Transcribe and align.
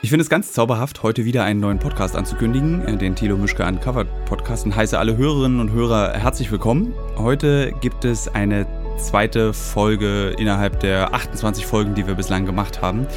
Ich 0.00 0.10
finde 0.10 0.22
es 0.22 0.30
ganz 0.30 0.52
zauberhaft, 0.52 1.02
heute 1.02 1.24
wieder 1.24 1.42
einen 1.42 1.58
neuen 1.58 1.80
Podcast 1.80 2.14
anzukündigen, 2.14 2.86
äh, 2.86 2.96
den 2.96 3.16
Thilo 3.16 3.36
Mischke 3.36 3.66
Uncovered 3.66 4.06
Podcast 4.26 4.64
und 4.64 4.76
heiße 4.76 4.96
alle 4.96 5.16
Hörerinnen 5.16 5.58
und 5.58 5.72
Hörer 5.72 6.12
herzlich 6.12 6.52
willkommen. 6.52 6.94
Heute 7.16 7.72
gibt 7.80 8.04
es 8.04 8.28
eine 8.28 8.64
zweite 8.96 9.52
Folge 9.52 10.36
innerhalb 10.38 10.78
der 10.78 11.14
28 11.14 11.66
Folgen, 11.66 11.96
die 11.96 12.06
wir 12.06 12.14
bislang 12.14 12.46
gemacht 12.46 12.80
haben, 12.80 13.08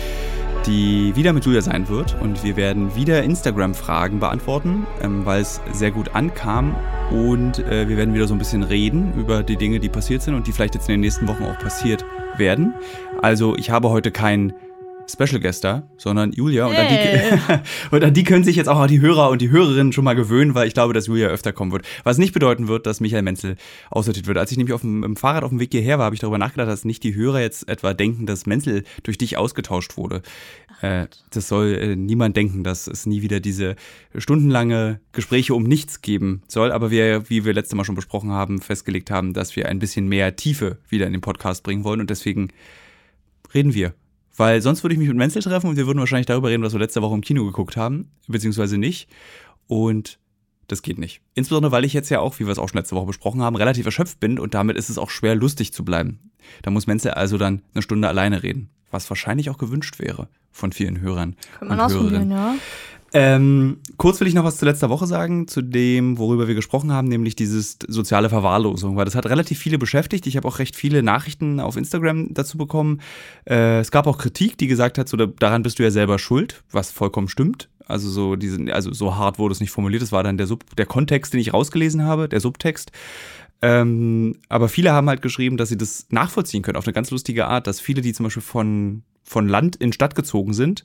die 0.66 1.16
wieder 1.16 1.34
mit 1.34 1.46
Julia 1.46 1.62
sein 1.62 1.88
wird 1.88 2.20
und 2.20 2.44
wir 2.44 2.55
werden 2.55 2.95
wieder 2.95 3.21
Instagram-Fragen 3.21 4.20
beantworten, 4.20 4.88
ähm, 5.04 5.23
weil 5.23 5.41
es 5.41 5.61
sehr 5.71 5.91
gut 5.91 6.16
ankam 6.16 6.75
und 7.11 7.59
äh, 7.59 7.88
wir 7.89 7.98
werden 7.98 8.16
wieder 8.16 8.25
so 8.25 8.34
ein 8.34 8.39
bisschen 8.39 8.63
reden 8.63 9.13
über 9.20 9.43
die 9.43 9.55
Dinge, 9.55 9.79
die 9.79 9.89
passiert 9.89 10.23
sind 10.23 10.34
und 10.34 10.48
die 10.48 10.52
vielleicht 10.52 10.73
jetzt 10.73 10.89
in 10.89 10.93
den 10.93 11.02
nächsten 11.02 11.27
Wochen 11.27 11.43
auch 11.43 11.59
passiert 11.59 12.04
werden. 12.38 12.73
Also 13.21 13.55
ich 13.55 13.70
habe 13.70 13.89
heute 13.89 14.09
kein 14.09 14.54
Special 15.12 15.39
Guest 15.39 15.64
da, 15.64 15.89
sondern 15.98 16.32
Julia. 16.32 16.65
Und, 16.65 16.74
hey. 16.74 17.29
an 17.29 17.42
die, 17.47 17.60
und 17.96 18.04
an 18.04 18.14
die 18.14 18.24
können 18.24 18.43
sich 18.43 18.56
jetzt 18.56 18.68
auch 18.68 18.88
die 18.88 19.01
Hörer 19.01 19.29
und 19.29 19.42
die 19.42 19.50
Hörerinnen 19.50 19.93
schon 19.93 20.04
mal 20.04 20.14
gewöhnen, 20.14 20.56
weil 20.56 20.68
ich 20.68 20.74
glaube, 20.74 20.93
dass 20.93 21.07
Julia 21.07 21.28
öfter 21.28 21.54
kommen 21.54 21.71
wird. 21.71 21.86
Was 22.04 22.18
nicht 22.18 22.34
bedeuten 22.34 22.68
wird, 22.68 22.86
dass 22.86 23.00
Michael 23.00 23.21
Menzel 23.24 23.56
aussortiert 23.89 24.28
wird. 24.28 24.37
Als 24.37 24.51
ich 24.51 24.57
nämlich 24.57 24.74
auf 24.74 24.82
dem, 24.82 25.04
im 25.04 25.15
Fahrrad 25.15 25.43
auf 25.43 25.50
dem 25.50 25.60
Weg 25.60 25.71
hierher 25.71 25.97
war, 25.97 26.06
habe 26.06 26.15
ich 26.15 26.21
darüber 26.21 26.37
nachgedacht, 26.37 26.70
dass 26.70 26.86
nicht 26.86 27.04
die 27.04 27.15
Hörer 27.15 27.42
jetzt 27.42 27.68
etwa 27.70 27.93
denken, 27.93 28.25
dass 28.25 28.46
Menzel 28.46 28.84
durch 29.04 29.18
dich 29.18 29.37
ausgetauscht 29.37 29.97
wurde. 29.97 30.21
Äh, 30.82 31.07
das 31.29 31.48
soll 31.48 31.75
äh, 31.75 31.96
niemand 31.96 32.36
denken, 32.36 32.64
dass 32.64 32.88
es 32.88 33.06
nie 33.06 33.22
wieder 33.22 33.39
diese 33.39 33.75
stundenlange 34.16 35.00
Gespräche 35.12 35.53
um 35.53 35.64
nichts 35.64 36.02
geben 36.02 36.42
soll. 36.48 36.72
Aber 36.72 36.92
wir, 36.92 37.30
wie 37.30 37.45
wir 37.45 37.53
letztes 37.53 37.75
Mal 37.75 37.86
schon 37.86 37.95
besprochen 37.95 38.31
haben, 38.31 38.62
festgelegt 38.62 39.12
haben, 39.12 39.34
dass 39.34 39.56
wir 39.56 39.70
ein 39.70 39.80
bisschen 39.80 40.08
mehr 40.08 40.36
Tiefe 40.36 40.78
wieder 40.89 41.06
in 41.06 41.14
den 41.14 41.22
Podcast 41.22 41.64
bringen 41.64 41.84
wollen. 41.84 42.02
Und 42.02 42.09
deswegen 42.09 42.50
reden 43.53 43.73
wir 43.73 43.94
weil 44.36 44.62
sonst 44.62 44.84
würde 44.84 44.94
ich 44.94 45.00
mich 45.00 45.08
mit 45.08 45.17
Menzel 45.17 45.42
treffen 45.42 45.70
und 45.70 45.78
wir 45.78 45.88
würden 45.88 46.00
wahrscheinlich 46.00 46.28
darüber 46.28 46.50
reden, 46.50 46.64
was 46.64 46.73
wir 46.73 46.80
letzte 46.80 47.02
Woche 47.02 47.16
im 47.16 47.22
Kino 47.22 47.45
geguckt 47.45 47.78
haben, 47.78 48.12
beziehungsweise 48.28 48.78
nicht. 48.78 49.10
Und 49.68 50.20
das 50.68 50.82
geht 50.82 50.98
nicht. 50.98 51.22
Insbesondere, 51.34 51.72
weil 51.72 51.86
ich 51.86 51.94
jetzt 51.94 52.10
ja 52.10 52.20
auch, 52.20 52.40
wie 52.40 52.46
wir 52.46 52.52
es 52.52 52.60
auch 52.60 52.70
schon 52.70 52.80
letzte 52.80 52.96
Woche 52.96 53.08
besprochen 53.08 53.42
haben, 53.42 53.56
relativ 53.56 53.86
erschöpft 53.86 54.20
bin 54.20 54.40
und 54.40 54.54
damit 54.54 54.78
ist 54.78 54.90
es 54.90 54.98
auch 54.98 55.10
schwer, 55.10 55.36
lustig 55.36 55.73
zu 55.73 55.84
bleiben. 55.84 56.32
Da 56.62 56.72
muss 56.72 56.88
Menzel 56.88 57.12
also 57.12 57.38
dann 57.38 57.62
eine 57.73 57.82
Stunde 57.82 58.08
alleine 58.08 58.42
reden, 58.42 58.70
was 58.90 59.10
wahrscheinlich 59.10 59.50
auch 59.50 59.58
gewünscht 59.58 60.00
wäre 60.00 60.30
von 60.52 60.72
vielen 60.72 61.02
Hörern. 61.02 61.36
Kann 61.60 61.68
man 61.68 61.80
ausprobieren, 61.80 62.32
ja. 62.32 62.56
Ähm, 63.14 63.80
kurz 63.98 64.22
will 64.22 64.28
ich 64.28 64.34
noch 64.34 64.45
was 64.45 64.58
zu 64.58 64.66
letzter 64.66 64.90
Woche 64.90 65.06
sagen, 65.06 65.48
zu 65.48 65.62
dem, 65.62 66.17
worüber 66.17 66.48
wir 66.48 66.56
gesprochen 66.56 66.94
haben, 66.94 67.09
nämlich 67.09 67.36
dieses 67.36 67.78
soziale 67.88 68.30
Verwahrlosung, 68.30 68.95
weil 68.95 69.04
das 69.04 69.16
hat 69.16 69.26
relativ 69.26 69.59
viele 69.59 69.78
beschäftigt. 69.78 70.28
Ich 70.28 70.38
habe 70.38 70.48
auch 70.48 70.59
recht 70.59 70.78
viele 70.78 71.04
Nachrichten 71.04 71.59
auf 71.59 71.76
Instagram 71.76 72.34
dazu 72.34 72.58
bekommen. 72.58 73.02
Äh, 73.45 73.80
es 73.80 73.92
gab 73.92 74.08
auch 74.08 74.17
Kritik, 74.17 74.58
die 74.58 74.67
gesagt 74.67 74.98
hat, 74.98 75.09
so, 75.09 75.17
daran 75.17 75.64
bist 75.64 75.80
du 75.80 75.84
ja 75.84 75.92
selber 75.92 76.20
schuld, 76.20 76.64
was 76.72 76.92
vollkommen 76.92 77.28
stimmt. 77.28 77.67
Also 77.86 78.09
so 78.09 78.38
diesen, 78.38 78.72
also 78.72 78.94
so 78.94 79.17
hart 79.17 79.38
wurde 79.39 79.52
es 79.52 79.59
nicht 79.59 79.72
formuliert. 79.72 80.02
Das 80.02 80.14
war 80.14 80.23
dann 80.23 80.38
der 80.38 80.48
Sub, 80.48 80.64
der 80.78 80.86
Kontext, 80.86 81.34
den 81.34 81.42
ich 81.42 81.54
rausgelesen 81.54 82.06
habe, 82.06 82.30
der 82.30 82.39
Subtext. 82.39 82.92
Ähm, 83.62 84.38
aber 84.48 84.70
viele 84.70 84.94
haben 84.94 85.09
halt 85.09 85.22
geschrieben, 85.22 85.58
dass 85.58 85.70
sie 85.70 85.78
das 85.78 86.08
nachvollziehen 86.09 86.64
können 86.64 86.78
auf 86.78 86.88
eine 86.88 86.94
ganz 86.94 87.12
lustige 87.12 87.45
Art, 87.45 87.67
dass 87.67 87.82
viele, 87.82 88.02
die 88.02 88.14
zum 88.14 88.23
Beispiel 88.23 88.42
von, 88.42 89.04
von 89.23 89.47
Land 89.47 89.75
in 89.75 89.94
Stadt 89.94 90.16
gezogen 90.16 90.53
sind 90.53 90.83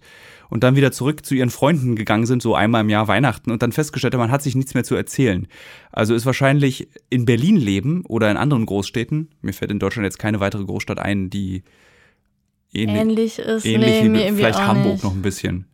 und 0.49 0.63
dann 0.63 0.77
wieder 0.77 0.93
zurück 0.93 1.25
zu 1.25 1.35
ihren 1.35 1.51
Freunden 1.51 1.97
gegangen 1.97 2.27
sind, 2.27 2.43
so 2.43 2.55
einmal 2.55 2.83
im 2.83 2.89
Jahr 2.89 3.09
Weihnachten 3.09 3.51
und 3.51 3.63
dann 3.63 3.73
festgestellt 3.73 4.15
haben, 4.15 4.21
man 4.21 4.31
hat 4.31 4.43
sich 4.43 4.55
nichts 4.55 4.75
mehr 4.75 4.85
zu 4.85 4.95
erzählen. 4.95 5.49
Also 5.93 6.15
ist 6.15 6.27
wahrscheinlich 6.27 6.89
in 7.11 7.25
Berlin 7.25 7.57
leben 7.57 8.05
oder 8.07 8.31
in 8.31 8.37
anderen 8.37 8.67
Großstädten, 8.67 9.31
mir 9.41 9.53
fällt 9.53 9.71
in 9.71 9.79
Deutschland 9.79 10.05
jetzt 10.05 10.19
keine 10.19 10.41
weitere 10.41 10.65
Großstadt 10.65 10.99
ein, 10.99 11.31
die 11.31 11.65
ähnlich, 12.73 13.01
ähnlich 13.01 13.39
ist, 13.39 13.65
ähnlich 13.65 14.03
nee, 14.03 14.31
wie 14.31 14.37
vielleicht 14.37 14.59
Hamburg 14.59 14.95
nicht. 14.95 15.05
noch 15.05 15.15
ein 15.15 15.23
bisschen. 15.23 15.67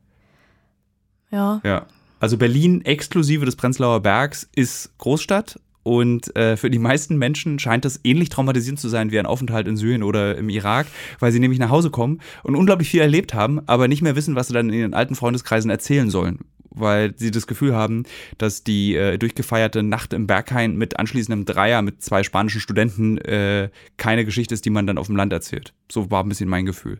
Ja. 1.31 1.61
Ja. 1.65 1.87
Also 2.21 2.39
Berlin 2.39 2.85
exklusive 2.85 3.45
des 3.45 3.57
Prenzlauer 3.57 4.01
Bergs 4.01 4.49
ist 4.55 4.97
Großstadt, 4.99 5.59
und 5.83 6.35
äh, 6.37 6.57
für 6.57 6.71
die 6.71 6.79
meisten 6.79 7.17
Menschen 7.17 7.59
scheint 7.59 7.85
das 7.85 8.01
ähnlich 8.05 8.29
traumatisierend 8.29 8.81
zu 8.81 8.89
sein 8.89 9.11
wie 9.11 9.19
ein 9.19 9.27
Aufenthalt 9.27 9.67
in 9.67 9.77
Syrien 9.77 10.03
oder 10.03 10.37
im 10.37 10.49
Irak, 10.49 10.87
weil 11.19 11.33
sie 11.33 11.41
nämlich 11.41 11.59
nach 11.59 11.71
Hause 11.71 11.91
kommen 11.91 12.21
und 12.43 12.55
unglaublich 12.55 12.89
viel 12.89 13.01
erlebt 13.01 13.35
haben, 13.35 13.61
aber 13.67 13.89
nicht 13.89 14.03
mehr 14.03 14.17
wissen, 14.17 14.37
was 14.37 14.49
sie 14.49 14.55
dann 14.55 14.69
in 14.69 14.79
ihren 14.79 14.95
alten 14.95 15.15
Freundeskreisen 15.15 15.71
erzählen 15.71 16.11
sollen. 16.11 16.41
Weil 16.75 17.13
sie 17.17 17.31
das 17.31 17.47
Gefühl 17.47 17.75
haben, 17.75 18.05
dass 18.39 18.65
die 18.65 18.95
äh, 18.95 19.19
durchgefeierte 19.19 19.83
Nacht 19.83 20.15
im 20.15 20.27
Berghain 20.27 20.77
mit 20.77 20.99
anschließendem 20.99 21.45
Dreier 21.45 21.83
mit 21.83 22.03
zwei 22.03 22.23
spanischen 22.23 22.63
Studenten 22.63 23.19
äh, 23.19 23.69
keine 23.99 24.25
Geschichte 24.25 24.55
ist, 24.55 24.65
die 24.65 24.71
man 24.71 24.87
dann 24.87 24.97
auf 24.97 25.07
dem 25.07 25.17
Land 25.17 25.33
erzählt. 25.33 25.75
So 25.91 26.11
war 26.11 26.23
ein 26.23 26.29
bisschen 26.31 26.49
mein 26.49 26.65
Gefühl. 26.65 26.99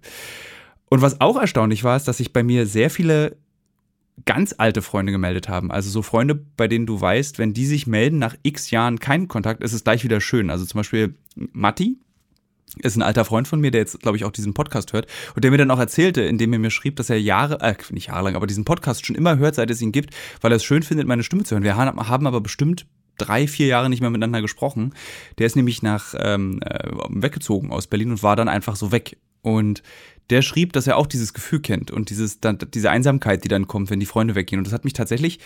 Und 0.91 1.01
was 1.01 1.23
auch 1.23 1.41
erstaunlich 1.41 1.85
war, 1.85 1.97
ist, 1.97 2.07
dass 2.07 2.19
sich 2.19 2.35
bei 2.35 2.43
mir 2.43 2.67
sehr 2.67 2.91
viele 2.91 3.39
ganz 4.25 4.55
alte 4.57 4.83
Freunde 4.83 5.13
gemeldet 5.13 5.49
haben. 5.49 5.71
Also 5.71 5.91
so 5.91 6.03
Freunde, 6.03 6.35
bei 6.35 6.69
denen 6.69 6.87
du 6.87 7.01
weißt, 7.01 7.39
wenn 7.39 7.55
die 7.55 7.67
sich 7.67 7.87
melden 7.87 8.19
nach 8.19 8.37
x 8.43 8.71
Jahren 8.71 9.01
keinen 9.01 9.29
Kontakt, 9.29 9.63
ist 9.63 9.73
es 9.73 9.85
gleich 9.85 10.05
wieder 10.05 10.21
schön. 10.21 10.51
Also 10.51 10.65
zum 10.65 10.79
Beispiel 10.79 11.15
Matti 11.35 11.99
ist 12.81 12.97
ein 12.97 13.03
alter 13.03 13.25
Freund 13.25 13.49
von 13.49 13.61
mir, 13.61 13.71
der 13.71 13.83
jetzt, 13.83 14.01
glaube 14.01 14.17
ich, 14.17 14.25
auch 14.25 14.31
diesen 14.31 14.55
Podcast 14.55 14.93
hört 14.93 15.07
und 15.35 15.45
der 15.45 15.51
mir 15.51 15.59
dann 15.59 15.71
auch 15.71 15.79
erzählte, 15.79 16.23
indem 16.23 16.53
er 16.53 16.59
mir 16.59 16.71
schrieb, 16.71 16.97
dass 16.97 17.11
er 17.11 17.21
Jahre, 17.21 17.61
äh, 17.61 17.75
nicht 17.91 18.09
jahrelang, 18.09 18.35
aber 18.35 18.47
diesen 18.47 18.65
Podcast 18.65 19.05
schon 19.05 19.17
immer 19.17 19.37
hört, 19.37 19.57
seit 19.57 19.71
es 19.71 19.83
ihn 19.83 19.93
gibt, 19.93 20.15
weil 20.41 20.53
er 20.53 20.57
es 20.57 20.65
schön 20.65 20.83
findet, 20.83 21.07
meine 21.07 21.23
Stimme 21.23 21.45
zu 21.45 21.55
hören. 21.55 21.65
Wir 21.65 21.77
haben 21.77 22.27
aber 22.27 22.41
bestimmt 22.41 22.87
drei, 23.19 23.47
vier 23.47 23.67
Jahre 23.67 23.91
nicht 23.91 24.01
mehr 24.01 24.11
miteinander 24.11 24.41
gesprochen. 24.41 24.95
Der 25.39 25.47
ist 25.47 25.57
nämlich 25.57 25.83
nach 25.83 26.15
ähm, 26.19 26.61
äh, 26.63 26.89
weggezogen 27.11 27.71
aus 27.71 27.87
Berlin 27.87 28.11
und 28.11 28.23
war 28.23 28.37
dann 28.37 28.49
einfach 28.49 28.77
so 28.77 28.91
weg. 28.91 29.19
Und 29.43 29.83
der 30.31 30.43
schrieb, 30.43 30.73
dass 30.73 30.87
er 30.87 30.97
auch 30.97 31.07
dieses 31.07 31.35
Gefühl 31.35 31.61
kennt 31.61 31.91
und 31.91 32.11
dieses, 32.11 32.41
dann, 32.41 32.59
diese 32.73 32.91
Einsamkeit, 32.91 33.45
die 33.45 33.49
dann 33.49 33.67
kommt, 33.67 33.91
wenn 33.91 34.01
die 34.01 34.07
Freunde 34.07 34.35
weggehen. 34.35 34.59
Und 34.59 34.67
das 34.67 34.73
hat 34.73 34.85
mich 34.85 34.93
tatsächlich 34.93 35.39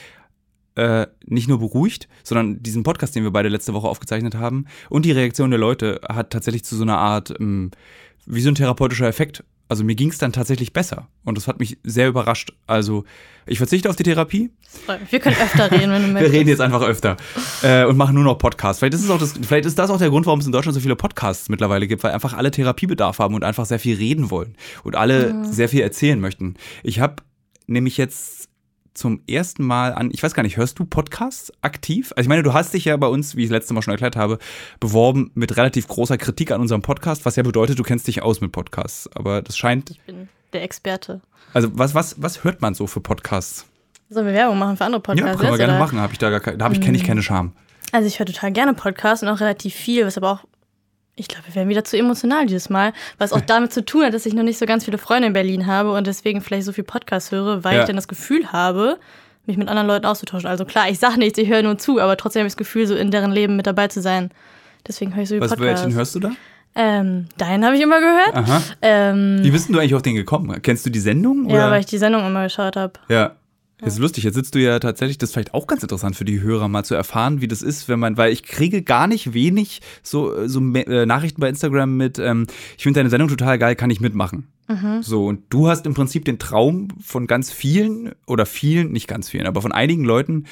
äh, 0.76 1.06
nicht 1.24 1.48
nur 1.48 1.58
beruhigt, 1.58 2.08
sondern 2.22 2.62
diesen 2.62 2.82
Podcast, 2.82 3.16
den 3.16 3.24
wir 3.24 3.30
beide 3.30 3.48
letzte 3.48 3.74
Woche 3.74 3.88
aufgezeichnet 3.88 4.34
haben 4.34 4.66
und 4.90 5.04
die 5.04 5.12
Reaktion 5.12 5.50
der 5.50 5.58
Leute 5.58 6.00
hat 6.08 6.30
tatsächlich 6.30 6.64
zu 6.64 6.76
so 6.76 6.82
einer 6.82 6.98
Art, 6.98 7.34
ähm, 7.40 7.70
wie 8.26 8.40
so 8.40 8.50
ein 8.50 8.54
therapeutischer 8.54 9.08
Effekt 9.08 9.42
also 9.68 9.84
mir 9.84 9.94
ging 9.94 10.10
es 10.10 10.18
dann 10.18 10.32
tatsächlich 10.32 10.72
besser. 10.72 11.08
Und 11.24 11.36
das 11.36 11.48
hat 11.48 11.58
mich 11.58 11.78
sehr 11.82 12.08
überrascht. 12.08 12.52
Also 12.66 13.04
ich 13.46 13.58
verzichte 13.58 13.90
auf 13.90 13.96
die 13.96 14.04
Therapie. 14.04 14.50
Wir 15.10 15.20
können 15.20 15.36
öfter 15.36 15.70
reden, 15.70 15.90
wenn 15.90 16.02
du 16.02 16.08
möchtest. 16.12 16.32
Wir 16.32 16.38
reden 16.38 16.48
jetzt 16.48 16.60
einfach 16.60 16.82
öfter 16.82 17.16
äh, 17.62 17.84
und 17.84 17.96
machen 17.96 18.14
nur 18.14 18.24
noch 18.24 18.38
Podcasts. 18.38 18.78
Vielleicht 18.78 18.94
ist, 18.94 19.04
es 19.04 19.10
auch 19.10 19.18
das, 19.18 19.34
vielleicht 19.40 19.66
ist 19.66 19.78
das 19.78 19.90
auch 19.90 19.98
der 19.98 20.10
Grund, 20.10 20.26
warum 20.26 20.40
es 20.40 20.46
in 20.46 20.52
Deutschland 20.52 20.74
so 20.74 20.80
viele 20.80 20.96
Podcasts 20.96 21.48
mittlerweile 21.48 21.86
gibt, 21.86 22.04
weil 22.04 22.12
einfach 22.12 22.34
alle 22.34 22.50
Therapiebedarf 22.50 23.18
haben 23.18 23.34
und 23.34 23.42
einfach 23.42 23.66
sehr 23.66 23.78
viel 23.80 23.96
reden 23.96 24.30
wollen 24.30 24.56
und 24.84 24.94
alle 24.94 25.30
ja. 25.30 25.44
sehr 25.44 25.68
viel 25.68 25.80
erzählen 25.80 26.20
möchten. 26.20 26.54
Ich 26.82 27.00
habe 27.00 27.16
nämlich 27.66 27.96
jetzt 27.96 28.45
zum 28.96 29.20
ersten 29.28 29.64
Mal 29.64 29.92
an, 29.92 30.10
ich 30.12 30.22
weiß 30.22 30.34
gar 30.34 30.42
nicht, 30.42 30.56
hörst 30.56 30.78
du 30.78 30.84
Podcasts 30.84 31.52
aktiv? 31.62 32.12
Also 32.16 32.26
ich 32.26 32.28
meine, 32.28 32.42
du 32.42 32.52
hast 32.52 32.74
dich 32.74 32.84
ja 32.86 32.96
bei 32.96 33.06
uns, 33.06 33.36
wie 33.36 33.44
ich 33.44 33.50
letzte 33.50 33.74
Mal 33.74 33.82
schon 33.82 33.92
erklärt 33.92 34.16
habe, 34.16 34.38
beworben 34.80 35.30
mit 35.34 35.56
relativ 35.56 35.86
großer 35.88 36.18
Kritik 36.18 36.50
an 36.50 36.60
unserem 36.60 36.82
Podcast, 36.82 37.24
was 37.24 37.36
ja 37.36 37.42
bedeutet, 37.42 37.78
du 37.78 37.82
kennst 37.82 38.06
dich 38.08 38.22
aus 38.22 38.40
mit 38.40 38.52
Podcasts. 38.52 39.08
Aber 39.14 39.42
das 39.42 39.56
scheint. 39.56 39.90
Ich 39.90 40.00
bin 40.00 40.28
der 40.52 40.62
Experte. 40.62 41.20
Also 41.52 41.70
was, 41.72 41.94
was, 41.94 42.20
was 42.20 42.44
hört 42.44 42.62
man 42.62 42.74
so 42.74 42.86
für 42.86 43.00
Podcasts? 43.00 43.66
Sollen 44.08 44.26
wir 44.26 44.34
Werbung 44.34 44.58
machen 44.58 44.76
für 44.76 44.84
andere 44.84 45.02
Podcasts? 45.02 45.32
Ja, 45.32 45.36
können 45.36 45.52
wir 45.52 45.58
gerne 45.58 45.74
oder? 45.74 45.80
machen. 45.80 46.00
Hab 46.00 46.12
ich 46.12 46.18
da 46.18 46.30
gar, 46.30 46.56
da 46.56 46.64
habe 46.64 46.74
ich, 46.74 46.80
kenne 46.80 46.96
ich 46.96 47.02
mhm. 47.02 47.08
keine 47.08 47.22
Scham. 47.22 47.52
Also 47.92 48.06
ich 48.08 48.18
höre 48.18 48.26
total 48.26 48.52
gerne 48.52 48.74
Podcasts 48.74 49.22
und 49.22 49.28
auch 49.28 49.40
relativ 49.40 49.74
viel, 49.74 50.06
was 50.06 50.16
aber 50.16 50.32
auch 50.32 50.44
ich 51.16 51.28
glaube, 51.28 51.48
wir 51.48 51.54
werden 51.54 51.68
wieder 51.68 51.82
zu 51.82 51.98
emotional 51.98 52.46
dieses 52.46 52.68
Mal, 52.68 52.92
was 53.18 53.32
auch 53.32 53.40
damit 53.46 53.72
zu 53.72 53.84
tun 53.84 54.04
hat, 54.04 54.14
dass 54.14 54.26
ich 54.26 54.34
noch 54.34 54.42
nicht 54.42 54.58
so 54.58 54.66
ganz 54.66 54.84
viele 54.84 54.98
Freunde 54.98 55.28
in 55.28 55.32
Berlin 55.32 55.66
habe 55.66 55.92
und 55.92 56.06
deswegen 56.06 56.42
vielleicht 56.42 56.64
so 56.64 56.72
viel 56.72 56.84
Podcast 56.84 57.32
höre, 57.32 57.64
weil 57.64 57.74
ja. 57.74 57.80
ich 57.80 57.86
dann 57.86 57.96
das 57.96 58.08
Gefühl 58.08 58.52
habe, 58.52 58.98
mich 59.46 59.56
mit 59.56 59.68
anderen 59.68 59.86
Leuten 59.86 60.06
auszutauschen. 60.06 60.48
Also 60.48 60.64
klar, 60.64 60.90
ich 60.90 60.98
sage 60.98 61.18
nichts, 61.18 61.38
ich 61.38 61.48
höre 61.48 61.62
nur 61.62 61.78
zu, 61.78 62.00
aber 62.00 62.16
trotzdem 62.16 62.40
habe 62.40 62.48
ich 62.48 62.52
das 62.52 62.58
Gefühl, 62.58 62.86
so 62.86 62.94
in 62.94 63.10
deren 63.10 63.32
Leben 63.32 63.56
mit 63.56 63.66
dabei 63.66 63.88
zu 63.88 64.02
sein. 64.02 64.30
Deswegen 64.86 65.14
höre 65.14 65.22
ich 65.22 65.28
so 65.28 65.34
viel 65.36 65.40
Was, 65.40 65.58
Welchen 65.58 65.94
hörst 65.94 66.14
du 66.14 66.20
da? 66.20 66.32
Ähm, 66.74 67.26
deinen 67.38 67.64
habe 67.64 67.74
ich 67.76 67.82
immer 67.82 68.00
gehört. 68.00 68.34
Aha. 68.34 68.62
Ähm, 68.82 69.38
Wie 69.40 69.50
bist 69.50 69.70
du 69.70 69.78
eigentlich 69.78 69.94
auf 69.94 70.02
den 70.02 70.14
gekommen? 70.14 70.60
Kennst 70.60 70.84
du 70.84 70.90
die 70.90 71.00
Sendung? 71.00 71.46
Oder? 71.46 71.54
Ja, 71.54 71.70
weil 71.70 71.80
ich 71.80 71.86
die 71.86 71.96
Sendung 71.96 72.26
immer 72.26 72.42
geschaut 72.42 72.76
habe. 72.76 72.92
Ja. 73.08 73.36
Das 73.78 73.94
ist 73.94 73.98
lustig, 73.98 74.24
jetzt 74.24 74.34
sitzt 74.34 74.54
du 74.54 74.58
ja 74.58 74.78
tatsächlich, 74.78 75.18
das 75.18 75.30
ist 75.30 75.34
vielleicht 75.34 75.52
auch 75.52 75.66
ganz 75.66 75.82
interessant 75.82 76.16
für 76.16 76.24
die 76.24 76.40
Hörer 76.40 76.66
mal 76.68 76.84
zu 76.84 76.94
erfahren, 76.94 77.42
wie 77.42 77.48
das 77.48 77.60
ist, 77.60 77.88
wenn 77.88 77.98
man, 77.98 78.16
weil 78.16 78.32
ich 78.32 78.42
kriege 78.42 78.82
gar 78.82 79.06
nicht 79.06 79.34
wenig 79.34 79.82
so, 80.02 80.46
so 80.48 80.60
äh, 80.60 81.04
Nachrichten 81.04 81.42
bei 81.42 81.48
Instagram 81.50 81.94
mit, 81.94 82.18
ähm, 82.18 82.46
ich 82.78 82.84
finde 82.84 83.00
deine 83.00 83.10
Sendung 83.10 83.28
total 83.28 83.58
geil, 83.58 83.76
kann 83.76 83.90
ich 83.90 84.00
mitmachen. 84.00 84.48
Mhm. 84.68 85.02
So, 85.02 85.26
und 85.26 85.42
du 85.50 85.68
hast 85.68 85.84
im 85.86 85.92
Prinzip 85.92 86.24
den 86.24 86.38
Traum 86.38 86.88
von 87.00 87.26
ganz 87.26 87.52
vielen 87.52 88.12
oder 88.26 88.46
vielen, 88.46 88.92
nicht 88.92 89.08
ganz 89.08 89.28
vielen, 89.28 89.46
aber 89.46 89.60
von 89.60 89.72
einigen 89.72 90.04
Leuten, 90.04 90.44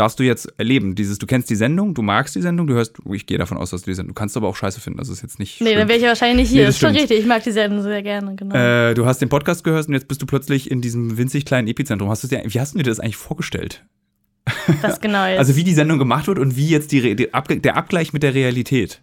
darfst 0.00 0.18
du 0.18 0.22
jetzt 0.22 0.52
erleben. 0.56 0.94
Dieses, 0.94 1.18
du 1.18 1.26
kennst 1.26 1.50
die 1.50 1.54
Sendung, 1.54 1.92
du 1.92 2.00
magst 2.00 2.34
die 2.34 2.40
Sendung, 2.40 2.66
du 2.66 2.72
hörst, 2.72 2.96
ich 3.12 3.26
gehe 3.26 3.36
davon 3.36 3.58
aus, 3.58 3.70
dass 3.70 3.82
du 3.82 3.90
die 3.90 3.94
Sendung, 3.94 4.14
du 4.14 4.18
kannst 4.18 4.34
aber 4.34 4.48
auch 4.48 4.56
scheiße 4.56 4.80
finden, 4.80 4.98
also 4.98 5.12
ist 5.12 5.20
jetzt 5.20 5.38
nicht. 5.38 5.60
Nee, 5.60 5.74
dann 5.74 5.88
wäre 5.88 5.98
ich 5.98 6.04
wahrscheinlich 6.04 6.44
nicht 6.44 6.50
hier. 6.50 6.62
Nee, 6.62 6.66
das, 6.66 6.76
ist 6.76 6.80
schon 6.80 6.96
richtig, 6.96 7.18
ich 7.18 7.26
mag 7.26 7.42
die 7.42 7.50
Sendung 7.50 7.82
sehr 7.82 8.02
gerne, 8.02 8.34
genau. 8.34 8.54
Äh, 8.54 8.94
du 8.94 9.04
hast 9.04 9.20
den 9.20 9.28
Podcast 9.28 9.62
gehört 9.62 9.86
und 9.88 9.94
jetzt 9.94 10.08
bist 10.08 10.22
du 10.22 10.26
plötzlich 10.26 10.70
in 10.70 10.80
diesem 10.80 11.18
winzig 11.18 11.44
kleinen 11.44 11.68
Epizentrum. 11.68 12.08
Hast 12.08 12.24
du 12.24 12.28
dir, 12.28 12.42
wie 12.46 12.60
hast 12.60 12.74
du 12.74 12.78
dir 12.78 12.84
das 12.84 12.98
eigentlich 12.98 13.18
vorgestellt? 13.18 13.84
Was 14.80 15.00
genau 15.02 15.26
jetzt? 15.26 15.38
Also 15.38 15.56
wie 15.56 15.64
die 15.64 15.74
Sendung 15.74 15.98
gemacht 15.98 16.26
wird 16.28 16.38
und 16.38 16.56
wie 16.56 16.68
jetzt 16.68 16.92
die, 16.92 17.14
die 17.14 17.28
der 17.60 17.76
Abgleich 17.76 18.14
mit 18.14 18.22
der 18.22 18.34
Realität. 18.34 19.02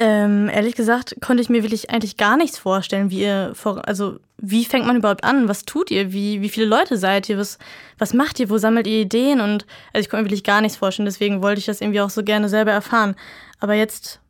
Ähm, 0.00 0.48
ehrlich 0.48 0.76
gesagt 0.76 1.16
konnte 1.20 1.42
ich 1.42 1.48
mir 1.48 1.64
wirklich 1.64 1.90
eigentlich 1.90 2.16
gar 2.16 2.36
nichts 2.36 2.56
vorstellen, 2.56 3.10
wie 3.10 3.22
ihr 3.22 3.50
vor, 3.54 3.86
also 3.88 4.20
wie 4.36 4.64
fängt 4.64 4.86
man 4.86 4.96
überhaupt 4.96 5.24
an? 5.24 5.48
Was 5.48 5.64
tut 5.64 5.90
ihr? 5.90 6.12
Wie, 6.12 6.40
wie 6.40 6.48
viele 6.48 6.66
Leute 6.66 6.96
seid 6.96 7.28
ihr? 7.28 7.36
Was, 7.36 7.58
was 7.98 8.14
macht 8.14 8.38
ihr? 8.38 8.48
Wo 8.48 8.58
sammelt 8.58 8.86
ihr 8.86 9.00
Ideen? 9.00 9.40
Und 9.40 9.66
also 9.92 10.00
ich 10.00 10.08
konnte 10.08 10.22
mir 10.22 10.30
wirklich 10.30 10.44
gar 10.44 10.60
nichts 10.60 10.78
vorstellen, 10.78 11.06
deswegen 11.06 11.42
wollte 11.42 11.58
ich 11.58 11.66
das 11.66 11.80
irgendwie 11.80 12.00
auch 12.00 12.10
so 12.10 12.22
gerne 12.22 12.48
selber 12.48 12.70
erfahren. 12.70 13.16
Aber 13.58 13.74
jetzt 13.74 14.20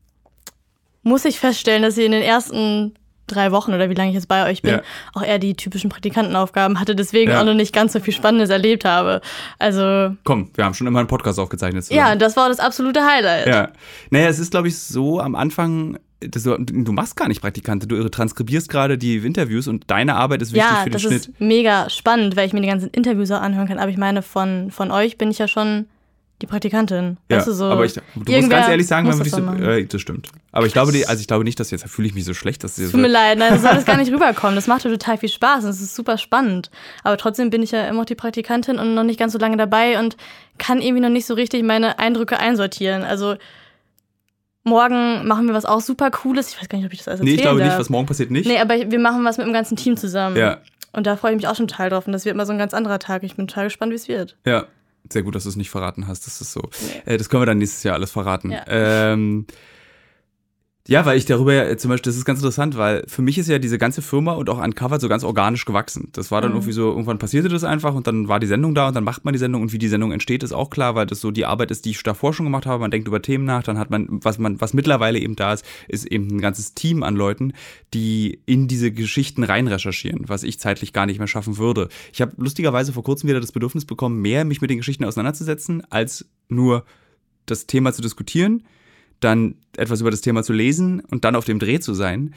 muss 1.02 1.26
ich 1.26 1.38
feststellen, 1.38 1.82
dass 1.82 1.98
ihr 1.98 2.06
in 2.06 2.12
den 2.12 2.22
ersten 2.22 2.94
drei 3.28 3.52
Wochen 3.52 3.72
oder 3.72 3.90
wie 3.90 3.94
lange 3.94 4.10
ich 4.10 4.14
jetzt 4.14 4.28
bei 4.28 4.48
euch 4.50 4.62
bin, 4.62 4.74
ja. 4.74 4.82
auch 5.14 5.22
eher 5.22 5.38
die 5.38 5.54
typischen 5.54 5.90
Praktikantenaufgaben 5.90 6.80
hatte, 6.80 6.96
deswegen 6.96 7.30
ja. 7.30 7.40
auch 7.40 7.44
noch 7.44 7.54
nicht 7.54 7.74
ganz 7.74 7.92
so 7.92 8.00
viel 8.00 8.12
Spannendes 8.12 8.50
erlebt 8.50 8.84
habe. 8.84 9.20
Also. 9.58 10.16
Komm, 10.24 10.50
wir 10.54 10.64
haben 10.64 10.74
schon 10.74 10.86
immer 10.86 10.98
einen 10.98 11.08
Podcast 11.08 11.38
aufgezeichnet. 11.38 11.84
Zusammen. 11.84 11.98
Ja, 11.98 12.16
das 12.16 12.36
war 12.36 12.48
das 12.48 12.60
absolute 12.60 13.04
Highlight. 13.04 13.46
Ja. 13.46 13.68
Naja, 14.10 14.28
es 14.28 14.38
ist, 14.38 14.50
glaube 14.50 14.68
ich, 14.68 14.78
so 14.78 15.20
am 15.20 15.34
Anfang. 15.34 15.98
Du, 16.20 16.56
du, 16.58 16.92
machst 16.92 17.14
gar 17.14 17.28
nicht 17.28 17.40
Praktikante, 17.40 17.86
du 17.86 18.08
transkribierst 18.08 18.68
gerade 18.68 18.98
die 18.98 19.18
Interviews 19.18 19.68
und 19.68 19.88
deine 19.88 20.16
Arbeit 20.16 20.42
ist 20.42 20.52
wichtig 20.52 20.68
ja, 20.68 20.82
für 20.82 20.90
den 20.90 20.98
Schnitt. 20.98 21.12
Ja, 21.12 21.18
das 21.18 21.28
ist 21.28 21.40
mega 21.40 21.88
spannend, 21.90 22.34
weil 22.34 22.44
ich 22.44 22.52
mir 22.52 22.60
die 22.60 22.66
ganzen 22.66 22.90
Interviews 22.90 23.30
auch 23.30 23.40
anhören 23.40 23.68
kann. 23.68 23.78
Aber 23.78 23.92
ich 23.92 23.98
meine, 23.98 24.22
von, 24.22 24.72
von 24.72 24.90
euch 24.90 25.16
bin 25.16 25.30
ich 25.30 25.38
ja 25.38 25.46
schon 25.46 25.86
die 26.40 26.46
Praktikantin. 26.46 27.18
Ja, 27.30 27.38
weißt 27.38 27.48
du, 27.48 27.52
so 27.52 27.64
aber 27.64 27.84
ich, 27.84 27.94
du 27.94 28.00
musst 28.14 28.50
ganz 28.50 28.68
ehrlich 28.68 28.86
sagen, 28.86 29.08
wenn 29.08 29.18
man 29.18 29.58
so, 29.58 29.64
äh, 29.64 29.84
das 29.86 30.00
stimmt. 30.00 30.28
Aber 30.52 30.66
ich 30.66 30.72
glaube, 30.72 30.92
die, 30.92 31.06
also 31.06 31.20
ich 31.20 31.26
glaube 31.26 31.44
nicht, 31.44 31.58
dass 31.58 31.70
jetzt 31.70 31.88
fühle 31.88 32.06
ich 32.06 32.14
mich 32.14 32.24
so 32.24 32.34
schlecht, 32.34 32.62
dass 32.62 32.76
Tut 32.76 32.94
mir 32.94 33.08
leid, 33.08 33.38
nein, 33.38 33.52
das 33.52 33.62
soll 33.62 33.74
das 33.74 33.84
gar 33.84 33.96
nicht 33.96 34.12
rüberkommen. 34.12 34.54
Das 34.54 34.68
macht 34.68 34.82
total 34.82 35.18
viel 35.18 35.28
Spaß 35.28 35.64
und 35.64 35.70
es 35.70 35.80
ist 35.80 35.94
super 35.96 36.16
spannend. 36.16 36.70
Aber 37.02 37.16
trotzdem 37.16 37.50
bin 37.50 37.62
ich 37.62 37.72
ja 37.72 37.86
immer 37.88 37.98
noch 38.00 38.06
die 38.06 38.14
Praktikantin 38.14 38.78
und 38.78 38.94
noch 38.94 39.02
nicht 39.04 39.18
ganz 39.18 39.32
so 39.32 39.38
lange 39.38 39.56
dabei 39.56 39.98
und 39.98 40.16
kann 40.58 40.80
irgendwie 40.80 41.02
noch 41.02 41.08
nicht 41.10 41.26
so 41.26 41.34
richtig 41.34 41.64
meine 41.64 41.98
Eindrücke 41.98 42.38
einsortieren. 42.38 43.02
Also 43.02 43.36
morgen 44.62 45.26
machen 45.26 45.46
wir 45.46 45.54
was 45.54 45.64
auch 45.64 45.80
super 45.80 46.10
Cooles. 46.10 46.50
Ich 46.50 46.60
weiß 46.60 46.68
gar 46.68 46.78
nicht, 46.78 46.86
ob 46.86 46.92
ich 46.92 46.98
das 46.98 47.08
alles 47.08 47.20
erzählen 47.20 47.34
Nee, 47.34 47.40
ich 47.40 47.42
glaube 47.42 47.58
darf. 47.58 47.68
nicht, 47.68 47.78
was 47.78 47.90
morgen 47.90 48.06
passiert 48.06 48.30
nicht. 48.30 48.46
Nee, 48.46 48.58
aber 48.58 48.90
wir 48.90 48.98
machen 48.98 49.24
was 49.24 49.38
mit 49.38 49.46
dem 49.46 49.52
ganzen 49.52 49.76
Team 49.76 49.96
zusammen. 49.96 50.36
Ja. 50.36 50.58
Und 50.92 51.06
da 51.06 51.16
freue 51.16 51.32
ich 51.32 51.36
mich 51.36 51.48
auch 51.48 51.54
schon 51.56 51.68
total 51.68 51.90
drauf. 51.90 52.06
Und 52.06 52.12
das 52.12 52.24
wird 52.24 52.36
mal 52.36 52.46
so 52.46 52.52
ein 52.52 52.58
ganz 52.58 52.74
anderer 52.74 52.98
Tag. 52.98 53.22
Ich 53.22 53.36
bin 53.36 53.46
total 53.46 53.64
gespannt, 53.64 53.92
wie 53.92 53.96
es 53.96 54.08
wird. 54.08 54.36
Ja. 54.46 54.66
Sehr 55.10 55.22
gut, 55.22 55.34
dass 55.34 55.44
du 55.44 55.48
es 55.48 55.56
nicht 55.56 55.70
verraten 55.70 56.06
hast. 56.06 56.26
Das 56.26 56.40
ist 56.40 56.52
so. 56.52 56.62
Nee. 57.06 57.14
Äh, 57.14 57.16
das 57.18 57.28
können 57.28 57.42
wir 57.42 57.46
dann 57.46 57.58
nächstes 57.58 57.82
Jahr 57.82 57.94
alles 57.94 58.10
verraten. 58.10 58.50
Ja. 58.50 58.64
Ähm, 58.68 59.46
ja, 60.88 61.04
weil 61.04 61.18
ich 61.18 61.26
darüber 61.26 61.52
ja 61.52 61.76
zum 61.76 61.90
Beispiel, 61.90 62.10
das 62.10 62.16
ist 62.16 62.24
ganz 62.24 62.38
interessant, 62.38 62.78
weil 62.78 63.04
für 63.06 63.20
mich 63.20 63.36
ist 63.36 63.46
ja 63.46 63.58
diese 63.58 63.76
ganze 63.76 64.00
Firma 64.00 64.32
und 64.32 64.48
auch 64.48 64.58
Uncovered 64.58 65.02
so 65.02 65.08
ganz 65.10 65.22
organisch 65.22 65.66
gewachsen. 65.66 66.08
Das 66.12 66.30
war 66.30 66.40
dann 66.40 66.52
mhm. 66.52 66.56
irgendwie 66.56 66.72
so, 66.72 66.88
irgendwann 66.88 67.18
passierte 67.18 67.50
das 67.50 67.62
einfach 67.62 67.94
und 67.94 68.06
dann 68.06 68.28
war 68.28 68.40
die 68.40 68.46
Sendung 68.46 68.74
da 68.74 68.88
und 68.88 68.96
dann 68.96 69.04
macht 69.04 69.22
man 69.22 69.34
die 69.34 69.38
Sendung 69.38 69.60
und 69.60 69.74
wie 69.74 69.78
die 69.78 69.88
Sendung 69.88 70.12
entsteht, 70.12 70.42
ist 70.42 70.54
auch 70.54 70.70
klar, 70.70 70.94
weil 70.94 71.04
das 71.04 71.20
so 71.20 71.30
die 71.30 71.44
Arbeit 71.44 71.70
ist, 71.72 71.84
die 71.84 71.90
ich 71.90 72.02
davor 72.02 72.32
schon 72.32 72.46
gemacht 72.46 72.64
habe. 72.64 72.80
Man 72.80 72.90
denkt 72.90 73.06
über 73.06 73.20
Themen 73.20 73.44
nach, 73.44 73.62
dann 73.62 73.78
hat 73.78 73.90
man, 73.90 74.06
was 74.24 74.38
man, 74.38 74.62
was 74.62 74.72
mittlerweile 74.72 75.18
eben 75.18 75.36
da 75.36 75.52
ist, 75.52 75.66
ist 75.88 76.06
eben 76.06 76.28
ein 76.28 76.40
ganzes 76.40 76.72
Team 76.72 77.02
an 77.02 77.16
Leuten, 77.16 77.52
die 77.92 78.40
in 78.46 78.66
diese 78.66 78.90
Geschichten 78.90 79.44
rein 79.44 79.68
recherchieren, 79.68 80.24
was 80.26 80.42
ich 80.42 80.58
zeitlich 80.58 80.94
gar 80.94 81.04
nicht 81.04 81.18
mehr 81.18 81.28
schaffen 81.28 81.58
würde. 81.58 81.90
Ich 82.14 82.22
habe 82.22 82.32
lustigerweise 82.38 82.94
vor 82.94 83.04
kurzem 83.04 83.28
wieder 83.28 83.40
das 83.40 83.52
Bedürfnis 83.52 83.84
bekommen, 83.84 84.22
mehr 84.22 84.46
mich 84.46 84.62
mit 84.62 84.70
den 84.70 84.78
Geschichten 84.78 85.04
auseinanderzusetzen, 85.04 85.82
als 85.90 86.24
nur 86.48 86.86
das 87.44 87.66
Thema 87.66 87.92
zu 87.92 88.00
diskutieren 88.00 88.62
dann 89.20 89.56
etwas 89.76 90.00
über 90.00 90.10
das 90.10 90.20
Thema 90.20 90.42
zu 90.42 90.52
lesen 90.52 91.00
und 91.10 91.24
dann 91.24 91.36
auf 91.36 91.44
dem 91.44 91.58
Dreh 91.58 91.80
zu 91.80 91.94
sein. 91.94 92.34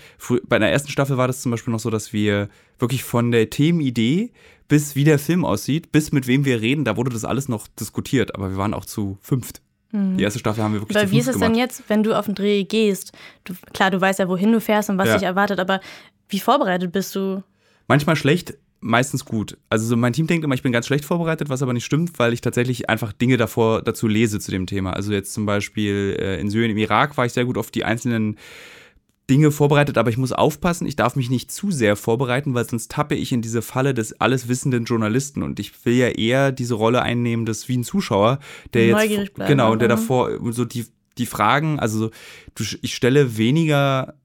Bei 0.47 0.55
einer 0.55 0.69
ersten 0.69 0.89
Staffel 0.89 1.17
war 1.17 1.27
das 1.27 1.41
zum 1.41 1.51
Beispiel 1.51 1.71
noch 1.71 1.79
so, 1.79 1.89
dass 1.89 2.13
wir 2.13 2.49
wirklich 2.79 3.03
von 3.03 3.31
der 3.31 3.49
Themenidee 3.49 4.31
bis 4.67 4.95
wie 4.95 5.03
der 5.03 5.19
Film 5.19 5.43
aussieht, 5.43 5.91
bis 5.91 6.11
mit 6.11 6.27
wem 6.27 6.45
wir 6.45 6.61
reden, 6.61 6.85
da 6.85 6.95
wurde 6.95 7.11
das 7.11 7.25
alles 7.25 7.49
noch 7.49 7.67
diskutiert, 7.67 8.35
aber 8.35 8.51
wir 8.51 8.57
waren 8.57 8.73
auch 8.73 8.85
zu 8.85 9.17
fünft. 9.21 9.61
Mhm. 9.91 10.17
Die 10.17 10.23
erste 10.23 10.39
Staffel 10.39 10.63
haben 10.63 10.73
wir 10.73 10.81
wirklich 10.81 10.97
aber 10.97 11.11
wie 11.11 11.19
ist 11.19 11.27
es 11.27 11.37
denn 11.37 11.55
jetzt, 11.55 11.83
wenn 11.89 12.03
du 12.03 12.17
auf 12.17 12.25
den 12.25 12.35
Dreh 12.35 12.63
gehst? 12.63 13.11
Du, 13.43 13.53
klar, 13.73 13.91
du 13.91 13.99
weißt 13.99 14.19
ja, 14.19 14.29
wohin 14.29 14.51
du 14.51 14.61
fährst 14.61 14.89
und 14.89 14.97
was 14.97 15.09
ja. 15.09 15.15
dich 15.15 15.23
erwartet, 15.23 15.59
aber 15.59 15.81
wie 16.29 16.39
vorbereitet 16.39 16.91
bist 16.93 17.13
du? 17.15 17.43
Manchmal 17.87 18.15
schlecht, 18.15 18.53
meistens 18.81 19.25
gut. 19.25 19.57
Also 19.69 19.85
so 19.85 19.95
mein 19.95 20.13
Team 20.13 20.27
denkt 20.27 20.43
immer, 20.43 20.55
ich 20.55 20.63
bin 20.63 20.71
ganz 20.71 20.87
schlecht 20.87 21.05
vorbereitet, 21.05 21.49
was 21.49 21.61
aber 21.61 21.73
nicht 21.73 21.85
stimmt, 21.85 22.19
weil 22.19 22.33
ich 22.33 22.41
tatsächlich 22.41 22.89
einfach 22.89 23.13
Dinge 23.13 23.37
davor 23.37 23.81
dazu 23.81 24.07
lese 24.07 24.39
zu 24.39 24.51
dem 24.51 24.65
Thema. 24.65 24.93
Also 24.93 25.13
jetzt 25.13 25.33
zum 25.33 25.45
Beispiel 25.45 26.17
äh, 26.19 26.41
in 26.41 26.49
Syrien, 26.49 26.71
im 26.71 26.77
Irak 26.77 27.15
war 27.17 27.25
ich 27.25 27.33
sehr 27.33 27.45
gut 27.45 27.57
auf 27.57 27.71
die 27.71 27.85
einzelnen 27.85 28.37
Dinge 29.29 29.51
vorbereitet, 29.51 29.97
aber 29.97 30.09
ich 30.09 30.17
muss 30.17 30.33
aufpassen, 30.33 30.85
ich 30.85 30.97
darf 30.97 31.15
mich 31.15 31.29
nicht 31.29 31.51
zu 31.51 31.71
sehr 31.71 31.95
vorbereiten, 31.95 32.53
weil 32.53 32.67
sonst 32.67 32.91
tappe 32.91 33.15
ich 33.15 33.31
in 33.31 33.41
diese 33.41 33.61
Falle 33.61 33.93
des 33.93 34.19
alles 34.19 34.49
wissenden 34.49 34.83
Journalisten 34.83 35.41
und 35.41 35.59
ich 35.59 35.85
will 35.85 35.93
ja 35.93 36.09
eher 36.09 36.51
diese 36.51 36.73
Rolle 36.73 37.01
einnehmen, 37.01 37.45
des 37.45 37.69
wie 37.69 37.77
ein 37.77 37.85
Zuschauer, 37.85 38.39
der 38.73 38.87
jetzt 38.87 39.33
bleiben, 39.35 39.47
genau, 39.47 39.75
der 39.75 39.87
davor 39.87 40.31
so 40.51 40.65
die 40.65 40.85
die 41.17 41.25
Fragen, 41.25 41.79
also 41.79 42.09
ich 42.81 42.95
stelle 42.95 43.37
weniger 43.37 44.15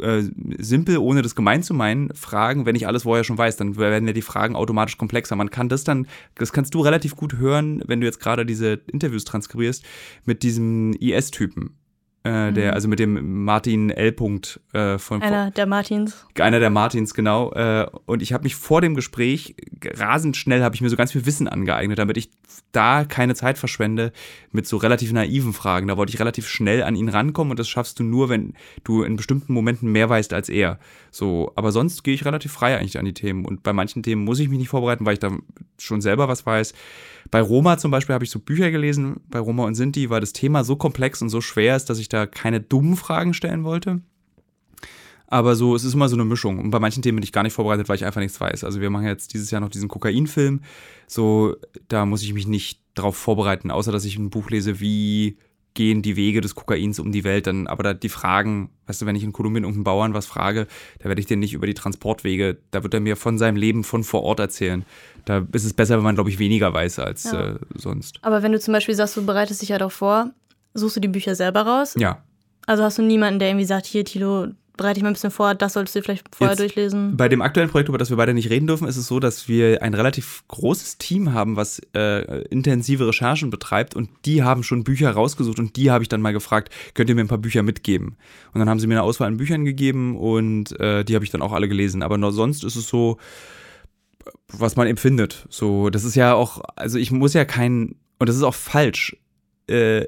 äh, 0.00 0.22
simpel, 0.58 0.98
ohne 0.98 1.22
das 1.22 1.34
gemein 1.34 1.62
zu 1.62 1.74
meinen, 1.74 2.12
Fragen, 2.14 2.66
wenn 2.66 2.76
ich 2.76 2.86
alles 2.86 3.02
vorher 3.02 3.24
schon 3.24 3.38
weiß, 3.38 3.56
dann 3.56 3.76
werden 3.76 4.06
ja 4.06 4.12
die 4.12 4.22
Fragen 4.22 4.56
automatisch 4.56 4.98
komplexer. 4.98 5.36
Man 5.36 5.50
kann 5.50 5.68
das 5.68 5.84
dann, 5.84 6.06
das 6.34 6.52
kannst 6.52 6.74
du 6.74 6.80
relativ 6.80 7.16
gut 7.16 7.36
hören, 7.36 7.82
wenn 7.86 8.00
du 8.00 8.06
jetzt 8.06 8.20
gerade 8.20 8.46
diese 8.46 8.80
Interviews 8.86 9.24
transkribierst, 9.24 9.84
mit 10.24 10.42
diesem 10.42 10.92
IS-Typen. 10.94 11.79
Äh, 12.22 12.52
der, 12.52 12.68
mhm. 12.68 12.74
also 12.74 12.88
mit 12.88 12.98
dem 12.98 13.44
Martin 13.44 13.88
L. 13.88 14.10
-Punkt, 14.10 14.60
äh, 14.74 14.98
von 14.98 15.22
einer 15.22 15.50
der 15.50 15.64
Martins. 15.64 16.26
Einer 16.38 16.60
der 16.60 16.68
Martins, 16.68 17.14
genau. 17.14 17.50
Äh, 17.52 17.86
und 18.04 18.20
ich 18.20 18.34
habe 18.34 18.44
mich 18.44 18.56
vor 18.56 18.82
dem 18.82 18.94
Gespräch 18.94 19.54
rasend 19.82 20.36
schnell 20.36 20.62
habe 20.62 20.74
ich 20.74 20.82
mir 20.82 20.90
so 20.90 20.96
ganz 20.96 21.12
viel 21.12 21.24
Wissen 21.24 21.48
angeeignet, 21.48 21.98
damit 21.98 22.18
ich 22.18 22.28
da 22.72 23.04
keine 23.04 23.34
Zeit 23.34 23.56
verschwende 23.56 24.12
mit 24.52 24.66
so 24.66 24.76
relativ 24.76 25.12
naiven 25.12 25.54
Fragen. 25.54 25.88
Da 25.88 25.96
wollte 25.96 26.12
ich 26.12 26.20
relativ 26.20 26.46
schnell 26.46 26.82
an 26.82 26.94
ihn 26.94 27.08
rankommen 27.08 27.52
und 27.52 27.58
das 27.58 27.70
schaffst 27.70 27.98
du 27.98 28.02
nur, 28.02 28.28
wenn 28.28 28.52
du 28.84 29.02
in 29.02 29.16
bestimmten 29.16 29.54
Momenten 29.54 29.90
mehr 29.90 30.10
weißt 30.10 30.34
als 30.34 30.50
er. 30.50 30.78
So, 31.10 31.52
aber 31.56 31.72
sonst 31.72 32.04
gehe 32.04 32.14
ich 32.14 32.24
relativ 32.24 32.52
frei 32.52 32.78
eigentlich 32.78 32.98
an 32.98 33.04
die 33.04 33.14
Themen 33.14 33.44
und 33.44 33.62
bei 33.62 33.72
manchen 33.72 34.02
Themen 34.02 34.24
muss 34.24 34.38
ich 34.38 34.48
mich 34.48 34.58
nicht 34.58 34.68
vorbereiten, 34.68 35.04
weil 35.06 35.14
ich 35.14 35.18
da 35.18 35.36
schon 35.78 36.00
selber 36.00 36.28
was 36.28 36.46
weiß. 36.46 36.72
Bei 37.30 37.40
Roma 37.40 37.78
zum 37.78 37.90
Beispiel 37.90 38.14
habe 38.14 38.24
ich 38.24 38.30
so 38.30 38.38
Bücher 38.38 38.70
gelesen, 38.70 39.20
bei 39.28 39.38
Roma 39.38 39.64
und 39.64 39.74
Sinti, 39.74 40.10
weil 40.10 40.20
das 40.20 40.32
Thema 40.32 40.64
so 40.64 40.76
komplex 40.76 41.20
und 41.22 41.28
so 41.28 41.40
schwer 41.40 41.76
ist, 41.76 41.86
dass 41.86 41.98
ich 41.98 42.08
da 42.08 42.26
keine 42.26 42.60
dummen 42.60 42.96
Fragen 42.96 43.34
stellen 43.34 43.64
wollte. 43.64 44.00
Aber 45.26 45.54
so, 45.54 45.76
es 45.76 45.84
ist 45.84 45.94
immer 45.94 46.08
so 46.08 46.16
eine 46.16 46.24
Mischung. 46.24 46.58
Und 46.58 46.70
bei 46.72 46.80
manchen 46.80 47.02
Themen 47.02 47.16
bin 47.16 47.22
ich 47.22 47.32
gar 47.32 47.44
nicht 47.44 47.52
vorbereitet, 47.52 47.88
weil 47.88 47.94
ich 47.94 48.04
einfach 48.04 48.20
nichts 48.20 48.40
weiß. 48.40 48.64
Also 48.64 48.80
wir 48.80 48.90
machen 48.90 49.06
jetzt 49.06 49.32
dieses 49.32 49.52
Jahr 49.52 49.60
noch 49.60 49.68
diesen 49.68 49.88
Kokainfilm. 49.88 50.60
So, 51.06 51.54
da 51.86 52.04
muss 52.04 52.22
ich 52.22 52.34
mich 52.34 52.48
nicht 52.48 52.80
drauf 52.96 53.16
vorbereiten, 53.16 53.70
außer 53.70 53.92
dass 53.92 54.04
ich 54.04 54.18
ein 54.18 54.30
Buch 54.30 54.50
lese, 54.50 54.80
wie 54.80 55.38
gehen 55.74 56.02
die 56.02 56.16
Wege 56.16 56.40
des 56.40 56.54
Kokains 56.54 56.98
um 56.98 57.12
die 57.12 57.24
Welt. 57.24 57.46
Dann, 57.46 57.66
aber 57.66 57.82
da 57.82 57.94
die 57.94 58.08
Fragen, 58.08 58.70
weißt 58.86 59.02
du, 59.02 59.06
wenn 59.06 59.16
ich 59.16 59.22
in 59.22 59.32
Kolumbien 59.32 59.64
irgendeinen 59.64 59.84
Bauern 59.84 60.14
was 60.14 60.26
frage, 60.26 60.66
da 60.98 61.08
werde 61.08 61.20
ich 61.20 61.26
den 61.26 61.38
nicht 61.38 61.52
über 61.52 61.66
die 61.66 61.74
Transportwege, 61.74 62.58
da 62.70 62.82
wird 62.82 62.94
er 62.94 63.00
mir 63.00 63.16
von 63.16 63.38
seinem 63.38 63.56
Leben 63.56 63.84
von 63.84 64.04
vor 64.04 64.22
Ort 64.22 64.40
erzählen. 64.40 64.84
Da 65.24 65.46
ist 65.52 65.64
es 65.64 65.74
besser, 65.74 65.96
wenn 65.96 66.04
man, 66.04 66.14
glaube 66.14 66.30
ich, 66.30 66.38
weniger 66.38 66.72
weiß 66.72 66.98
als 66.98 67.24
ja. 67.24 67.50
äh, 67.50 67.58
sonst. 67.74 68.18
Aber 68.22 68.42
wenn 68.42 68.52
du 68.52 68.60
zum 68.60 68.72
Beispiel 68.72 68.94
sagst, 68.94 69.16
du 69.16 69.24
bereitest 69.24 69.62
dich 69.62 69.68
ja 69.68 69.78
doch 69.78 69.92
vor, 69.92 70.30
suchst 70.74 70.96
du 70.96 71.00
die 71.00 71.08
Bücher 71.08 71.34
selber 71.34 71.62
raus? 71.62 71.94
Ja. 71.98 72.22
Also 72.66 72.82
hast 72.84 72.98
du 72.98 73.02
niemanden, 73.02 73.38
der 73.38 73.48
irgendwie 73.48 73.66
sagt, 73.66 73.86
hier, 73.86 74.04
Tilo, 74.04 74.48
bereite 74.80 74.98
ich 74.98 75.02
mal 75.02 75.10
ein 75.10 75.12
bisschen 75.12 75.30
vor, 75.30 75.54
das 75.54 75.74
solltest 75.74 75.94
du 75.94 76.02
vielleicht 76.02 76.34
vorher 76.34 76.54
Jetzt, 76.54 76.60
durchlesen. 76.60 77.14
Bei 77.14 77.28
dem 77.28 77.42
aktuellen 77.42 77.68
Projekt, 77.68 77.90
über 77.90 77.98
das 77.98 78.08
wir 78.08 78.16
beide 78.16 78.32
nicht 78.32 78.48
reden 78.48 78.66
dürfen, 78.66 78.88
ist 78.88 78.96
es 78.96 79.06
so, 79.06 79.20
dass 79.20 79.46
wir 79.46 79.82
ein 79.82 79.92
relativ 79.92 80.42
großes 80.48 80.96
Team 80.96 81.34
haben, 81.34 81.56
was 81.56 81.82
äh, 81.94 82.44
intensive 82.44 83.06
Recherchen 83.06 83.50
betreibt 83.50 83.94
und 83.94 84.08
die 84.24 84.42
haben 84.42 84.62
schon 84.62 84.82
Bücher 84.82 85.10
rausgesucht 85.10 85.58
und 85.58 85.76
die 85.76 85.90
habe 85.90 86.02
ich 86.02 86.08
dann 86.08 86.22
mal 86.22 86.32
gefragt, 86.32 86.72
könnt 86.94 87.10
ihr 87.10 87.14
mir 87.14 87.20
ein 87.20 87.28
paar 87.28 87.36
Bücher 87.36 87.62
mitgeben? 87.62 88.16
Und 88.54 88.60
dann 88.60 88.70
haben 88.70 88.80
sie 88.80 88.86
mir 88.86 88.94
eine 88.94 89.02
Auswahl 89.02 89.28
an 89.28 89.36
Büchern 89.36 89.66
gegeben 89.66 90.16
und 90.16 90.80
äh, 90.80 91.04
die 91.04 91.14
habe 91.14 91.26
ich 91.26 91.30
dann 91.30 91.42
auch 91.42 91.52
alle 91.52 91.68
gelesen. 91.68 92.02
Aber 92.02 92.16
nur 92.16 92.32
sonst 92.32 92.64
ist 92.64 92.76
es 92.76 92.88
so, 92.88 93.18
was 94.48 94.76
man 94.76 94.86
empfindet. 94.86 95.46
So, 95.50 95.90
das 95.90 96.04
ist 96.04 96.14
ja 96.14 96.32
auch, 96.32 96.62
also 96.76 96.96
ich 96.96 97.10
muss 97.10 97.34
ja 97.34 97.44
kein, 97.44 97.96
und 98.18 98.28
das 98.30 98.36
ist 98.36 98.44
auch 98.44 98.54
falsch 98.54 99.14
äh, 99.70 100.04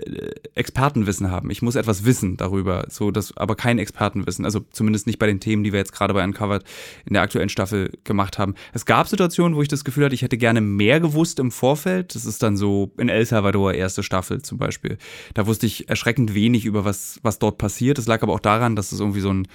Expertenwissen 0.54 1.30
haben. 1.30 1.50
Ich 1.50 1.62
muss 1.62 1.76
etwas 1.76 2.04
wissen 2.04 2.36
darüber, 2.36 2.86
so 2.88 3.10
das, 3.10 3.36
aber 3.36 3.54
kein 3.54 3.78
Expertenwissen. 3.78 4.44
Also 4.44 4.60
zumindest 4.70 5.06
nicht 5.06 5.18
bei 5.18 5.26
den 5.26 5.40
Themen, 5.40 5.64
die 5.64 5.72
wir 5.72 5.78
jetzt 5.78 5.92
gerade 5.92 6.12
bei 6.12 6.24
Uncovered 6.24 6.64
in 7.06 7.14
der 7.14 7.22
aktuellen 7.22 7.48
Staffel 7.48 7.90
gemacht 8.04 8.38
haben. 8.38 8.54
Es 8.72 8.84
gab 8.86 9.08
Situationen, 9.08 9.56
wo 9.56 9.62
ich 9.62 9.68
das 9.68 9.84
Gefühl 9.84 10.04
hatte, 10.04 10.14
ich 10.14 10.22
hätte 10.22 10.38
gerne 10.38 10.60
mehr 10.60 11.00
gewusst 11.00 11.38
im 11.38 11.50
Vorfeld. 11.50 12.14
Das 12.14 12.24
ist 12.24 12.42
dann 12.42 12.56
so 12.56 12.92
in 12.98 13.08
El 13.08 13.24
Salvador 13.24 13.74
erste 13.74 14.02
Staffel 14.02 14.42
zum 14.42 14.58
Beispiel. 14.58 14.98
Da 15.34 15.46
wusste 15.46 15.66
ich 15.66 15.88
erschreckend 15.88 16.34
wenig 16.34 16.64
über 16.64 16.84
was, 16.84 17.20
was 17.22 17.38
dort 17.38 17.58
passiert. 17.58 17.98
Das 17.98 18.06
lag 18.06 18.22
aber 18.22 18.32
auch 18.32 18.40
daran, 18.40 18.76
dass 18.76 18.92
es 18.92 19.00
irgendwie 19.00 19.20
so 19.20 19.32
ein 19.32 19.46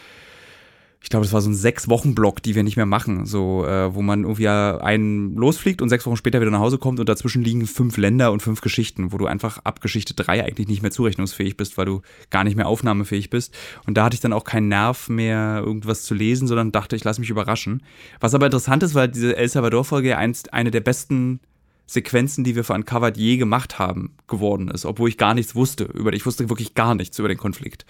ich 1.00 1.10
glaube, 1.10 1.26
das 1.26 1.32
war 1.34 1.42
so 1.42 1.50
ein 1.50 1.56
sechs 1.56 1.88
Wochen 1.88 2.16
Block, 2.16 2.42
die 2.42 2.56
wir 2.56 2.64
nicht 2.64 2.76
mehr 2.76 2.88
machen, 2.88 3.26
so 3.26 3.66
äh, 3.66 3.94
wo 3.94 4.02
man 4.02 4.24
irgendwie 4.24 4.48
einen 4.48 5.36
losfliegt 5.36 5.82
und 5.82 5.90
sechs 5.90 6.06
Wochen 6.06 6.18
später 6.18 6.42
wieder 6.42 6.50
nach 6.50 6.60
Hause 6.60 6.80
kommt 6.80 7.00
und 7.00 7.08
dazwischen 7.08 7.44
liegen 7.44 7.68
fünf 7.68 7.98
Länder 7.98 8.32
und 8.32 8.42
fünf 8.42 8.62
Geschichten, 8.62 9.12
wo 9.12 9.18
du 9.18 9.28
einfach 9.28 9.60
ab 9.64 9.80
Geschichte 9.80 10.16
drei 10.16 10.44
eigentlich 10.44 10.68
nicht 10.68 10.82
mehr 10.82 10.92
zurechnungsfähig 10.92 11.56
bist, 11.56 11.78
weil 11.78 11.86
du 11.86 12.02
gar 12.32 12.44
nicht 12.44 12.58
mehr 12.58 12.68
aufnahmefähig 12.68 13.30
bist. 13.30 13.56
Und 13.86 13.96
da 13.96 14.06
hatte 14.06 14.16
ich 14.16 14.22
dann 14.22 14.34
auch 14.34 14.44
keinen 14.44 14.70
Nerv 14.70 15.08
mehr, 15.08 15.62
irgendwas 15.64 16.04
zu 16.04 16.16
lesen, 16.16 16.48
sondern 16.48 16.72
dachte, 16.72 16.96
ich 16.96 17.04
lasse 17.04 17.22
mich 17.22 17.30
überraschen. 17.30 17.84
Was 18.20 18.34
aber 18.34 18.48
interessant 18.48 18.82
ist, 18.82 18.96
weil 18.96 19.08
diese 19.08 19.38
El 19.38 19.48
Salvador 19.48 19.86
Folge 19.86 20.18
einst 20.18 20.54
eine 20.54 20.72
der 20.72 20.82
besten 20.82 21.40
Sequenzen, 21.86 22.44
die 22.44 22.56
wir 22.56 22.64
für 22.64 22.74
Uncovered 22.74 23.18
je 23.18 23.38
gemacht 23.38 23.80
haben, 23.80 24.16
geworden 24.28 24.68
ist, 24.68 24.86
obwohl 24.86 25.10
ich 25.10 25.18
gar 25.18 25.34
nichts 25.34 25.56
wusste 25.56 25.86
über 25.86 26.12
Ich 26.12 26.26
wusste 26.26 26.50
wirklich 26.50 26.74
gar 26.74 26.96
nichts 26.96 27.18
über 27.18 27.30
den 27.30 27.38
Konflikt. 27.38 27.86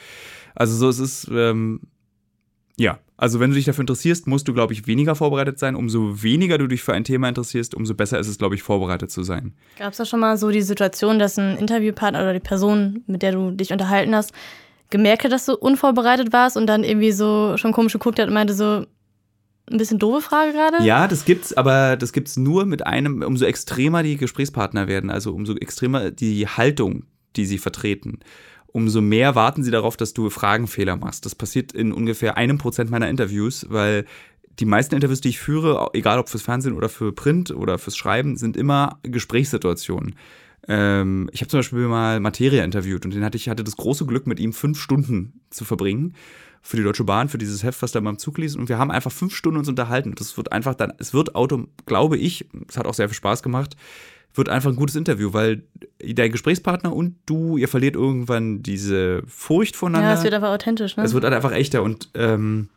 Also 0.54 0.76
so, 0.76 0.90
es 0.90 1.00
ist, 1.00 1.30
ähm, 1.34 1.82
ja, 2.80 3.00
also 3.18 3.40
wenn 3.40 3.50
du 3.50 3.56
dich 3.56 3.66
dafür 3.66 3.82
interessierst, 3.82 4.28
musst 4.28 4.48
du, 4.48 4.54
glaube 4.54 4.74
ich, 4.74 4.86
weniger 4.86 5.16
vorbereitet 5.16 5.58
sein. 5.58 5.76
Umso 5.76 6.22
weniger 6.22 6.60
du 6.60 6.68
dich 6.68 6.84
für 6.84 6.94
ein 6.94 7.04
Thema 7.04 7.28
interessierst, 7.28 7.74
umso 7.74 7.96
besser 7.96 8.20
ist 8.20 8.28
es, 8.28 8.38
glaube 8.38 8.54
ich, 8.54 8.62
vorbereitet 8.62 9.10
zu 9.10 9.24
sein. 9.24 9.54
Gab 9.80 9.92
es 9.92 9.98
da 9.98 10.06
schon 10.06 10.20
mal 10.20 10.38
so 10.38 10.52
die 10.52 10.62
Situation, 10.62 11.18
dass 11.18 11.40
ein 11.40 11.58
Interviewpartner 11.58 12.22
oder 12.22 12.34
die 12.34 12.40
Person, 12.40 13.04
mit 13.08 13.24
der 13.24 13.32
du 13.32 13.52
dich 13.52 13.74
unterhalten 13.74 14.16
hast, 14.16 14.32
gemerkt 14.92 15.24
hat, 15.24 15.32
dass 15.32 15.46
du 15.46 15.56
unvorbereitet 15.56 16.32
warst 16.32 16.56
und 16.56 16.68
dann 16.68 16.84
irgendwie 16.84 17.12
so 17.12 17.58
schon 17.58 17.72
komisch 17.72 17.94
geguckt 17.94 18.20
hat 18.20 18.28
und 18.28 18.36
meinte 18.36 18.54
so, 18.54 18.86
ein 19.70 19.78
bisschen 19.78 20.00
doofe 20.00 20.22
Frage 20.22 20.54
gerade? 20.54 20.84
Ja, 20.84 21.08
das 21.08 21.26
gibt's, 21.26 21.52
aber 21.54 21.98
das 21.98 22.14
gibt's 22.14 22.38
nur 22.38 22.66
mit 22.66 22.86
einem, 22.86 23.22
umso 23.22 23.46
extremer 23.46 24.02
die 24.02 24.16
Gesprächspartner 24.16 24.88
werden, 24.88 25.10
also 25.10 25.34
umso 25.34 25.56
extremer 25.56 26.12
die 26.12 26.48
Haltung, 26.48 27.04
die 27.36 27.46
sie 27.46 27.58
vertreten 27.58 28.20
umso 28.68 29.02
mehr 29.02 29.36
warten 29.36 29.64
sie 29.64 29.72
darauf, 29.72 29.98
dass 29.98 30.14
du 30.14 30.30
Fragenfehler 30.30 30.96
machst. 30.96 31.26
Das 31.26 31.36
passiert 31.36 31.72
in 31.72 31.92
ungefähr 31.92 32.38
einem 32.38 32.58
Prozent 32.58 32.90
meiner 32.90 33.10
Interviews, 33.10 33.66
weil 33.70 34.06
die 34.60 34.66
meisten 34.66 34.96
Interviews, 34.96 35.22
die 35.22 35.30
ich 35.30 35.40
führe, 35.40 35.90
egal 35.94 36.20
ob 36.20 36.30
fürs 36.30 36.44
Fernsehen 36.44 36.74
oder 36.74 36.90
für 36.90 37.14
Print 37.14 37.52
oder 37.52 37.78
fürs 37.78 37.98
Schreiben, 37.98 38.38
sind 38.38 38.58
immer 38.58 39.00
Gesprächssituationen. 39.04 40.16
Ähm, 40.68 41.30
ich 41.32 41.42
habe 41.42 41.50
zum 41.50 41.60
Beispiel 41.60 41.88
mal 41.88 42.20
Materia 42.20 42.64
interviewt 42.64 43.06
und 43.06 43.14
den 43.14 43.24
hatte 43.24 43.38
ich 43.38 43.50
hatte 43.50 43.64
das 43.64 43.78
große 43.78 44.06
Glück, 44.06 44.28
mit 44.28 44.40
ihm 44.40 44.54
fünf 44.54 44.80
Stunden 44.80 45.42
zu 45.50 45.64
verbringen 45.64 46.14
für 46.62 46.76
die 46.76 46.84
Deutsche 46.84 47.06
Bahn, 47.06 47.30
für 47.30 47.38
dieses 47.38 47.64
Heft, 47.64 47.82
was 47.82 47.94
da 47.94 48.00
beim 48.00 48.18
Zug 48.18 48.38
liest. 48.38 48.58
Und 48.58 48.68
wir 48.68 48.78
haben 48.78 48.92
einfach 48.92 49.12
fünf 49.12 49.34
Stunden 49.34 49.60
uns 49.60 49.70
unterhalten. 49.70 50.14
Das 50.16 50.36
wird 50.36 50.52
einfach 50.52 50.76
dann, 50.76 50.92
es 50.98 51.14
wird 51.14 51.36
Auto, 51.36 51.68
glaube 51.86 52.18
ich, 52.18 52.46
es 52.68 52.78
hat 52.78 52.88
auch 52.88 52.94
sehr 52.94 53.08
viel 53.08 53.16
Spaß 53.16 53.42
gemacht, 53.44 53.78
wird 54.38 54.50
einfach 54.50 54.70
ein 54.70 54.76
gutes 54.76 54.96
Interview, 54.96 55.34
weil 55.34 55.64
dein 56.00 56.32
Gesprächspartner 56.32 56.94
und 56.94 57.16
du, 57.26 57.58
ihr 57.58 57.68
verliert 57.68 57.96
irgendwann 57.96 58.64
diese 58.64 59.24
Furcht 59.28 59.76
voneinander. 59.76 60.10
Ja, 60.10 60.18
es 60.18 60.24
wird 60.24 60.34
einfach 60.34 60.52
authentisch, 60.52 60.98
ne? 60.98 61.04
Es 61.04 61.14
wird 61.14 61.24
halt 61.24 61.34
einfach 61.34 61.52
echter 61.52 61.84
und 61.84 62.10
ähm, 62.14 62.70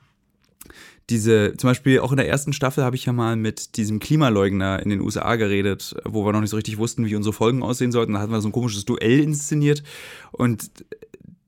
diese, 1.10 1.54
zum 1.56 1.68
Beispiel 1.68 2.00
auch 2.00 2.12
in 2.12 2.18
der 2.18 2.28
ersten 2.28 2.52
Staffel 2.52 2.84
habe 2.84 2.96
ich 2.96 3.04
ja 3.04 3.12
mal 3.12 3.36
mit 3.36 3.76
diesem 3.76 3.98
Klimaleugner 3.98 4.80
in 4.80 4.90
den 4.90 5.00
USA 5.00 5.36
geredet, 5.36 5.94
wo 6.04 6.24
wir 6.24 6.32
noch 6.32 6.40
nicht 6.40 6.50
so 6.50 6.56
richtig 6.56 6.78
wussten, 6.78 7.06
wie 7.06 7.16
unsere 7.16 7.32
Folgen 7.32 7.62
aussehen 7.62 7.90
sollten. 7.90 8.12
Da 8.12 8.20
hatten 8.20 8.32
wir 8.32 8.40
so 8.40 8.48
ein 8.48 8.52
komisches 8.52 8.84
Duell 8.84 9.18
inszeniert 9.18 9.82
und 10.30 10.70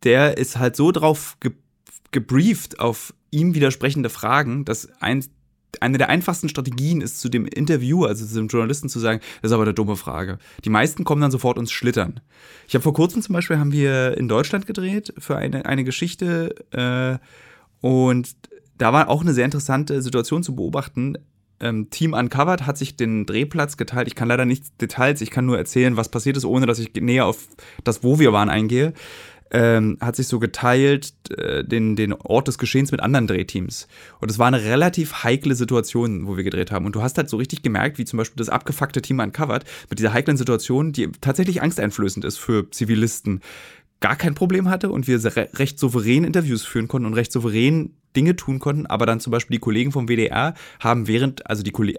der 0.02 0.37
ist 0.37 0.59
halt 0.59 0.76
so 0.76 0.92
drauf 0.92 1.37
ge 1.40 1.52
gebrieft 2.11 2.78
auf 2.78 3.14
ihm 3.31 3.54
widersprechende 3.54 4.11
Fragen, 4.11 4.66
dass 4.66 4.90
eins 5.00 5.31
eine 5.81 5.99
der 5.99 6.09
einfachsten 6.09 6.49
Strategien 6.49 7.00
ist, 7.00 7.21
zu 7.21 7.29
dem 7.29 7.47
Interviewer, 7.47 8.09
also 8.09 8.26
zu 8.26 8.35
dem 8.35 8.49
Journalisten 8.49 8.88
zu 8.88 8.99
sagen, 8.99 9.21
das 9.41 9.50
ist 9.50 9.55
aber 9.55 9.62
eine 9.62 9.75
dumme 9.75 9.97
Frage. 9.97 10.38
Die 10.64 10.71
meisten 10.71 11.05
kommen 11.05 11.23
dann 11.23 11.31
sofort 11.31 11.59
ins 11.59 11.73
Schlittern. 11.73 12.21
Ich 12.69 12.75
habe 12.75 12.83
vor 12.83 12.95
kurzem 12.95 13.23
zum 13.23 13.33
Beispiel, 13.33 13.59
haben 13.59 13.73
wir 13.73 14.17
in 14.17 14.29
Deutschland 14.29 14.67
gedreht 14.67 15.14
für 15.19 15.37
eine, 15.37 15.67
eine 15.67 15.85
Geschichte 15.85 16.55
äh, 16.73 17.19
und 17.87 18.37
da 18.79 18.93
war 18.93 19.09
auch 19.09 19.23
eine 19.23 19.35
sehr 19.35 19.45
interessante 19.45 20.02
Situation 20.02 20.43
zu 20.43 20.55
beobachten. 20.55 21.17
Ähm, 21.61 21.91
Team 21.91 22.12
Uncovered 22.14 22.67
hat 22.67 22.76
sich 22.76 22.97
den 22.97 23.26
Drehplatz 23.26 23.76
geteilt. 23.76 24.09
Ich 24.09 24.14
kann 24.14 24.29
leider 24.29 24.45
nicht 24.45 24.81
Details, 24.81 25.21
ich 25.21 25.31
kann 25.31 25.47
nur 25.47 25.57
erzählen, 25.57 25.97
was 25.97 26.09
passiert 26.09 26.37
ist, 26.37 26.45
ohne 26.45 26.67
dass 26.67 26.79
ich 26.81 26.93
näher 26.95 27.26
auf 27.26 27.47
das, 27.85 28.02
wo 28.02 28.19
wir 28.19 28.33
waren, 28.33 28.50
eingehe 28.50 28.93
ähm, 29.52 29.99
hat 30.00 30.16
sich 30.16 30.26
so 30.26 30.38
geteilt, 30.38 31.12
äh, 31.30 31.62
den, 31.62 31.94
den 31.94 32.14
Ort 32.14 32.49
des 32.49 32.59
Geschehens 32.59 32.90
mit 32.90 33.00
anderen 33.00 33.26
Drehteams. 33.26 33.87
Und 34.21 34.30
es 34.30 34.38
war 34.38 34.47
eine 34.47 34.64
relativ 34.64 35.25
heikle 35.25 35.54
Situation, 35.54 36.26
wo 36.26 36.37
wir 36.37 36.44
gedreht 36.44 36.73
haben. 36.73 36.87
Und 36.87 36.94
du 36.94 37.02
hast 37.02 37.18
halt 37.18 37.28
so 37.28 37.37
richtig 37.37 37.62
gemerkt, 37.62 37.99
wie 37.99 38.06
zum 38.06 38.16
Beispiel 38.16 38.38
das 38.38 38.49
abgefuckte 38.49 39.02
Team 39.02 39.21
Uncovered 39.21 39.64
mit 39.90 39.99
dieser 39.99 40.14
heiklen 40.14 40.38
Situation, 40.38 40.92
die 40.92 41.12
tatsächlich 41.21 41.61
angsteinflößend 41.62 42.25
ist 42.25 42.38
für 42.38 42.71
Zivilisten, 42.71 43.40
gar 44.00 44.16
kein 44.16 44.35
Problem 44.35 44.68
hatte 44.68 44.90
und 44.90 45.06
wir 45.06 45.21
recht 45.25 45.78
souverän 45.78 46.25
Interviews 46.25 46.64
führen 46.64 46.88
konnten 46.88 47.06
und 47.06 47.14
recht 47.14 47.30
souverän 47.30 47.94
Dinge 48.16 48.37
tun 48.37 48.59
konnten, 48.59 48.87
aber 48.87 49.07
dann 49.07 49.21
zum 49.21 49.31
Beispiel 49.31 49.57
die 49.57 49.61
Kollegen 49.61 49.92
vom 49.92 50.09
WDR 50.09 50.54
haben 50.81 51.09
während, 51.09 51.49
also 51.49 51.62
die 51.62 51.71
Kollegen, 51.71 51.99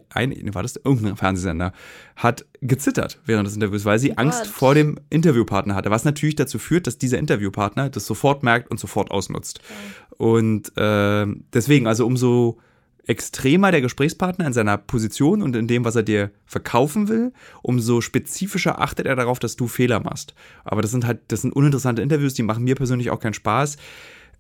war 0.54 0.62
das 0.62 0.76
irgendein 0.76 1.16
Fernsehsender, 1.16 1.74
hat 2.16 2.46
gezittert 2.62 3.20
während 3.26 3.48
des 3.48 3.56
Interviews, 3.56 3.86
weil 3.86 4.00
sie 4.00 4.12
oh 4.12 4.16
Angst 4.18 4.48
vor 4.48 4.76
dem 4.76 5.00
Interviewpartner 5.10 5.76
hatte, 5.76 5.92
was 5.92 6.06
natürlich 6.06 6.36
dazu 6.36 6.60
führt, 6.60 6.88
dass 6.88 6.98
dieser 6.98 7.18
Interviewpartner 7.18 7.90
das 7.90 8.06
sofort 8.06 8.44
merkt 8.44 8.70
und 8.72 8.80
sofort 8.80 9.12
ausnutzt. 9.12 9.60
Okay. 9.64 10.16
Und 10.18 10.78
äh, 10.78 11.26
deswegen, 11.54 11.88
also 11.88 12.06
umso 12.06 12.60
extremer 13.06 13.72
der 13.72 13.82
Gesprächspartner 13.82 14.48
in 14.48 14.54
seiner 14.54 14.78
Position 14.78 15.42
und 15.42 15.56
in 15.56 15.68
dem, 15.68 15.84
was 15.84 15.96
er 15.96 16.04
dir 16.04 16.32
verkaufen 16.46 17.10
will, 17.10 17.34
umso 17.62 18.02
spezifischer 18.02 18.80
achtet 18.80 19.06
er 19.06 19.16
darauf, 19.16 19.40
dass 19.40 19.56
du 19.56 19.68
Fehler 19.68 20.00
machst. 20.00 20.34
Aber 20.64 20.82
das 20.82 20.92
sind 20.92 21.06
halt, 21.06 21.20
das 21.28 21.42
sind 21.42 21.54
uninteressante 21.54 22.02
Interviews, 22.02 22.34
die 22.34 22.44
machen 22.44 22.64
mir 22.64 22.76
persönlich 22.76 23.10
auch 23.10 23.20
keinen 23.20 23.34
Spaß. 23.34 23.78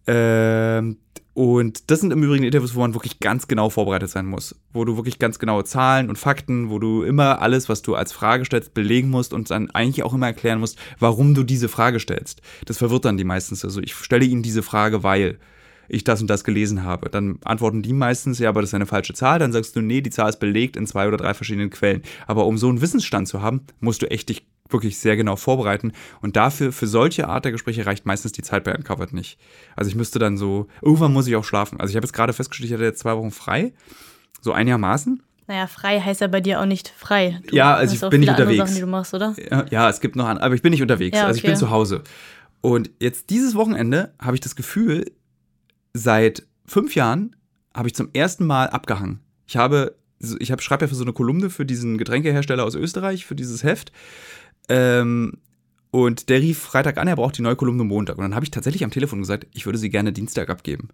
Ähm, 0.08 0.98
und 1.34 1.90
das 1.90 2.00
sind 2.00 2.12
im 2.12 2.22
Übrigen 2.22 2.44
Interviews, 2.44 2.76
wo 2.76 2.82
man 2.82 2.94
wirklich 2.94 3.20
ganz 3.20 3.48
genau 3.48 3.70
vorbereitet 3.72 4.10
sein 4.10 4.28
muss. 4.28 4.56
Wo 4.72 4.86
du 4.86 4.98
wirklich 4.98 5.18
ganz 5.18 5.40
genaue 5.40 5.64
Zahlen 5.64 6.10
und 6.10 6.18
Fakten, 6.18 6.70
wo 6.70 6.78
du 6.78 7.04
immer 7.04 7.42
alles, 7.42 7.70
was 7.70 7.82
du 7.82 7.96
als 7.96 8.14
Frage 8.14 8.46
stellst, 8.46 8.76
belegen 8.76 9.10
musst 9.10 9.34
und 9.34 9.50
dann 9.50 9.72
eigentlich 9.72 10.04
auch 10.04 10.14
immer 10.14 10.28
erklären 10.28 10.60
musst, 10.60 10.78
warum 11.00 11.34
du 11.34 11.44
diese 11.44 11.70
Frage 11.70 12.00
stellst. 12.00 12.42
Das 12.66 12.78
verwirrt 12.78 13.06
dann 13.06 13.18
die 13.18 13.24
meistens. 13.24 13.66
Also 13.66 13.82
ich 13.82 13.96
stelle 13.96 14.26
ihnen 14.26 14.44
diese 14.44 14.62
Frage, 14.62 15.02
weil 15.02 15.40
ich 15.90 16.04
das 16.04 16.22
und 16.22 16.28
das 16.28 16.44
gelesen 16.44 16.84
habe. 16.84 17.10
Dann 17.10 17.40
antworten 17.44 17.82
die 17.82 17.94
meistens, 17.94 18.38
ja, 18.38 18.50
aber 18.50 18.62
das 18.62 18.70
ist 18.70 18.76
eine 18.76 18.86
falsche 18.86 19.14
Zahl. 19.14 19.40
Dann 19.40 19.52
sagst 19.52 19.76
du, 19.76 19.82
nee, 19.82 20.02
die 20.02 20.12
Zahl 20.12 20.30
ist 20.30 20.40
belegt 20.40 20.78
in 20.78 20.86
zwei 20.86 21.08
oder 21.08 21.18
drei 21.18 21.34
verschiedenen 21.34 21.72
Quellen. 21.72 22.04
Aber 22.28 22.46
um 22.46 22.60
so 22.60 22.70
einen 22.70 22.82
Wissensstand 22.82 23.28
zu 23.28 23.42
haben, 23.42 23.62
musst 23.80 24.04
du 24.04 24.10
echt 24.10 24.30
dich 24.30 24.46
wirklich 24.70 24.98
sehr 24.98 25.16
genau 25.16 25.36
vorbereiten. 25.36 25.92
Und 26.22 26.36
dafür, 26.36 26.72
für 26.72 26.88
solche 26.88 27.28
Art 27.28 27.46
der 27.46 27.52
Gespräche 27.52 27.86
reicht 27.86 28.06
meistens 28.06 28.32
die 28.32 28.42
Zeit 28.42 28.64
bei 28.64 28.76
Uncovered 28.76 29.14
nicht. 29.14 29.40
Also 29.76 29.90
ich 29.90 29.96
müsste 29.96 30.20
dann 30.20 30.38
so, 30.38 30.68
irgendwann 30.82 31.14
muss 31.14 31.28
ich 31.28 31.36
auch 31.36 31.44
schlafen. 31.44 31.80
Also 31.80 31.92
ich 31.92 31.96
habe 31.96 32.06
jetzt 32.06 32.14
gerade 32.14 32.34
festgestellt, 32.34 32.70
ich 32.70 32.74
hatte 32.74 32.84
jetzt 32.84 33.00
zwei 33.00 33.16
Wochen 33.16 33.32
frei. 33.32 33.74
So 34.42 34.52
einigermaßen. 34.52 35.22
Naja, 35.48 35.68
frei 35.68 36.00
heißt 36.00 36.22
ja 36.22 36.28
bei 36.28 36.42
dir 36.42 36.62
auch 36.62 36.66
nicht 36.66 36.90
frei. 36.90 37.42
Du 37.48 37.56
ja, 37.56 37.76
also 37.76 37.94
ich 37.94 38.10
bin 38.10 38.22
nicht 38.22 38.30
unterwegs. 38.30 38.58
Sachen, 38.58 38.76
die 38.76 38.82
du 38.82 38.88
machst, 38.88 39.14
oder? 39.14 39.36
Ja, 39.52 39.66
ja, 39.70 39.90
es 39.90 40.00
gibt 40.00 40.16
noch 40.16 40.28
an, 40.28 40.38
aber 40.38 40.56
ich 40.56 40.62
bin 40.62 40.72
nicht 40.72 40.82
unterwegs. 40.82 41.18
Ja, 41.18 41.24
okay. 41.24 41.28
Also 41.28 41.38
ich 41.38 41.44
bin 41.44 41.56
zu 41.56 41.70
Hause. 41.70 42.02
Und 42.62 42.92
jetzt 43.00 43.30
dieses 43.30 43.56
Wochenende 43.56 44.14
habe 44.20 44.36
ich 44.36 44.42
das 44.42 44.56
Gefühl, 44.56 45.12
seit 45.94 46.48
fünf 46.66 46.96
Jahren 46.96 47.36
habe 47.76 47.88
ich 47.88 47.96
zum 47.96 48.10
ersten 48.14 48.46
Mal 48.46 48.70
abgehangen. 48.70 49.20
Ich 49.46 49.58
habe, 49.58 49.96
ich 50.40 50.52
habe, 50.52 50.62
schreibe 50.62 50.86
ja 50.86 50.88
für 50.88 50.96
so 50.96 51.04
eine 51.04 51.14
Kolumne 51.14 51.50
für 51.50 51.66
diesen 51.66 51.98
Getränkehersteller 51.98 52.64
aus 52.64 52.76
Österreich, 52.76 53.26
für 53.26 53.36
dieses 53.36 53.64
Heft. 53.64 53.92
Ähm, 54.70 55.34
und 55.92 56.30
der 56.30 56.42
rief 56.42 56.60
Freitag 56.60 56.98
an, 56.98 57.08
er 57.08 57.16
braucht 57.16 57.38
die 57.38 57.42
neue 57.42 57.56
Kolumne 57.56 57.84
Montag. 57.84 58.18
Und 58.18 58.24
dann 58.24 58.36
habe 58.36 58.46
ich 58.46 58.52
tatsächlich 58.52 58.84
am 58.84 58.92
Telefon 58.92 59.20
gesagt, 59.20 59.48
ich 59.54 59.66
würde 59.66 59.78
sie 59.78 59.90
gerne 59.90 60.12
Dienstag 60.12 60.50
abgeben. 60.50 60.90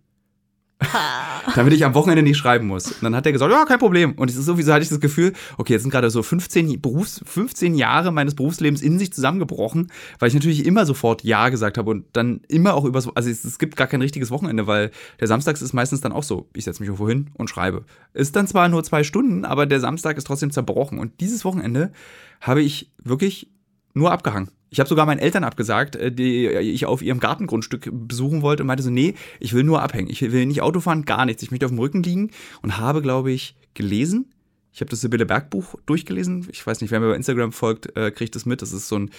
damit 1.56 1.74
ich 1.74 1.84
am 1.84 1.94
Wochenende 1.94 2.24
nicht 2.24 2.38
schreiben 2.38 2.68
muss. 2.68 2.92
Und 2.92 3.04
dann 3.04 3.16
hat 3.16 3.26
er 3.26 3.32
gesagt, 3.32 3.52
ja, 3.52 3.66
kein 3.66 3.80
Problem. 3.80 4.14
Und 4.14 4.30
es 4.30 4.38
ist 4.38 4.46
sowieso 4.46 4.72
hatte 4.72 4.84
ich 4.84 4.90
das 4.90 5.00
Gefühl, 5.00 5.34
okay, 5.58 5.74
jetzt 5.74 5.82
sind 5.82 5.92
gerade 5.92 6.10
so 6.10 6.24
15, 6.24 6.82
Berufs-, 6.82 7.22
15 7.26 7.76
Jahre 7.76 8.12
meines 8.12 8.36
Berufslebens 8.36 8.82
in 8.82 8.98
sich 8.98 9.12
zusammengebrochen, 9.12 9.92
weil 10.20 10.30
ich 10.30 10.34
natürlich 10.34 10.66
immer 10.66 10.86
sofort 10.86 11.24
Ja 11.24 11.50
gesagt 11.50 11.78
habe 11.78 11.92
und 11.92 12.06
dann 12.14 12.42
immer 12.48 12.76
auch 12.76 12.86
über 12.86 13.02
so, 13.02 13.14
also 13.14 13.30
es, 13.30 13.44
es 13.44 13.60
gibt 13.60 13.76
gar 13.76 13.88
kein 13.88 14.02
richtiges 14.02 14.32
Wochenende, 14.32 14.68
weil 14.68 14.92
der 15.20 15.28
Samstag 15.28 15.60
ist 15.60 15.74
meistens 15.74 16.02
dann 16.02 16.14
auch 16.14 16.24
so, 16.24 16.50
ich 16.54 16.64
setze 16.64 16.82
mich 16.82 16.88
irgendwo 16.88 17.10
hin 17.10 17.30
und 17.34 17.50
schreibe. 17.50 17.84
Ist 18.14 18.36
dann 18.36 18.48
zwar 18.48 18.70
nur 18.70 18.84
zwei 18.84 19.04
Stunden, 19.04 19.44
aber 19.44 19.66
der 19.66 19.80
Samstag 19.80 20.18
ist 20.18 20.28
trotzdem 20.28 20.52
zerbrochen. 20.52 20.98
Und 20.98 21.20
dieses 21.20 21.44
Wochenende 21.44 21.92
habe 22.40 22.62
ich 22.62 22.92
wirklich 23.04 23.50
nur 23.94 24.12
abgehangen. 24.12 24.50
Ich 24.72 24.80
habe 24.80 24.88
sogar 24.88 25.06
meinen 25.06 25.20
Eltern 25.20 25.44
abgesagt, 25.44 25.96
äh, 25.96 26.12
die 26.12 26.48
ich 26.48 26.86
auf 26.86 27.02
ihrem 27.02 27.20
Gartengrundstück 27.20 27.90
besuchen 27.92 28.42
wollte 28.42 28.64
und 28.64 28.68
meinte 28.68 28.84
so, 28.84 28.90
nee, 28.90 29.16
ich 29.40 29.54
will 29.54 29.64
nur 29.64 29.82
abhängen. 29.82 30.10
Ich 30.10 30.22
will 30.22 30.46
nicht 30.46 30.62
Auto 30.62 30.80
fahren, 30.80 31.06
gar 31.06 31.26
nichts. 31.26 31.44
Ich 31.44 31.52
möchte 31.52 31.66
auf 31.66 31.72
dem 31.72 31.80
Rücken 31.80 32.04
liegen 32.04 32.32
und 32.62 32.78
habe, 32.78 33.02
glaube 33.02 33.32
ich, 33.32 33.56
gelesen. 33.74 34.32
Ich 34.72 34.82
habe 34.82 34.90
das 34.92 35.02
Sibylle 35.02 35.26
Berg 35.26 35.50
Buch 35.50 35.76
durchgelesen. 35.86 36.48
Ich 36.52 36.66
weiß 36.66 36.82
nicht, 36.82 36.92
wer 36.92 37.00
mir 37.00 37.10
bei 37.10 37.16
Instagram 37.16 37.52
folgt, 37.52 37.96
äh, 37.98 38.12
kriegt 38.12 38.36
das 38.36 38.46
mit. 38.46 38.62
Das 38.62 38.72
ist 38.72 38.88
so 38.88 38.98
ein, 38.98 39.10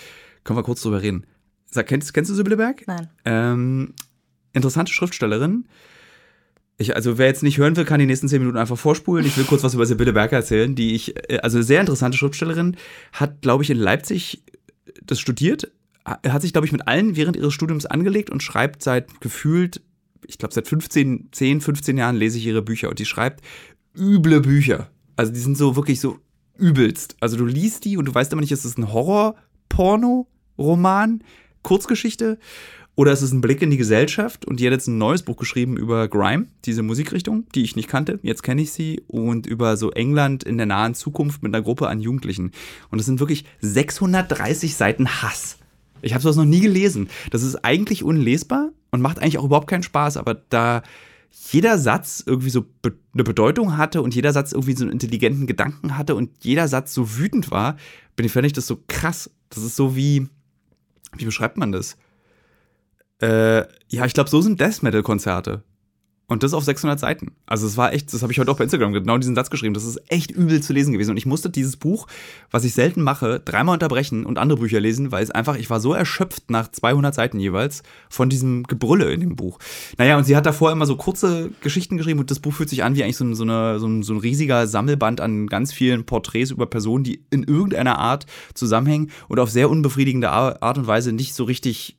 können 0.45 0.59
wir 0.59 0.63
kurz 0.63 0.83
drüber 0.83 1.03
reden. 1.03 1.27
Sag, 1.67 1.89
kennst, 1.89 2.15
kennst 2.15 2.31
du 2.31 2.35
Sibylle 2.35 2.57
Berg? 2.57 2.85
Nein. 2.87 3.09
Ähm, 3.25 3.95
interessante 4.53 4.93
Schriftstellerin. 4.93 5.67
Ich, 6.79 6.97
also 6.97 7.19
wer 7.19 7.27
jetzt 7.27 7.43
nicht 7.43 7.59
hören 7.59 7.77
will, 7.77 7.85
kann 7.85 8.01
die 8.01 8.07
nächsten 8.07 8.27
zehn 8.29 8.41
Minuten 8.41 8.57
einfach 8.57 8.79
vorspulen. 8.79 9.27
Ich 9.27 9.37
will 9.37 9.45
kurz 9.45 9.63
was 9.63 9.75
über 9.75 9.85
Sibylle 9.85 10.15
Berger 10.15 10.37
erzählen, 10.37 10.75
die 10.75 10.95
ich, 10.95 11.15
äh, 11.31 11.39
also 11.43 11.61
sehr 11.61 11.81
interessante 11.81 12.17
Schriftstellerin, 12.17 12.77
hat, 13.13 13.43
glaube 13.43 13.63
ich, 13.63 13.71
in 13.71 13.77
Leipzig 13.77 14.43
das 15.05 15.21
studiert, 15.21 15.71
hat 16.05 16.43
sich, 16.43 16.53
glaube 16.53 16.67
ich, 16.67 16.73
mit 16.73 16.89
allen 16.89 17.15
während 17.17 17.37
ihres 17.37 17.55
Studiums 17.55 17.87
angelegt 17.87 18.31
und 18.31 18.43
schreibt 18.43 18.83
seit 18.83 19.21
gefühlt, 19.21 19.81
ich 20.27 20.39
glaube, 20.39 20.53
seit 20.55 20.67
15, 20.69 21.29
10, 21.33 21.61
15 21.61 21.99
Jahren 21.99 22.17
lese 22.17 22.39
ich 22.39 22.47
ihre 22.47 22.63
Bücher 22.63 22.89
und 22.89 22.99
die 22.99 23.07
schreibt 23.07 23.45
üble 23.97 24.41
Bücher. 24.41 24.91
Also 25.17 25.33
die 25.33 25.41
sind 25.41 25.57
so 25.57 25.77
wirklich 25.77 26.01
so 26.01 26.19
übelst. 26.57 27.17
Also 27.21 27.37
du 27.37 27.45
liest 27.45 27.85
die 27.85 27.97
und 27.97 28.07
du 28.07 28.15
weißt 28.15 28.33
immer 28.33 28.41
nicht, 28.41 28.53
ist 28.53 28.65
es 28.65 28.79
ein 28.79 28.93
Horror-Porno-Roman, 28.93 31.23
Kurzgeschichte 31.63 32.39
Oder 33.01 33.13
es 33.13 33.23
ist 33.23 33.33
ein 33.33 33.41
Blick 33.41 33.63
in 33.63 33.71
die 33.71 33.79
Gesellschaft 33.79 34.45
und 34.45 34.61
die 34.61 34.67
hat 34.67 34.75
jetzt 34.75 34.87
ein 34.87 34.99
neues 34.99 35.23
Buch 35.23 35.39
geschrieben 35.39 35.79
über 35.79 36.07
Grime, 36.07 36.49
diese 36.67 36.83
Musikrichtung, 36.83 37.47
die 37.55 37.63
ich 37.63 37.75
nicht 37.75 37.89
kannte. 37.89 38.19
Jetzt 38.23 38.43
kenne 38.43 38.61
ich 38.61 38.73
sie 38.73 39.01
und 39.07 39.47
über 39.47 39.79
so 39.79 39.91
England 39.91 40.45
in 40.45 40.59
der 40.59 40.67
nahen 40.67 40.95
Zukunft 40.95 41.43
mit 41.43 41.55
einer 41.55 41.65
Gruppe 41.65 41.89
an 41.89 42.03
Jugendlichen. 42.03 42.53
Und 42.91 42.99
es 42.99 43.07
sind 43.07 43.19
wirklich 43.19 43.47
630 43.63 44.77
Seiten 44.77 45.09
Hass. 45.23 45.57
Ich 46.03 46.13
habe 46.13 46.21
sowas 46.21 46.37
noch 46.37 46.45
nie 46.45 46.61
gelesen. 46.61 47.09
Das 47.31 47.43
ist 47.43 47.65
eigentlich 47.65 48.05
unlesbar 48.05 48.69
und 48.91 49.01
macht 49.01 49.19
eigentlich 49.19 49.39
auch 49.39 49.45
überhaupt 49.45 49.71
keinen 49.71 49.83
Spaß, 49.83 50.19
aber 50.19 50.35
da 50.35 50.83
jeder 51.53 51.79
Satz 51.79 52.23
irgendwie 52.27 52.51
so 52.51 52.67
be 52.83 52.93
eine 53.15 53.25
Bedeutung 53.25 53.79
hatte 53.79 54.03
und 54.03 54.15
jeder 54.15 54.35
Satz 54.35 54.53
irgendwie 54.53 54.77
so 54.77 54.85
einen 54.85 54.93
intelligenten 54.93 55.47
Gedanken 55.47 55.97
hatte 55.97 56.17
und 56.17 56.33
jeder 56.45 56.69
Satz 56.69 56.93
so 56.93 57.17
wütend 57.17 57.51
war, 57.51 57.79
bin 58.15 58.27
ich, 58.27 58.37
ich 58.37 58.53
das 58.53 58.67
so 58.67 58.79
krass. 58.89 59.31
Das 59.49 59.65
ist 59.65 59.77
so 59.77 59.97
wie, 59.97 60.29
wie 61.17 61.25
beschreibt 61.25 61.57
man 61.57 61.73
das? 61.73 61.97
Äh, 63.21 63.65
ja, 63.89 64.05
ich 64.07 64.15
glaube, 64.15 64.31
so 64.31 64.41
sind 64.41 64.61
Death 64.61 64.83
Metal 64.83 65.03
Konzerte. 65.03 65.63
Und 66.31 66.45
das 66.45 66.55
auf 66.55 66.63
600 66.63 67.01
Seiten. 67.01 67.33
Also 67.45 67.67
es 67.67 67.77
war 67.77 67.93
echt, 67.93 68.15
das 68.15 68.23
habe 68.23 68.33
ich 68.33 68.39
heute 68.39 68.53
auch 68.53 68.57
bei 68.57 68.63
Instagram 68.63 68.93
genau 68.93 69.19
diesen 69.19 69.35
Satz 69.35 69.51
geschrieben. 69.51 69.75
Das 69.75 69.85
ist 69.85 70.01
echt 70.07 70.31
übel 70.31 70.63
zu 70.63 70.73
lesen 70.73 70.93
gewesen. 70.93 71.11
Und 71.11 71.17
ich 71.17 71.27
musste 71.27 71.51
dieses 71.51 71.77
Buch, 71.77 72.07
was 72.53 72.63
ich 72.63 72.73
selten 72.73 73.03
mache, 73.03 73.41
dreimal 73.41 73.73
unterbrechen 73.73 74.25
und 74.25 74.39
andere 74.39 74.61
Bücher 74.61 74.79
lesen, 74.79 75.11
weil 75.11 75.25
es 75.25 75.33
einfach, 75.33 75.57
ich 75.57 75.71
war 75.71 75.81
so 75.81 75.93
erschöpft 75.93 76.49
nach 76.49 76.71
200 76.71 77.13
Seiten 77.13 77.41
jeweils 77.41 77.83
von 78.09 78.31
diesem 78.31 78.63
Gebrülle 78.63 79.13
in 79.13 79.19
dem 79.19 79.35
Buch. 79.35 79.59
Naja, 79.99 80.17
und 80.17 80.23
sie 80.23 80.37
hat 80.37 80.47
davor 80.47 80.71
immer 80.71 80.87
so 80.87 80.95
kurze 80.95 81.51
Geschichten 81.63 81.97
geschrieben 81.97 82.21
und 82.21 82.31
das 82.31 82.39
Buch 82.39 82.53
fühlt 82.53 82.69
sich 82.69 82.85
an 82.85 82.95
wie 82.95 83.03
eigentlich 83.03 83.17
so, 83.17 83.35
so, 83.35 83.43
eine, 83.43 83.81
so, 83.81 83.89
ein, 83.89 84.05
so 84.05 84.15
ein 84.15 84.21
riesiger 84.21 84.69
Sammelband 84.69 85.21
an 85.21 85.49
ganz 85.49 85.73
vielen 85.73 86.07
Porträts 86.07 86.53
über 86.53 86.67
Personen, 86.67 87.03
die 87.03 87.25
in 87.31 87.43
irgendeiner 87.43 87.99
Art 87.99 88.27
zusammenhängen 88.55 89.11
und 89.27 89.41
auf 89.41 89.51
sehr 89.51 89.69
unbefriedigende 89.69 90.31
Art 90.31 90.79
und 90.79 90.87
Weise 90.87 91.11
nicht 91.11 91.35
so 91.35 91.43
richtig 91.43 91.97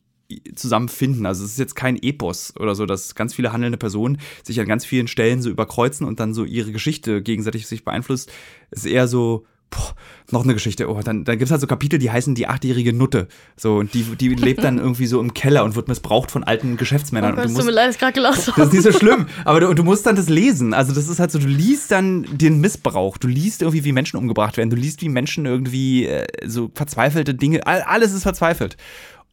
zusammenfinden. 0.55 1.25
Also 1.25 1.43
es 1.43 1.51
ist 1.51 1.59
jetzt 1.59 1.75
kein 1.75 2.01
Epos 2.01 2.53
oder 2.59 2.75
so, 2.75 2.85
dass 2.85 3.15
ganz 3.15 3.33
viele 3.33 3.53
handelnde 3.53 3.77
Personen 3.77 4.19
sich 4.43 4.59
an 4.59 4.67
ganz 4.67 4.85
vielen 4.85 5.07
Stellen 5.07 5.41
so 5.41 5.49
überkreuzen 5.49 6.05
und 6.05 6.19
dann 6.19 6.33
so 6.33 6.43
ihre 6.43 6.71
Geschichte 6.71 7.21
gegenseitig 7.21 7.67
sich 7.67 7.83
beeinflusst. 7.83 8.31
Es 8.71 8.85
ist 8.85 8.91
eher 8.91 9.07
so, 9.07 9.45
boah, 9.71 9.95
noch 10.29 10.43
eine 10.43 10.53
Geschichte. 10.53 10.89
Oh, 10.89 10.99
dann, 11.03 11.23
dann 11.23 11.37
gibt 11.37 11.47
es 11.47 11.51
halt 11.51 11.61
so 11.61 11.67
Kapitel, 11.67 11.97
die 11.97 12.11
heißen 12.11 12.35
die 12.35 12.47
achtjährige 12.47 12.93
Nutte. 12.93 13.27
So, 13.57 13.77
und 13.77 13.93
die, 13.93 14.03
die 14.03 14.29
lebt 14.29 14.63
dann 14.63 14.77
irgendwie 14.77 15.07
so 15.07 15.19
im 15.19 15.33
Keller 15.33 15.63
und 15.63 15.75
wird 15.75 15.87
missbraucht 15.87 16.29
von 16.29 16.43
alten 16.43 16.77
Geschäftsmännern. 16.77 17.33
Oh 17.33 17.35
Gott, 17.35 17.45
und 17.45 17.51
du 17.51 17.55
tut 17.55 17.65
musst, 17.65 17.75
mir 17.75 17.85
leid, 17.85 17.97
gerade 17.97 18.13
gelassen. 18.13 18.53
das 18.55 18.67
ist 18.67 18.73
nicht 18.73 18.83
so 18.83 18.91
schlimm, 18.91 19.25
aber 19.45 19.61
du, 19.61 19.69
und 19.69 19.79
du 19.79 19.83
musst 19.83 20.05
dann 20.05 20.15
das 20.15 20.29
lesen. 20.29 20.73
Also 20.73 20.93
das 20.93 21.07
ist 21.07 21.19
halt 21.19 21.31
so, 21.31 21.39
du 21.39 21.47
liest 21.47 21.91
dann 21.91 22.27
den 22.31 22.59
Missbrauch, 22.59 23.17
du 23.17 23.27
liest 23.27 23.61
irgendwie, 23.61 23.83
wie 23.83 23.91
Menschen 23.93 24.17
umgebracht 24.17 24.57
werden, 24.57 24.69
du 24.69 24.75
liest, 24.75 25.01
wie 25.01 25.09
Menschen 25.09 25.45
irgendwie 25.45 26.05
äh, 26.05 26.27
so 26.45 26.69
verzweifelte 26.73 27.33
Dinge, 27.33 27.65
all, 27.65 27.81
alles 27.81 28.13
ist 28.13 28.23
verzweifelt. 28.23 28.77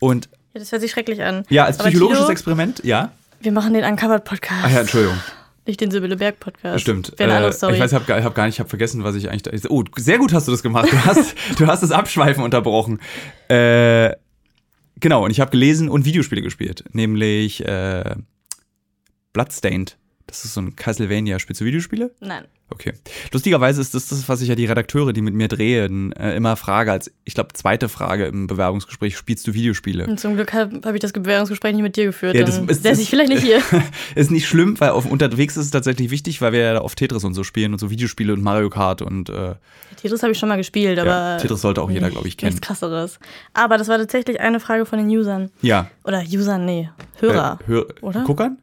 Und 0.00 0.28
Ja, 0.54 0.60
das 0.60 0.72
hört 0.72 0.80
sich 0.82 0.90
schrecklich 0.90 1.22
an. 1.22 1.44
ja, 1.50 1.64
als 1.64 1.78
Aber 1.80 1.88
psychologisches 1.88 2.24
Tilo, 2.24 2.32
Experiment, 2.32 2.80
ja. 2.84 3.12
Wir 3.40 3.52
machen 3.52 3.74
den 3.74 3.84
Uncovered-Podcast. 3.84 4.62
Ach 4.64 4.70
ja, 4.70 4.80
Entschuldigung. 4.80 5.16
Nicht 5.66 5.80
den 5.80 5.90
Sibylle 5.90 6.16
Berg-Podcast. 6.16 6.80
Stimmt. 6.80 7.12
Wäre 7.18 7.24
eine 7.30 7.36
andere 7.36 7.50
Äh, 7.52 7.54
Story. 7.56 7.74
ich 7.74 7.80
weiß, 7.80 7.92
ich 7.92 7.98
habe 8.00 8.24
hab 8.24 8.34
gar 8.34 8.46
nicht, 8.46 8.54
ich 8.54 8.60
habe 8.60 8.70
vergessen, 8.70 9.04
was 9.04 9.14
ich 9.14 9.28
eigentlich 9.30 9.42
da. 9.42 9.50
Oh, 9.68 9.84
sehr 9.96 10.16
gut 10.18 10.32
hast 10.32 10.48
du 10.48 10.52
das 10.52 10.62
gemacht. 10.62 10.90
Du 10.90 11.04
hast, 11.04 11.34
du 11.58 11.66
hast 11.66 11.82
das 11.82 11.90
Abschweifen 11.92 12.42
unterbrochen. 12.42 13.00
Äh, 13.48 14.14
genau, 14.98 15.24
und 15.24 15.30
ich 15.30 15.40
habe 15.40 15.50
gelesen 15.50 15.90
und 15.90 16.06
Videospiele 16.06 16.40
gespielt, 16.40 16.84
nämlich 16.92 17.64
äh, 17.66 18.14
Bloodstained. 19.34 19.96
Das 20.28 20.44
ist 20.44 20.54
so 20.54 20.60
ein 20.60 20.76
Castlevania. 20.76 21.38
Spielst 21.38 21.60
du 21.60 21.64
Videospiele? 21.64 22.12
Nein. 22.20 22.44
Okay. 22.70 22.92
Lustigerweise 23.32 23.80
ist 23.80 23.94
das 23.94 24.08
das, 24.08 24.28
was 24.28 24.42
ich 24.42 24.48
ja 24.50 24.54
die 24.54 24.66
Redakteure, 24.66 25.14
die 25.14 25.22
mit 25.22 25.32
mir 25.32 25.48
drehen, 25.48 26.12
äh, 26.12 26.36
immer 26.36 26.54
frage, 26.54 26.92
als, 26.92 27.10
ich 27.24 27.32
glaube, 27.32 27.54
zweite 27.54 27.88
Frage 27.88 28.26
im 28.26 28.46
Bewerbungsgespräch, 28.46 29.16
spielst 29.16 29.46
du 29.46 29.54
Videospiele? 29.54 30.06
Und 30.06 30.20
zum 30.20 30.34
Glück 30.34 30.52
habe 30.52 30.82
hab 30.84 30.94
ich 30.94 31.00
das 31.00 31.12
Bewerbungsgespräch 31.14 31.72
nicht 31.72 31.82
mit 31.82 31.96
dir 31.96 32.04
geführt. 32.04 32.36
Ja, 32.36 32.44
das 32.44 32.56
dann 32.56 32.68
ist- 32.68 32.82
säße 32.82 33.00
ich 33.00 33.08
vielleicht 33.08 33.30
nicht 33.30 33.42
hier. 33.42 33.62
ist 34.14 34.30
nicht 34.30 34.46
schlimm, 34.46 34.78
weil 34.80 34.90
auf 34.90 35.06
unterwegs 35.10 35.56
ist 35.56 35.64
es 35.64 35.70
tatsächlich 35.70 36.10
wichtig, 36.10 36.42
weil 36.42 36.52
wir 36.52 36.60
ja 36.60 36.78
auf 36.82 36.94
Tetris 36.94 37.24
und 37.24 37.32
so 37.32 37.42
spielen 37.42 37.72
und 37.72 37.78
so 37.78 37.88
Videospiele 37.88 38.34
und 38.34 38.42
Mario 38.42 38.68
Kart 38.68 39.00
und 39.00 39.30
äh, 39.30 39.54
Tetris 39.96 40.22
habe 40.22 40.32
ich 40.32 40.38
schon 40.38 40.50
mal 40.50 40.56
gespielt, 40.56 40.98
aber. 40.98 41.10
ja, 41.10 41.36
Tetris 41.38 41.62
sollte 41.62 41.80
auch 41.80 41.90
jeder, 41.90 42.10
glaube 42.10 42.28
ich, 42.28 42.36
kennen. 42.36 42.52
Nichts 42.52 42.66
krasseres. 42.66 43.18
Aber 43.54 43.78
das 43.78 43.88
war 43.88 43.96
tatsächlich 43.96 44.40
eine 44.40 44.60
Frage 44.60 44.84
von 44.84 44.98
den 44.98 45.08
Usern. 45.08 45.50
Ja. 45.62 45.90
Oder 46.04 46.22
Usern, 46.22 46.66
nee. 46.66 46.90
Hörer. 47.18 47.58
Äh, 47.62 47.66
hör, 47.66 47.86
oder? 48.02 48.24
Guckern? 48.24 48.58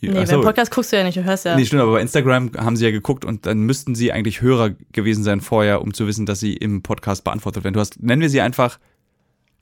Nee, 0.00 0.10
ach 0.16 0.26
so. 0.26 0.32
beim 0.36 0.42
Podcast 0.42 0.70
guckst 0.72 0.92
du 0.92 0.96
ja 0.96 1.04
nicht, 1.04 1.16
du 1.16 1.24
hörst 1.24 1.44
ja. 1.44 1.56
Nee, 1.56 1.64
stimmt, 1.64 1.82
aber 1.82 1.92
bei 1.92 2.00
Instagram 2.00 2.52
haben 2.56 2.76
sie 2.76 2.84
ja 2.84 2.90
geguckt 2.90 3.24
und 3.24 3.46
dann 3.46 3.60
müssten 3.60 3.94
sie 3.94 4.12
eigentlich 4.12 4.40
Hörer 4.40 4.70
gewesen 4.92 5.24
sein 5.24 5.40
vorher, 5.40 5.82
um 5.82 5.92
zu 5.94 6.06
wissen, 6.06 6.26
dass 6.26 6.40
sie 6.40 6.54
im 6.54 6.82
Podcast 6.82 7.24
beantwortet 7.24 7.64
werden. 7.64 7.74
Du 7.74 7.80
hast, 7.80 8.02
nennen 8.02 8.22
wir 8.22 8.30
sie 8.30 8.40
einfach 8.40 8.78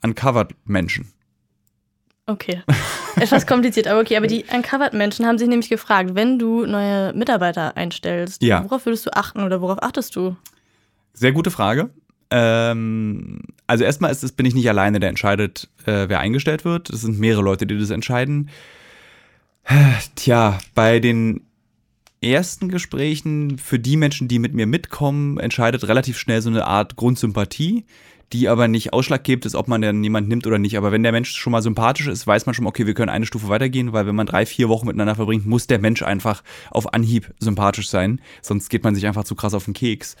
Uncovered 0.03 0.51
Menschen. 0.65 1.11
Okay. 2.27 2.61
Etwas 3.15 3.47
kompliziert, 3.47 3.87
aber 3.87 4.01
okay. 4.01 4.17
Aber 4.17 4.27
die 4.27 4.43
Uncovered-Menschen 4.53 5.25
haben 5.25 5.37
sich 5.37 5.47
nämlich 5.47 5.69
gefragt, 5.69 6.11
wenn 6.13 6.37
du 6.37 6.65
neue 6.65 7.13
Mitarbeiter 7.13 7.75
einstellst, 7.77 8.43
Ja. 8.43 8.63
worauf 8.63 8.85
würdest 8.85 9.05
du 9.05 9.15
achten 9.15 9.41
oder 9.43 9.61
worauf 9.61 9.81
achtest 9.81 10.15
du? 10.15 10.35
Sehr 11.13 11.31
gute 11.31 11.49
Frage. 11.49 11.89
Ähm, 12.29 13.39
also 13.65 13.85
erstmal 13.85 14.11
ist 14.11 14.23
es, 14.23 14.33
bin 14.33 14.45
ich 14.45 14.53
nicht 14.53 14.67
alleine, 14.69 14.99
der 14.99 15.09
entscheidet, 15.09 15.69
äh, 15.85 16.09
wer 16.09 16.19
eingestellt 16.19 16.65
wird. 16.65 16.89
Es 16.89 17.01
sind 17.01 17.17
mehrere 17.19 17.41
Leute, 17.41 17.65
die 17.65 17.77
das 17.77 17.89
entscheiden. 17.89 18.49
Tja, 20.15 20.59
bei 20.75 20.99
den 20.99 21.41
ersten 22.21 22.69
Gesprächen 22.69 23.57
für 23.57 23.79
die 23.79 23.97
Menschen, 23.97 24.27
die 24.27 24.39
mit 24.39 24.53
mir 24.53 24.65
mitkommen, 24.65 25.39
entscheidet 25.39 25.87
relativ 25.87 26.17
schnell 26.17 26.41
so 26.41 26.49
eine 26.49 26.65
Art 26.65 26.95
Grundsympathie, 26.95 27.85
die 28.33 28.49
aber 28.49 28.67
nicht 28.67 28.93
ausschlaggebend 28.93 29.45
ist, 29.45 29.55
ob 29.55 29.67
man 29.67 29.81
dann 29.81 30.03
jemand 30.03 30.27
nimmt 30.27 30.47
oder 30.47 30.57
nicht. 30.57 30.77
Aber 30.77 30.91
wenn 30.91 31.03
der 31.03 31.11
Mensch 31.11 31.31
schon 31.35 31.51
mal 31.51 31.61
sympathisch 31.61 32.07
ist, 32.07 32.25
weiß 32.25 32.45
man 32.45 32.55
schon, 32.55 32.65
okay, 32.65 32.85
wir 32.85 32.93
können 32.93 33.09
eine 33.09 33.25
Stufe 33.25 33.49
weitergehen, 33.49 33.93
weil 33.93 34.07
wenn 34.07 34.15
man 34.15 34.25
drei, 34.25 34.45
vier 34.45 34.69
Wochen 34.69 34.87
miteinander 34.87 35.15
verbringt, 35.15 35.45
muss 35.45 35.67
der 35.67 35.79
Mensch 35.79 36.01
einfach 36.01 36.43
auf 36.71 36.93
Anhieb 36.93 37.33
sympathisch 37.39 37.89
sein. 37.89 38.21
Sonst 38.41 38.69
geht 38.69 38.83
man 38.83 38.95
sich 38.95 39.05
einfach 39.05 39.23
zu 39.23 39.35
krass 39.35 39.53
auf 39.53 39.65
den 39.65 39.73
Keks. 39.73 40.15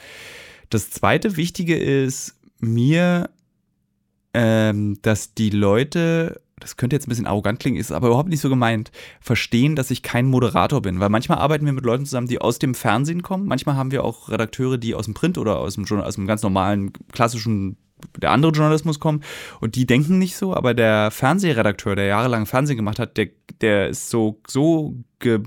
Das 0.69 0.89
zweite 0.91 1.37
Wichtige 1.37 1.77
ist 1.77 2.35
mir, 2.59 3.29
ähm, 4.33 4.99
dass 5.01 5.33
die 5.33 5.49
Leute, 5.49 6.41
das 6.59 6.75
könnte 6.75 6.95
jetzt 6.95 7.07
ein 7.07 7.09
bisschen 7.09 7.27
arrogant 7.27 7.59
klingen, 7.59 7.77
ist 7.77 7.91
aber 7.91 8.07
überhaupt 8.07 8.29
nicht 8.29 8.41
so 8.41 8.49
gemeint, 8.49 8.91
verstehen, 9.21 9.75
dass 9.75 9.91
ich 9.91 10.01
kein 10.01 10.25
Moderator 10.25 10.81
bin. 10.81 10.99
Weil 10.99 11.09
manchmal 11.09 11.37
arbeiten 11.37 11.65
wir 11.65 11.73
mit 11.73 11.85
Leuten 11.85 12.05
zusammen, 12.05 12.27
die 12.27 12.41
aus 12.41 12.57
dem 12.57 12.73
Fernsehen 12.73 13.21
kommen. 13.21 13.45
Manchmal 13.45 13.75
haben 13.75 13.91
wir 13.91 14.03
auch 14.03 14.29
Redakteure, 14.29 14.77
die 14.77 14.95
aus 14.95 15.05
dem 15.05 15.13
Print 15.13 15.37
oder 15.37 15.59
aus 15.59 15.75
dem, 15.75 15.85
aus 16.01 16.15
dem 16.15 16.25
ganz 16.25 16.41
normalen, 16.41 16.93
klassischen, 17.11 17.77
der 18.17 18.31
andere 18.31 18.51
Journalismus 18.51 18.99
kommen. 18.99 19.23
Und 19.59 19.75
die 19.75 19.85
denken 19.85 20.17
nicht 20.17 20.35
so, 20.35 20.55
aber 20.55 20.73
der 20.73 21.11
Fernsehredakteur, 21.11 21.95
der 21.95 22.05
jahrelang 22.05 22.47
Fernsehen 22.47 22.77
gemacht 22.77 22.97
hat, 22.97 23.17
der, 23.17 23.29
der 23.61 23.89
ist 23.89 24.09
so, 24.09 24.39
so 24.47 24.95
ge 25.19 25.39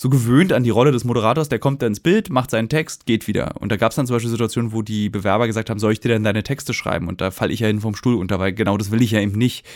so 0.00 0.08
gewöhnt 0.08 0.54
an 0.54 0.64
die 0.64 0.70
Rolle 0.70 0.92
des 0.92 1.04
Moderators, 1.04 1.50
der 1.50 1.58
kommt 1.58 1.82
dann 1.82 1.88
ins 1.88 2.00
Bild, 2.00 2.30
macht 2.30 2.50
seinen 2.50 2.70
Text, 2.70 3.04
geht 3.04 3.28
wieder. 3.28 3.60
Und 3.60 3.70
da 3.70 3.76
gab 3.76 3.92
es 3.92 3.96
dann 3.96 4.06
zum 4.06 4.16
Beispiel 4.16 4.30
Situationen, 4.30 4.72
wo 4.72 4.80
die 4.80 5.10
Bewerber 5.10 5.46
gesagt 5.46 5.68
haben, 5.68 5.78
soll 5.78 5.92
ich 5.92 6.00
dir 6.00 6.08
denn 6.08 6.24
deine 6.24 6.42
Texte 6.42 6.72
schreiben? 6.72 7.06
Und 7.06 7.20
da 7.20 7.30
falle 7.30 7.52
ich 7.52 7.60
ja 7.60 7.66
hin 7.66 7.82
vom 7.82 7.94
Stuhl 7.94 8.14
unter, 8.14 8.38
weil 8.38 8.54
genau 8.54 8.78
das 8.78 8.90
will 8.90 9.02
ich 9.02 9.10
ja 9.10 9.20
eben 9.20 9.36
nicht. 9.36 9.66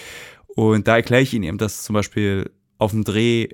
Und 0.46 0.88
da 0.88 0.96
erkläre 0.96 1.20
ich 1.20 1.34
ihnen 1.34 1.44
eben, 1.44 1.58
dass 1.58 1.82
zum 1.82 1.92
Beispiel 1.92 2.50
auf 2.78 2.92
dem 2.92 3.04
Dreh 3.04 3.48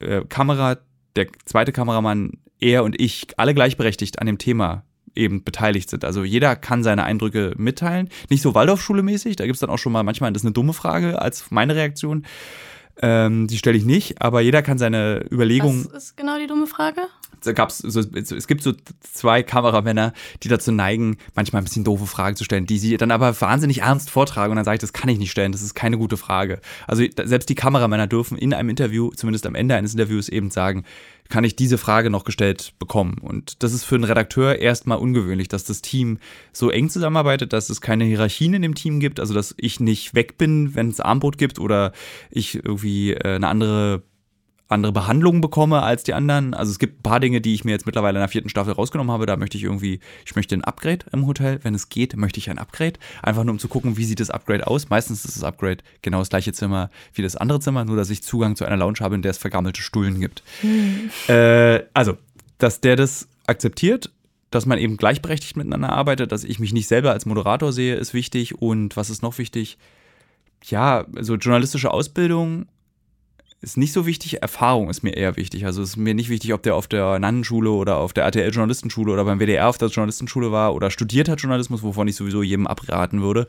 äh, 0.00 0.22
Kamera, 0.28 0.78
der 1.14 1.28
zweite 1.44 1.70
Kameramann, 1.70 2.32
er 2.58 2.82
und 2.82 3.00
ich 3.00 3.28
alle 3.36 3.54
gleichberechtigt 3.54 4.18
an 4.18 4.26
dem 4.26 4.38
Thema 4.38 4.82
eben 5.14 5.44
beteiligt 5.44 5.88
sind. 5.88 6.04
Also 6.04 6.24
jeder 6.24 6.56
kann 6.56 6.82
seine 6.82 7.04
Eindrücke 7.04 7.54
mitteilen. 7.56 8.08
Nicht 8.28 8.42
so 8.42 8.56
Waldorfschule 8.56 9.04
mäßig, 9.04 9.36
da 9.36 9.44
gibt 9.44 9.54
es 9.54 9.60
dann 9.60 9.70
auch 9.70 9.78
schon 9.78 9.92
mal 9.92 10.02
manchmal, 10.02 10.32
das 10.32 10.42
ist 10.42 10.46
eine 10.46 10.52
dumme 10.52 10.72
Frage 10.72 11.22
als 11.22 11.52
meine 11.52 11.76
Reaktion. 11.76 12.26
Ähm, 13.00 13.46
die 13.46 13.58
stelle 13.58 13.76
ich 13.76 13.84
nicht, 13.84 14.20
aber 14.20 14.40
jeder 14.40 14.62
kann 14.62 14.78
seine 14.78 15.24
Überlegungen 15.30 15.86
Was 15.92 16.04
ist 16.04 16.16
genau 16.16 16.38
die 16.38 16.46
dumme 16.46 16.66
Frage? 16.66 17.02
Da 17.42 17.52
gab's 17.52 17.78
so, 17.78 18.00
es 18.00 18.46
gibt 18.46 18.62
so 18.62 18.72
zwei 19.00 19.42
Kameramänner, 19.42 20.12
die 20.42 20.48
dazu 20.48 20.72
neigen, 20.72 21.16
manchmal 21.34 21.62
ein 21.62 21.64
bisschen 21.64 21.84
doofe 21.84 22.06
Fragen 22.06 22.36
zu 22.36 22.44
stellen, 22.44 22.66
die 22.66 22.78
sie 22.78 22.96
dann 22.96 23.10
aber 23.10 23.38
wahnsinnig 23.40 23.82
ernst 23.82 24.10
vortragen 24.10 24.52
und 24.52 24.56
dann 24.56 24.64
sage 24.64 24.76
ich, 24.76 24.80
das 24.80 24.92
kann 24.92 25.08
ich 25.08 25.18
nicht 25.18 25.30
stellen, 25.30 25.52
das 25.52 25.62
ist 25.62 25.74
keine 25.74 25.98
gute 25.98 26.16
Frage. 26.16 26.60
Also 26.86 27.04
selbst 27.24 27.48
die 27.48 27.54
Kameramänner 27.54 28.06
dürfen 28.06 28.38
in 28.38 28.54
einem 28.54 28.70
Interview, 28.70 29.10
zumindest 29.14 29.46
am 29.46 29.54
Ende 29.54 29.74
eines 29.74 29.92
Interviews 29.92 30.28
eben 30.28 30.50
sagen, 30.50 30.84
kann 31.28 31.44
ich 31.44 31.56
diese 31.56 31.78
Frage 31.78 32.10
noch 32.10 32.24
gestellt 32.24 32.72
bekommen? 32.78 33.18
Und 33.20 33.62
das 33.62 33.72
ist 33.72 33.84
für 33.84 33.96
einen 33.96 34.04
Redakteur 34.04 34.58
erstmal 34.58 34.98
ungewöhnlich, 34.98 35.48
dass 35.48 35.64
das 35.64 35.82
Team 35.82 36.18
so 36.52 36.70
eng 36.70 36.88
zusammenarbeitet, 36.88 37.52
dass 37.52 37.70
es 37.70 37.80
keine 37.80 38.04
Hierarchien 38.04 38.54
in 38.54 38.62
dem 38.62 38.74
Team 38.74 38.98
gibt, 38.98 39.20
also 39.20 39.34
dass 39.34 39.54
ich 39.58 39.80
nicht 39.80 40.14
weg 40.14 40.38
bin, 40.38 40.74
wenn 40.74 40.88
es 40.88 41.00
Armbrot 41.00 41.38
gibt 41.38 41.58
oder 41.58 41.92
ich 42.30 42.54
irgendwie 42.54 43.12
äh, 43.12 43.36
eine 43.36 43.48
andere 43.48 44.02
andere 44.68 44.92
Behandlung 44.92 45.40
bekomme 45.40 45.82
als 45.82 46.02
die 46.02 46.14
anderen. 46.14 46.52
Also 46.54 46.70
es 46.70 46.78
gibt 46.78 47.00
ein 47.00 47.02
paar 47.02 47.20
Dinge, 47.20 47.40
die 47.40 47.54
ich 47.54 47.64
mir 47.64 47.70
jetzt 47.72 47.86
mittlerweile 47.86 48.18
in 48.18 48.20
der 48.20 48.28
vierten 48.28 48.48
Staffel 48.48 48.74
rausgenommen 48.74 49.10
habe. 49.10 49.24
Da 49.26 49.36
möchte 49.36 49.56
ich 49.56 49.64
irgendwie, 49.64 50.00
ich 50.26 50.36
möchte 50.36 50.54
ein 50.54 50.62
Upgrade 50.62 51.06
im 51.12 51.26
Hotel. 51.26 51.60
Wenn 51.62 51.74
es 51.74 51.88
geht, 51.88 52.16
möchte 52.16 52.38
ich 52.38 52.50
ein 52.50 52.58
Upgrade. 52.58 52.94
Einfach 53.22 53.44
nur 53.44 53.52
um 53.52 53.58
zu 53.58 53.68
gucken, 53.68 53.96
wie 53.96 54.04
sieht 54.04 54.20
das 54.20 54.30
Upgrade 54.30 54.66
aus. 54.66 54.90
Meistens 54.90 55.24
ist 55.24 55.36
das 55.36 55.42
Upgrade 55.42 55.78
genau 56.02 56.18
das 56.18 56.28
gleiche 56.28 56.52
Zimmer 56.52 56.90
wie 57.14 57.22
das 57.22 57.36
andere 57.36 57.60
Zimmer, 57.60 57.84
nur 57.84 57.96
dass 57.96 58.10
ich 58.10 58.22
Zugang 58.22 58.56
zu 58.56 58.64
einer 58.66 58.76
Lounge 58.76 58.98
habe, 59.00 59.14
in 59.14 59.22
der 59.22 59.30
es 59.30 59.38
vergammelte 59.38 59.80
Stullen 59.80 60.20
gibt. 60.20 60.42
Äh, 61.28 61.84
also, 61.94 62.18
dass 62.58 62.80
der 62.80 62.96
das 62.96 63.28
akzeptiert, 63.46 64.10
dass 64.50 64.66
man 64.66 64.78
eben 64.78 64.96
gleichberechtigt 64.96 65.56
miteinander 65.56 65.90
arbeitet, 65.90 66.32
dass 66.32 66.44
ich 66.44 66.58
mich 66.58 66.72
nicht 66.72 66.88
selber 66.88 67.12
als 67.12 67.26
Moderator 67.26 67.72
sehe, 67.72 67.96
ist 67.96 68.14
wichtig. 68.14 68.60
Und 68.60 68.96
was 68.96 69.10
ist 69.10 69.22
noch 69.22 69.38
wichtig? 69.38 69.78
ja, 70.64 71.06
also 71.16 71.36
journalistische 71.36 71.90
Ausbildung 71.90 72.66
ist 73.60 73.76
nicht 73.76 73.92
so 73.92 74.06
wichtig, 74.06 74.40
Erfahrung 74.40 74.88
ist 74.88 75.02
mir 75.02 75.16
eher 75.16 75.36
wichtig. 75.36 75.66
Also 75.66 75.82
es 75.82 75.90
ist 75.90 75.96
mir 75.96 76.14
nicht 76.14 76.28
wichtig, 76.28 76.54
ob 76.54 76.62
der 76.62 76.76
auf 76.76 76.86
der 76.86 77.18
Nannenschule 77.18 77.70
oder 77.70 77.96
auf 77.96 78.12
der 78.12 78.24
RTL 78.24 78.50
Journalistenschule 78.50 79.12
oder 79.12 79.24
beim 79.24 79.40
WDR 79.40 79.68
auf 79.68 79.78
der 79.78 79.88
Journalistenschule 79.88 80.52
war 80.52 80.74
oder 80.74 80.90
studiert 80.90 81.28
hat 81.28 81.40
Journalismus, 81.40 81.82
wovon 81.82 82.06
ich 82.06 82.16
sowieso 82.16 82.42
jedem 82.42 82.66
abraten 82.66 83.20
würde. 83.20 83.48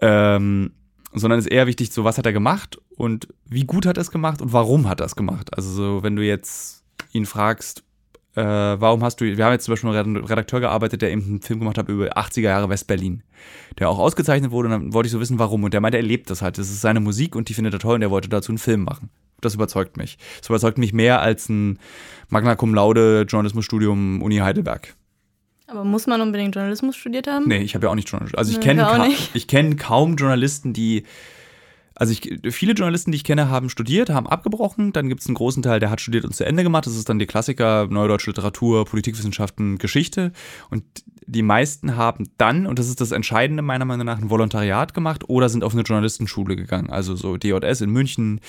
Ähm, 0.00 0.72
sondern 1.12 1.38
es 1.40 1.46
ist 1.46 1.52
eher 1.52 1.66
wichtig, 1.66 1.92
so 1.92 2.04
was 2.04 2.18
hat 2.18 2.26
er 2.26 2.32
gemacht 2.32 2.78
und 2.96 3.28
wie 3.44 3.64
gut 3.64 3.86
hat 3.86 3.96
er 3.96 4.02
es 4.02 4.10
gemacht 4.10 4.40
und 4.40 4.52
warum 4.52 4.88
hat 4.88 5.00
er 5.00 5.06
es 5.06 5.16
gemacht. 5.16 5.52
Also 5.56 5.70
so, 5.70 6.02
wenn 6.02 6.14
du 6.14 6.22
jetzt 6.22 6.84
ihn 7.12 7.26
fragst, 7.26 7.82
äh, 8.38 8.80
warum 8.80 9.02
hast 9.02 9.20
du, 9.20 9.24
wir 9.24 9.44
haben 9.44 9.52
jetzt 9.52 9.64
zum 9.64 9.72
Beispiel 9.72 9.90
einen 9.90 10.16
Redakteur 10.16 10.60
gearbeitet, 10.60 11.02
der 11.02 11.10
eben 11.10 11.22
einen 11.22 11.42
Film 11.42 11.58
gemacht 11.58 11.78
hat 11.78 11.88
über 11.88 12.16
80er 12.16 12.40
Jahre 12.42 12.68
West-Berlin, 12.68 13.22
der 13.78 13.90
auch 13.90 13.98
ausgezeichnet 13.98 14.50
wurde 14.50 14.68
und 14.68 14.72
dann 14.72 14.92
wollte 14.92 15.08
ich 15.08 15.12
so 15.12 15.20
wissen, 15.20 15.38
warum. 15.38 15.64
Und 15.64 15.74
der 15.74 15.80
meinte, 15.80 15.98
er 15.98 16.04
lebt 16.04 16.30
das 16.30 16.42
halt. 16.42 16.58
Das 16.58 16.68
ist 16.68 16.80
seine 16.80 17.00
Musik 17.00 17.34
und 17.34 17.48
die 17.48 17.54
findet 17.54 17.74
er 17.74 17.80
toll 17.80 17.96
und 17.96 18.02
er 18.02 18.10
wollte 18.10 18.28
dazu 18.28 18.52
einen 18.52 18.58
Film 18.58 18.84
machen. 18.84 19.10
Das 19.40 19.54
überzeugt 19.54 19.96
mich. 19.96 20.18
Das 20.38 20.48
überzeugt 20.48 20.78
mich 20.78 20.92
mehr 20.92 21.20
als 21.20 21.48
ein 21.48 21.78
Magna 22.28 22.56
Cum 22.56 22.74
Laude 22.74 23.26
Journalismusstudium 23.28 24.22
Uni 24.22 24.36
Heidelberg. 24.38 24.94
Aber 25.68 25.84
muss 25.84 26.06
man 26.06 26.20
unbedingt 26.20 26.54
Journalismus 26.54 26.96
studiert 26.96 27.26
haben? 27.26 27.46
Nee, 27.46 27.58
ich 27.58 27.74
habe 27.74 27.86
ja 27.86 27.90
auch 27.90 27.94
nicht 27.94 28.08
Journalismus. 28.08 28.38
Also 28.38 28.52
ich 28.52 28.60
kenne 28.60 28.82
ka 28.82 29.06
kenn 29.46 29.76
kaum 29.76 30.16
Journalisten, 30.16 30.72
die 30.72 31.04
also 31.98 32.12
ich, 32.12 32.54
viele 32.54 32.74
Journalisten, 32.74 33.10
die 33.10 33.16
ich 33.16 33.24
kenne, 33.24 33.48
haben 33.48 33.68
studiert, 33.68 34.08
haben 34.08 34.28
abgebrochen. 34.28 34.92
Dann 34.92 35.08
gibt 35.08 35.20
es 35.20 35.26
einen 35.26 35.34
großen 35.34 35.64
Teil, 35.64 35.80
der 35.80 35.90
hat 35.90 36.00
studiert 36.00 36.24
und 36.24 36.32
zu 36.32 36.46
Ende 36.46 36.62
gemacht. 36.62 36.86
Das 36.86 36.94
ist 36.94 37.08
dann 37.08 37.18
die 37.18 37.26
Klassiker, 37.26 37.88
Neue 37.90 38.06
Deutsche 38.06 38.30
Literatur, 38.30 38.84
Politikwissenschaften, 38.84 39.78
Geschichte. 39.78 40.32
Und 40.70 40.84
die 41.26 41.42
meisten 41.42 41.96
haben 41.96 42.30
dann, 42.38 42.68
und 42.68 42.78
das 42.78 42.88
ist 42.88 43.00
das 43.00 43.10
Entscheidende 43.10 43.64
meiner 43.64 43.84
Meinung 43.84 44.06
nach, 44.06 44.18
ein 44.18 44.30
Volontariat 44.30 44.94
gemacht 44.94 45.28
oder 45.28 45.48
sind 45.48 45.64
auf 45.64 45.72
eine 45.72 45.82
Journalistenschule 45.82 46.54
gegangen. 46.54 46.88
Also 46.88 47.16
so 47.16 47.36
DJS 47.36 47.80
in 47.80 47.90
München, 47.90 48.40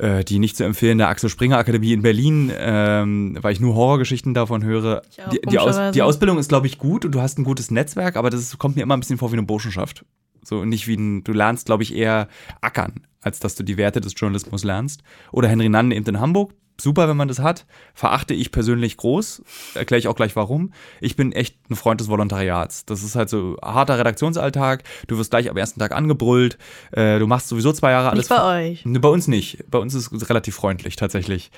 äh, 0.00 0.24
die 0.24 0.40
nicht 0.40 0.56
zu 0.56 0.64
empfehlende 0.64 1.06
Axel 1.06 1.30
Springer 1.30 1.58
Akademie 1.58 1.92
in 1.92 2.02
Berlin, 2.02 2.50
ähm, 2.58 3.38
weil 3.40 3.52
ich 3.52 3.60
nur 3.60 3.76
Horrorgeschichten 3.76 4.34
davon 4.34 4.64
höre. 4.64 5.02
Die, 5.30 5.40
die, 5.48 5.60
Aus, 5.60 5.92
die, 5.92 6.02
Ausbildung 6.02 6.38
ist, 6.38 6.48
glaube 6.48 6.66
ich, 6.66 6.78
gut 6.78 7.04
und 7.04 7.12
du 7.12 7.20
hast 7.20 7.38
ein 7.38 7.44
gutes 7.44 7.70
Netzwerk, 7.70 8.16
aber 8.16 8.30
das 8.30 8.58
kommt 8.58 8.74
mir 8.74 8.82
immer 8.82 8.96
ein 8.96 9.00
bisschen 9.00 9.18
vor 9.18 9.30
wie 9.30 9.36
eine 9.36 9.46
Burschenschaft. 9.46 10.04
So 10.48 10.64
nicht 10.64 10.88
wie 10.88 10.96
ein, 10.96 11.24
du 11.24 11.32
lernst, 11.32 11.66
glaube 11.66 11.82
ich, 11.82 11.94
eher 11.94 12.28
ackern, 12.60 13.06
als 13.20 13.38
dass 13.38 13.54
du 13.54 13.62
die 13.62 13.76
Werte 13.76 14.00
des 14.00 14.14
Journalismus 14.16 14.64
lernst. 14.64 15.02
Oder 15.30 15.48
Henry 15.48 15.68
Nann 15.68 15.92
eben 15.92 16.06
in 16.06 16.20
Hamburg. 16.20 16.54
Super, 16.80 17.08
wenn 17.08 17.16
man 17.16 17.26
das 17.26 17.40
hat. 17.40 17.66
Verachte 17.92 18.34
ich 18.34 18.52
persönlich 18.52 18.96
groß. 18.96 19.42
Erkläre 19.74 19.98
ich 19.98 20.06
auch 20.06 20.14
gleich 20.14 20.36
warum. 20.36 20.72
Ich 21.00 21.16
bin 21.16 21.32
echt 21.32 21.68
ein 21.68 21.74
Freund 21.74 22.00
des 22.00 22.08
Volontariats. 22.08 22.86
Das 22.86 23.02
ist 23.02 23.16
halt 23.16 23.28
so 23.28 23.56
harter 23.60 23.98
Redaktionsalltag. 23.98 24.84
Du 25.08 25.18
wirst 25.18 25.30
gleich 25.30 25.50
am 25.50 25.56
ersten 25.56 25.80
Tag 25.80 25.90
angebrüllt. 25.90 26.56
Äh, 26.92 27.18
du 27.18 27.26
machst 27.26 27.48
sowieso 27.48 27.72
zwei 27.72 27.90
Jahre 27.90 28.10
alles. 28.10 28.30
Nicht 28.30 28.38
bei 28.38 28.70
euch. 28.70 28.84
Bei 28.86 29.08
uns 29.08 29.26
nicht. 29.26 29.64
Bei 29.68 29.78
uns 29.78 29.94
ist 29.94 30.12
es 30.12 30.30
relativ 30.30 30.54
freundlich 30.54 30.94
tatsächlich. 30.94 31.50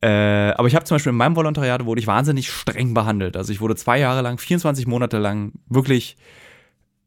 Äh, 0.00 0.50
aber 0.50 0.66
ich 0.66 0.74
habe 0.74 0.84
zum 0.84 0.96
Beispiel 0.96 1.10
in 1.10 1.16
meinem 1.16 1.36
Volontariat 1.36 1.84
wurde 1.84 2.00
ich 2.00 2.08
wahnsinnig 2.08 2.50
streng 2.50 2.92
behandelt. 2.92 3.36
Also 3.36 3.52
ich 3.52 3.60
wurde 3.60 3.76
zwei 3.76 4.00
Jahre 4.00 4.20
lang, 4.20 4.38
24 4.38 4.88
Monate 4.88 5.18
lang 5.18 5.52
wirklich, 5.68 6.16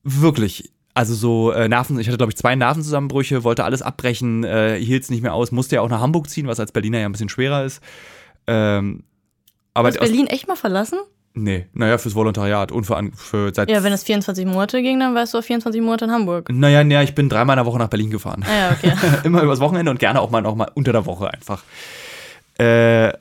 wirklich 0.04 0.72
also 1.00 1.16
so 1.16 1.54
äh, 1.54 1.70
Nerven, 1.70 1.98
ich 1.98 2.08
hatte 2.08 2.18
glaube 2.18 2.34
ich 2.34 2.36
zwei 2.36 2.56
Nervenzusammenbrüche, 2.56 3.46
wollte 3.46 3.64
alles 3.64 3.82
abbrechen, 3.82 4.44
äh, 4.44 4.78
hielt 4.78 5.04
es 5.04 5.10
nicht 5.10 5.22
mehr 5.24 5.34
aus, 5.34 5.54
musste 5.54 5.78
ja 5.78 5.82
auch 5.82 5.88
nach 5.88 6.02
Hamburg 6.02 6.30
ziehen, 6.30 6.46
was 6.46 6.60
als 6.60 6.74
Berliner 6.74 7.00
ja 7.00 7.06
ein 7.06 7.14
bisschen 7.14 7.30
schwerer 7.30 7.64
ist. 7.64 7.82
Ähm, 8.48 9.04
aber 9.74 9.88
Hast 9.88 10.00
Berlin 10.00 10.28
echt 10.28 10.50
mal 10.50 10.58
verlassen? 10.58 11.00
Nee, 11.36 11.68
naja, 11.72 11.98
fürs 11.98 12.16
Volontariat 12.16 12.74
und 12.74 12.84
für, 12.84 13.12
für 13.16 13.54
seit. 13.54 13.70
Ja, 13.70 13.82
wenn 13.82 13.94
es 13.94 14.04
24 14.04 14.46
Monate 14.46 14.82
ging, 14.82 15.00
dann 15.00 15.16
warst 15.16 15.34
du 15.34 15.38
auf 15.38 15.46
24 15.46 15.82
Monate 15.82 16.04
in 16.04 16.12
Hamburg. 16.12 16.50
Naja, 16.52 16.84
naja, 16.84 17.02
ich 17.02 17.16
bin 17.16 17.30
dreimal 17.30 17.54
in 17.54 17.64
der 17.64 17.66
Woche 17.66 17.78
nach 17.80 17.88
Berlin 17.88 18.10
gefahren. 18.10 18.44
Ah, 18.46 18.54
ja, 18.54 18.72
okay. 18.72 18.92
Immer 19.24 19.42
übers 19.44 19.62
Wochenende 19.62 19.92
und 19.92 20.00
gerne 20.00 20.20
auch 20.20 20.32
mal, 20.32 20.46
auch 20.46 20.56
mal 20.56 20.70
unter 20.74 20.92
der 20.92 21.06
Woche 21.06 21.34
einfach. 21.34 21.64
Äh, 22.58 23.14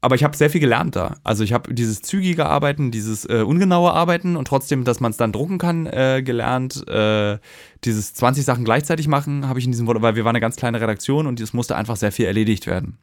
aber 0.00 0.14
ich 0.14 0.22
habe 0.22 0.36
sehr 0.36 0.50
viel 0.50 0.60
gelernt 0.60 0.94
da. 0.94 1.16
Also 1.24 1.42
ich 1.42 1.52
habe 1.52 1.74
dieses 1.74 2.02
zügige 2.02 2.46
Arbeiten, 2.46 2.90
dieses 2.90 3.24
äh, 3.24 3.42
ungenaue 3.42 3.92
Arbeiten 3.92 4.36
und 4.36 4.46
trotzdem, 4.46 4.84
dass 4.84 5.00
man 5.00 5.10
es 5.10 5.16
dann 5.16 5.32
drucken 5.32 5.58
kann, 5.58 5.86
äh, 5.86 6.22
gelernt. 6.24 6.86
Äh, 6.88 7.38
dieses 7.84 8.14
20 8.14 8.44
Sachen 8.44 8.64
gleichzeitig 8.64 9.08
machen 9.08 9.48
habe 9.48 9.58
ich 9.58 9.64
in 9.64 9.72
diesem, 9.72 9.88
weil 9.88 10.14
wir 10.14 10.24
waren 10.24 10.36
eine 10.36 10.40
ganz 10.40 10.56
kleine 10.56 10.80
Redaktion 10.80 11.26
und 11.26 11.40
es 11.40 11.52
musste 11.52 11.74
einfach 11.74 11.96
sehr 11.96 12.12
viel 12.12 12.26
erledigt 12.26 12.66
werden. 12.66 12.98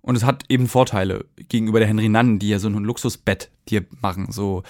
Und 0.00 0.16
es 0.16 0.24
hat 0.24 0.44
eben 0.50 0.68
Vorteile 0.68 1.24
gegenüber 1.48 1.78
der 1.78 1.88
Henry 1.88 2.10
Nann, 2.10 2.38
die 2.38 2.50
ja 2.50 2.58
so 2.58 2.68
ein 2.68 2.84
Luxusbett 2.84 3.50
dir 3.70 3.86
machen. 4.02 4.30
So 4.30 4.62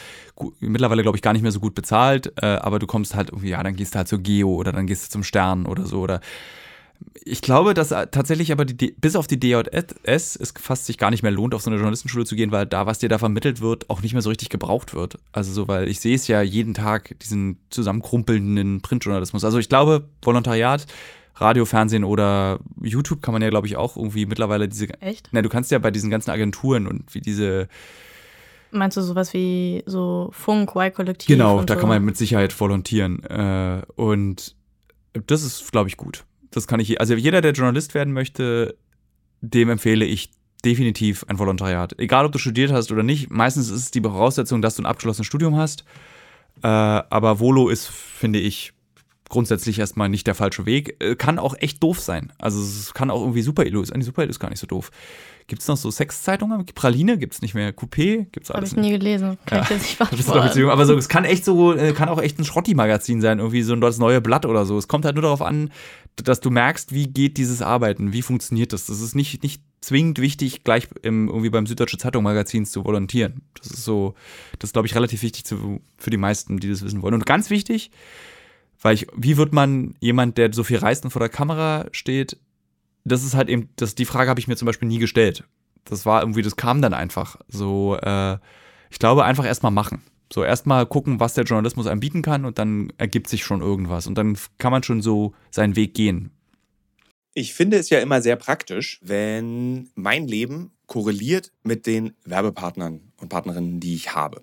mittlerweile, 0.61 1.03
glaube 1.03 1.19
ich, 1.19 1.23
gar 1.23 1.33
nicht 1.33 1.43
mehr 1.43 1.51
so 1.51 1.59
gut 1.59 1.75
bezahlt, 1.75 2.33
äh, 2.41 2.47
aber 2.47 2.79
du 2.79 2.87
kommst 2.87 3.17
halt 3.17 3.31
irgendwie, 3.31 3.49
ja, 3.49 3.63
dann 3.63 3.75
gehst 3.75 3.95
du 3.95 3.99
halt 3.99 4.09
zur 4.09 4.21
Geo 4.21 4.55
oder 4.55 4.71
dann 4.71 4.87
gehst 4.87 5.07
du 5.07 5.11
zum 5.11 5.25
Stern 5.25 5.67
oder 5.67 5.87
so 5.87 6.01
oder 6.01 6.21
ich 7.25 7.41
glaube, 7.41 7.75
dass 7.75 7.89
tatsächlich 7.89 8.53
aber 8.53 8.65
die, 8.65 8.93
bis 8.93 9.17
auf 9.17 9.27
die 9.27 9.41
DJS 9.41 10.37
es 10.37 10.55
fast 10.61 10.87
sich 10.87 10.99
gar 10.99 11.11
nicht 11.11 11.23
mehr 11.23 11.33
lohnt, 11.33 11.55
auf 11.55 11.63
so 11.63 11.71
eine 11.71 11.77
Journalistenschule 11.77 12.25
zu 12.25 12.37
gehen, 12.37 12.53
weil 12.53 12.67
da, 12.67 12.87
was 12.87 12.99
dir 12.99 13.09
da 13.09 13.19
vermittelt 13.19 13.61
wird, 13.61 13.89
auch 13.89 14.03
nicht 14.03 14.13
mehr 14.13 14.23
so 14.23 14.29
richtig 14.29 14.51
gebraucht 14.51 14.95
wird. 14.95 15.19
Also 15.33 15.53
so, 15.53 15.69
weil 15.69 15.89
ich 15.89 16.01
sehe 16.01 16.15
es 16.15 16.27
ja 16.27 16.43
jeden 16.43 16.75
Tag, 16.75 17.17
diesen 17.21 17.59
zusammenkrumpelnden 17.71 18.83
Printjournalismus. 18.83 19.45
Also 19.45 19.59
ich 19.59 19.69
glaube, 19.69 20.09
Volontariat, 20.23 20.87
Radio, 21.37 21.65
Fernsehen 21.65 22.05
oder 22.05 22.61
YouTube 22.81 23.23
kann 23.23 23.33
man 23.33 23.43
ja, 23.43 23.51
glaube 23.51 23.67
ich, 23.67 23.77
auch 23.77 23.97
irgendwie 23.97 24.27
mittlerweile 24.27 24.69
diese. 24.69 24.89
Echt? 25.01 25.29
Na, 25.33 25.43
du 25.43 25.49
kannst 25.49 25.71
ja 25.71 25.79
bei 25.79 25.91
diesen 25.91 26.11
ganzen 26.11 26.31
Agenturen 26.31 26.87
und 26.87 27.15
wie 27.15 27.21
diese. 27.21 27.69
Meinst 28.71 28.97
du 28.97 29.03
sowas 29.03 29.33
wie 29.33 29.83
so 29.87 30.31
Funk, 30.33 30.75
Y-Kollektiv? 30.75 31.29
Genau, 31.29 31.63
da 31.63 31.75
so? 31.75 31.81
kann 31.81 31.89
man 31.89 32.05
mit 32.05 32.17
Sicherheit 32.17 32.59
volontieren. 32.59 33.23
Äh, 33.25 33.83
und 33.97 34.57
das 35.27 35.45
ist, 35.45 35.71
glaube 35.71 35.89
ich, 35.89 35.97
gut. 35.97 36.25
Das 36.55 36.69
kann 36.69 36.79
ich, 36.79 37.01
also 37.01 37.15
jeder, 37.15 37.41
der 37.41 37.53
Journalist 37.53 37.95
werden 37.95 38.13
möchte, 38.13 38.77
dem 39.41 39.71
empfehle 39.71 40.05
ich 40.05 40.31
definitiv 40.65 41.25
ein 41.29 41.39
Volontariat. 41.39 41.99
Egal, 41.99 42.25
ob 42.25 42.33
du 42.33 42.39
studiert 42.39 42.73
hast 42.73 42.93
oder 42.93 43.03
nicht. 43.03 43.31
Meistens 43.31 43.71
ist 43.71 43.79
es 43.79 43.91
die 43.91 44.01
Voraussetzung, 44.01 44.63
dass 44.63 44.77
du 44.77 44.83
ein 44.83 44.87
abgeschlossenes 44.87 45.27
Studium 45.27 45.57
hast. 45.57 45.85
Äh, 46.63 46.69
aber 46.69 47.41
Volo 47.41 47.69
ist, 47.69 47.89
finde 47.89 48.39
ich, 48.39 48.73
grundsätzlich 49.29 49.81
erstmal 49.81 50.09
nicht 50.09 50.27
der 50.27 50.37
falsche 50.37 50.65
Weg. 50.65 50.97
Äh, 51.03 51.17
kann 51.17 51.41
auch 51.41 51.57
echt 51.59 51.83
doof 51.83 52.01
sein. 52.01 52.33
Also 52.39 52.61
es 52.61 52.95
kann 52.95 53.11
auch 53.11 53.21
irgendwie 53.21 53.43
super 53.43 53.65
sein. 53.65 54.01
Die 54.01 54.07
Super 54.07 54.25
ist 54.25 54.39
gar 54.39 54.51
nicht 54.51 54.61
so 54.61 54.67
doof. 54.67 54.91
Gibt 55.47 55.61
es 55.61 55.69
noch 55.69 55.77
so 55.77 55.91
Sexzeitungen? 55.91 56.65
Praline 56.75 57.19
gibt 57.19 57.35
es 57.35 57.43
nicht 57.43 57.55
mehr. 57.55 57.75
Coupé 57.75 58.27
gibt 58.33 58.45
es 58.45 58.51
alles 58.51 58.71
Habe 58.71 58.81
ich 58.81 58.87
nie 58.87 58.99
gelesen. 58.99 59.37
Kann 59.45 59.59
ja. 59.59 59.65
ich 59.65 59.71
jetzt 59.71 59.83
nicht 59.83 59.99
beantworten. 59.99 60.71
Aber 60.71 60.87
so, 60.87 60.97
es 60.97 61.09
kann 61.09 61.25
echt 61.25 61.45
so, 61.45 61.75
äh, 61.75 61.93
kann 61.93 62.09
auch 62.09 62.21
echt 62.21 62.39
ein 62.39 62.45
Schrotti-Magazin 62.45 63.21
sein. 63.21 63.41
Irgendwie 63.41 63.63
so 63.63 63.75
ein 63.75 63.81
das 63.83 63.99
neue 63.99 64.23
Blatt 64.23 64.47
oder 64.47 64.65
so. 64.65 64.79
Es 64.79 64.89
kommt 64.89 65.05
halt 65.05 65.17
nur 65.17 65.23
darauf 65.23 65.43
an, 65.43 65.71
dass 66.17 66.41
du 66.41 66.51
merkst, 66.51 66.93
wie 66.93 67.09
geht 67.09 67.37
dieses 67.37 67.63
Arbeiten? 67.63 68.13
Wie 68.13 68.23
funktioniert 68.23 68.73
das? 68.73 68.87
Das 68.87 69.01
ist 69.01 69.15
nicht, 69.15 69.43
nicht 69.43 69.63
zwingend 69.81 70.19
wichtig, 70.19 70.65
gleich 70.65 70.89
im, 71.03 71.29
irgendwie 71.29 71.51
beim 71.51 71.67
Süddeutsche 71.67 71.99
Zeitung 71.99 72.25
Magazin 72.25 72.67
zu 72.67 72.85
volontieren. 72.85 73.43
Das 73.59 73.71
ist 73.71 73.85
so, 73.85 74.15
das 74.59 74.73
glaube 74.73 74.87
ich, 74.87 74.95
relativ 74.95 75.23
wichtig 75.23 75.45
zu, 75.45 75.81
für 75.99 76.11
die 76.11 76.17
meisten, 76.17 76.59
die 76.59 76.71
das 76.71 76.83
wissen 76.83 77.03
wollen. 77.03 77.15
Und 77.15 77.27
ganz 77.27 77.51
wichtig, 77.51 77.91
weil 78.81 78.95
ich, 78.95 79.07
wie 79.17 79.37
wird 79.37 79.53
man 79.53 79.95
jemand, 80.01 80.39
der 80.39 80.53
so 80.53 80.65
viel 80.65 80.79
reist 80.79 81.05
und 81.05 81.11
vor 81.11 81.21
der 81.21 81.29
Kamera 81.29 81.87
steht, 81.93 82.39
das 83.05 83.25
ist 83.25 83.35
halt 83.35 83.49
eben, 83.49 83.69
das, 83.77 83.95
die 83.95 84.07
Frage 84.07 84.31
habe 84.31 84.41
ich 84.41 84.49
mir 84.49 84.57
zum 84.57 84.67
Beispiel 84.67 84.89
nie 84.89 84.99
gestellt. 84.99 85.45
Das 85.85 86.07
war 86.07 86.23
irgendwie, 86.23 86.43
das 86.43 86.57
kam 86.57 86.81
dann 86.81 86.95
einfach. 86.95 87.37
So, 87.49 87.97
äh, 87.97 88.39
ich 88.91 88.99
glaube, 88.99 89.25
einfach 89.25 89.45
erstmal 89.45 89.73
machen. 89.73 90.03
So, 90.33 90.43
erstmal 90.43 90.87
gucken, 90.87 91.21
was 91.21 91.35
der 91.35 91.45
Journalismus 91.45 91.87
einem 91.87 92.01
bieten 92.01 92.23
kann 92.23 92.45
und 92.45 92.59
dann 92.59 92.93
ergibt 92.99 93.29
sich 93.29 93.45
schon 93.45 93.61
irgendwas. 93.61 94.07
Und 94.07 94.17
dann 94.17 94.37
kann 94.59 94.73
man 94.73 94.83
schon 94.83 95.03
so 95.03 95.35
seinen 95.51 95.77
Weg 95.77 95.95
gehen. 95.95 96.31
Ich 97.35 97.55
finde 97.55 97.77
es 97.79 97.91
ja 97.91 97.99
immer 97.99 98.23
sehr 98.23 98.37
praktisch, 98.37 99.01
wenn 99.03 99.91
mein 99.95 100.27
Leben 100.29 100.71
korreliert 100.87 101.53
mit 101.63 101.87
den 101.87 102.15
Werbepartnern 102.25 103.13
und 103.21 103.29
Partnerinnen, 103.29 103.81
die 103.81 103.95
ich 103.95 104.15
habe. 104.15 104.43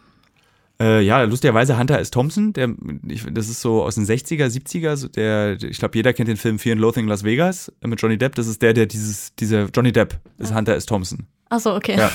Äh, 0.79 1.01
ja, 1.01 1.21
lustigerweise 1.23 1.77
Hunter 1.77 1.99
S. 1.99 2.11
Thompson, 2.11 2.53
der, 2.53 2.73
ich, 3.07 3.25
das 3.31 3.49
ist 3.49 3.61
so 3.61 3.83
aus 3.83 3.95
den 3.95 4.05
60er, 4.05 4.47
70er, 4.47 4.95
so 4.95 5.07
der, 5.07 5.61
ich 5.61 5.77
glaube, 5.77 5.95
jeder 5.95 6.13
kennt 6.13 6.27
den 6.27 6.37
Film 6.37 6.57
Fear 6.57 6.73
and 6.73 6.81
Loathing 6.81 7.07
Las 7.07 7.23
Vegas 7.23 7.71
mit 7.85 8.01
Johnny 8.01 8.17
Depp. 8.17 8.35
Das 8.35 8.47
ist 8.47 8.61
der, 8.61 8.73
der 8.73 8.87
dieses, 8.87 9.35
dieser 9.35 9.65
Johnny 9.65 9.91
Depp 9.91 10.19
ist 10.39 10.53
Hunter 10.53 10.75
S. 10.75 10.85
Thompson. 10.85 11.27
Ach 11.49 11.59
so, 11.59 11.75
okay. 11.75 11.97
Ja. 11.97 12.11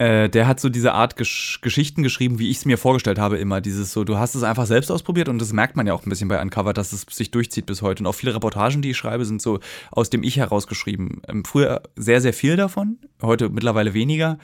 Äh, 0.00 0.30
der 0.30 0.46
hat 0.48 0.58
so 0.60 0.70
diese 0.70 0.94
Art 0.94 1.16
Gesch 1.16 1.60
Geschichten 1.60 2.02
geschrieben, 2.02 2.38
wie 2.38 2.48
ich 2.48 2.56
es 2.56 2.64
mir 2.64 2.78
vorgestellt 2.78 3.18
habe 3.18 3.36
immer. 3.36 3.60
Dieses 3.60 3.92
so, 3.92 4.02
du 4.02 4.16
hast 4.16 4.34
es 4.34 4.42
einfach 4.42 4.64
selbst 4.64 4.90
ausprobiert 4.90 5.28
und 5.28 5.38
das 5.38 5.52
merkt 5.52 5.76
man 5.76 5.86
ja 5.86 5.92
auch 5.92 6.06
ein 6.06 6.08
bisschen 6.08 6.28
bei 6.28 6.40
Uncover, 6.40 6.72
dass 6.72 6.94
es 6.94 7.04
sich 7.10 7.30
durchzieht 7.30 7.66
bis 7.66 7.82
heute. 7.82 8.02
Und 8.02 8.06
auch 8.06 8.14
viele 8.14 8.34
Reportagen, 8.34 8.80
die 8.80 8.92
ich 8.92 8.96
schreibe, 8.96 9.26
sind 9.26 9.42
so 9.42 9.60
aus 9.90 10.08
dem 10.08 10.22
Ich 10.22 10.38
herausgeschrieben. 10.38 11.20
Ähm, 11.28 11.44
früher 11.44 11.82
sehr, 11.96 12.22
sehr 12.22 12.32
viel 12.32 12.56
davon, 12.56 12.96
heute 13.20 13.50
mittlerweile 13.50 13.92
weniger. 13.92 14.38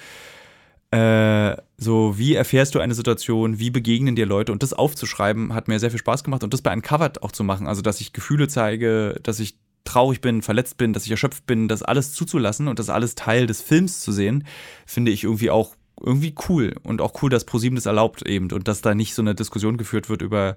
Äh, 0.90 1.56
so, 1.76 2.16
wie 2.18 2.34
erfährst 2.34 2.74
du 2.74 2.80
eine 2.80 2.94
Situation, 2.94 3.58
wie 3.58 3.70
begegnen 3.70 4.16
dir 4.16 4.26
Leute? 4.26 4.52
Und 4.52 4.62
das 4.62 4.72
aufzuschreiben, 4.72 5.52
hat 5.52 5.68
mir 5.68 5.78
sehr 5.78 5.90
viel 5.90 5.98
Spaß 5.98 6.24
gemacht 6.24 6.44
und 6.44 6.54
das 6.54 6.62
bei 6.62 6.72
Uncovered 6.72 7.22
auch 7.22 7.32
zu 7.32 7.44
machen, 7.44 7.66
also 7.66 7.82
dass 7.82 8.00
ich 8.00 8.12
Gefühle 8.12 8.48
zeige, 8.48 9.18
dass 9.22 9.40
ich 9.40 9.58
traurig 9.84 10.20
bin, 10.20 10.42
verletzt 10.42 10.78
bin, 10.78 10.92
dass 10.92 11.04
ich 11.04 11.10
erschöpft 11.10 11.46
bin, 11.46 11.68
das 11.68 11.82
alles 11.82 12.12
zuzulassen 12.12 12.68
und 12.68 12.78
das 12.78 12.90
alles 12.90 13.14
Teil 13.14 13.46
des 13.46 13.62
Films 13.62 14.00
zu 14.00 14.12
sehen, 14.12 14.44
finde 14.84 15.10
ich 15.10 15.24
irgendwie 15.24 15.50
auch 15.50 15.76
irgendwie 16.00 16.34
cool 16.48 16.74
und 16.82 17.00
auch 17.00 17.22
cool, 17.22 17.30
dass 17.30 17.44
ProSieben 17.44 17.76
das 17.76 17.86
erlaubt 17.86 18.26
eben 18.26 18.50
und 18.52 18.68
dass 18.68 18.82
da 18.82 18.94
nicht 18.94 19.14
so 19.14 19.22
eine 19.22 19.34
Diskussion 19.34 19.78
geführt 19.78 20.08
wird 20.08 20.22
über 20.22 20.56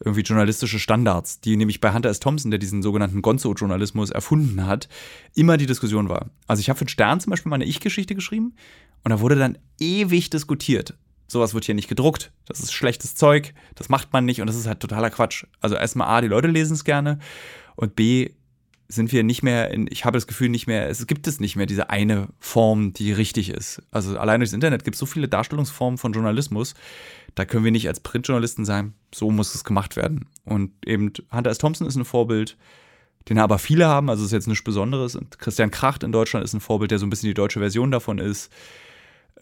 irgendwie 0.00 0.22
journalistische 0.22 0.78
Standards, 0.78 1.40
die 1.40 1.56
nämlich 1.56 1.80
bei 1.80 1.92
Hunter 1.92 2.10
S. 2.10 2.20
Thompson, 2.20 2.50
der 2.50 2.58
diesen 2.58 2.82
sogenannten 2.82 3.22
Gonzo-Journalismus 3.22 4.10
erfunden 4.10 4.66
hat, 4.66 4.88
immer 5.34 5.56
die 5.56 5.66
Diskussion 5.66 6.08
war. 6.08 6.30
Also 6.46 6.60
ich 6.60 6.68
habe 6.68 6.78
für 6.78 6.84
den 6.84 6.90
Stern 6.90 7.20
zum 7.20 7.30
Beispiel 7.30 7.50
meine 7.50 7.64
Ich-Geschichte 7.64 8.14
geschrieben 8.14 8.54
und 9.04 9.10
da 9.10 9.20
wurde 9.20 9.36
dann 9.36 9.58
ewig 9.80 10.30
diskutiert. 10.30 10.94
Sowas 11.26 11.52
wird 11.52 11.64
hier 11.66 11.74
nicht 11.74 11.88
gedruckt. 11.88 12.32
Das 12.46 12.60
ist 12.60 12.72
schlechtes 12.72 13.14
Zeug. 13.14 13.52
Das 13.74 13.90
macht 13.90 14.12
man 14.12 14.24
nicht 14.24 14.40
und 14.40 14.46
das 14.46 14.56
ist 14.56 14.66
halt 14.66 14.80
totaler 14.80 15.10
Quatsch. 15.10 15.44
Also 15.60 15.76
erstmal 15.76 16.08
A, 16.08 16.20
die 16.20 16.28
Leute 16.28 16.48
lesen 16.48 16.74
es 16.74 16.84
gerne 16.84 17.18
und 17.76 17.94
B, 17.94 18.30
sind 18.88 19.12
wir 19.12 19.22
nicht 19.22 19.42
mehr 19.42 19.70
in, 19.70 19.86
ich 19.90 20.06
habe 20.06 20.16
das 20.16 20.26
Gefühl 20.26 20.48
nicht 20.48 20.66
mehr, 20.66 20.88
es 20.88 21.06
gibt 21.06 21.26
es 21.26 21.40
nicht 21.40 21.56
mehr 21.56 21.66
diese 21.66 21.90
eine 21.90 22.28
Form, 22.40 22.94
die 22.94 23.12
richtig 23.12 23.50
ist. 23.50 23.82
Also 23.90 24.18
allein 24.18 24.40
durchs 24.40 24.54
Internet 24.54 24.82
gibt 24.82 24.94
es 24.94 24.98
so 24.98 25.06
viele 25.06 25.28
Darstellungsformen 25.28 25.98
von 25.98 26.12
Journalismus, 26.12 26.74
da 27.34 27.44
können 27.44 27.64
wir 27.64 27.70
nicht 27.70 27.86
als 27.86 28.00
Printjournalisten 28.00 28.64
sein, 28.64 28.94
so 29.14 29.30
muss 29.30 29.54
es 29.54 29.62
gemacht 29.62 29.96
werden. 29.96 30.26
Und 30.44 30.72
eben 30.86 31.12
Hunter 31.30 31.50
S. 31.50 31.58
Thompson 31.58 31.86
ist 31.86 31.96
ein 31.96 32.06
Vorbild, 32.06 32.56
den 33.28 33.38
aber 33.38 33.58
viele 33.58 33.86
haben, 33.86 34.08
also 34.08 34.24
ist 34.24 34.32
jetzt 34.32 34.48
nichts 34.48 34.64
Besonderes. 34.64 35.14
Und 35.14 35.38
Christian 35.38 35.70
Kracht 35.70 36.02
in 36.02 36.10
Deutschland 36.10 36.44
ist 36.44 36.54
ein 36.54 36.60
Vorbild, 36.60 36.90
der 36.90 36.98
so 36.98 37.06
ein 37.06 37.10
bisschen 37.10 37.28
die 37.28 37.34
deutsche 37.34 37.60
Version 37.60 37.90
davon 37.90 38.18
ist. 38.18 38.50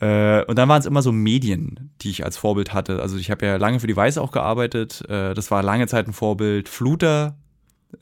Äh, 0.00 0.44
und 0.44 0.58
dann 0.58 0.68
waren 0.68 0.80
es 0.80 0.86
immer 0.86 1.02
so 1.02 1.12
Medien, 1.12 1.90
die 2.02 2.10
ich 2.10 2.24
als 2.24 2.36
Vorbild 2.36 2.74
hatte. 2.74 3.00
Also 3.00 3.16
ich 3.16 3.30
habe 3.30 3.46
ja 3.46 3.56
lange 3.56 3.78
für 3.78 3.86
die 3.86 3.96
Weiß 3.96 4.18
auch 4.18 4.32
gearbeitet. 4.32 5.02
Äh, 5.08 5.34
das 5.34 5.50
war 5.52 5.62
lange 5.62 5.86
Zeit 5.86 6.08
ein 6.08 6.12
Vorbild. 6.12 6.68
Fluter 6.68 7.36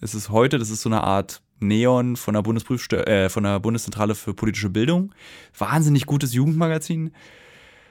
ist 0.01 0.14
es 0.14 0.31
heute, 0.31 0.59
das 0.59 0.70
ist 0.70 0.83
so 0.83 0.88
eine 0.88 1.03
Art 1.03 1.42
Neon 1.61 2.16
von 2.16 2.35
der, 2.35 2.42
Bundesprüfstelle, 2.42 3.07
äh, 3.07 3.29
von 3.29 3.44
der 3.44 3.61
Bundeszentrale 3.61 4.14
für 4.14 4.35
politische 4.35 4.70
Bildung. 4.70 5.14
Wahnsinnig 5.57 6.07
gutes 6.07 6.35
Jugendmagazin. 6.35 7.12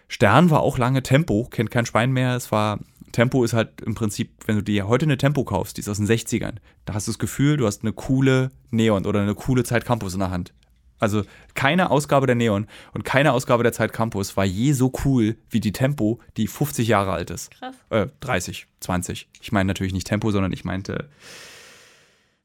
Stern 0.07 0.49
war 0.49 0.61
auch 0.61 0.77
lange 0.77 1.01
Tempo, 1.01 1.47
kennt 1.49 1.71
kein 1.71 1.85
Schwein 1.85 2.11
mehr. 2.11 2.35
Es 2.35 2.51
war, 2.51 2.79
Tempo 3.11 3.43
ist 3.43 3.53
halt 3.53 3.81
im 3.81 3.95
Prinzip, 3.95 4.31
wenn 4.45 4.57
du 4.57 4.61
dir 4.61 4.87
heute 4.87 5.05
eine 5.05 5.17
Tempo 5.17 5.43
kaufst, 5.43 5.77
die 5.77 5.81
ist 5.81 5.89
aus 5.89 5.97
den 5.97 6.07
60ern, 6.07 6.55
da 6.85 6.93
hast 6.93 7.07
du 7.07 7.11
das 7.11 7.19
Gefühl, 7.19 7.57
du 7.57 7.65
hast 7.65 7.83
eine 7.83 7.93
coole 7.93 8.51
Neon 8.69 9.05
oder 9.05 9.21
eine 9.21 9.35
coole 9.35 9.63
Zeit 9.63 9.85
Campus 9.85 10.13
in 10.13 10.19
der 10.19 10.31
Hand. 10.31 10.53
Also 10.99 11.23
keine 11.53 11.91
Ausgabe 11.91 12.27
der 12.27 12.35
Neon 12.35 12.67
und 12.93 13.03
keine 13.03 13.33
Ausgabe 13.33 13.63
der 13.63 13.73
Zeit 13.73 13.91
Campus 13.91 14.37
war 14.37 14.45
je 14.45 14.71
so 14.71 14.91
cool 15.03 15.35
wie 15.49 15.59
die 15.59 15.73
Tempo, 15.73 16.19
die 16.37 16.47
50 16.47 16.87
Jahre 16.87 17.11
alt 17.11 17.29
ist. 17.29 17.51
Krass. 17.51 17.75
Äh, 17.89 18.07
30, 18.21 18.67
20. 18.79 19.27
Ich 19.41 19.51
meine 19.51 19.67
natürlich 19.67 19.93
nicht 19.93 20.07
Tempo, 20.07 20.31
sondern 20.31 20.53
ich 20.53 20.63
meinte. 20.63 21.09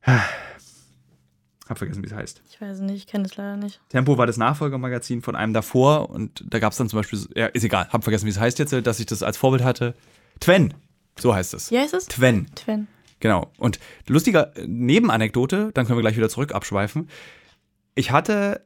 Äh, 0.09 0.18
hab 1.68 1.77
vergessen, 1.77 2.03
wie 2.03 2.07
es 2.07 2.14
heißt. 2.14 2.42
Ich 2.51 2.61
weiß 2.61 2.81
nicht, 2.81 2.97
ich 2.97 3.07
kenne 3.07 3.27
es 3.27 3.37
leider 3.37 3.57
nicht. 3.57 3.81
Tempo 3.90 4.16
war 4.16 4.27
das 4.27 4.38
Nachfolgermagazin 4.38 5.21
von 5.21 5.37
einem 5.37 5.53
davor 5.53 6.09
und 6.09 6.42
da 6.47 6.59
gab 6.59 6.73
es 6.73 6.79
dann 6.79 6.88
zum 6.88 6.99
Beispiel, 6.99 7.21
ja, 7.35 7.47
ist 7.47 7.64
egal, 7.64 7.88
hab 7.90 8.03
vergessen, 8.03 8.25
wie 8.25 8.31
es 8.31 8.40
heißt 8.40 8.59
jetzt, 8.59 8.73
dass 8.73 9.01
ich 9.01 9.07
das 9.07 9.23
als 9.23 9.37
Vorbild 9.37 9.62
hatte. 9.62 9.94
Twen, 10.40 10.73
so 11.18 11.35
heißt 11.35 11.53
es. 11.53 11.71
Wie 11.71 11.79
heißt 11.79 11.92
es? 11.92 12.07
Twen. 12.07 12.47
Twen. 12.55 12.88
Genau. 13.21 13.51
Und 13.59 13.81
lustiger 14.07 14.53
Nebenanekdote, 14.64 15.71
dann 15.75 15.87
können 15.87 15.99
wir 15.99 16.03
gleich 16.03 16.16
wieder 16.16 16.29
zurück 16.31 16.53
abschweifen. 16.55 17.11
Ich 17.94 18.12
hatte 18.12 18.64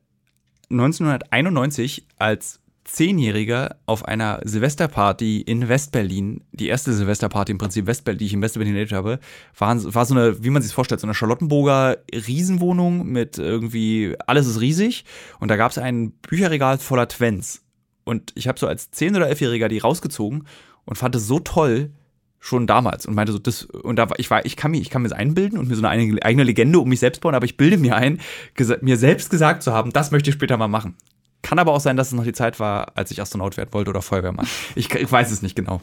1991 0.71 2.07
als 2.19 2.61
Zehnjähriger 2.85 3.77
auf 3.87 4.05
einer 4.05 4.41
Silvesterparty 4.45 5.41
in 5.41 5.69
Westberlin, 5.69 6.45
die 6.53 6.69
erste 6.69 6.93
Silvesterparty 6.93 7.53
im 7.53 7.59
Prinzip 7.59 7.87
Westberlin, 7.87 8.19
die 8.19 8.27
ich 8.27 8.33
in 8.33 8.43
Westberlin 8.43 8.75
erlebt 8.75 8.93
habe, 8.93 9.21
war, 9.57 9.95
war 9.95 10.05
so 10.05 10.15
eine, 10.15 10.43
wie 10.43 10.51
man 10.51 10.63
sich 10.63 10.73
vorstellt, 10.73 11.01
so 11.01 11.07
eine 11.07 11.15
Charlottenburger 11.15 11.99
Riesenwohnung 12.13 13.07
mit 13.07 13.39
irgendwie, 13.39 14.17
alles 14.27 14.47
ist 14.47 14.61
riesig 14.61 15.05
und 15.39 15.51
da 15.51 15.57
gab 15.57 15.71
es 15.71 15.79
ein 15.79 16.11
Bücherregal 16.13 16.79
voller 16.79 17.09
Twens. 17.09 17.63
Und 18.05 18.33
ich 18.35 18.49
habe 18.49 18.59
so 18.59 18.67
als 18.67 18.91
Zehn- 18.91 19.15
oder 19.15 19.29
Elfjähriger 19.29 19.69
die 19.69 19.79
rausgezogen 19.79 20.47
und 20.85 20.97
fand 20.97 21.15
es 21.15 21.27
so 21.27 21.39
toll, 21.39 21.91
schon 22.43 22.67
damals 22.67 23.07
und 23.07 23.15
meinte 23.15 23.33
so 23.33 23.39
das 23.39 23.63
und 23.67 23.95
da 23.97 24.11
war 24.11 24.19
ich 24.19 24.29
war 24.29 24.45
ich 24.45 24.57
kann 24.57 24.73
mir 24.73 24.81
ich 24.81 24.91
kann 24.91 25.03
mir 25.03 25.09
das 25.09 25.17
einbilden 25.17 25.61
und 25.61 25.69
mir 25.69 25.77
so 25.77 25.87
eine 25.87 26.25
eigene 26.25 26.43
Legende 26.43 26.81
um 26.81 26.89
mich 26.89 26.99
selbst 26.99 27.21
bauen, 27.21 27.37
aber 27.37 27.45
ich 27.45 27.57
bilde 27.57 27.79
mir 27.79 27.95
ein, 27.95 28.21
mir 28.81 28.97
selbst 28.97 29.31
gesagt 29.31 29.63
zu 29.63 29.73
haben, 29.73 29.93
das 29.93 30.11
möchte 30.11 30.31
ich 30.31 30.35
später 30.35 30.57
mal 30.57 30.67
machen. 30.67 30.97
Kann 31.43 31.59
aber 31.59 31.73
auch 31.73 31.81
sein, 31.81 31.97
dass 31.97 32.09
es 32.09 32.13
noch 32.13 32.25
die 32.25 32.33
Zeit 32.33 32.61
war, 32.61 32.93
als 32.97 33.11
ich 33.11 33.21
Astronaut 33.21 33.57
werden 33.57 33.73
wollte 33.73 33.91
oder 33.91 34.03
Feuerwehrmann. 34.03 34.47
Ich, 34.75 34.95
ich 34.95 35.11
weiß 35.11 35.31
es 35.31 35.43
nicht 35.43 35.57
genau. 35.57 35.81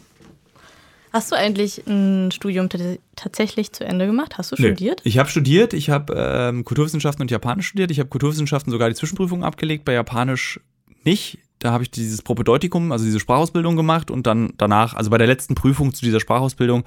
Hast 1.11 1.31
du 1.31 1.35
eigentlich 1.35 1.85
ein 1.87 2.31
Studium 2.31 2.69
tatsächlich 3.15 3.71
zu 3.71 3.83
Ende 3.83 4.05
gemacht? 4.05 4.37
Hast 4.37 4.51
du 4.51 4.55
studiert? 4.55 5.01
Ich 5.03 5.17
habe 5.17 5.27
studiert, 5.27 5.73
ich 5.73 5.89
habe 5.89 6.13
ähm, 6.15 6.63
Kulturwissenschaften 6.63 7.23
und 7.23 7.31
Japanisch 7.31 7.67
studiert. 7.67 7.89
Ich 7.89 7.99
habe 7.99 8.09
Kulturwissenschaften 8.09 8.71
sogar 8.71 8.89
die 8.89 8.95
Zwischenprüfung 8.95 9.43
abgelegt, 9.43 9.85
bei 9.85 9.93
Japanisch 9.93 10.59
nicht. 11.03 11.39
Da 11.57 11.71
habe 11.71 11.83
ich 11.83 11.91
dieses 11.91 12.21
Propedeutikum, 12.21 12.91
also 12.91 13.05
diese 13.05 13.19
Sprachausbildung 13.19 13.75
gemacht 13.75 14.11
und 14.11 14.27
dann 14.27 14.53
danach, 14.57 14.93
also 14.93 15.09
bei 15.09 15.17
der 15.17 15.27
letzten 15.27 15.55
Prüfung 15.55 15.93
zu 15.93 16.05
dieser 16.05 16.19
Sprachausbildung, 16.19 16.83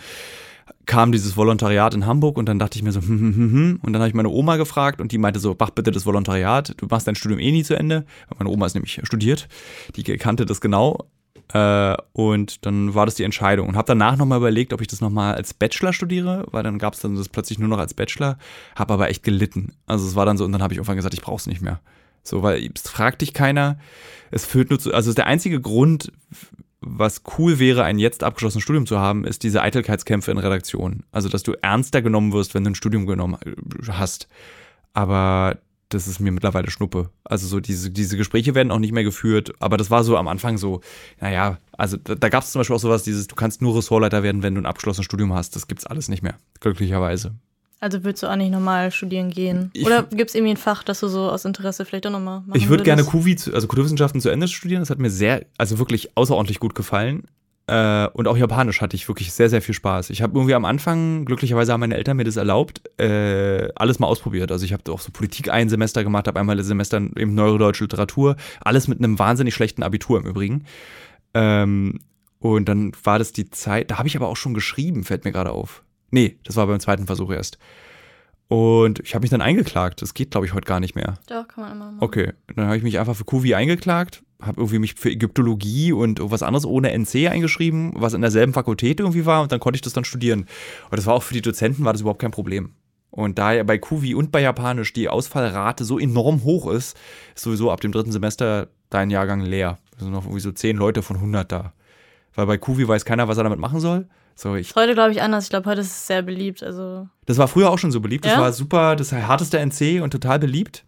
kam 0.87 1.13
dieses 1.13 1.37
Volontariat 1.37 1.95
in 1.95 2.07
Hamburg 2.07 2.37
und 2.39 2.47
dann 2.47 2.59
dachte 2.59 2.77
ich 2.77 2.83
mir 2.83 2.93
so, 2.93 3.01
hm, 3.03 3.09
hm, 3.09 3.37
hm, 3.37 3.53
hm. 3.53 3.81
und 3.83 3.93
dann 3.93 4.03
habe 4.03 4.09
ich 4.09 4.15
meine 4.15 4.29
Oma 4.29 4.57
gefragt 4.57 5.01
und 5.01 5.13
die 5.13 5.19
meinte 5.19 5.41
so, 5.41 5.57
mach 5.59 5.71
bitte 5.71 5.91
das 5.91 6.07
Volontariat, 6.07 6.75
du 6.77 6.87
machst 6.87 7.07
dein 7.07 7.15
Studium 7.15 7.41
eh 7.41 7.53
nie 7.53 7.65
zu 7.65 7.75
Ende. 7.75 8.05
Meine 8.39 8.51
Oma 8.51 8.67
ist 8.67 8.75
nämlich 8.75 9.01
studiert, 9.05 9.49
die 9.97 10.03
kannte 10.03 10.47
das 10.47 10.61
genau. 10.61 11.07
Äh, 11.53 11.97
und 12.13 12.65
dann 12.65 12.95
war 12.95 13.05
das 13.05 13.15
die 13.15 13.25
Entscheidung 13.25 13.69
und 13.69 13.77
habe 13.77 13.87
danach 13.87 14.17
nochmal 14.17 14.39
überlegt, 14.39 14.73
ob 14.73 14.81
ich 14.81 14.87
das 14.87 15.01
nochmal 15.01 15.35
als 15.35 15.53
Bachelor 15.55 15.93
studiere, 15.93 16.47
weil 16.51 16.63
dann 16.63 16.79
gab 16.79 16.95
es 16.95 17.01
dann 17.01 17.17
das 17.17 17.29
plötzlich 17.29 17.59
nur 17.59 17.69
noch 17.69 17.79
als 17.79 17.95
Bachelor, 17.95 18.39
habe 18.75 18.95
aber 18.95 19.11
echt 19.11 19.23
gelitten. 19.23 19.75
Also 19.87 20.07
es 20.07 20.15
war 20.15 20.25
dann 20.25 20.39
so 20.39 20.45
und 20.45 20.53
dann 20.53 20.63
habe 20.63 20.73
ich 20.73 20.79
irgendwann 20.79 20.97
gesagt, 20.97 21.15
ich 21.15 21.21
brauche 21.21 21.37
es 21.37 21.47
nicht 21.47 21.61
mehr. 21.61 21.81
So, 22.23 22.43
weil 22.43 22.71
es 22.75 22.83
fragt 22.83 23.21
dich 23.21 23.35
keiner, 23.35 23.79
es 24.31 24.47
führt 24.47 24.71
nur 24.71 24.79
zu, 24.79 24.95
also 24.95 25.13
der 25.13 25.27
einzige 25.27 25.61
Grund, 25.61 26.13
was 26.83 27.23
cool 27.39 27.59
wäre, 27.59 27.85
ein 27.85 27.99
jetzt 27.99 28.23
abgeschlossenes 28.23 28.63
Studium 28.63 28.87
zu 28.87 28.99
haben, 28.99 29.25
ist 29.25 29.43
diese 29.43 29.63
Eitelkeitskämpfe 29.63 30.31
in 30.31 30.39
Redaktion. 30.39 31.05
Also, 31.13 31.29
dass 31.29 31.43
du 31.43 31.53
ernster 31.63 32.03
genommen 32.03 32.33
wirst, 32.33 32.55
wenn 32.55 32.65
du 32.65 32.71
ein 32.71 32.75
Studium 32.75 33.07
genommen 33.07 33.37
äh, 33.45 33.91
hast. 33.91 34.29
Aber 34.93 35.59
das 35.93 36.09
ist 36.09 36.21
mir 36.21 36.33
mittlerweile 36.33 36.71
Schnuppe. 36.71 37.11
Also 37.25 37.47
so 37.47 37.61
diese, 37.61 37.91
diese 37.91 38.17
Gespräche 38.17 38.55
werden 38.55 38.71
auch 38.71 38.79
nicht 38.79 38.93
mehr 38.93 39.05
geführt, 39.05 39.53
aber 39.61 39.77
das 39.77 39.91
war 39.91 40.05
so 40.05 40.17
am 40.17 40.29
Anfang 40.29 40.59
so, 40.59 40.81
naja, 41.21 41.59
also 41.73 41.97
da, 41.97 42.15
da 42.15 42.29
gab 42.29 42.43
es 42.43 42.53
zum 42.53 42.61
Beispiel 42.61 42.77
auch 42.77 42.81
sowas, 42.81 43.03
dieses, 43.03 43.27
du 43.27 43.35
kannst 43.35 43.63
nur 43.63 43.77
Ressortleiter 43.77 44.23
werden, 44.23 44.43
wenn 44.43 44.55
du 44.55 44.61
ein 44.61 44.67
abgeschlossenes 44.67 45.05
Studium 45.05 45.33
hast. 45.35 45.55
Das 45.57 45.69
gibt's 45.69 45.87
alles 45.87 46.09
nicht 46.09 46.23
mehr, 46.23 46.37
glücklicherweise. 46.61 47.35
Also 47.83 48.05
würdest 48.05 48.23
du 48.23 48.29
auch 48.29 48.37
nicht 48.37 48.53
normal 48.53 48.93
studieren 48.93 49.31
gehen? 49.31 49.71
Ich, 49.73 49.85
Oder 49.85 50.05
gibt 50.05 50.31
es 50.31 50.37
irgendwie 50.37 50.53
ein 50.53 50.57
Fach, 50.57 50.85
das 50.85 51.01
du 51.01 51.09
so 51.09 51.29
aus 51.29 51.45
Interesse 51.45 51.85
vielleicht 51.85 52.07
auch 52.07 52.13
nochmal 52.13 52.43
machen 52.47 52.57
Ich 52.57 52.69
würde 52.69 52.85
gerne 52.85 53.03
QVI, 53.03 53.37
also 53.53 53.67
Kulturwissenschaften 53.67 54.21
zu 54.21 54.29
Ende 54.29 54.47
studieren. 54.47 54.83
Das 54.83 54.89
hat 54.89 55.01
mir 55.01 55.11
sehr, 55.11 55.45
also 55.59 55.81
wirklich 55.81 56.17
außerordentlich 56.17 56.61
gut 56.61 56.77
gefallen. 56.77 57.25
Äh, 57.67 58.07
und 58.13 58.29
auch 58.29 58.37
Japanisch 58.37 58.81
hatte 58.81 58.95
ich 58.95 59.09
wirklich 59.09 59.33
sehr, 59.33 59.51
sehr 59.51 59.61
viel 59.63 59.75
Spaß. 59.75 60.11
Ich 60.11 60.23
habe 60.23 60.33
irgendwie 60.33 60.55
am 60.55 60.65
Anfang, 60.65 61.25
glücklicherweise 61.25 61.73
haben 61.73 61.81
meine 61.81 61.97
Eltern 61.97 62.19
mir 62.19 62.23
das 62.23 62.37
erlaubt, 62.37 62.83
äh, 63.01 63.69
alles 63.75 63.99
mal 63.99 64.07
ausprobiert. 64.07 64.53
Also 64.53 64.65
ich 64.65 64.73
habe 64.73 64.93
auch 64.93 65.01
so 65.01 65.11
Politik 65.11 65.51
ein 65.51 65.69
Semester 65.69 66.05
gemacht, 66.05 66.29
habe 66.29 66.39
einmal 66.39 66.57
ein 66.57 66.65
Semester 66.65 66.99
eben 66.99 67.35
Neurodeutsche 67.35 67.83
Literatur, 67.83 68.37
alles 68.61 68.87
mit 68.87 69.01
einem 69.01 69.19
wahnsinnig 69.19 69.55
schlechten 69.55 69.83
Abitur 69.83 70.21
im 70.21 70.27
Übrigen. 70.27 70.67
Ähm, 71.35 71.99
und 72.39 72.69
dann 72.69 72.93
war 73.03 73.19
das 73.19 73.33
die 73.33 73.51
Zeit, 73.51 73.91
da 73.91 73.99
habe 73.99 74.07
ich 74.07 74.15
aber 74.15 74.29
auch 74.29 74.37
schon 74.37 74.55
geschrieben, 74.55 75.03
fällt 75.03 75.25
mir 75.25 75.33
gerade 75.33 75.51
auf. 75.51 75.83
Nee, 76.13 76.39
das 76.45 76.57
war 76.57 76.67
beim 76.69 76.79
zweiten 76.79 77.07
Versuch 77.07 77.31
erst. 77.31 77.59
Und 78.47 79.01
ich 79.01 79.15
habe 79.15 79.23
mich 79.23 79.31
dann 79.31 79.41
eingeklagt. 79.41 80.03
Das 80.03 80.13
geht, 80.13 80.31
glaube 80.31 80.47
ich, 80.47 80.53
heute 80.53 80.67
gar 80.67 80.79
nicht 80.79 80.95
mehr. 80.95 81.15
Doch, 81.27 81.49
kann 81.49 81.65
man 81.65 81.73
immer 81.73 81.87
machen. 81.87 82.03
Okay, 82.03 82.33
dann 82.55 82.67
habe 82.67 82.77
ich 82.77 82.83
mich 82.83 82.99
einfach 82.99 83.17
für 83.17 83.25
QV 83.25 83.55
eingeklagt, 83.55 84.23
habe 84.43 84.61
irgendwie 84.61 84.79
mich 84.79 84.95
für 84.95 85.11
Ägyptologie 85.11 85.93
und 85.93 86.21
was 86.23 86.43
anderes 86.43 86.67
ohne 86.67 86.93
NC 86.93 87.29
eingeschrieben, 87.31 87.93
was 87.97 88.13
in 88.13 88.21
derselben 88.21 88.53
Fakultät 88.53 89.01
irgendwie 89.01 89.25
war 89.25 89.41
und 89.43 89.53
dann 89.53 89.61
konnte 89.61 89.79
ich 89.79 89.81
das 89.81 89.95
dann 89.95 90.05
studieren. 90.05 90.47
Und 90.91 90.99
das 90.99 91.07
war 91.07 91.15
auch 91.15 91.23
für 91.23 91.33
die 91.33 91.41
Dozenten 91.41 91.85
war 91.87 91.95
das 91.95 92.03
überhaupt 92.03 92.21
kein 92.21 92.31
Problem. 92.31 92.75
Und 93.11 93.39
da 93.39 93.53
ja 93.53 93.63
bei 93.63 93.79
QV 93.79 94.15
und 94.15 94.33
bei 94.33 94.43
Japanisch 94.43 94.93
die 94.93 95.09
Ausfallrate 95.09 95.85
so 95.85 95.99
enorm 95.99 96.45
hoch 96.45 96.71
ist, 96.71 96.95
ist 97.35 97.45
sowieso 97.45 97.71
ab 97.71 97.81
dem 97.81 97.93
dritten 97.93 98.13
Semester 98.13 98.69
dein 98.91 99.09
Jahrgang 99.09 99.41
leer. 99.41 99.79
Es 99.95 100.03
sind 100.03 100.13
noch 100.13 100.25
irgendwie 100.25 100.41
so 100.41 100.53
zehn 100.53 100.77
Leute 100.77 101.03
von 101.03 101.17
100 101.17 101.51
da. 101.51 101.73
Weil 102.35 102.47
bei 102.47 102.59
QV 102.59 102.89
weiß 102.89 103.07
keiner, 103.07 103.29
was 103.29 103.39
er 103.39 103.45
damit 103.45 103.59
machen 103.59 103.81
soll. 103.81 104.09
So, 104.35 104.55
ich, 104.57 104.75
heute 104.75 104.95
glaube 104.95 105.13
ich 105.13 105.23
anders. 105.23 105.45
Ich 105.45 105.51
glaube, 105.51 105.69
heute 105.71 105.81
ist 105.83 105.89
es 105.89 106.07
sehr 106.07 106.23
beliebt. 106.23 106.63
Also 106.63 107.09
das 107.27 107.39
war 107.39 107.49
früher 107.49 107.71
auch 107.71 107.79
schon 107.79 107.93
so 107.93 108.01
beliebt. 108.01 108.25
Das 108.25 108.33
ja? 108.33 108.41
war 108.41 108.53
super, 108.53 108.97
das 108.97 109.13
härteste 109.13 109.59
NC 109.59 110.03
und 110.03 110.11
total 110.11 110.39
beliebt. 110.39 110.85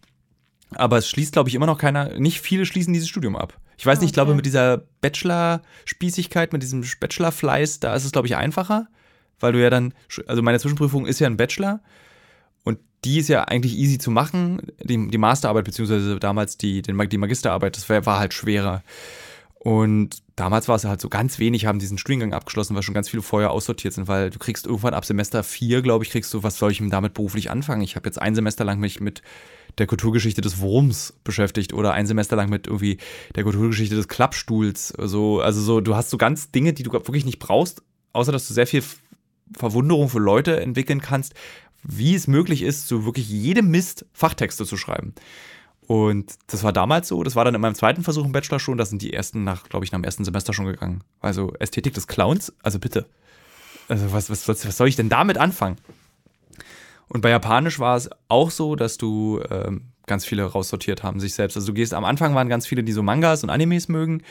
Aber 0.76 0.98
es 0.98 1.08
schließt, 1.08 1.32
glaube 1.32 1.48
ich, 1.48 1.54
immer 1.54 1.66
noch 1.66 1.78
keiner, 1.78 2.18
nicht 2.18 2.40
viele 2.40 2.66
schließen 2.66 2.92
dieses 2.92 3.08
Studium 3.08 3.36
ab. 3.36 3.54
Ich 3.76 3.86
weiß 3.86 4.00
nicht, 4.00 4.10
ich 4.10 4.14
glaube, 4.14 4.34
mit 4.34 4.46
dieser 4.46 4.82
Bachelor-Spießigkeit, 5.00 6.52
mit 6.52 6.62
diesem 6.62 6.84
Bachelor-Fleiß, 7.00 7.80
da 7.80 7.94
ist 7.94 8.04
es, 8.04 8.12
glaube 8.12 8.26
ich, 8.26 8.36
einfacher, 8.36 8.88
weil 9.40 9.52
du 9.52 9.62
ja 9.62 9.70
dann, 9.70 9.94
also 10.26 10.42
meine 10.42 10.58
Zwischenprüfung 10.58 11.06
ist 11.06 11.20
ja 11.20 11.26
ein 11.26 11.36
Bachelor 11.36 11.80
und 12.64 12.78
die 13.04 13.18
ist 13.18 13.28
ja 13.28 13.44
eigentlich 13.44 13.76
easy 13.76 13.98
zu 13.98 14.10
machen. 14.10 14.62
Die, 14.82 15.10
die 15.10 15.18
Masterarbeit, 15.18 15.64
beziehungsweise 15.64 16.18
damals 16.18 16.56
die, 16.56 16.82
die 16.82 16.92
Magisterarbeit, 16.92 17.76
das 17.76 17.88
war, 17.88 18.06
war 18.06 18.18
halt 18.18 18.32
schwerer. 18.32 18.82
Und 19.64 20.22
damals 20.36 20.68
war 20.68 20.76
es 20.76 20.84
halt 20.84 21.00
so 21.00 21.08
ganz 21.08 21.38
wenig, 21.38 21.64
haben 21.64 21.78
diesen 21.78 21.96
Studiengang 21.96 22.34
abgeschlossen, 22.34 22.74
weil 22.74 22.82
schon 22.82 22.92
ganz 22.92 23.08
viele 23.08 23.22
vorher 23.22 23.50
aussortiert 23.50 23.94
sind, 23.94 24.08
weil 24.08 24.28
du 24.28 24.38
kriegst 24.38 24.66
irgendwann 24.66 24.92
ab 24.92 25.06
Semester 25.06 25.42
4, 25.42 25.80
glaube 25.80 26.04
ich, 26.04 26.10
kriegst 26.10 26.34
du, 26.34 26.42
was 26.42 26.58
soll 26.58 26.70
ich 26.70 26.78
denn 26.78 26.90
damit 26.90 27.14
beruflich 27.14 27.50
anfangen? 27.50 27.80
Ich 27.80 27.96
habe 27.96 28.06
jetzt 28.06 28.20
ein 28.20 28.34
Semester 28.34 28.62
lang 28.64 28.78
mich 28.78 29.00
mit 29.00 29.22
der 29.78 29.86
Kulturgeschichte 29.86 30.42
des 30.42 30.58
Wurms 30.60 31.14
beschäftigt 31.24 31.72
oder 31.72 31.94
ein 31.94 32.06
Semester 32.06 32.36
lang 32.36 32.50
mit 32.50 32.66
irgendwie 32.66 32.98
der 33.36 33.44
Kulturgeschichte 33.44 33.94
des 33.94 34.06
Klappstuhls. 34.06 34.92
So, 34.98 35.40
also 35.40 35.62
so, 35.62 35.80
du 35.80 35.96
hast 35.96 36.10
so 36.10 36.18
ganz 36.18 36.50
Dinge, 36.50 36.74
die 36.74 36.82
du 36.82 36.92
wirklich 36.92 37.24
nicht 37.24 37.38
brauchst, 37.38 37.80
außer 38.12 38.32
dass 38.32 38.46
du 38.46 38.52
sehr 38.52 38.66
viel 38.66 38.82
Verwunderung 39.56 40.10
für 40.10 40.18
Leute 40.18 40.60
entwickeln 40.60 41.00
kannst, 41.00 41.32
wie 41.82 42.14
es 42.14 42.26
möglich 42.26 42.60
ist, 42.60 42.86
so 42.86 43.06
wirklich 43.06 43.30
jedem 43.30 43.70
Mist 43.70 44.04
Fachtexte 44.12 44.66
zu 44.66 44.76
schreiben. 44.76 45.14
Und 45.86 46.34
das 46.46 46.62
war 46.62 46.72
damals 46.72 47.08
so, 47.08 47.22
das 47.22 47.36
war 47.36 47.44
dann 47.44 47.54
in 47.54 47.60
meinem 47.60 47.74
zweiten 47.74 48.02
Versuch 48.02 48.24
im 48.24 48.32
Bachelor 48.32 48.58
schon, 48.58 48.78
da 48.78 48.86
sind 48.86 49.02
die 49.02 49.12
ersten 49.12 49.44
nach, 49.44 49.68
glaube 49.68 49.84
ich, 49.84 49.92
nach 49.92 49.98
dem 49.98 50.04
ersten 50.04 50.24
Semester 50.24 50.52
schon 50.52 50.66
gegangen. 50.66 51.02
Also 51.20 51.52
Ästhetik 51.58 51.94
des 51.94 52.06
Clowns, 52.06 52.52
also 52.62 52.78
bitte. 52.78 53.06
Also 53.88 54.12
was, 54.12 54.30
was, 54.30 54.48
was 54.48 54.76
soll 54.76 54.88
ich 54.88 54.96
denn 54.96 55.10
damit 55.10 55.36
anfangen? 55.36 55.76
Und 57.08 57.20
bei 57.20 57.28
Japanisch 57.28 57.78
war 57.78 57.96
es 57.96 58.08
auch 58.28 58.50
so, 58.50 58.76
dass 58.76 58.96
du 58.96 59.40
ähm, 59.50 59.92
ganz 60.06 60.24
viele 60.24 60.44
raussortiert 60.44 61.02
haben, 61.02 61.20
sich 61.20 61.34
selbst. 61.34 61.56
Also 61.56 61.68
du 61.68 61.74
gehst, 61.74 61.94
am 61.94 62.04
Anfang 62.04 62.34
waren 62.34 62.48
ganz 62.48 62.66
viele, 62.66 62.82
die 62.84 62.92
so 62.92 63.02
Mangas 63.02 63.42
und 63.42 63.50
Animes 63.50 63.88
mögen. 63.88 64.22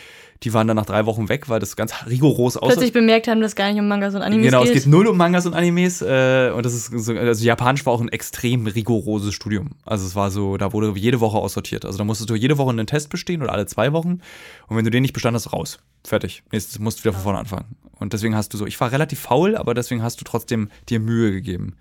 Die 0.43 0.53
waren 0.53 0.67
dann 0.67 0.75
nach 0.75 0.85
drei 0.85 1.05
Wochen 1.05 1.29
weg, 1.29 1.47
weil 1.47 1.59
das 1.59 1.75
ganz 1.75 1.93
rigoros 2.07 2.57
aussah. 2.57 2.73
Plötzlich 2.73 2.93
bemerkt 2.93 3.27
haben, 3.27 3.39
dass 3.39 3.51
es 3.51 3.55
gar 3.55 3.71
nicht 3.71 3.79
um 3.79 3.87
Mangas 3.87 4.13
und 4.13 4.21
Animes 4.21 4.45
genau, 4.45 4.59
geht. 4.59 4.67
Genau, 4.69 4.77
es 4.77 4.83
geht 4.83 4.91
null 4.91 5.07
um 5.07 5.17
Mangas 5.17 5.45
und 5.45 5.53
Animes. 5.53 6.01
Äh, 6.01 6.51
und 6.53 6.65
das 6.65 6.73
ist 6.73 6.87
so, 6.87 7.13
also 7.13 7.45
Japanisch 7.45 7.85
war 7.85 7.93
auch 7.93 8.01
ein 8.01 8.09
extrem 8.09 8.67
rigoroses 8.67 9.33
Studium. 9.33 9.71
Also 9.85 10.05
es 10.05 10.15
war 10.15 10.31
so, 10.31 10.57
da 10.57 10.73
wurde 10.73 10.93
jede 10.95 11.19
Woche 11.21 11.37
aussortiert. 11.37 11.85
Also 11.85 11.97
da 11.97 12.03
musstest 12.03 12.29
du 12.29 12.35
jede 12.35 12.57
Woche 12.57 12.71
einen 12.71 12.87
Test 12.87 13.09
bestehen 13.09 13.41
oder 13.41 13.53
alle 13.53 13.65
zwei 13.65 13.93
Wochen. 13.93 14.19
Und 14.67 14.77
wenn 14.77 14.83
du 14.83 14.91
den 14.91 15.01
nicht 15.01 15.13
bestand 15.13 15.35
hast, 15.35 15.53
raus. 15.53 15.79
Fertig. 16.03 16.43
Nächstes 16.51 16.79
musst 16.79 16.99
du 16.99 17.03
wieder 17.05 17.13
von 17.13 17.23
vorne 17.23 17.39
anfangen. 17.39 17.75
Und 17.99 18.11
deswegen 18.11 18.35
hast 18.35 18.53
du 18.53 18.57
so, 18.57 18.65
ich 18.65 18.79
war 18.81 18.91
relativ 18.91 19.19
faul, 19.19 19.55
aber 19.55 19.73
deswegen 19.73 20.03
hast 20.03 20.19
du 20.19 20.25
trotzdem 20.25 20.69
dir 20.89 20.99
Mühe 20.99 21.31
gegeben. 21.31 21.77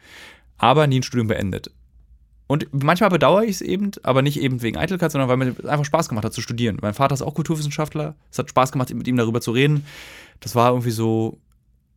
Aber 0.57 0.87
nie 0.87 1.01
ein 1.01 1.03
Studium 1.03 1.27
beendet. 1.27 1.73
Und 2.47 2.67
manchmal 2.73 3.11
bedauere 3.11 3.45
ich 3.45 3.53
es 3.53 3.61
eben, 3.61 3.93
aber 4.03 4.21
nicht 4.23 4.41
eben 4.41 4.63
wegen 4.63 4.77
Eitelkeit, 4.77 5.11
sondern 5.13 5.29
weil 5.29 5.37
mir 5.37 5.55
einfach 5.69 5.85
Spaß 5.85 6.09
gemacht 6.09 6.25
hat 6.25 6.35
zu 6.35 6.43
studieren. 6.43 6.79
Mein 6.83 6.95
Vater 6.95 7.15
ist 7.15 7.23
auch 7.23 7.35
Kulturwissenschaftler. 7.35 8.15
Es 8.31 8.39
hat 8.39 8.51
Spaß 8.51 8.73
gemacht, 8.73 8.93
mit 8.93 9.09
ihm 9.09 9.17
darüber 9.17 9.41
zu 9.41 9.53
reden. 9.53 9.87
Das 10.41 10.55
war 10.55 10.71
irgendwie 10.71 10.91
so 10.91 11.39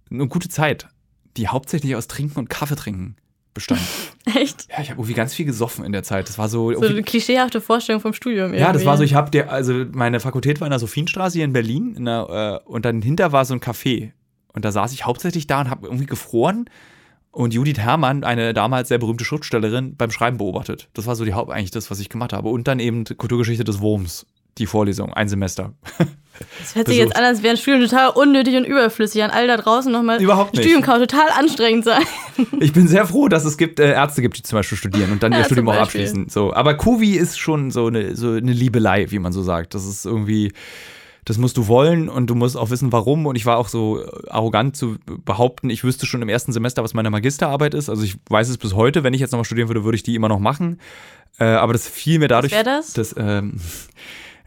eine 0.09 0.27
gute 0.27 0.47
Zeit, 0.47 0.87
die 1.35 1.47
hauptsächlich 1.47 1.95
aus 1.95 2.07
Trinken 2.07 2.39
und 2.39 2.49
Kaffee 2.49 2.75
trinken 2.75 3.17
bestand. 3.55 3.81
Echt? 4.35 4.67
Ja, 4.69 4.81
ich 4.81 4.91
habe 4.91 4.99
irgendwie 4.99 5.15
ganz 5.15 5.33
viel 5.33 5.45
gesoffen 5.45 5.83
in 5.83 5.91
der 5.91 6.03
Zeit. 6.03 6.29
Das 6.29 6.37
war 6.37 6.47
so. 6.47 6.71
So 6.73 6.85
eine 6.85 7.01
klischeehafte 7.01 7.61
Vorstellung 7.61 8.01
vom 8.01 8.13
Studium. 8.13 8.47
Irgendwie. 8.47 8.59
Ja, 8.59 8.71
das 8.71 8.85
war 8.85 8.97
so, 8.97 9.03
ich 9.03 9.15
habe 9.15 9.31
der, 9.31 9.51
also 9.51 9.85
meine 9.91 10.19
Fakultät 10.19 10.61
war 10.61 10.67
in 10.67 10.71
der 10.71 10.79
Sophienstraße 10.79 11.39
hier 11.39 11.45
in 11.45 11.53
Berlin 11.53 11.95
in 11.95 12.05
der, 12.05 12.61
äh, 12.65 12.69
und 12.69 12.85
dann 12.85 13.01
hinter 13.01 13.31
war 13.31 13.45
so 13.45 13.55
ein 13.55 13.61
Café. 13.61 14.11
Und 14.53 14.63
da 14.63 14.71
saß 14.71 14.93
ich 14.93 15.05
hauptsächlich 15.05 15.47
da 15.47 15.61
und 15.61 15.69
habe 15.69 15.87
irgendwie 15.87 16.05
gefroren 16.05 16.69
und 17.35 17.53
Judith 17.53 17.77
Herrmann, 17.77 18.23
eine 18.23 18.53
damals 18.53 18.87
sehr 18.87 18.97
berühmte 18.97 19.25
Schriftstellerin, 19.25 19.97
beim 19.97 20.09
Schreiben 20.09 20.37
beobachtet. 20.37 20.87
Das 20.93 21.05
war 21.05 21.17
so 21.17 21.25
die 21.25 21.33
Haupt 21.33 21.51
eigentlich 21.51 21.71
das, 21.71 21.91
was 21.91 21.99
ich 21.99 22.07
gemacht 22.07 22.31
habe. 22.31 22.47
Und 22.47 22.67
dann 22.67 22.79
eben 22.79 23.03
Kulturgeschichte 23.03 23.65
des 23.65 23.81
Wurms, 23.81 24.25
die 24.57 24.65
Vorlesung, 24.65 25.13
ein 25.13 25.27
Semester. 25.27 25.73
Das 26.59 26.75
hört 26.75 26.89
sich 26.89 26.97
jetzt 26.97 27.15
an, 27.15 27.23
als 27.23 27.43
wäre 27.43 27.53
ein 27.53 27.57
Studium 27.57 27.89
total 27.89 28.09
unnötig 28.09 28.57
und 28.57 28.65
überflüssig. 28.65 29.23
An 29.23 29.31
all 29.31 29.47
da 29.47 29.55
draußen 29.55 29.89
nochmal. 29.89 30.21
Überhaupt 30.21 30.51
nicht. 30.51 30.63
Studium 30.63 30.81
kann 30.81 30.99
total 30.99 31.29
anstrengend 31.29 31.85
sein. 31.85 32.03
Ich 32.59 32.73
bin 32.73 32.89
sehr 32.89 33.07
froh, 33.07 33.29
dass 33.29 33.45
es 33.45 33.57
gibt, 33.57 33.79
äh, 33.79 33.93
Ärzte 33.93 34.21
gibt, 34.21 34.37
die 34.37 34.43
zum 34.43 34.59
Beispiel 34.59 34.77
studieren 34.77 35.13
und 35.13 35.23
dann 35.23 35.31
ja, 35.31 35.37
ihr 35.37 35.45
Studium 35.45 35.69
auch 35.69 35.77
abschließen. 35.77 36.27
So. 36.27 36.53
Aber 36.53 36.73
Kuvi 36.73 37.11
ist 37.11 37.39
schon 37.39 37.71
so 37.71 37.87
eine, 37.87 38.17
so 38.17 38.31
eine 38.31 38.51
Liebelei, 38.51 39.09
wie 39.11 39.19
man 39.19 39.31
so 39.31 39.43
sagt. 39.43 39.75
Das 39.75 39.85
ist 39.85 40.05
irgendwie 40.05 40.51
das 41.25 41.39
musst 41.39 41.57
du 41.57 41.67
wollen 41.67 42.07
und 42.07 42.27
du 42.27 42.35
musst 42.35 42.55
auch 42.55 42.69
wissen, 42.69 42.91
warum. 42.91 43.25
Und 43.25 43.35
ich 43.35 43.47
war 43.47 43.57
auch 43.57 43.67
so 43.67 44.05
arrogant 44.29 44.77
zu 44.77 44.97
behaupten, 45.25 45.71
ich 45.71 45.83
wüsste 45.83 46.05
schon 46.05 46.21
im 46.21 46.29
ersten 46.29 46.53
Semester, 46.53 46.83
was 46.83 46.93
meine 46.93 47.09
Magisterarbeit 47.09 47.73
ist. 47.73 47.89
Also 47.89 48.03
ich 48.03 48.17
weiß 48.29 48.47
es 48.47 48.59
bis 48.59 48.75
heute. 48.75 49.03
Wenn 49.03 49.13
ich 49.15 49.21
jetzt 49.21 49.31
nochmal 49.31 49.45
studieren 49.45 49.67
würde, 49.67 49.83
würde 49.83 49.95
ich 49.95 50.03
die 50.03 50.13
immer 50.13 50.29
noch 50.29 50.39
machen. 50.39 50.79
Äh, 51.39 51.45
aber 51.45 51.73
das 51.73 51.89
fiel 51.89 52.19
mir 52.19 52.27
dadurch. 52.27 52.53
Wäre 52.53 52.63
das? 52.63 52.93
Dass, 52.93 53.15
ähm, 53.17 53.59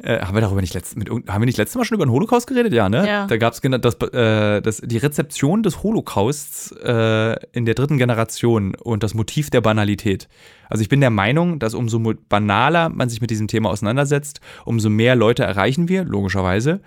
äh, 0.02 0.20
haben 0.20 0.34
wir 0.34 0.40
darüber 0.40 0.60
nicht 0.60 0.74
letzt, 0.74 0.96
mit, 0.96 1.08
haben 1.10 1.42
wir 1.42 1.46
nicht 1.46 1.58
letztes 1.58 1.76
Mal 1.76 1.84
schon 1.84 1.96
über 1.96 2.06
den 2.06 2.12
Holocaust 2.12 2.46
geredet? 2.46 2.72
Ja, 2.72 2.88
ne? 2.88 3.06
Ja. 3.06 3.26
Da 3.26 3.36
gab 3.36 3.52
es 3.52 3.60
genau 3.60 3.78
das, 3.78 3.94
äh, 3.94 4.60
das, 4.60 4.80
die 4.84 4.98
Rezeption 4.98 5.62
des 5.62 5.82
Holocausts 5.82 6.72
äh, 6.82 7.36
in 7.52 7.64
der 7.64 7.74
dritten 7.74 7.98
Generation 7.98 8.74
und 8.74 9.02
das 9.02 9.14
Motiv 9.14 9.50
der 9.50 9.60
Banalität. 9.60 10.28
Also 10.68 10.82
ich 10.82 10.88
bin 10.88 11.00
der 11.00 11.10
Meinung, 11.10 11.58
dass 11.58 11.74
umso 11.74 11.98
banaler 12.28 12.88
man 12.88 13.08
sich 13.08 13.20
mit 13.20 13.30
diesem 13.30 13.48
Thema 13.48 13.70
auseinandersetzt, 13.70 14.40
umso 14.64 14.90
mehr 14.90 15.16
Leute 15.16 15.42
erreichen 15.42 15.88
wir, 15.88 16.04
logischerweise. 16.04 16.80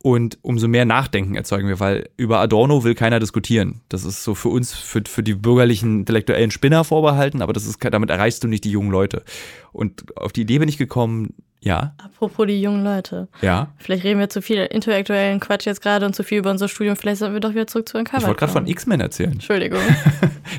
Und 0.00 0.38
umso 0.42 0.68
mehr 0.68 0.84
Nachdenken 0.84 1.34
erzeugen 1.34 1.66
wir, 1.66 1.80
weil 1.80 2.08
über 2.16 2.38
Adorno 2.38 2.84
will 2.84 2.94
keiner 2.94 3.18
diskutieren. 3.18 3.80
Das 3.88 4.04
ist 4.04 4.22
so 4.22 4.36
für 4.36 4.48
uns, 4.48 4.72
für, 4.72 5.02
für 5.04 5.24
die 5.24 5.34
bürgerlichen 5.34 6.00
intellektuellen 6.00 6.52
Spinner 6.52 6.84
vorbehalten, 6.84 7.42
aber 7.42 7.52
das 7.52 7.66
ist, 7.66 7.84
damit 7.84 8.08
erreichst 8.08 8.44
du 8.44 8.48
nicht 8.48 8.62
die 8.62 8.70
jungen 8.70 8.92
Leute. 8.92 9.24
Und 9.72 10.16
auf 10.16 10.32
die 10.32 10.42
Idee 10.42 10.60
bin 10.60 10.68
ich 10.68 10.78
gekommen, 10.78 11.34
ja. 11.60 11.94
Apropos 11.98 12.46
die 12.46 12.60
jungen 12.60 12.84
Leute. 12.84 13.28
Ja. 13.42 13.72
Vielleicht 13.78 14.04
reden 14.04 14.20
wir 14.20 14.28
zu 14.28 14.40
viel 14.42 14.58
intellektuellen 14.58 15.40
Quatsch 15.40 15.66
jetzt 15.66 15.82
gerade 15.82 16.06
und 16.06 16.14
zu 16.14 16.22
viel 16.22 16.38
über 16.38 16.50
unser 16.50 16.68
Studium. 16.68 16.96
Vielleicht 16.96 17.18
sollten 17.18 17.34
wir 17.34 17.40
doch 17.40 17.50
wieder 17.50 17.66
zurück 17.66 17.88
zu 17.88 17.98
Uncovered 17.98 18.22
Ich 18.22 18.28
wollte 18.28 18.38
gerade 18.38 18.52
von. 18.52 18.66
X-Men 18.66 19.00
erzählen. 19.00 19.32
Entschuldigung. 19.32 19.80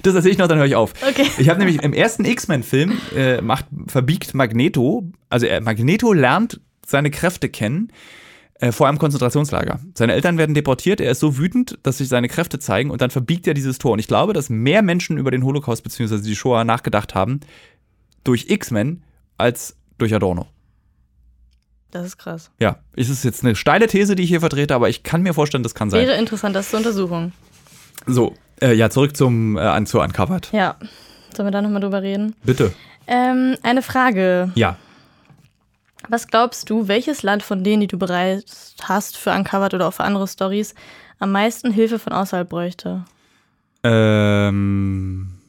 Das 0.04 0.14
erzähle 0.14 0.34
ich 0.34 0.38
noch, 0.38 0.48
dann 0.48 0.60
höre 0.60 0.68
ich 0.68 0.76
auf. 0.76 0.94
Okay. 1.02 1.26
Ich 1.40 1.50
habe 1.50 1.58
nämlich 1.58 1.82
im 1.82 1.94
ersten 1.94 2.24
X-Men-Film 2.24 2.96
äh, 3.16 3.42
macht, 3.42 3.66
verbiegt 3.88 4.36
Magneto, 4.36 5.12
also 5.30 5.48
er, 5.48 5.62
Magneto 5.62 6.14
lernt 6.14 6.62
seine 6.86 7.10
Kräfte 7.10 7.50
kennen 7.50 7.92
äh, 8.60 8.72
vor 8.72 8.88
einem 8.88 9.00
Konzentrationslager. 9.00 9.80
Seine 9.96 10.14
Eltern 10.14 10.38
werden 10.38 10.54
deportiert, 10.54 11.02
er 11.02 11.12
ist 11.12 11.20
so 11.20 11.40
wütend, 11.40 11.80
dass 11.82 11.98
sich 11.98 12.08
seine 12.08 12.28
Kräfte 12.28 12.60
zeigen 12.60 12.92
und 12.92 13.02
dann 13.02 13.10
verbiegt 13.10 13.48
er 13.48 13.56
dieses 13.56 13.80
Tor. 13.80 13.94
Und 13.94 14.00
ich 14.00 14.08
glaube, 14.08 14.34
dass 14.34 14.50
mehr 14.50 14.84
Menschen 14.84 15.18
über 15.18 15.32
den 15.32 15.44
Holocaust 15.44 15.84
bzw. 15.84 16.22
die 16.22 16.36
Shoah 16.36 16.64
nachgedacht 16.64 17.16
haben 17.16 17.40
durch 18.24 18.50
X-Men 18.50 19.02
als 19.38 19.76
durch 19.98 20.14
Adorno. 20.14 20.48
Das 21.92 22.06
ist 22.06 22.18
krass. 22.18 22.52
Ja, 22.60 22.78
es 22.96 23.10
ist 23.10 23.24
jetzt 23.24 23.44
eine 23.44 23.56
steile 23.56 23.88
These, 23.88 24.16
die 24.16 24.24
ich 24.24 24.30
hier 24.30 24.42
vertrete, 24.42 24.76
aber 24.76 24.90
ich 24.90 25.04
kann 25.04 25.22
mir 25.24 25.34
vorstellen, 25.34 25.64
das 25.64 25.74
kann 25.74 25.90
sein. 25.90 26.06
Wäre 26.06 26.18
interessant, 26.18 26.56
das 26.56 26.70
zur 26.70 26.78
Untersuchung. 26.78 27.32
So, 28.06 28.36
äh, 28.62 28.74
ja, 28.74 28.90
zurück 28.90 29.18
zum 29.18 29.58
äh, 29.58 29.62
an, 29.62 29.86
zu 29.86 30.00
Uncovered. 30.00 30.50
Ja. 30.52 30.76
Sollen 31.36 31.48
wir 31.48 31.52
da 31.52 31.62
nochmal 31.62 31.82
drüber 31.82 32.02
reden? 32.02 32.36
Bitte. 32.44 32.74
Ähm, 33.08 33.56
eine 33.64 33.82
Frage. 33.82 34.52
Ja. 34.56 34.78
Was 36.08 36.28
glaubst 36.28 36.70
du, 36.70 36.88
welches 36.88 37.24
Land 37.24 37.44
von 37.44 37.64
denen, 37.64 37.82
die 37.82 37.88
du 37.88 37.98
bereits 37.98 38.76
hast 38.84 39.18
für 39.18 39.32
Uncovered 39.32 39.74
oder 39.74 39.88
auch 39.88 39.94
für 39.94 40.04
andere 40.04 40.28
Stories, 40.28 40.74
am 41.20 41.32
meisten 41.32 41.72
Hilfe 41.72 42.00
von 42.00 42.14
außerhalb 42.14 42.48
bräuchte? 42.48 43.06
Ähm. 43.84 45.40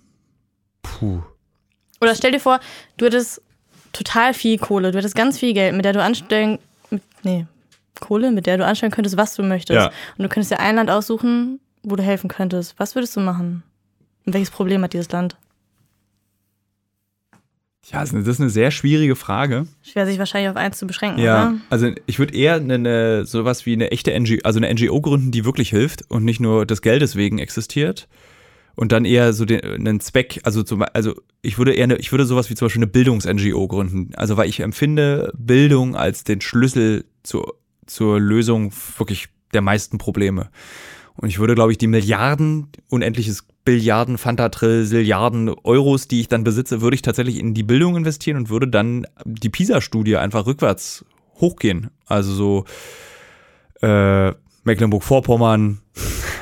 Puh. 0.83 1.23
Oder 2.01 2.15
stell 2.15 2.33
dir 2.33 2.41
vor, 2.41 2.61
du 2.97 3.07
hättest 3.07 3.43
total 3.93 4.35
viel 4.35 4.59
Kohle, 4.59 4.91
du 4.93 4.99
hättest 4.99 5.15
ganz 5.15 5.39
viel 5.39 5.53
Geld, 5.55 5.75
mit 5.75 5.85
der 5.85 5.93
du 5.93 6.03
anstellen. 6.03 6.59
Mit, 6.91 7.03
nee, 7.23 7.47
Kohle, 8.01 8.31
mit 8.31 8.47
der 8.47 8.57
du 8.59 8.65
anstellen 8.65 8.93
könntest, 8.93 9.17
was 9.17 9.35
du 9.35 9.43
möchtest. 9.43 9.77
Ja. 9.77 9.87
Und 10.17 10.23
du 10.23 10.29
könntest 10.29 10.51
dir 10.53 10.61
ein 10.61 10.77
Land 10.77 10.91
aussuchen, 10.91 11.61
wo 11.83 11.97
du 11.97 12.03
helfen 12.03 12.29
könntest. 12.29 12.75
Was 12.79 12.95
würdest 12.95 13.17
du 13.17 13.21
machen? 13.21 13.63
Und 14.27 14.33
welches 14.35 14.51
Problem 14.51 14.83
hat 14.83 14.93
dieses 14.93 15.11
Land? 15.11 15.37
Ja, 17.91 18.01
das 18.01 18.13
ist 18.13 18.41
eine- 18.41 18.51
sehr 18.51 18.71
schwierige 18.71 19.17
Frage. 19.17 19.67
Schwer, 19.83 20.07
sich 20.07 20.19
wahrscheinlich 20.19 20.51
auf 20.51 20.57
eins 20.57 20.79
zu 20.79 20.87
beschränken, 20.87 21.19
Ja, 21.21 21.49
oder? 21.49 21.57
also 21.71 21.91
ich 22.07 22.19
würde 22.19 22.35
eher 22.35 22.55
eine, 22.57 22.75
eine, 22.75 23.27
sowas 23.27 23.67
wie 23.67 23.73
eine 23.73 23.91
echte 23.91 24.19
NGO, 24.19 24.37
also 24.45 24.59
eine 24.61 24.73
NGO 24.73 25.01
gründen, 25.01 25.31
die 25.33 25.45
wirklich 25.45 25.71
hilft 25.71 26.05
und 26.11 26.25
nicht 26.25 26.41
nur 26.41 26.67
des 26.67 26.83
Geldes 26.83 27.17
wegen 27.17 27.39
existiert. 27.39 28.07
Und 28.77 28.93
dann 28.93 29.05
eher 29.05 29.33
so 29.33 29.45
den, 29.45 29.61
einen 29.65 30.01
Zweck, 30.01 30.41
also 30.45 30.63
zum, 30.63 30.85
also 30.93 31.15
ich 31.43 31.59
würde 31.59 31.73
eher 31.73 31.85
eine, 31.85 31.97
ich 31.97 32.13
würde 32.13 32.27
sowas 32.27 32.51
wie 32.51 32.55
zum 32.55 32.67
Beispiel 32.67 32.81
eine 32.81 32.91
Bildungs-NGO 32.91 33.69
gründen. 33.69 34.11
Also 34.17 34.37
weil 34.37 34.49
ich 34.49 34.61
empfinde 34.61 35.33
Bildung 35.37 35.97
als 35.97 36.25
den 36.25 36.41
Schlüssel 36.41 37.05
zur, 37.23 37.57
zur 37.87 38.21
Lösung 38.21 38.73
wirklich 38.99 39.29
der 39.53 39.63
meisten 39.63 39.99
Probleme. 39.99 40.51
Und 41.17 41.29
ich 41.29 41.39
würde, 41.39 41.55
glaube 41.55 41.73
ich, 41.73 41.79
die 41.79 41.87
Milliarden, 41.87 42.69
unendliches 42.89 43.45
Billiarden, 43.65 44.17
Fantatrill, 44.17 44.85
Silliarden 44.85 45.51
Euros, 45.65 46.09
die 46.09 46.21
ich 46.21 46.29
dann 46.29 46.45
besitze, 46.45 46.81
würde 46.81 46.95
ich 46.95 47.03
tatsächlich 47.03 47.39
in 47.39 47.53
die 47.53 47.63
Bildung 47.63 47.97
investieren 47.97 48.37
und 48.37 48.49
würde 48.49 48.69
dann 48.69 49.07
die 49.25 49.51
PISA-Studie 49.51 50.17
einfach 50.17 50.47
rückwärts 50.47 51.05
hochgehen. 51.37 51.91
Also 52.07 52.33
so 52.33 52.65
äh, 53.83 54.33
Mecklenburg-Vorpommern. 54.65 55.81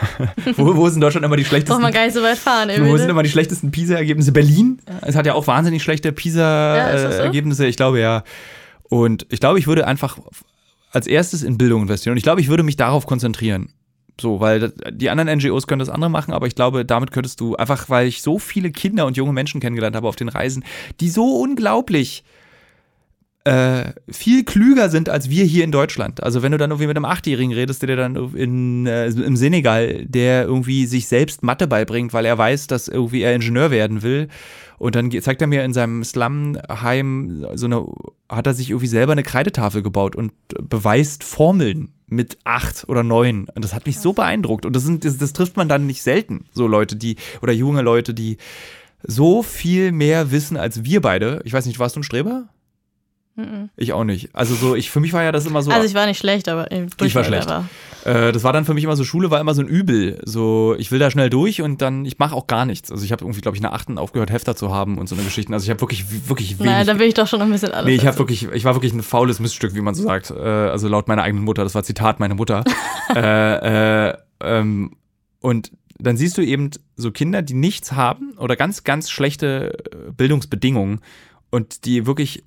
wo, 0.57 0.77
wo 0.77 0.87
sind 0.89 0.97
in 0.97 1.01
Deutschland 1.03 1.25
immer 1.25 1.37
die 1.37 1.43
Braucht 1.43 1.51
schlechtesten? 1.51 1.83
man 1.83 1.93
gar 1.93 2.05
nicht 2.05 2.15
so 2.15 2.23
weit 2.23 2.39
fahren, 2.39 2.71
ey, 2.71 2.85
Wo 2.85 2.97
sind 2.97 3.09
immer 3.09 3.23
die 3.23 3.31
schlechtesten 3.31 3.71
PISA-Ergebnisse? 3.71 4.33
Berlin. 4.33 4.79
Es 5.03 5.17
hat 5.17 5.27
ja 5.27 5.35
auch 5.35 5.47
wahnsinnig 5.47 5.83
schlechte 5.83 6.09
Ja, 6.09 6.13
ist 6.13 6.25
das 6.25 7.03
so? 7.03 7.09
PISA-Ergebnisse. 7.09 7.67
Ich 7.67 7.77
glaube 7.77 8.01
ja. 8.01 8.25
Und 8.85 9.27
ich 9.31 9.41
glaube, 9.41 9.59
ich 9.59 9.67
würde 9.67 9.87
einfach 9.87 10.19
als 10.93 11.07
erstes 11.07 11.43
in 11.43 11.59
Bildung 11.59 11.83
investieren. 11.83 12.13
Und 12.13 12.19
ich 12.19 12.23
glaube, 12.23 12.41
ich 12.41 12.49
würde 12.49 12.63
mich 12.63 12.77
darauf 12.77 13.07
konzentrieren. 13.07 13.73
So, 14.21 14.41
weil 14.41 14.73
die 14.91 15.11
anderen 15.11 15.39
NGOs 15.39 15.67
können 15.67 15.79
das 15.79 15.89
andere 15.91 16.11
machen, 16.11 16.33
aber 16.35 16.49
ich 16.49 16.57
glaube, 16.57 16.85
damit 16.85 17.13
könntest 17.13 17.41
du 17.41 17.55
einfach, 17.55 17.89
weil 17.89 18.09
ich 18.09 18.21
so 18.23 18.39
viele 18.39 18.73
Kinder 18.73 19.07
und 19.07 19.17
junge 19.17 19.33
Menschen 19.33 19.61
kennengelernt 19.61 19.95
habe 19.95 20.09
auf 20.09 20.17
den 20.17 20.29
Reisen, 20.29 20.65
die 21.01 21.09
so 21.09 21.37
unglaublich 21.37 22.25
äh, 23.49 23.95
viel 24.11 24.45
klüger 24.45 24.91
sind 24.91 25.09
als 25.09 25.31
wir 25.31 25.43
hier 25.45 25.65
in 25.65 25.73
Deutschland. 25.73 26.23
Also 26.23 26.43
wenn 26.43 26.53
du 26.53 26.59
dann 26.59 26.71
irgendwie 26.71 26.87
mit 26.87 26.97
einem 26.99 27.07
Achtjährigen 27.07 27.55
redest, 27.55 27.83
der 27.83 27.97
dann 27.97 28.35
in, 28.35 28.87
äh, 28.87 29.07
im 29.07 29.37
Senegal, 29.37 30.05
der 30.05 30.45
irgendwie 30.45 30.85
sich 30.85 31.09
selbst 31.09 31.43
Mathe 31.43 31.67
beibringt, 31.67 32.13
weil 32.13 32.27
er 32.27 32.37
weiß, 32.37 32.67
dass 32.67 32.89
irgendwie 32.89 33.23
er 33.23 33.35
Ingenieur 33.35 33.71
werden 33.71 34.03
will. 34.03 34.29
Und 34.77 34.97
dann 34.97 35.11
zeigt 35.23 35.41
er 35.41 35.49
mir 35.49 35.65
in 35.65 35.73
seinem 35.73 36.05
Slumheim 36.05 37.47
so 37.55 37.67
eine, 37.67 37.87
hat 38.29 38.47
er 38.47 38.53
sich 38.53 38.69
irgendwie 38.69 38.87
selber 38.87 39.13
eine 39.13 39.23
Kreidetafel 39.23 39.83
gebaut 39.83 40.15
und 40.15 40.33
beweist 40.63 41.25
Formeln 41.25 41.95
mit 42.07 42.37
acht 42.45 42.87
oder 42.87 43.03
neun. 43.03 43.49
Und 43.55 43.65
das 43.65 43.73
hat 43.73 43.87
mich 43.87 43.99
so 43.99 44.13
beeindruckt. 44.13 44.67
Und 44.67 44.77
das 44.77 44.85
sind, 44.85 45.07
das, 45.07 45.17
das 45.17 45.33
trifft 45.33 45.57
man 45.57 45.71
dann 45.71 45.87
nicht 45.87 46.03
selten. 46.03 46.45
So 46.53 46.67
Leute, 46.67 46.97
die, 46.97 47.17
oder 47.41 47.55
junge 47.55 47.81
Leute, 47.81 48.13
die 48.13 48.37
so 49.03 49.43
viel 49.43 49.91
mehr 49.91 50.31
wissen 50.33 50.59
als 50.59 50.85
wir 50.85 51.01
beide. 51.01 51.41
Ich 51.45 51.55
weiß 51.55 51.65
nicht, 51.65 51.79
warst 51.79 51.97
du 51.97 52.01
ein 52.01 52.05
Streber? 52.05 52.49
Mhm. 53.39 53.71
Ich 53.77 53.93
auch 53.93 54.03
nicht. 54.03 54.31
Also 54.35 54.55
so, 54.57 54.75
ich, 54.75 54.91
für 54.91 54.99
mich 54.99 55.13
war 55.13 55.23
ja 55.23 55.31
das 55.31 55.47
immer 55.47 55.63
so. 55.63 55.71
Also 55.71 55.87
ich 55.87 55.95
war 55.95 56.07
nicht 56.07 56.19
schlecht, 56.19 56.49
aber 56.49 56.71
Ich 56.73 57.15
war 57.15 57.23
schlecht. 57.25 57.49
aber- 57.49 57.65
Äh, 58.05 58.33
das 58.33 58.43
war 58.43 58.53
dann 58.53 58.65
für 58.65 58.75
mich 58.75 58.83
immer 58.85 58.97
so, 58.97 59.05
Schule 59.05 59.31
war 59.31 59.41
immer 59.41 59.55
so 59.55 59.63
ein 59.63 59.69
Übel. 59.69 60.21
So, 60.25 60.75
ich 60.79 60.91
will 60.91 60.99
da 60.99 61.11
schnell 61.11 61.31
durch 61.31 61.63
und 61.63 61.81
dann, 61.83 62.05
ich 62.05 62.19
mache 62.19 62.35
auch 62.35 62.47
gar 62.49 62.65
nichts. 62.65 62.91
Also 62.91 63.05
ich 63.05 63.13
habe 63.13 63.25
irgendwie, 63.25 63.41
glaube 63.41 63.57
ich, 63.57 63.61
in 63.61 63.63
der 63.63 63.73
achten 63.75 63.97
aufgehört, 63.99 64.31
Hefter 64.31 64.57
zu 64.57 64.73
haben 64.75 64.99
und 64.99 65.09
so 65.09 65.15
eine 65.15 65.23
Geschichten. 65.25 65.53
Also 65.55 65.65
ich 65.65 65.71
habe 65.71 65.81
wirklich, 65.81 66.29
wirklich 66.29 66.59
wenig. 66.59 66.73
Nein, 66.73 66.87
da 66.87 66.95
bin 66.95 67.07
ich 67.09 67.15
doch 67.15 67.27
schon 67.29 67.41
ein 67.43 67.51
bisschen 67.51 67.71
alles. 67.73 67.87
nee, 67.87 67.95
ich 67.95 68.07
habe 68.07 68.19
wirklich, 68.19 68.49
ich 68.53 68.65
war 68.65 68.75
wirklich 68.75 68.93
ein 68.93 69.03
faules 69.03 69.39
Miststück, 69.41 69.75
wie 69.75 69.81
man 69.83 69.95
so 69.95 70.03
sagt. 70.03 70.31
Äh, 70.31 70.35
also 70.35 70.89
laut 70.89 71.07
meiner 71.09 71.23
eigenen 71.23 71.45
Mutter, 71.45 71.63
das 71.65 71.75
war 71.75 71.83
Zitat 71.85 72.19
meine 72.21 72.35
Mutter. 72.35 72.65
äh, 73.15 74.09
äh, 74.11 74.15
ähm, 74.41 74.97
und 75.41 75.71
dann 75.99 76.17
siehst 76.17 76.39
du 76.39 76.43
eben 76.43 76.71
so 76.97 77.11
Kinder, 77.11 77.43
die 77.43 77.55
nichts 77.55 77.93
haben 77.93 78.33
oder 78.39 78.57
ganz, 78.57 78.85
ganz 78.85 79.11
schlechte 79.11 79.73
äh, 79.93 80.13
Bildungsbedingungen 80.13 81.01
und 81.51 81.85
die 81.85 82.07
wirklich 82.07 82.45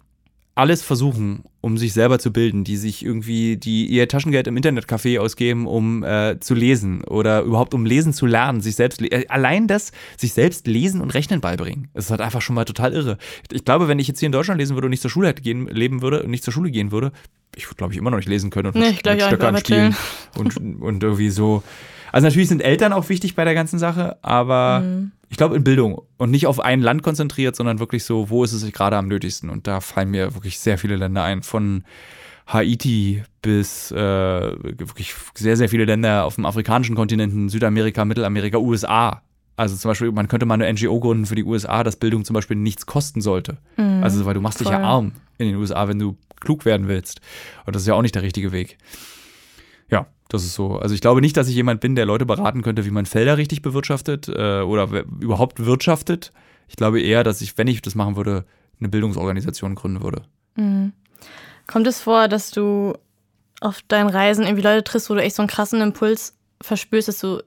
alles 0.62 0.84
versuchen, 0.84 1.44
um 1.60 1.76
sich 1.80 1.92
selber 1.92 2.20
zu 2.20 2.32
bilden, 2.32 2.64
die 2.64 2.78
sich 2.78 3.04
irgendwie, 3.04 3.58
die 3.58 3.88
ihr 3.88 4.08
Taschengeld 4.08 4.46
im 4.46 4.56
Internetcafé 4.56 5.20
ausgeben, 5.20 5.66
um 5.66 6.04
äh, 6.04 6.40
zu 6.40 6.54
lesen 6.54 7.04
oder 7.04 7.42
überhaupt 7.42 7.74
um 7.74 7.84
lesen 7.84 8.14
zu 8.14 8.28
lernen, 8.28 8.62
sich 8.62 8.76
selbst, 8.76 9.02
äh, 9.02 9.26
allein 9.28 9.68
das, 9.68 9.92
sich 10.18 10.34
selbst 10.34 10.68
lesen 10.68 11.02
und 11.02 11.16
rechnen 11.16 11.42
beibringen. 11.42 11.88
Das 11.96 12.06
ist 12.06 12.12
halt 12.12 12.22
einfach 12.22 12.44
schon 12.44 12.54
mal 12.54 12.66
total 12.66 12.94
irre. 12.94 13.18
Ich 13.52 13.66
glaube, 13.66 13.88
wenn 13.88 13.98
ich 13.98 14.08
jetzt 14.08 14.20
hier 14.20 14.28
in 14.28 14.32
Deutschland 14.32 14.60
lesen 14.60 14.76
würde 14.76 14.86
und 14.86 14.92
nicht 14.92 15.02
zur 15.02 15.10
Schule 15.10 15.30
hätte 15.30 15.42
gehen, 15.42 15.66
leben 15.68 16.04
würde 16.04 16.22
und 16.22 16.30
nicht 16.30 16.44
zur 16.44 16.54
Schule 16.54 16.70
gehen 16.70 16.92
würde, 16.92 17.12
ich 17.56 17.66
würde, 17.66 17.78
glaube 17.78 17.94
ich, 17.94 17.98
immer 17.98 18.12
noch 18.12 18.18
nicht 18.18 18.30
lesen 18.30 18.52
können 18.52 18.68
und 18.68 18.76
Nee, 18.76 18.92
mit, 18.92 19.00
Stöckern 19.00 19.58
spielen 19.58 19.96
und, 20.38 20.58
und 20.58 21.02
irgendwie 21.04 21.32
so. 21.32 21.64
Also 22.12 22.28
natürlich 22.28 22.50
sind 22.50 22.62
Eltern 22.62 22.94
auch 22.94 23.10
wichtig 23.10 23.34
bei 23.34 23.46
der 23.46 23.56
ganzen 23.56 23.80
Sache, 23.80 24.18
aber 24.22 24.82
Mhm. 24.82 25.12
Ich 25.32 25.38
glaube 25.38 25.56
in 25.56 25.64
Bildung 25.64 26.02
und 26.18 26.30
nicht 26.30 26.46
auf 26.46 26.60
ein 26.60 26.82
Land 26.82 27.04
konzentriert, 27.04 27.56
sondern 27.56 27.80
wirklich 27.80 28.04
so, 28.04 28.30
wo 28.30 28.44
ist 28.44 28.52
es 28.52 28.62
sich 28.62 28.74
gerade 28.74 28.98
am 28.98 29.08
nötigsten? 29.08 29.50
Und 29.50 29.66
da 29.66 29.80
fallen 29.80 30.12
mir 30.12 30.36
wirklich 30.36 30.60
sehr 30.60 30.78
viele 30.78 30.98
Länder 30.98 31.24
ein, 31.24 31.42
von 31.42 31.86
Haiti 32.48 33.24
bis 33.42 33.92
äh, 33.92 33.96
wirklich 33.96 35.14
sehr, 35.34 35.56
sehr 35.56 35.70
viele 35.70 35.86
Länder 35.86 36.26
auf 36.26 36.36
dem 36.36 36.46
afrikanischen 36.46 36.96
Kontinenten, 36.96 37.48
Südamerika, 37.48 38.04
Mittelamerika, 38.04 38.58
USA. 38.58 39.22
Also 39.56 39.78
zum 39.78 39.92
Beispiel, 39.92 40.12
man 40.12 40.28
könnte 40.28 40.46
mal 40.46 40.56
eine 40.56 40.72
NGO 40.74 41.00
gründen 41.00 41.26
für 41.26 41.36
die 41.36 41.46
USA, 41.46 41.86
dass 41.86 41.96
Bildung 41.96 42.26
zum 42.26 42.34
Beispiel 42.34 42.58
nichts 42.58 42.86
kosten 42.86 43.22
sollte. 43.22 43.58
Mhm. 43.78 44.04
Also, 44.04 44.26
weil 44.26 44.34
du 44.34 44.42
machst 44.42 44.60
dich 44.60 44.68
ja 44.68 44.80
Voll. 44.80 44.86
arm 44.86 45.12
in 45.38 45.48
den 45.48 45.56
USA, 45.56 45.88
wenn 45.88 45.98
du 45.98 46.18
klug 46.42 46.66
werden 46.66 46.90
willst. 46.90 47.22
Und 47.66 47.74
das 47.74 47.84
ist 47.84 47.88
ja 47.88 47.94
auch 47.94 48.02
nicht 48.02 48.16
der 48.16 48.24
richtige 48.24 48.52
Weg. 48.52 48.78
Ja, 49.90 50.08
das 50.34 50.44
ist 50.44 50.54
so. 50.54 50.78
Also 50.78 50.96
ich 50.96 51.02
glaube 51.02 51.22
nicht, 51.22 51.36
dass 51.36 51.48
ich 51.48 51.56
jemand 51.56 51.82
bin, 51.82 51.96
der 51.96 52.06
Leute 52.06 52.26
beraten 52.26 52.62
könnte, 52.62 52.86
wie 52.86 52.92
man 52.92 53.06
Felder 53.06 53.38
richtig 53.38 53.62
bewirtschaftet 53.62 54.30
äh, 54.30 54.62
oder 54.62 55.04
überhaupt 55.20 55.66
wirtschaftet. 55.66 56.32
Ich 56.68 56.76
glaube 56.76 57.02
eher, 57.02 57.24
dass 57.24 57.42
ich, 57.42 57.58
wenn 57.58 57.68
ich 57.68 57.82
das 57.82 57.96
machen 57.96 58.16
würde, 58.16 58.46
eine 58.80 58.90
Bildungsorganisation 58.90 59.76
gründen 59.76 60.02
würde. 60.02 60.24
Mhm. 60.56 60.94
Kommt 61.68 61.88
es 61.88 62.02
vor, 62.02 62.28
dass 62.28 62.52
du 62.52 62.94
auf 63.60 63.82
deinen 63.88 64.10
Reisen 64.10 64.46
irgendwie 64.46 64.64
Leute 64.64 64.84
triffst, 64.84 65.10
wo 65.10 65.14
du 65.14 65.22
echt 65.22 65.36
so 65.36 65.42
einen 65.42 65.50
krassen 65.50 65.82
Impuls 65.82 66.36
verspürst, 66.62 67.08
dass 67.08 67.20
du 67.20 67.44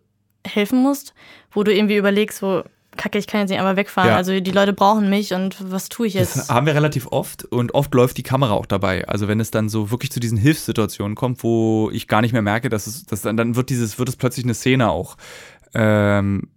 helfen 0.46 0.82
musst, 0.82 1.14
wo 1.50 1.62
du 1.62 1.74
irgendwie 1.74 1.96
überlegst, 1.96 2.38
so, 2.38 2.64
kacke, 2.96 3.18
ich 3.18 3.26
kann 3.26 3.40
jetzt 3.40 3.50
nicht 3.50 3.58
einmal 3.58 3.76
wegfahren, 3.76 4.10
Ja. 4.10 4.16
also 4.16 4.38
die 4.40 4.50
Leute 4.50 4.72
brauchen 4.72 5.08
mich 5.10 5.32
und 5.34 5.56
was 5.70 5.88
tue 5.88 6.06
ich 6.06 6.14
Das 6.14 6.34
jetzt? 6.34 6.50
haben 6.50 6.66
wir 6.66 6.74
relativ 6.74 7.06
oft 7.08 7.44
und 7.44 7.74
oft 7.74 7.92
läuft 7.94 8.16
die 8.16 8.22
Kamera 8.22 8.52
auch 8.52 8.66
dabei. 8.66 9.06
Also 9.08 9.28
wenn 9.28 9.40
es 9.40 9.50
dann 9.50 9.68
so 9.68 9.90
wirklich 9.90 10.10
zu 10.12 10.20
diesen 10.20 10.38
Hilfssituationen 10.38 11.14
kommt, 11.14 11.42
wo 11.42 11.90
ich 11.92 12.08
gar 12.08 12.20
nicht 12.22 12.32
mehr 12.32 12.42
merke, 12.42 12.68
dass 12.68 12.86
es, 12.86 13.04
dass 13.06 13.22
dann, 13.22 13.36
dann 13.36 13.56
wird 13.56 13.70
dieses, 13.70 13.98
wird 13.98 14.08
es 14.08 14.16
plötzlich 14.16 14.44
eine 14.44 14.54
Szene 14.54 14.90
auch. 14.90 15.16
Ähm, 15.74 16.48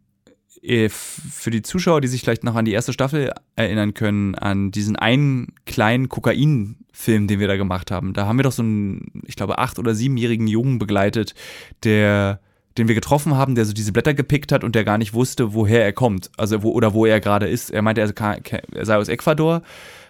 äh, 0.61 0.89
für 0.89 1.49
die 1.51 1.61
Zuschauer, 1.61 2.01
die 2.01 2.07
sich 2.07 2.21
vielleicht 2.21 2.43
noch 2.43 2.55
an 2.55 2.65
die 2.65 2.71
erste 2.73 2.91
Staffel 2.93 3.31
erinnern 3.55 3.93
können, 3.93 4.35
an 4.35 4.71
diesen 4.71 4.95
einen 4.95 5.53
kleinen 5.65 6.09
Kokain-Film, 6.09 7.27
den 7.27 7.39
wir 7.39 7.47
da 7.47 7.57
gemacht 7.57 7.91
haben. 7.91 8.13
Da 8.13 8.25
haben 8.25 8.37
wir 8.37 8.43
doch 8.43 8.51
so 8.51 8.63
einen, 8.63 9.21
ich 9.25 9.35
glaube, 9.35 9.59
acht- 9.59 9.79
oder 9.79 9.95
siebenjährigen 9.95 10.47
Jungen 10.47 10.79
begleitet, 10.79 11.35
der 11.83 12.39
den 12.77 12.87
wir 12.87 12.95
getroffen 12.95 13.35
haben, 13.35 13.55
der 13.55 13.65
so 13.65 13.73
diese 13.73 13.91
Blätter 13.91 14.13
gepickt 14.13 14.51
hat 14.51 14.63
und 14.63 14.75
der 14.75 14.83
gar 14.83 14.97
nicht 14.97 15.13
wusste, 15.13 15.53
woher 15.53 15.83
er 15.83 15.93
kommt, 15.93 16.29
also 16.37 16.63
wo 16.63 16.71
oder 16.71 16.93
wo 16.93 17.05
er 17.05 17.19
gerade 17.19 17.47
ist. 17.47 17.71
Er 17.71 17.81
meinte, 17.81 18.01
er, 18.01 18.85
sei 18.85 18.95
aus 18.95 19.09
Ecuador, 19.09 19.61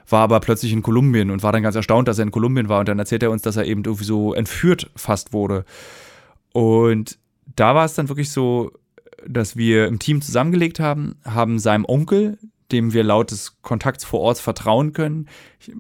war 0.09 0.21
aber 0.21 0.39
plötzlich 0.39 0.71
in 0.71 0.83
Kolumbien 0.83 1.31
und 1.31 1.43
war 1.43 1.51
dann 1.51 1.63
ganz 1.63 1.75
erstaunt, 1.75 2.07
dass 2.07 2.19
er 2.19 2.23
in 2.23 2.31
Kolumbien 2.31 2.69
war 2.69 2.79
und 2.79 2.87
dann 2.87 2.99
erzählt 2.99 3.23
er 3.23 3.31
uns, 3.31 3.41
dass 3.41 3.57
er 3.57 3.65
eben 3.65 3.83
irgendwie 3.83 4.05
so 4.05 4.33
entführt 4.33 4.89
fast 4.95 5.33
wurde. 5.33 5.65
Und 6.53 7.17
da 7.55 7.75
war 7.75 7.85
es 7.85 7.93
dann 7.93 8.09
wirklich 8.09 8.31
so, 8.31 8.71
dass 9.27 9.57
wir 9.57 9.87
im 9.87 9.99
Team 9.99 10.21
zusammengelegt 10.21 10.79
haben, 10.79 11.15
haben 11.25 11.59
seinem 11.59 11.85
Onkel, 11.85 12.37
dem 12.71 12.93
wir 12.93 13.03
laut 13.03 13.31
des 13.31 13.61
Kontakts 13.61 14.03
vor 14.03 14.19
Ort 14.21 14.39
vertrauen 14.39 14.93
können, 14.93 15.27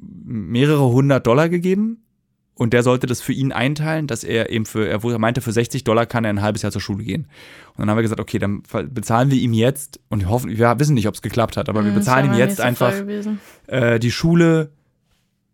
mehrere 0.03 0.87
hundert 0.89 1.27
Dollar 1.27 1.49
gegeben. 1.49 2.03
Und 2.57 2.73
der 2.73 2.81
sollte 2.81 3.05
das 3.05 3.21
für 3.21 3.33
ihn 3.33 3.51
einteilen, 3.51 4.07
dass 4.07 4.23
er 4.23 4.49
eben 4.49 4.65
für, 4.65 4.87
er 4.87 5.19
meinte, 5.19 5.41
für 5.41 5.51
60 5.51 5.83
Dollar 5.83 6.07
kann 6.07 6.23
er 6.23 6.31
ein 6.31 6.41
halbes 6.41 6.63
Jahr 6.63 6.71
zur 6.71 6.81
Schule 6.81 7.03
gehen. 7.03 7.27
Und 7.75 7.81
dann 7.81 7.89
haben 7.91 7.97
wir 7.97 8.01
gesagt, 8.01 8.19
okay, 8.19 8.39
dann 8.39 8.63
bezahlen 8.89 9.29
wir 9.29 9.37
ihm 9.37 9.53
jetzt 9.53 9.99
und 10.09 10.27
hoffen, 10.27 10.57
wir 10.57 10.79
wissen 10.79 10.95
nicht, 10.95 11.07
ob 11.07 11.13
es 11.13 11.21
geklappt 11.21 11.55
hat, 11.55 11.69
aber 11.69 11.81
mhm, 11.81 11.87
wir 11.87 11.93
bezahlen 11.93 12.25
ihm 12.25 12.37
jetzt 12.37 12.59
einfach 12.59 12.93
äh, 13.67 13.99
die 13.99 14.11
Schule, 14.11 14.71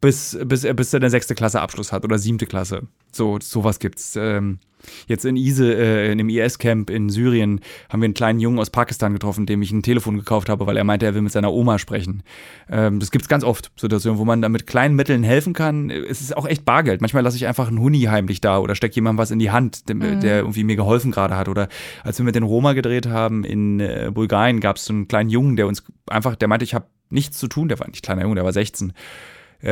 bis, 0.04 0.38
bis, 0.44 0.68
bis 0.76 0.94
er 0.94 1.00
eine 1.00 1.10
sechste 1.10 1.34
Klasse 1.34 1.62
Abschluss 1.62 1.94
hat 1.94 2.04
oder 2.04 2.20
siebte 2.20 2.46
Klasse. 2.46 2.82
So, 3.14 3.40
sowas 3.42 3.80
gibt's. 3.80 4.18
Ähm, 4.18 4.60
Jetzt 5.08 5.24
in 5.24 5.38
Ise, 5.38 5.74
äh, 5.74 6.12
in 6.12 6.18
dem 6.18 6.28
IS-Camp 6.28 6.90
in 6.90 7.08
Syrien, 7.08 7.62
haben 7.88 8.02
wir 8.02 8.06
einen 8.08 8.14
kleinen 8.14 8.42
Jungen 8.42 8.60
aus 8.60 8.70
Pakistan 8.70 9.14
getroffen, 9.14 9.46
dem 9.46 9.62
ich 9.62 9.72
ein 9.72 9.82
Telefon 9.82 10.18
gekauft 10.18 10.50
habe, 10.50 10.68
weil 10.68 10.76
er 10.76 10.84
meinte, 10.84 11.06
er 11.06 11.16
will 11.16 11.22
mit 11.22 11.32
seiner 11.32 11.54
Oma 11.54 11.80
sprechen. 11.80 12.22
Ähm, 12.70 13.00
das 13.00 13.10
gibt's 13.10 13.30
ganz 13.30 13.46
oft, 13.46 13.72
Situationen, 13.78 14.20
wo 14.20 14.26
man 14.26 14.42
da 14.42 14.50
mit 14.50 14.68
kleinen 14.68 14.96
Mitteln 14.98 15.24
helfen 15.24 15.54
kann. 15.54 15.90
Es 15.90 16.20
ist 16.20 16.36
auch 16.36 16.46
echt 16.46 16.66
Bargeld. 16.66 17.00
Manchmal 17.00 17.24
lasse 17.24 17.38
ich 17.38 17.48
einfach 17.48 17.70
einen 17.70 17.80
Huni 17.80 18.02
heimlich 18.02 18.42
da 18.42 18.60
oder 18.60 18.76
stecke 18.76 18.96
jemandem 18.96 19.20
was 19.20 19.32
in 19.32 19.40
die 19.40 19.52
Hand, 19.52 19.88
der, 19.88 19.96
mhm. 19.96 20.20
der 20.20 20.40
irgendwie 20.40 20.66
mir 20.66 20.76
geholfen 20.76 21.12
gerade 21.12 21.38
hat. 21.38 21.48
Oder 21.48 21.70
als 22.04 22.18
wir 22.18 22.26
mit 22.26 22.36
den 22.36 22.44
Roma 22.44 22.74
gedreht 22.74 23.08
haben 23.08 23.46
in 23.46 23.80
äh, 23.80 24.12
Bulgarien, 24.14 24.60
gab 24.60 24.76
es 24.76 24.84
so 24.84 24.92
einen 24.92 25.08
kleinen 25.08 25.30
Jungen, 25.30 25.56
der 25.56 25.66
uns 25.66 25.82
einfach, 26.08 26.36
der 26.36 26.50
meinte, 26.50 26.66
ich 26.66 26.74
habe 26.74 26.88
nichts 27.10 27.38
zu 27.38 27.48
tun. 27.48 27.70
Der 27.70 27.80
war 27.80 27.88
nicht 27.88 28.04
kleiner 28.04 28.24
Junge, 28.24 28.36
der 28.36 28.44
war 28.44 28.52
16 28.52 28.90
er 28.90 28.96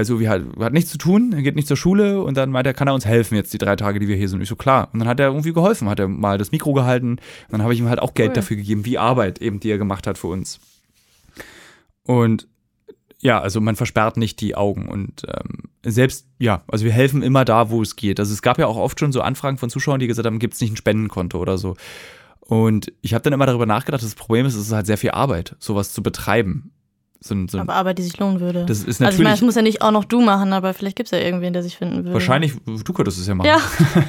so 0.03 0.19
wie 0.19 0.29
halt, 0.29 0.45
hat 0.59 0.73
nichts 0.73 0.89
zu 0.89 0.97
tun, 0.97 1.33
er 1.33 1.41
geht 1.41 1.55
nicht 1.55 1.67
zur 1.67 1.77
Schule 1.77 2.21
und 2.21 2.37
dann 2.37 2.49
meint 2.49 2.65
er, 2.65 2.73
kann 2.73 2.87
er 2.87 2.93
uns 2.93 3.05
helfen 3.05 3.35
jetzt 3.35 3.53
die 3.53 3.57
drei 3.57 3.75
Tage, 3.75 3.99
die 3.99 4.07
wir 4.07 4.15
hier 4.15 4.29
sind. 4.29 4.41
Ich 4.41 4.49
so, 4.49 4.55
klar. 4.55 4.89
Und 4.93 4.99
dann 4.99 5.07
hat 5.07 5.19
er 5.19 5.27
irgendwie 5.27 5.53
geholfen, 5.53 5.89
hat 5.89 5.99
er 5.99 6.07
mal 6.07 6.37
das 6.37 6.51
Mikro 6.51 6.73
gehalten. 6.73 7.11
Und 7.11 7.19
dann 7.49 7.61
habe 7.61 7.73
ich 7.73 7.79
ihm 7.79 7.89
halt 7.89 8.01
auch 8.01 8.13
Geld 8.13 8.29
cool. 8.29 8.35
dafür 8.35 8.57
gegeben, 8.57 8.85
wie 8.85 8.97
Arbeit 8.97 9.39
eben, 9.39 9.59
die 9.59 9.69
er 9.69 9.77
gemacht 9.77 10.07
hat 10.07 10.17
für 10.17 10.27
uns. 10.27 10.59
Und 12.03 12.47
ja, 13.19 13.39
also 13.39 13.61
man 13.61 13.75
versperrt 13.75 14.17
nicht 14.17 14.41
die 14.41 14.55
Augen 14.55 14.87
und 14.87 15.23
ähm, 15.27 15.69
selbst, 15.83 16.25
ja, 16.39 16.63
also 16.67 16.85
wir 16.85 16.91
helfen 16.91 17.21
immer 17.21 17.45
da, 17.45 17.69
wo 17.69 17.81
es 17.81 17.95
geht. 17.95 18.19
Also 18.19 18.33
es 18.33 18.41
gab 18.41 18.57
ja 18.57 18.65
auch 18.65 18.77
oft 18.77 18.99
schon 18.99 19.11
so 19.11 19.21
Anfragen 19.21 19.57
von 19.57 19.69
Zuschauern, 19.69 19.99
die 19.99 20.07
gesagt 20.07 20.25
haben, 20.25 20.39
gibt 20.39 20.55
es 20.55 20.61
nicht 20.61 20.73
ein 20.73 20.77
Spendenkonto 20.77 21.39
oder 21.39 21.57
so. 21.57 21.75
Und 22.39 22.91
ich 23.01 23.13
habe 23.13 23.21
dann 23.21 23.33
immer 23.33 23.45
darüber 23.45 23.67
nachgedacht, 23.67 24.03
das 24.03 24.15
Problem 24.15 24.45
ist, 24.45 24.55
es 24.55 24.67
ist 24.67 24.73
halt 24.73 24.87
sehr 24.87 24.97
viel 24.97 25.11
Arbeit, 25.11 25.55
sowas 25.59 25.93
zu 25.93 26.01
betreiben. 26.01 26.71
So 27.24 27.36
ein, 27.36 27.47
so 27.47 27.59
ein 27.59 27.61
aber 27.61 27.76
Arbeit, 27.76 27.99
die 27.99 28.01
sich 28.01 28.17
lohnen 28.17 28.39
würde. 28.39 28.65
Das 28.65 28.80
ist 28.80 28.99
natürlich, 28.99 29.05
also 29.05 29.17
ich 29.17 29.24
meine, 29.24 29.36
das 29.36 29.41
muss 29.41 29.55
ja 29.55 29.61
nicht 29.61 29.84
auch 29.84 29.91
noch 29.91 30.05
du 30.05 30.22
machen, 30.22 30.53
aber 30.53 30.74
vielleicht 30.74 30.95
gibt 30.95 31.05
es 31.05 31.11
ja 31.11 31.24
irgendwen, 31.24 31.53
der 31.53 31.61
sich 31.61 31.78
finden 31.78 31.97
würde. 31.97 32.13
Wahrscheinlich, 32.13 32.53
du 32.65 32.93
könntest 32.93 33.19
es 33.19 33.28
ja 33.28 33.36
machen. 33.36 33.47
Ja. 33.47 33.59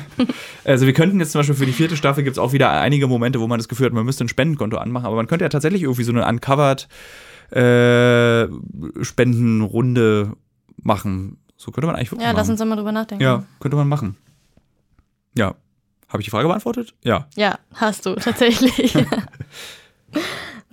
also 0.64 0.86
wir 0.86 0.94
könnten 0.94 1.20
jetzt 1.20 1.32
zum 1.32 1.40
Beispiel 1.40 1.54
für 1.54 1.66
die 1.66 1.72
vierte 1.72 1.96
Staffel 1.98 2.24
gibt 2.24 2.36
es 2.36 2.38
auch 2.38 2.54
wieder 2.54 2.70
einige 2.70 3.06
Momente, 3.08 3.38
wo 3.38 3.46
man 3.46 3.58
das 3.58 3.68
Gefühl 3.68 3.84
hat, 3.84 3.92
man 3.92 4.06
müsste 4.06 4.24
ein 4.24 4.28
Spendenkonto 4.28 4.78
anmachen, 4.78 5.04
aber 5.04 5.16
man 5.16 5.26
könnte 5.26 5.44
ja 5.44 5.50
tatsächlich 5.50 5.82
irgendwie 5.82 6.04
so 6.04 6.12
eine 6.12 6.26
Uncovered 6.26 6.88
äh, 7.50 8.48
Spendenrunde 9.04 10.32
machen. 10.82 11.36
So 11.58 11.70
könnte 11.70 11.88
man 11.88 11.96
eigentlich 11.96 12.12
wirklich 12.12 12.26
Ja, 12.26 12.32
lass 12.32 12.48
uns 12.48 12.64
mal 12.64 12.76
drüber 12.76 12.92
nachdenken. 12.92 13.22
Ja, 13.22 13.44
könnte 13.60 13.76
man 13.76 13.88
machen. 13.88 14.16
Ja. 15.36 15.54
Habe 16.08 16.20
ich 16.20 16.26
die 16.26 16.30
Frage 16.30 16.48
beantwortet? 16.48 16.94
Ja. 17.02 17.26
Ja, 17.36 17.58
hast 17.74 18.06
du, 18.06 18.14
tatsächlich. 18.14 18.94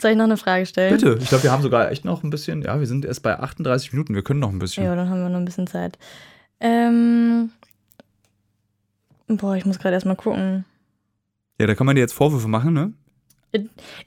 Soll 0.02 0.12
ich 0.12 0.18
noch 0.18 0.26
eine 0.26 0.38
Frage 0.38 0.66
stellen? 0.66 0.96
Bitte. 0.96 1.18
Ich 1.22 1.30
glaube, 1.30 1.44
wir 1.44 1.52
haben 1.52 1.62
sogar 1.62 1.92
echt 1.92 2.06
noch 2.06 2.24
ein 2.24 2.30
bisschen. 2.30 2.62
Ja, 2.62 2.80
wir 2.80 2.88
sind 2.88 3.06
erst 3.06 3.24
bei 3.24 3.38
38 3.38 3.92
Minuten. 3.94 4.16
Wir 4.16 4.24
können 4.24 4.40
noch 4.40 4.50
ein 4.50 4.60
bisschen. 4.60 4.84
Ja, 4.84 4.96
dann 4.96 5.10
haben 5.10 5.22
wir 5.22 5.30
noch 5.30 5.40
ein 5.40 5.46
bisschen 5.46 5.68
Zeit. 5.68 5.98
Ähm. 6.60 7.52
Boah, 9.28 9.56
ich 9.56 9.66
muss 9.66 9.80
gerade 9.80 9.94
erstmal 9.94 10.16
gucken. 10.16 10.66
Ja, 11.60 11.68
da 11.68 11.76
kann 11.76 11.86
man 11.86 11.96
dir 11.96 12.02
jetzt 12.02 12.14
Vorwürfe 12.14 12.48
machen, 12.48 12.74
ne? 12.74 12.94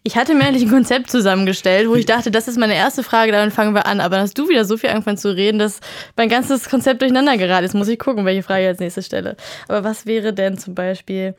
Ich 0.05 0.17
hatte 0.17 0.35
mir 0.35 0.45
eigentlich 0.45 0.63
ein 0.63 0.71
Konzept 0.71 1.11
zusammengestellt, 1.11 1.89
wo 1.89 1.97
ich 1.97 2.07
dachte, 2.07 2.31
das 2.31 2.47
ist 2.47 2.59
meine 2.59 2.77
erste 2.77 3.03
Frage, 3.03 3.33
damit 3.33 3.53
fangen 3.53 3.75
wir 3.75 3.87
an. 3.87 4.01
Aber 4.01 4.17
dann 4.17 4.23
hast 4.23 4.39
du 4.39 4.49
wieder 4.49 4.65
so 4.65 4.77
viel 4.77 4.91
angefangen 4.91 5.17
zu 5.17 5.35
reden, 5.35 5.59
dass 5.59 5.81
mein 6.17 6.29
ganzes 6.29 6.69
Konzept 6.69 7.03
durcheinander 7.03 7.37
geraten 7.37 7.65
ist. 7.65 7.75
Muss 7.75 7.89
ich 7.89 7.99
gucken, 7.99 8.25
welche 8.25 8.45
Frage 8.45 8.63
ich 8.63 8.69
als 8.69 8.79
nächstes 8.79 9.07
stelle. 9.07 9.37
Aber 9.67 9.83
was 9.83 10.07
wäre 10.07 10.33
denn 10.33 10.59
zum 10.59 10.77
Beispiel 10.77 11.35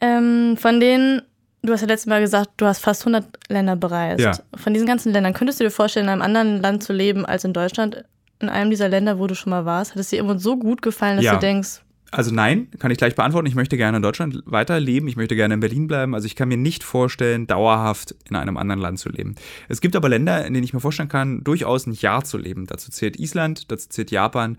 ähm, 0.00 0.56
von 0.56 0.78
den 0.78 1.22
Du 1.68 1.74
hast 1.74 1.82
ja 1.82 1.86
letztes 1.86 2.06
Mal 2.06 2.22
gesagt, 2.22 2.52
du 2.56 2.64
hast 2.64 2.78
fast 2.78 3.02
100 3.02 3.26
Länder 3.50 3.76
bereist. 3.76 4.20
Ja. 4.20 4.32
Von 4.56 4.72
diesen 4.72 4.86
ganzen 4.86 5.12
Ländern, 5.12 5.34
könntest 5.34 5.60
du 5.60 5.64
dir 5.64 5.70
vorstellen, 5.70 6.06
in 6.06 6.12
einem 6.12 6.22
anderen 6.22 6.62
Land 6.62 6.82
zu 6.82 6.94
leben 6.94 7.26
als 7.26 7.44
in 7.44 7.52
Deutschland? 7.52 8.04
In 8.40 8.48
einem 8.48 8.70
dieser 8.70 8.88
Länder, 8.88 9.18
wo 9.18 9.26
du 9.26 9.34
schon 9.34 9.50
mal 9.50 9.66
warst? 9.66 9.90
Hat 9.90 9.98
es 9.98 10.08
dir 10.08 10.18
immer 10.18 10.38
so 10.38 10.56
gut 10.56 10.80
gefallen, 10.80 11.16
dass 11.16 11.26
ja. 11.26 11.34
du 11.34 11.40
denkst, 11.40 11.82
also 12.10 12.34
nein, 12.34 12.68
kann 12.78 12.90
ich 12.90 12.96
gleich 12.96 13.14
beantworten. 13.14 13.46
Ich 13.46 13.54
möchte 13.54 13.76
gerne 13.76 13.98
in 13.98 14.02
Deutschland 14.02 14.42
weiterleben. 14.46 15.10
Ich 15.10 15.16
möchte 15.16 15.36
gerne 15.36 15.52
in 15.52 15.60
Berlin 15.60 15.88
bleiben. 15.88 16.14
Also 16.14 16.24
ich 16.24 16.36
kann 16.36 16.48
mir 16.48 16.56
nicht 16.56 16.84
vorstellen, 16.84 17.46
dauerhaft 17.46 18.14
in 18.30 18.36
einem 18.36 18.56
anderen 18.56 18.80
Land 18.80 18.98
zu 18.98 19.10
leben. 19.10 19.34
Es 19.68 19.82
gibt 19.82 19.94
aber 19.94 20.08
Länder, 20.08 20.46
in 20.46 20.54
denen 20.54 20.64
ich 20.64 20.72
mir 20.72 20.80
vorstellen 20.80 21.10
kann, 21.10 21.44
durchaus 21.44 21.86
ein 21.86 21.92
Jahr 21.92 22.24
zu 22.24 22.38
leben. 22.38 22.66
Dazu 22.66 22.90
zählt 22.90 23.20
Island, 23.20 23.70
dazu 23.70 23.90
zählt 23.90 24.10
Japan. 24.10 24.56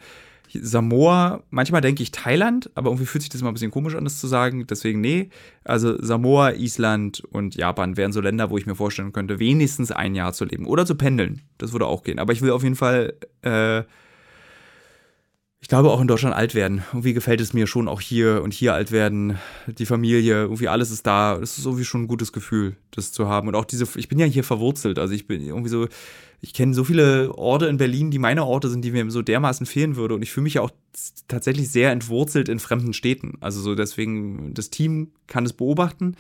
Samoa, 0.54 1.44
manchmal 1.50 1.82
denke 1.82 2.02
ich 2.02 2.12
Thailand, 2.12 2.72
aber 2.76 2.90
irgendwie 2.90 3.06
fühlt 3.06 3.22
sich 3.22 3.30
das 3.30 3.42
mal 3.42 3.50
ein 3.50 3.54
bisschen 3.54 3.72
komisch 3.72 3.96
an, 3.96 4.04
das 4.04 4.20
zu 4.20 4.28
sagen. 4.28 4.66
Deswegen, 4.68 5.02
nee. 5.02 5.30
Also 5.64 6.02
Samoa, 6.02 6.52
Island 6.52 7.22
und 7.32 7.56
Japan 7.56 7.98
wären 7.98 8.12
so 8.12 8.22
Länder, 8.22 8.50
wo 8.50 8.58
ich 8.58 8.66
mir 8.66 8.76
vorstellen 8.76 9.14
könnte, 9.14 9.40
wenigstens 9.40 9.92
ein 9.92 10.16
Jahr 10.16 10.34
zu 10.34 10.46
leben. 10.46 10.66
Oder 10.66 10.86
zu 10.86 10.96
pendeln. 10.96 11.42
Das 11.58 11.72
würde 11.72 11.86
auch 11.86 12.04
gehen. 12.04 12.20
Aber 12.20 12.34
ich 12.34 12.42
will 12.42 12.52
auf 12.52 12.64
jeden 12.64 12.76
Fall, 12.76 13.14
äh, 13.44 13.84
ich 15.62 15.68
glaube, 15.68 15.92
auch 15.92 16.02
in 16.02 16.08
Deutschland 16.08 16.36
alt 16.36 16.56
werden. 16.56 16.84
Irgendwie 16.94 17.14
gefällt 17.14 17.42
es 17.42 17.54
mir 17.54 17.68
schon 17.68 17.88
auch 17.88 18.02
hier 18.02 18.42
und 18.42 18.54
hier 18.54 18.74
alt 18.74 18.92
werden. 18.92 19.38
Die 19.68 19.86
Familie, 19.86 20.42
irgendwie 20.42 20.70
alles 20.70 20.90
ist 20.90 21.06
da. 21.06 21.38
Das 21.38 21.58
ist 21.58 21.66
irgendwie 21.66 21.86
schon 21.86 22.04
ein 22.04 22.08
gutes 22.08 22.32
Gefühl, 22.32 22.76
das 22.92 23.12
zu 23.12 23.28
haben. 23.28 23.48
Und 23.48 23.56
auch 23.56 23.66
diese, 23.66 23.88
ich 23.96 24.08
bin 24.08 24.20
ja 24.20 24.26
hier 24.26 24.44
verwurzelt. 24.44 24.98
Also 24.98 25.14
ich 25.14 25.28
bin 25.28 25.46
irgendwie 25.46 25.70
so, 25.70 25.88
ich 26.42 26.54
kenne 26.54 26.74
so 26.74 26.84
viele 26.84 27.38
Orte 27.38 27.66
in 27.66 27.78
Berlin, 27.78 28.12
die 28.12 28.20
meine 28.20 28.46
Orte 28.46 28.70
sind, 28.70 28.84
die 28.84 28.92
mir 28.92 29.10
so 29.12 29.22
dermaßen 29.22 29.66
fehlen 29.66 29.98
würde. 29.98 30.16
Und 30.16 30.22
ich 30.22 30.32
fühle 30.32 30.46
mich 30.46 30.54
ja 30.54 30.62
auch 30.62 30.72
tatsächlich 31.28 31.70
sehr 31.70 31.92
entwurzelt 31.92 32.48
in 32.48 32.60
fremden 32.60 32.94
Städten. 32.94 33.38
Also 33.42 33.60
so 33.60 33.76
deswegen, 33.76 34.54
das 34.54 34.70
Team 34.70 35.12
kann 35.28 35.46
es 35.46 35.54
beobachten. 35.54 36.16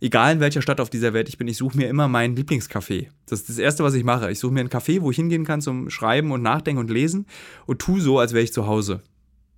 Egal 0.00 0.34
in 0.34 0.40
welcher 0.40 0.62
Stadt 0.62 0.80
auf 0.80 0.90
dieser 0.90 1.14
Welt 1.14 1.28
ich 1.28 1.38
bin, 1.38 1.48
ich 1.48 1.56
suche 1.56 1.76
mir 1.76 1.88
immer 1.88 2.06
meinen 2.08 2.36
Lieblingscafé. 2.36 3.06
Das 3.26 3.40
ist 3.40 3.48
das 3.48 3.58
Erste, 3.58 3.82
was 3.82 3.94
ich 3.94 4.04
mache. 4.04 4.30
Ich 4.30 4.40
suche 4.40 4.52
mir 4.52 4.60
ein 4.60 4.68
Café, 4.68 5.00
wo 5.00 5.10
ich 5.10 5.16
hingehen 5.16 5.44
kann 5.44 5.62
zum 5.62 5.88
Schreiben 5.88 6.32
und 6.32 6.42
Nachdenken 6.42 6.80
und 6.80 6.90
Lesen 6.90 7.26
und 7.66 7.78
tue 7.78 8.00
so, 8.00 8.18
als 8.18 8.34
wäre 8.34 8.44
ich 8.44 8.52
zu 8.52 8.66
Hause. 8.66 9.02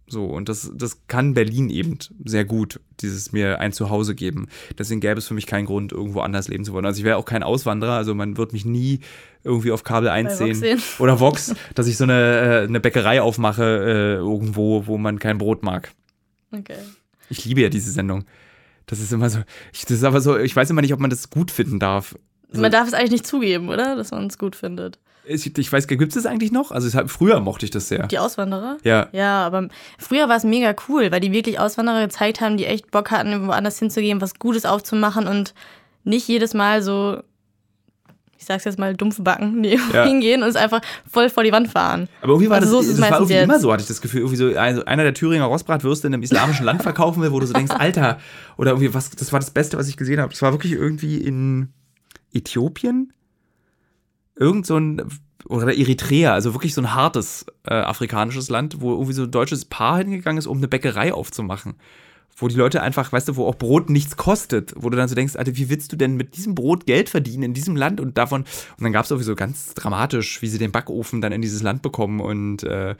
So, 0.06 0.26
und 0.26 0.48
das, 0.50 0.70
das 0.74 1.06
kann 1.08 1.32
Berlin 1.32 1.70
eben 1.70 1.98
sehr 2.24 2.44
gut, 2.44 2.80
dieses 3.00 3.32
mir 3.32 3.60
ein 3.60 3.72
Zuhause 3.72 4.14
geben. 4.14 4.48
Deswegen 4.78 5.00
gäbe 5.00 5.18
es 5.18 5.26
für 5.26 5.34
mich 5.34 5.46
keinen 5.46 5.64
Grund, 5.64 5.92
irgendwo 5.92 6.20
anders 6.20 6.48
leben 6.48 6.64
zu 6.64 6.72
wollen. 6.74 6.84
Also 6.84 6.98
ich 6.98 7.04
wäre 7.04 7.16
auch 7.16 7.24
kein 7.24 7.42
Auswanderer, 7.42 7.92
also 7.92 8.14
man 8.14 8.36
wird 8.36 8.52
mich 8.52 8.66
nie 8.66 9.00
irgendwie 9.44 9.72
auf 9.72 9.82
Kabel 9.82 10.10
1 10.10 10.36
sehen. 10.36 10.54
sehen. 10.54 10.82
Oder 10.98 11.20
Vox, 11.20 11.54
dass 11.74 11.86
ich 11.86 11.96
so 11.96 12.04
eine, 12.04 12.62
äh, 12.62 12.68
eine 12.68 12.80
Bäckerei 12.80 13.22
aufmache 13.22 13.62
äh, 13.62 14.14
irgendwo, 14.16 14.86
wo 14.86 14.98
man 14.98 15.18
kein 15.18 15.38
Brot 15.38 15.62
mag. 15.62 15.92
Okay. 16.52 16.78
Ich 17.30 17.44
liebe 17.44 17.62
ja 17.62 17.70
diese 17.70 17.90
Sendung. 17.90 18.24
Das 18.86 19.00
ist 19.00 19.12
immer 19.12 19.30
so, 19.30 19.40
ich, 19.72 19.82
das 19.82 19.92
ist 19.92 20.04
aber 20.04 20.20
so, 20.20 20.38
ich 20.38 20.54
weiß 20.54 20.68
immer 20.68 20.82
nicht, 20.82 20.92
ob 20.92 21.00
man 21.00 21.10
das 21.10 21.30
gut 21.30 21.50
finden 21.50 21.78
darf. 21.78 22.14
Man 22.52 22.70
darf 22.70 22.86
es 22.86 22.94
eigentlich 22.94 23.10
nicht 23.10 23.26
zugeben, 23.26 23.68
oder? 23.68 23.96
Dass 23.96 24.10
man 24.10 24.26
es 24.26 24.38
gut 24.38 24.54
findet. 24.54 24.98
Ich, 25.26 25.56
ich 25.56 25.72
weiß, 25.72 25.86
gibt 25.86 26.02
es 26.02 26.14
das 26.14 26.26
eigentlich 26.26 26.52
noch? 26.52 26.70
Also 26.70 26.86
es, 26.86 27.10
früher 27.10 27.40
mochte 27.40 27.64
ich 27.64 27.70
das 27.70 27.88
sehr. 27.88 28.06
Die 28.06 28.18
Auswanderer? 28.18 28.76
Ja. 28.82 29.08
Ja, 29.12 29.46
aber 29.46 29.68
früher 29.98 30.28
war 30.28 30.36
es 30.36 30.44
mega 30.44 30.74
cool, 30.88 31.10
weil 31.10 31.20
die 31.20 31.32
wirklich 31.32 31.58
Auswanderer 31.58 32.02
gezeigt 32.02 32.40
haben, 32.40 32.56
die 32.56 32.66
echt 32.66 32.90
Bock 32.90 33.10
hatten, 33.10 33.46
woanders 33.46 33.78
hinzugehen, 33.78 34.20
was 34.20 34.38
Gutes 34.38 34.66
aufzumachen 34.66 35.26
und 35.26 35.54
nicht 36.04 36.28
jedes 36.28 36.52
Mal 36.52 36.82
so, 36.82 37.22
ich 38.38 38.44
sag's 38.44 38.64
jetzt 38.64 38.78
mal, 38.78 38.94
dumpfe 38.94 39.22
Backen 39.22 39.60
nee, 39.60 39.78
ja. 39.92 40.04
hingehen 40.04 40.42
und 40.42 40.50
es 40.50 40.56
einfach 40.56 40.82
voll 41.10 41.30
vor 41.30 41.42
die 41.42 41.52
Wand 41.52 41.68
fahren. 41.68 42.08
Aber 42.20 42.32
irgendwie 42.32 42.50
war 42.50 42.58
also 42.58 42.76
das, 42.76 42.86
so 42.86 42.92
das 42.92 43.10
war 43.10 43.18
irgendwie 43.20 43.34
immer 43.34 43.58
so, 43.58 43.72
hatte 43.72 43.82
ich 43.82 43.88
das 43.88 44.02
Gefühl, 44.02 44.20
irgendwie 44.20 44.36
so 44.36 44.58
also 44.58 44.84
einer 44.84 45.04
der 45.04 45.14
Thüringer 45.14 45.46
Rostbratwürste 45.46 46.06
in 46.06 46.14
einem 46.14 46.22
islamischen 46.22 46.66
Land 46.66 46.82
verkaufen 46.82 47.22
will, 47.22 47.32
wo 47.32 47.40
du 47.40 47.46
so 47.46 47.54
denkst, 47.54 47.72
Alter, 47.72 48.18
oder 48.58 48.72
irgendwie 48.72 48.92
was, 48.92 49.10
das 49.10 49.32
war 49.32 49.40
das 49.40 49.50
Beste, 49.50 49.78
was 49.78 49.88
ich 49.88 49.96
gesehen 49.96 50.20
habe. 50.20 50.32
Das 50.32 50.42
war 50.42 50.52
wirklich 50.52 50.72
irgendwie 50.72 51.16
in 51.16 51.70
Äthiopien 52.34 53.13
irgend 54.36 54.66
so 54.66 54.76
ein 54.78 55.02
oder 55.46 55.76
Eritrea, 55.76 56.32
also 56.32 56.54
wirklich 56.54 56.74
so 56.74 56.80
ein 56.80 56.94
hartes 56.94 57.44
äh, 57.66 57.74
afrikanisches 57.74 58.48
Land, 58.48 58.80
wo 58.80 58.92
irgendwie 58.92 59.12
so 59.12 59.24
ein 59.24 59.30
deutsches 59.30 59.66
Paar 59.66 59.98
hingegangen 59.98 60.38
ist, 60.38 60.46
um 60.46 60.58
eine 60.58 60.68
Bäckerei 60.68 61.12
aufzumachen. 61.12 61.74
wo 62.36 62.48
die 62.48 62.56
Leute 62.56 62.82
einfach, 62.82 63.12
weißt 63.12 63.28
du, 63.28 63.36
wo 63.36 63.46
auch 63.46 63.54
Brot 63.54 63.90
nichts 63.90 64.16
kostet, 64.16 64.74
wo 64.76 64.90
du 64.90 64.96
dann 64.96 65.08
so 65.08 65.14
denkst, 65.14 65.36
Alter, 65.36 65.56
wie 65.56 65.68
willst 65.68 65.92
du 65.92 65.96
denn 65.96 66.16
mit 66.16 66.36
diesem 66.36 66.54
Brot 66.54 66.86
Geld 66.86 67.08
verdienen 67.08 67.44
in 67.44 67.54
diesem 67.54 67.76
Land 67.76 68.00
und 68.00 68.18
davon, 68.18 68.42
und 68.42 68.82
dann 68.84 68.92
gab 68.92 69.04
es 69.04 69.10
sowieso 69.10 69.36
ganz 69.36 69.74
dramatisch, 69.74 70.42
wie 70.42 70.48
sie 70.48 70.58
den 70.58 70.72
Backofen 70.72 71.20
dann 71.20 71.32
in 71.32 71.42
dieses 71.42 71.62
Land 71.62 71.82
bekommen 71.82 72.20
und 72.20 72.64
äh, 72.64 72.96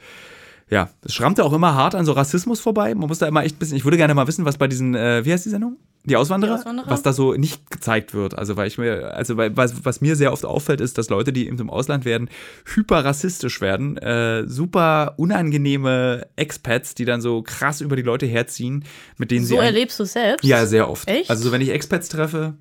ja, 0.69 0.89
es 1.03 1.13
schrammte 1.13 1.43
auch 1.43 1.53
immer 1.53 1.75
hart 1.75 1.93
an 1.95 2.05
so 2.05 2.11
Rassismus 2.13 2.59
vorbei. 2.59 2.93
Man 2.95 3.07
muss 3.07 3.19
da 3.19 3.27
immer 3.27 3.43
echt 3.43 3.55
ein 3.55 3.59
bisschen, 3.59 3.77
ich 3.77 3.83
würde 3.85 3.97
gerne 3.97 4.13
mal 4.15 4.27
wissen, 4.27 4.45
was 4.45 4.57
bei 4.57 4.67
diesen, 4.67 4.95
äh, 4.95 5.23
wie 5.25 5.31
heißt 5.31 5.45
die 5.45 5.49
Sendung? 5.49 5.77
Die 6.07 6.15
Auswanderer, 6.17 6.55
Die 6.55 6.59
Auswanderer? 6.59 6.89
was 6.89 7.01
da 7.01 7.13
so 7.13 7.33
nicht 7.33 7.69
gezeigt 7.71 8.13
wird. 8.13 8.37
Also, 8.37 8.55
weil 8.57 8.67
ich 8.67 8.77
mir, 8.77 9.15
also 9.15 9.37
weil, 9.37 9.57
was, 9.57 9.85
was 9.85 10.01
mir 10.01 10.15
sehr 10.15 10.31
oft 10.33 10.45
auffällt, 10.45 10.79
ist, 10.81 10.97
dass 10.99 11.09
Leute, 11.09 11.33
die 11.33 11.47
eben 11.47 11.57
im 11.59 11.69
Ausland 11.71 12.05
werden, 12.05 12.29
hyper 12.75 13.03
rassistisch 13.03 13.59
werden, 13.59 13.97
äh, 13.97 14.43
super 14.47 15.15
unangenehme 15.17 16.27
Expats, 16.35 16.93
die 16.95 17.05
dann 17.05 17.21
so 17.21 17.41
krass 17.41 17.81
über 17.81 17.95
die 17.95 18.01
Leute 18.03 18.25
herziehen, 18.27 18.85
mit 19.17 19.31
denen 19.31 19.45
sie 19.45 19.55
So 19.55 19.61
erlebst 19.61 19.99
du 19.99 20.05
selbst? 20.05 20.43
ja, 20.45 20.65
sehr 20.67 20.89
oft. 20.89 21.07
Echt? 21.07 21.29
Also, 21.29 21.51
wenn 21.51 21.61
ich 21.61 21.69
Expats 21.69 22.07
treffe, 22.09 22.53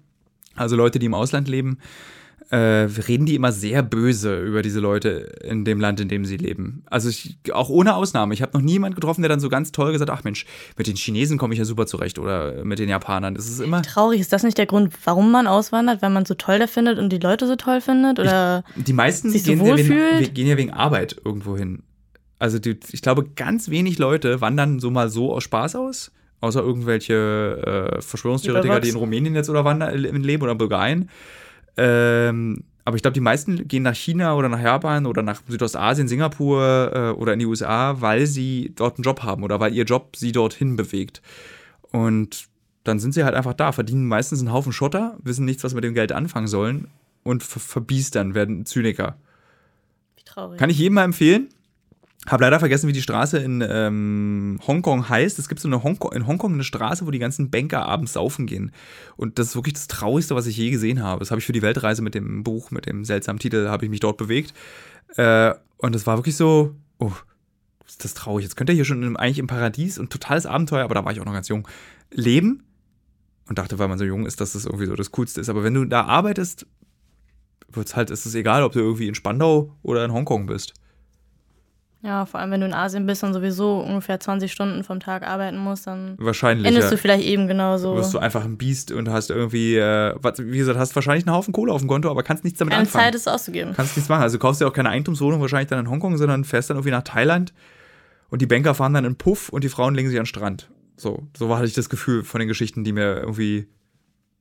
also 0.56 0.76
Leute, 0.76 0.98
die 0.98 1.06
im 1.06 1.14
Ausland 1.14 1.48
leben, 1.48 1.78
äh, 2.50 2.56
reden 3.08 3.26
die 3.26 3.34
immer 3.34 3.52
sehr 3.52 3.82
böse 3.82 4.40
über 4.40 4.62
diese 4.62 4.80
Leute 4.80 5.08
in 5.42 5.64
dem 5.64 5.80
Land, 5.80 6.00
in 6.00 6.08
dem 6.08 6.24
sie 6.24 6.36
leben. 6.36 6.82
Also 6.86 7.08
ich, 7.08 7.36
auch 7.52 7.68
ohne 7.68 7.94
Ausnahme. 7.94 8.34
Ich 8.34 8.42
habe 8.42 8.56
noch 8.56 8.64
nie 8.64 8.72
jemanden 8.72 8.94
getroffen, 8.94 9.22
der 9.22 9.28
dann 9.28 9.40
so 9.40 9.48
ganz 9.48 9.72
toll 9.72 9.92
gesagt, 9.92 10.10
ach 10.10 10.24
Mensch, 10.24 10.46
mit 10.76 10.86
den 10.86 10.96
Chinesen 10.96 11.38
komme 11.38 11.54
ich 11.54 11.58
ja 11.58 11.64
super 11.64 11.86
zurecht 11.86 12.18
oder 12.18 12.64
mit 12.64 12.78
den 12.78 12.88
Japanern. 12.88 13.36
Es 13.36 13.48
ist 13.48 13.60
immer. 13.60 13.82
Traurig, 13.82 14.20
ist 14.20 14.32
das 14.32 14.42
nicht 14.42 14.58
der 14.58 14.66
Grund, 14.66 14.92
warum 15.04 15.30
man 15.30 15.46
auswandert, 15.46 16.02
weil 16.02 16.10
man 16.10 16.26
so 16.26 16.34
toll 16.34 16.58
da 16.58 16.66
findet 16.66 16.98
und 16.98 17.10
die 17.10 17.18
Leute 17.18 17.46
so 17.46 17.56
toll 17.56 17.80
findet? 17.80 18.18
Oder 18.18 18.64
Die 18.76 18.92
meisten 18.92 19.30
sich 19.30 19.42
so 19.42 19.52
gehen, 19.52 19.64
ja 19.64 19.76
wegen, 19.76 20.34
gehen 20.34 20.46
ja 20.46 20.56
wegen 20.56 20.70
Arbeit 20.70 21.16
irgendwo 21.24 21.56
hin. 21.56 21.82
Also 22.38 22.58
die, 22.58 22.78
ich 22.92 23.00
glaube, 23.00 23.24
ganz 23.36 23.70
wenig 23.70 23.98
Leute 23.98 24.40
wandern 24.40 24.80
so 24.80 24.90
mal 24.90 25.08
so 25.08 25.32
aus 25.32 25.44
Spaß 25.44 25.76
aus. 25.76 26.12
Außer 26.40 26.60
irgendwelche 26.60 27.94
äh, 27.94 28.02
Verschwörungstheoretiker, 28.02 28.80
die 28.80 28.90
in. 28.90 28.96
Rumänien 28.96 29.34
jetzt 29.34 29.48
oder 29.48 29.64
wandern, 29.64 29.96
leben 29.96 30.42
oder 30.42 30.52
in 30.52 30.58
Bulgarien. 30.58 31.08
Ähm, 31.76 32.64
aber 32.84 32.96
ich 32.96 33.02
glaube, 33.02 33.14
die 33.14 33.20
meisten 33.20 33.66
gehen 33.66 33.82
nach 33.82 33.94
China 33.94 34.34
oder 34.36 34.48
nach 34.48 34.60
Japan 34.60 35.06
oder 35.06 35.22
nach 35.22 35.40
Südostasien, 35.48 36.06
Singapur 36.06 36.92
äh, 36.94 37.10
oder 37.18 37.32
in 37.32 37.38
die 37.38 37.46
USA, 37.46 38.00
weil 38.00 38.26
sie 38.26 38.72
dort 38.76 38.96
einen 38.96 39.04
Job 39.04 39.22
haben 39.22 39.42
oder 39.42 39.58
weil 39.58 39.74
ihr 39.74 39.84
Job 39.84 40.16
sie 40.16 40.32
dorthin 40.32 40.76
bewegt. 40.76 41.22
Und 41.92 42.48
dann 42.84 42.98
sind 42.98 43.12
sie 43.12 43.24
halt 43.24 43.34
einfach 43.34 43.54
da, 43.54 43.72
verdienen 43.72 44.06
meistens 44.06 44.40
einen 44.40 44.52
Haufen 44.52 44.72
Schotter, 44.72 45.16
wissen 45.22 45.46
nichts, 45.46 45.64
was 45.64 45.72
mit 45.72 45.84
dem 45.84 45.94
Geld 45.94 46.12
anfangen 46.12 46.48
sollen 46.48 46.88
und 47.22 47.42
ver 47.42 47.60
verbiestern, 47.60 48.34
werden 48.34 48.66
Zyniker. 48.66 49.16
wie 50.16 50.24
traurig. 50.24 50.58
Kann 50.58 50.68
ich 50.68 50.78
jedem 50.78 50.94
mal 50.94 51.04
empfehlen. 51.04 51.48
Hab 52.26 52.40
leider 52.40 52.58
vergessen, 52.58 52.88
wie 52.88 52.92
die 52.92 53.02
Straße 53.02 53.38
in 53.38 53.62
ähm, 53.68 54.58
Hongkong 54.66 55.08
heißt. 55.08 55.38
Es 55.38 55.48
gibt 55.48 55.60
so 55.60 55.68
eine 55.68 55.82
Hongkong, 55.82 56.12
in 56.12 56.26
Hongkong 56.26 56.54
eine 56.54 56.64
Straße, 56.64 57.06
wo 57.06 57.10
die 57.10 57.18
ganzen 57.18 57.50
Banker 57.50 57.84
abends 57.84 58.14
saufen 58.14 58.46
gehen. 58.46 58.72
Und 59.16 59.38
das 59.38 59.48
ist 59.48 59.56
wirklich 59.56 59.74
das 59.74 59.88
Traurigste, 59.88 60.34
was 60.34 60.46
ich 60.46 60.56
je 60.56 60.70
gesehen 60.70 61.02
habe. 61.02 61.20
Das 61.20 61.30
habe 61.30 61.40
ich 61.40 61.44
für 61.44 61.52
die 61.52 61.60
Weltreise 61.60 62.00
mit 62.00 62.14
dem 62.14 62.42
Buch, 62.42 62.70
mit 62.70 62.86
dem 62.86 63.04
seltsamen 63.04 63.38
Titel, 63.38 63.68
habe 63.68 63.84
ich 63.84 63.90
mich 63.90 64.00
dort 64.00 64.16
bewegt. 64.16 64.54
Äh, 65.16 65.52
und 65.76 65.94
es 65.94 66.06
war 66.06 66.16
wirklich 66.16 66.36
so, 66.36 66.74
oh, 66.98 67.12
ist 67.86 68.04
das 68.04 68.14
traurig. 68.14 68.44
Jetzt 68.44 68.56
könnt 68.56 68.70
ihr 68.70 68.74
hier 68.74 68.86
schon 68.86 69.02
im, 69.02 69.16
eigentlich 69.16 69.38
im 69.38 69.46
Paradies 69.46 69.98
und 69.98 70.10
totales 70.10 70.46
Abenteuer, 70.46 70.84
aber 70.84 70.94
da 70.94 71.04
war 71.04 71.12
ich 71.12 71.20
auch 71.20 71.26
noch 71.26 71.34
ganz 71.34 71.48
jung, 71.48 71.68
leben. 72.10 72.64
Und 73.46 73.58
dachte, 73.58 73.78
weil 73.78 73.88
man 73.88 73.98
so 73.98 74.06
jung 74.06 74.24
ist, 74.24 74.40
dass 74.40 74.54
das 74.54 74.64
irgendwie 74.64 74.86
so 74.86 74.96
das 74.96 75.12
Coolste 75.12 75.42
ist. 75.42 75.50
Aber 75.50 75.62
wenn 75.62 75.74
du 75.74 75.84
da 75.84 76.04
arbeitest, 76.04 76.66
wird's 77.68 77.94
halt, 77.94 78.10
ist 78.10 78.24
es 78.24 78.34
egal, 78.34 78.62
ob 78.62 78.72
du 78.72 78.78
irgendwie 78.78 79.08
in 79.08 79.14
Spandau 79.14 79.76
oder 79.82 80.02
in 80.04 80.12
Hongkong 80.12 80.46
bist. 80.46 80.72
Ja, 82.04 82.26
vor 82.26 82.38
allem 82.38 82.50
wenn 82.50 82.60
du 82.60 82.66
in 82.66 82.74
Asien 82.74 83.06
bist 83.06 83.24
und 83.24 83.32
sowieso 83.32 83.78
ungefähr 83.80 84.20
20 84.20 84.52
Stunden 84.52 84.84
vom 84.84 85.00
Tag 85.00 85.26
arbeiten 85.26 85.56
musst, 85.56 85.86
dann 85.86 86.16
Wahrscheinlich. 86.18 86.66
endest 86.66 86.88
Ja. 86.88 86.90
du 86.90 86.98
vielleicht 86.98 87.24
eben 87.24 87.48
genauso. 87.48 87.96
wirst 87.96 88.12
du 88.12 88.18
einfach 88.18 88.44
ein 88.44 88.58
Biest 88.58 88.92
und 88.92 89.08
hast 89.08 89.30
irgendwie, 89.30 89.76
äh, 89.76 90.14
wie 90.38 90.58
gesagt, 90.58 90.78
hast 90.78 90.94
wahrscheinlich 90.94 91.26
einen 91.26 91.34
Haufen 91.34 91.54
Kohle 91.54 91.72
auf 91.72 91.80
dem 91.80 91.88
Konto, 91.88 92.10
aber 92.10 92.22
kannst 92.22 92.44
nichts 92.44 92.58
damit 92.58 92.72
Keine 92.72 92.82
anfangen. 92.82 93.04
Zeit, 93.06 93.14
es 93.14 93.26
auszugeben. 93.26 93.72
Kannst 93.74 93.96
nichts 93.96 94.10
machen. 94.10 94.20
Also 94.20 94.36
du 94.36 94.42
kaufst 94.42 94.60
dir 94.60 94.66
auch 94.68 94.72
keine 94.74 94.90
Eigentumswohnung 94.90 95.40
wahrscheinlich 95.40 95.70
dann 95.70 95.78
in 95.78 95.88
Hongkong, 95.88 96.18
sondern 96.18 96.44
fährst 96.44 96.68
dann 96.68 96.76
irgendwie 96.76 96.90
nach 96.90 97.04
Thailand 97.04 97.54
und 98.28 98.42
die 98.42 98.46
Banker 98.46 98.74
fahren 98.74 98.92
dann 98.92 99.06
in 99.06 99.16
Puff 99.16 99.48
und 99.48 99.64
die 99.64 99.70
Frauen 99.70 99.94
legen 99.94 100.10
sich 100.10 100.18
an 100.18 100.24
den 100.24 100.26
Strand. 100.26 100.68
So, 100.98 101.22
so 101.34 101.48
war 101.48 101.56
hatte 101.56 101.68
ich 101.68 101.74
das 101.74 101.88
Gefühl 101.88 102.22
von 102.22 102.38
den 102.38 102.48
Geschichten, 102.48 102.84
die 102.84 102.92
mir 102.92 103.16
irgendwie 103.16 103.66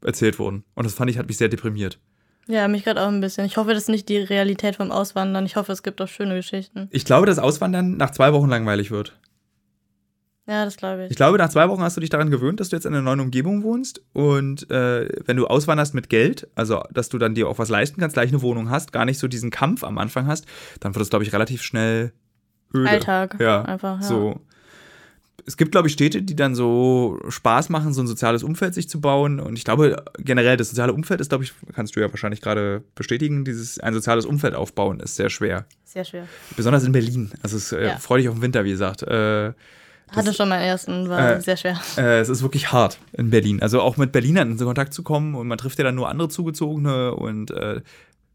erzählt 0.03 0.38
wurden. 0.38 0.66
Und 0.76 0.86
das 0.86 0.93
fand 0.95 1.09
ich, 1.09 1.18
hat 1.18 1.28
mich 1.28 1.38
sehr 1.38 1.47
deprimiert. 1.47 1.97
Ja, 2.47 2.67
mich 2.67 2.83
gerade 2.83 3.01
auch 3.01 3.07
ein 3.07 3.21
bisschen. 3.21 3.45
Ich 3.45 3.57
hoffe, 3.57 3.73
das 3.73 3.83
ist 3.83 3.89
nicht 3.89 4.09
die 4.09 4.17
Realität 4.17 4.75
vom 4.75 4.91
Auswandern. 4.91 5.45
Ich 5.45 5.55
hoffe, 5.55 5.71
es 5.71 5.83
gibt 5.83 6.01
auch 6.01 6.07
schöne 6.07 6.35
Geschichten. 6.35 6.89
Ich 6.91 7.05
glaube, 7.05 7.25
dass 7.25 7.39
Auswandern 7.39 7.97
nach 7.97 8.11
zwei 8.11 8.33
Wochen 8.33 8.49
langweilig 8.49 8.91
wird. 8.91 9.17
Ja, 10.45 10.65
das 10.65 10.75
glaube 10.75 11.05
ich. 11.05 11.11
Ich 11.11 11.15
glaube, 11.15 11.37
nach 11.37 11.49
zwei 11.49 11.69
Wochen 11.69 11.81
hast 11.81 11.95
du 11.95 12.01
dich 12.01 12.09
daran 12.09 12.29
gewöhnt, 12.29 12.59
dass 12.59 12.67
du 12.67 12.75
jetzt 12.75 12.85
in 12.85 12.93
einer 12.93 13.01
neuen 13.01 13.21
Umgebung 13.21 13.63
wohnst. 13.63 14.01
Und 14.11 14.69
äh, 14.69 15.07
wenn 15.25 15.37
du 15.37 15.47
auswanderst 15.47 15.93
mit 15.93 16.09
Geld, 16.09 16.49
also 16.53 16.83
dass 16.91 17.07
du 17.07 17.17
dann 17.17 17.33
dir 17.33 17.47
auch 17.47 17.59
was 17.59 17.69
leisten 17.69 18.01
kannst, 18.01 18.15
gleich 18.15 18.29
eine 18.29 18.41
Wohnung 18.41 18.69
hast, 18.69 18.91
gar 18.91 19.05
nicht 19.05 19.19
so 19.19 19.29
diesen 19.29 19.51
Kampf 19.51 19.85
am 19.85 19.97
Anfang 19.97 20.27
hast, 20.27 20.45
dann 20.81 20.93
wird 20.95 21.03
es, 21.03 21.09
glaube 21.09 21.23
ich, 21.23 21.31
relativ 21.31 21.61
schnell 21.61 22.11
öde. 22.73 22.89
Alltag. 22.89 23.37
Ja, 23.39 23.61
Einfach, 23.61 24.01
ja. 24.01 24.07
so. 24.07 24.41
Es 25.45 25.57
gibt, 25.57 25.71
glaube 25.73 25.88
ich, 25.88 25.93
Städte, 25.93 26.21
die 26.21 26.36
dann 26.36 26.55
so 26.55 27.19
Spaß 27.27 27.69
machen, 27.69 27.91
so 27.93 28.01
ein 28.01 28.07
soziales 28.07 28.43
Umfeld 28.43 28.73
sich 28.73 28.88
zu 28.88 29.01
bauen. 29.01 29.39
Und 29.41 29.57
ich 29.57 29.65
glaube, 29.65 30.03
generell, 30.17 30.55
das 30.55 30.69
soziale 30.69 30.93
Umfeld 30.93 31.19
ist, 31.19 31.29
glaube 31.29 31.43
ich, 31.43 31.53
kannst 31.73 31.95
du 31.95 31.99
ja 31.99 32.09
wahrscheinlich 32.09 32.39
gerade 32.39 32.81
bestätigen, 32.95 33.43
dieses 33.43 33.77
ein 33.79 33.93
soziales 33.93 34.25
Umfeld 34.25 34.55
aufbauen 34.55 34.99
ist 35.01 35.15
sehr 35.17 35.29
schwer. 35.29 35.65
Sehr 35.84 36.05
schwer. 36.05 36.27
Besonders 36.55 36.86
in 36.86 36.91
Berlin. 36.93 37.31
Also 37.41 37.57
es 37.57 37.71
äh, 37.73 37.84
Ja. 37.88 37.97
freu 37.97 38.17
dich 38.17 38.29
auf 38.29 38.36
den 38.36 38.41
Winter, 38.41 38.63
wie 38.63 38.69
gesagt. 38.71 39.03
Äh, 39.03 39.51
Hatte 40.15 40.34
schon 40.34 40.47
meinen 40.47 40.61
ersten, 40.63 41.09
war 41.09 41.34
Äh, 41.38 41.41
sehr 41.41 41.57
schwer. 41.57 41.77
äh, 41.97 42.19
es 42.19 42.29
ist 42.29 42.41
wirklich 42.43 42.71
hart 42.71 42.99
in 43.11 43.29
Berlin. 43.29 43.61
Also 43.61 43.81
auch 43.81 43.97
mit 43.97 44.11
Berlinern 44.13 44.51
in 44.51 44.57
Kontakt 44.57 44.93
zu 44.93 45.03
kommen 45.03 45.36
und 45.36 45.47
man 45.47 45.57
trifft 45.57 45.77
ja 45.77 45.84
dann 45.84 45.95
nur 45.95 46.07
andere 46.07 46.29
Zugezogene 46.29 47.15
und 47.15 47.51
äh, 47.51 47.81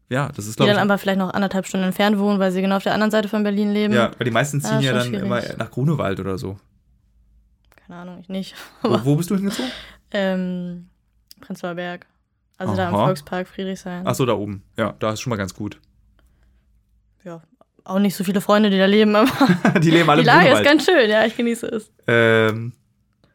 ja, 0.09 0.29
das 0.35 0.45
ist 0.47 0.59
Die 0.59 0.65
dann 0.65 0.77
aber 0.77 0.97
vielleicht 0.97 1.19
noch 1.19 1.33
anderthalb 1.33 1.65
Stunden 1.65 1.85
entfernt 1.85 2.17
wohnen, 2.19 2.39
weil 2.39 2.51
sie 2.51 2.61
genau 2.61 2.77
auf 2.77 2.83
der 2.83 2.93
anderen 2.93 3.11
Seite 3.11 3.29
von 3.29 3.43
Berlin 3.43 3.71
leben. 3.73 3.93
Ja, 3.93 4.11
weil 4.17 4.25
die 4.25 4.31
meisten 4.31 4.59
ziehen 4.61 4.81
ja 4.81 4.89
schon 4.91 4.97
dann 4.99 5.07
schwierig. 5.07 5.25
immer 5.25 5.41
nach 5.57 5.71
Grunewald 5.71 6.19
oder 6.19 6.37
so. 6.37 6.57
Keine 7.89 8.01
Ahnung, 8.01 8.19
ich 8.21 8.29
nicht. 8.29 8.53
Wo, 8.83 8.99
wo 9.03 9.15
bist 9.15 9.31
du 9.31 9.35
hingezogen? 9.35 9.71
Ähm, 10.11 10.89
Prenzlauer 11.41 11.73
Berg. 11.73 12.05
Also 12.59 12.75
da 12.75 12.89
im 12.89 12.93
Aha. 12.93 13.05
Volkspark 13.05 13.47
Friedrichshain. 13.47 14.03
Ach 14.05 14.13
so, 14.13 14.27
da 14.27 14.33
oben. 14.33 14.61
Ja, 14.77 14.93
da 14.99 15.11
ist 15.13 15.21
schon 15.21 15.31
mal 15.31 15.37
ganz 15.37 15.55
gut. 15.55 15.79
Ja, 17.23 17.41
auch 17.85 17.97
nicht 17.97 18.15
so 18.15 18.23
viele 18.23 18.41
Freunde, 18.41 18.69
die 18.69 18.77
da 18.77 18.85
leben, 18.85 19.15
aber 19.15 19.27
die 19.79 19.89
leben 19.89 20.07
alle 20.07 20.21
die 20.21 20.27
Lage 20.27 20.49
ist 20.49 20.63
ganz 20.63 20.85
schön. 20.85 21.09
Ja, 21.09 21.25
ich 21.25 21.35
genieße 21.35 21.65
es. 21.65 21.91
Ähm, 22.05 22.73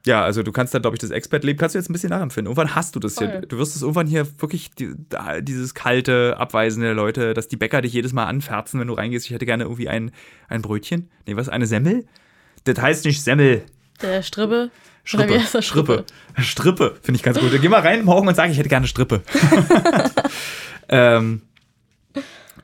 ja, 0.07 0.23
also 0.23 0.45
du 0.45 0.53
kannst 0.53 0.73
dann, 0.73 0.83
glaube 0.83 0.95
ich, 0.95 1.01
das 1.01 1.11
Expert-Leben 1.11 1.59
kannst 1.59 1.75
du 1.75 1.79
jetzt 1.81 1.91
ein 1.91 1.93
bisschen 1.95 2.11
nachempfinden. 2.11 2.51
Irgendwann 2.53 2.77
hast 2.77 2.95
du 2.95 3.01
das 3.01 3.19
hier. 3.19 3.29
Voll. 3.31 3.41
Du 3.41 3.59
wirst 3.59 3.75
es 3.75 3.83
irgendwann 3.83 4.07
hier 4.07 4.27
wirklich, 4.41 4.71
die, 4.71 4.95
da- 5.09 5.41
dieses 5.41 5.75
kalte, 5.75 6.37
abweisende 6.39 6.93
Leute, 6.93 7.35
dass 7.35 7.49
die 7.49 7.57
Bäcker 7.57 7.81
dich 7.83 7.93
jedes 7.93 8.13
Mal 8.13 8.27
anferzen, 8.27 8.79
wenn 8.79 8.87
du 8.87 8.95
reingehst. 8.95 9.27
Ich 9.27 9.33
hätte 9.33 9.47
gerne 9.47 9.65
irgendwie 9.65 9.89
ein, 9.89 10.13
ein 10.49 10.63
Brötchen. 10.63 11.11
Nee, 11.27 11.35
was? 11.35 11.49
Eine 11.49 11.67
Semmel? 11.67 12.05
Das 12.65 12.79
heißt 12.81 13.05
nicht 13.07 13.23
Semmel. 13.23 13.65
Der. 14.03 14.23
Strippe. 14.23 14.71
Heißt 15.07 15.55
das? 15.55 15.65
Strippe. 15.65 16.05
Strippe, 16.39 16.97
finde 17.03 17.17
ich 17.17 17.23
ganz 17.23 17.39
gut. 17.39 17.51
Geh 17.61 17.69
mal 17.69 17.81
rein 17.81 18.05
morgen 18.05 18.27
und 18.27 18.35
sag, 18.35 18.51
ich 18.51 18.59
hätte 18.59 18.69
gerne 18.69 18.87
Strippe. 18.87 19.23
ähm, 20.89 21.43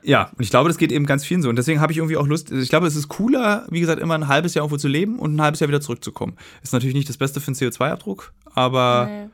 ja, 0.03 0.31
und 0.35 0.41
ich 0.43 0.49
glaube, 0.49 0.67
das 0.69 0.77
geht 0.77 0.91
eben 0.91 1.05
ganz 1.05 1.23
vielen 1.23 1.41
so. 1.43 1.49
Und 1.49 1.55
deswegen 1.57 1.79
habe 1.79 1.91
ich 1.91 1.99
irgendwie 1.99 2.17
auch 2.17 2.25
Lust. 2.25 2.51
Ich 2.51 2.69
glaube, 2.69 2.87
es 2.87 2.95
ist 2.95 3.07
cooler, 3.07 3.65
wie 3.69 3.79
gesagt, 3.79 4.01
immer 4.01 4.15
ein 4.15 4.27
halbes 4.27 4.55
Jahr 4.55 4.63
irgendwo 4.63 4.77
zu 4.77 4.87
leben 4.87 5.19
und 5.19 5.35
ein 5.35 5.41
halbes 5.41 5.59
Jahr 5.59 5.67
wieder 5.67 5.81
zurückzukommen. 5.81 6.35
Ist 6.63 6.73
natürlich 6.73 6.95
nicht 6.95 7.07
das 7.07 7.17
Beste 7.17 7.39
für 7.39 7.51
den 7.51 7.55
CO2-Abdruck, 7.55 8.33
aber 8.55 9.07
Nee. 9.09 9.29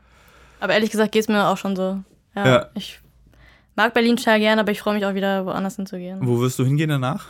Aber 0.60 0.74
ehrlich 0.74 0.90
gesagt 0.90 1.12
geht 1.12 1.22
es 1.22 1.28
mir 1.28 1.46
auch 1.46 1.56
schon 1.56 1.76
so. 1.76 2.02
Ja, 2.34 2.46
Ja. 2.46 2.66
Ich 2.74 3.00
mag 3.76 3.94
Berlin 3.94 4.16
total 4.16 4.40
gern, 4.40 4.58
aber 4.58 4.72
ich 4.72 4.80
freue 4.80 4.94
mich 4.94 5.06
auch 5.06 5.14
wieder 5.14 5.46
woanders 5.46 5.76
hinzugehen. 5.76 6.18
wo 6.22 6.40
wirst 6.40 6.58
du 6.58 6.64
hingehen 6.64 6.90
danach? 6.90 7.26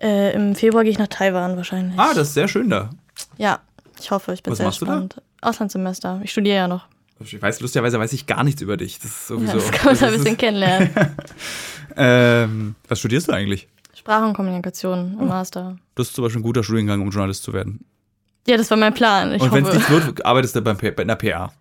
Äh, 0.00 0.34
Im 0.34 0.54
Februar 0.54 0.82
gehe 0.82 0.90
ich 0.92 0.98
nach 0.98 1.08
Taiwan 1.08 1.56
wahrscheinlich. 1.56 1.98
Ah, 1.98 2.12
das 2.14 2.28
ist 2.28 2.34
sehr 2.34 2.48
schön 2.48 2.68
da. 2.68 2.90
Ja, 3.38 3.60
ich 4.00 4.10
hoffe, 4.10 4.32
ich 4.32 4.42
bin 4.42 4.50
Was 4.52 4.58
sehr 4.58 4.66
machst 4.66 4.80
du 4.80 4.84
da? 4.86 4.92
gespannt. 4.92 5.22
Auslandssemester. 5.42 6.20
Ich 6.24 6.30
studiere 6.32 6.56
ja 6.56 6.68
noch. 6.68 6.86
Ich 7.20 7.40
weiß, 7.40 7.60
lustigerweise 7.60 7.98
weiß 7.98 8.12
ich 8.12 8.26
gar 8.26 8.44
nichts 8.44 8.60
über 8.62 8.76
dich. 8.76 8.98
Das 8.98 9.06
ist 9.10 9.30
Ja, 9.30 9.36
sowieso. 9.36 9.54
das 9.54 9.70
kann 9.72 9.86
man 9.86 9.98
da 9.98 10.06
ein 10.08 10.12
bisschen 10.12 10.36
kennenlernen. 10.36 10.90
ähm, 11.96 12.74
was 12.88 12.98
studierst 12.98 13.28
du 13.28 13.32
eigentlich? 13.32 13.68
Sprache 13.94 14.24
und 14.26 14.34
Kommunikation 14.34 15.16
Oh. 15.18 15.22
im 15.22 15.28
Master. 15.28 15.76
Das 15.94 16.08
ist 16.08 16.14
zum 16.14 16.24
Beispiel 16.24 16.40
ein 16.40 16.44
guter 16.44 16.62
Studiengang, 16.62 17.00
um 17.00 17.10
Journalist 17.10 17.42
zu 17.42 17.52
werden. 17.52 17.84
Ja, 18.46 18.56
das 18.56 18.70
war 18.70 18.76
mein 18.76 18.94
Plan. 18.94 19.32
Ich 19.32 19.42
und 19.42 19.50
wenn 19.52 19.64
es 19.64 19.74
nichts 19.74 19.90
wird, 19.90 20.24
arbeitest 20.24 20.54
du 20.56 20.60
beim, 20.62 20.76
bei 20.76 20.94
einer 21.02 21.16
PA. 21.16 21.52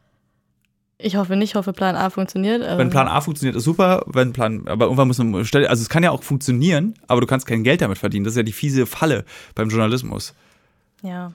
ich 0.98 1.16
hoffe 1.16 1.36
nicht, 1.36 1.52
ich 1.52 1.56
hoffe 1.56 1.74
Plan 1.74 1.96
A 1.96 2.10
funktioniert. 2.10 2.62
Wenn 2.78 2.90
Plan 2.90 3.08
A 3.08 3.22
funktioniert, 3.22 3.56
ist 3.56 3.64
super. 3.64 4.04
Wenn 4.08 4.34
Plan, 4.34 4.68
aber 4.68 4.86
irgendwann 4.86 5.08
muss 5.08 5.18
man, 5.18 5.46
stell- 5.46 5.66
also 5.68 5.82
es 5.82 5.90
kann 5.90 6.04
ja 6.04 6.12
auch 6.12 6.22
funktionieren, 6.22 6.94
aber 7.08 7.22
du 7.22 7.28
kannst 7.28 7.48
kein 7.48 7.64
Geld 7.64 7.82
damit 7.82 7.98
verdienen. 7.98 8.26
Das 8.26 8.34
ist 8.34 8.38
ja 8.38 8.44
die 8.44 8.52
fiese 8.52 8.86
Falle 8.86 9.26
beim 9.56 9.70
Journalismus. 9.70 10.34
Ja. 11.02 11.32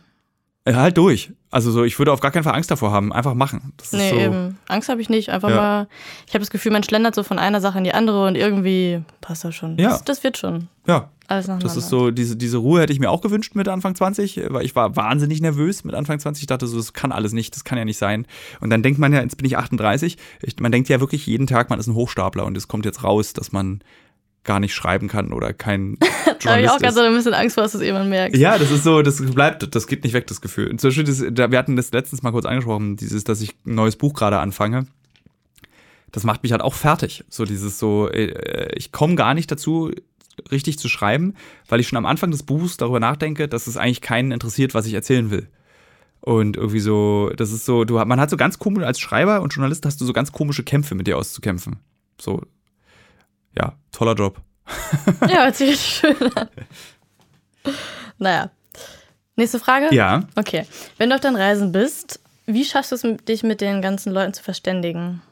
Ja, 0.68 0.76
halt 0.76 0.96
durch. 0.98 1.32
Also 1.50 1.70
so, 1.72 1.84
ich 1.84 1.98
würde 1.98 2.12
auf 2.12 2.20
gar 2.20 2.30
keinen 2.30 2.42
Fall 2.44 2.54
Angst 2.54 2.70
davor 2.70 2.92
haben. 2.92 3.12
Einfach 3.12 3.34
machen. 3.34 3.72
Das 3.78 3.92
nee, 3.92 4.10
so, 4.10 4.16
eben. 4.16 4.58
Angst 4.68 4.88
habe 4.88 5.00
ich 5.00 5.08
nicht. 5.08 5.30
Einfach 5.30 5.48
Ja. 5.48 5.56
mal. 5.56 5.88
Ich 6.26 6.34
habe 6.34 6.40
das 6.40 6.50
Gefühl, 6.50 6.70
man 6.70 6.82
schlendert 6.82 7.14
so 7.14 7.22
von 7.22 7.38
einer 7.38 7.60
Sache 7.60 7.78
in 7.78 7.84
die 7.84 7.94
andere 7.94 8.26
und 8.26 8.36
irgendwie 8.36 9.02
passt 9.20 9.44
das 9.44 9.54
schon. 9.54 9.76
Ja. 9.78 9.88
Das, 9.90 10.04
das 10.04 10.22
wird 10.22 10.36
schon. 10.38 10.68
Ja, 10.86 11.08
Alles 11.28 11.46
nacheinander. 11.48 11.64
das 11.66 11.76
ist 11.76 11.88
so, 11.88 12.10
diese, 12.10 12.36
diese 12.36 12.58
Ruhe 12.58 12.82
hätte 12.82 12.92
ich 12.92 13.00
mir 13.00 13.10
auch 13.10 13.20
gewünscht 13.22 13.54
mit 13.54 13.68
Anfang 13.68 13.94
20, 13.94 14.42
weil 14.50 14.64
ich 14.64 14.76
war 14.76 14.94
wahnsinnig 14.96 15.40
nervös 15.40 15.82
mit 15.82 15.94
Anfang 15.94 16.20
20. 16.20 16.42
Ich 16.42 16.46
dachte 16.46 16.66
so, 16.66 16.76
das 16.76 16.92
kann 16.92 17.10
alles 17.10 17.32
nicht, 17.32 17.54
das 17.56 17.64
kann 17.64 17.78
ja 17.78 17.84
nicht 17.84 17.98
sein. 17.98 18.26
Und 18.60 18.70
dann 18.70 18.82
denkt 18.82 18.98
man 19.00 19.12
ja, 19.12 19.22
jetzt 19.22 19.36
bin 19.38 19.46
ich 19.46 19.56
38, 19.56 20.18
ich, 20.42 20.60
man 20.60 20.70
denkt 20.72 20.88
ja 20.90 21.00
wirklich 21.00 21.26
jeden 21.26 21.46
Tag, 21.46 21.70
man 21.70 21.80
ist 21.80 21.86
ein 21.86 21.94
Hochstapler 21.94 22.44
und 22.44 22.56
es 22.56 22.68
kommt 22.68 22.84
jetzt 22.84 23.02
raus, 23.02 23.32
dass 23.32 23.50
man 23.50 23.80
gar 24.44 24.60
nicht 24.60 24.74
schreiben 24.74 25.08
kann 25.08 25.32
oder 25.32 25.52
kein 25.52 25.98
Da 26.42 26.52
habe 26.52 26.62
ich 26.62 26.70
auch 26.70 26.78
ganz 26.78 26.94
so 26.94 27.02
ein 27.02 27.12
bisschen 27.12 27.34
Angst 27.34 27.54
vor, 27.54 27.64
dass 27.64 27.72
du 27.72 27.78
es 27.78 27.84
irgendwann 27.84 28.08
merkst. 28.08 28.40
Ja, 28.40 28.58
das 28.58 28.70
ist 28.70 28.84
so, 28.84 29.02
das 29.02 29.20
bleibt, 29.20 29.74
das 29.74 29.86
geht 29.86 30.04
nicht 30.04 30.14
weg, 30.14 30.26
das 30.26 30.40
Gefühl. 30.40 30.74
Zum 30.76 30.88
Beispiel, 30.88 31.04
das, 31.04 31.22
da, 31.32 31.50
wir 31.50 31.58
hatten 31.58 31.76
das 31.76 31.92
letztens 31.92 32.22
mal 32.22 32.30
kurz 32.30 32.46
angesprochen, 32.46 32.96
dieses, 32.96 33.24
dass 33.24 33.40
ich 33.40 33.54
ein 33.66 33.74
neues 33.74 33.96
Buch 33.96 34.14
gerade 34.14 34.38
anfange. 34.38 34.86
Das 36.12 36.24
macht 36.24 36.42
mich 36.42 36.52
halt 36.52 36.62
auch 36.62 36.74
fertig. 36.74 37.24
So 37.28 37.44
dieses 37.44 37.78
so, 37.78 38.08
äh, 38.08 38.72
ich 38.74 38.92
komme 38.92 39.14
gar 39.14 39.34
nicht 39.34 39.50
dazu, 39.50 39.92
richtig 40.50 40.78
zu 40.78 40.88
schreiben, 40.88 41.34
weil 41.68 41.80
ich 41.80 41.88
schon 41.88 41.98
am 41.98 42.06
Anfang 42.06 42.30
des 42.30 42.42
Buchs 42.42 42.76
darüber 42.76 43.00
nachdenke, 43.00 43.48
dass 43.48 43.66
es 43.66 43.76
eigentlich 43.76 44.00
keinen 44.00 44.32
interessiert, 44.32 44.74
was 44.74 44.86
ich 44.86 44.94
erzählen 44.94 45.30
will. 45.30 45.48
Und 46.20 46.56
irgendwie 46.56 46.80
so, 46.80 47.30
das 47.36 47.52
ist 47.52 47.64
so, 47.64 47.84
du, 47.84 47.94
man 48.04 48.20
hat 48.20 48.30
so 48.30 48.36
ganz 48.36 48.58
komisch, 48.58 48.84
als 48.84 49.00
Schreiber 49.00 49.40
und 49.40 49.54
Journalist 49.54 49.86
hast 49.86 50.00
du 50.00 50.04
so 50.04 50.12
ganz 50.12 50.32
komische 50.32 50.64
Kämpfe 50.64 50.94
mit 50.94 51.06
dir 51.06 51.16
auszukämpfen. 51.16 51.76
So, 52.20 52.42
ja, 53.56 53.74
toller 53.92 54.14
Job. 54.14 54.40
Ja, 55.22 55.44
hört 55.44 55.56
sich 55.56 55.70
richtig 55.70 56.00
schön 56.00 56.32
an. 56.34 56.48
Naja. 58.18 58.50
Nächste 59.36 59.58
Frage? 59.58 59.94
Ja. 59.94 60.24
Okay. 60.36 60.66
Wenn 60.98 61.08
du 61.08 61.14
auf 61.14 61.20
deinen 61.20 61.36
Reisen 61.36 61.72
bist, 61.72 62.20
wie 62.46 62.64
schaffst 62.64 62.92
du 62.92 62.96
es, 62.96 63.24
dich 63.24 63.42
mit 63.42 63.60
den 63.60 63.80
ganzen 63.80 64.12
Leuten 64.12 64.34
zu 64.34 64.42
verständigen? 64.42 65.22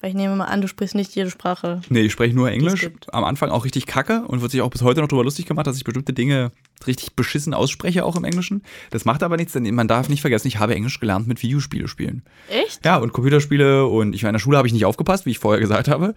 Weil 0.00 0.10
ich 0.10 0.16
nehme 0.16 0.36
mal 0.36 0.44
an, 0.44 0.60
du 0.60 0.68
sprichst 0.68 0.94
nicht 0.94 1.14
jede 1.16 1.30
Sprache. 1.30 1.80
Nee, 1.88 2.02
ich 2.02 2.12
spreche 2.12 2.34
nur 2.34 2.50
Englisch. 2.50 2.90
Am 3.12 3.24
Anfang 3.24 3.50
auch 3.50 3.64
richtig 3.64 3.86
kacke 3.86 4.24
und 4.26 4.42
wird 4.42 4.52
sich 4.52 4.60
auch 4.60 4.68
bis 4.68 4.82
heute 4.82 5.00
noch 5.00 5.08
darüber 5.08 5.24
lustig 5.24 5.46
gemacht, 5.46 5.66
dass 5.66 5.78
ich 5.78 5.84
bestimmte 5.84 6.12
Dinge 6.12 6.52
richtig 6.86 7.16
beschissen 7.16 7.54
ausspreche, 7.54 8.04
auch 8.04 8.14
im 8.14 8.24
Englischen. 8.24 8.62
Das 8.90 9.06
macht 9.06 9.22
aber 9.22 9.38
nichts, 9.38 9.54
denn 9.54 9.74
man 9.74 9.88
darf 9.88 10.10
nicht 10.10 10.20
vergessen, 10.20 10.48
ich 10.48 10.58
habe 10.58 10.74
Englisch 10.74 11.00
gelernt 11.00 11.26
mit 11.26 11.42
Videospiele 11.42 11.88
spielen. 11.88 12.22
Echt? 12.50 12.84
Ja, 12.84 12.98
und 12.98 13.14
Computerspiele 13.14 13.86
und 13.86 14.14
ich 14.14 14.22
war 14.22 14.28
in 14.28 14.34
der 14.34 14.40
Schule 14.40 14.58
habe 14.58 14.68
ich 14.68 14.74
nicht 14.74 14.84
aufgepasst, 14.84 15.24
wie 15.24 15.30
ich 15.30 15.38
vorher 15.38 15.60
gesagt 15.60 15.88
habe. 15.88 16.14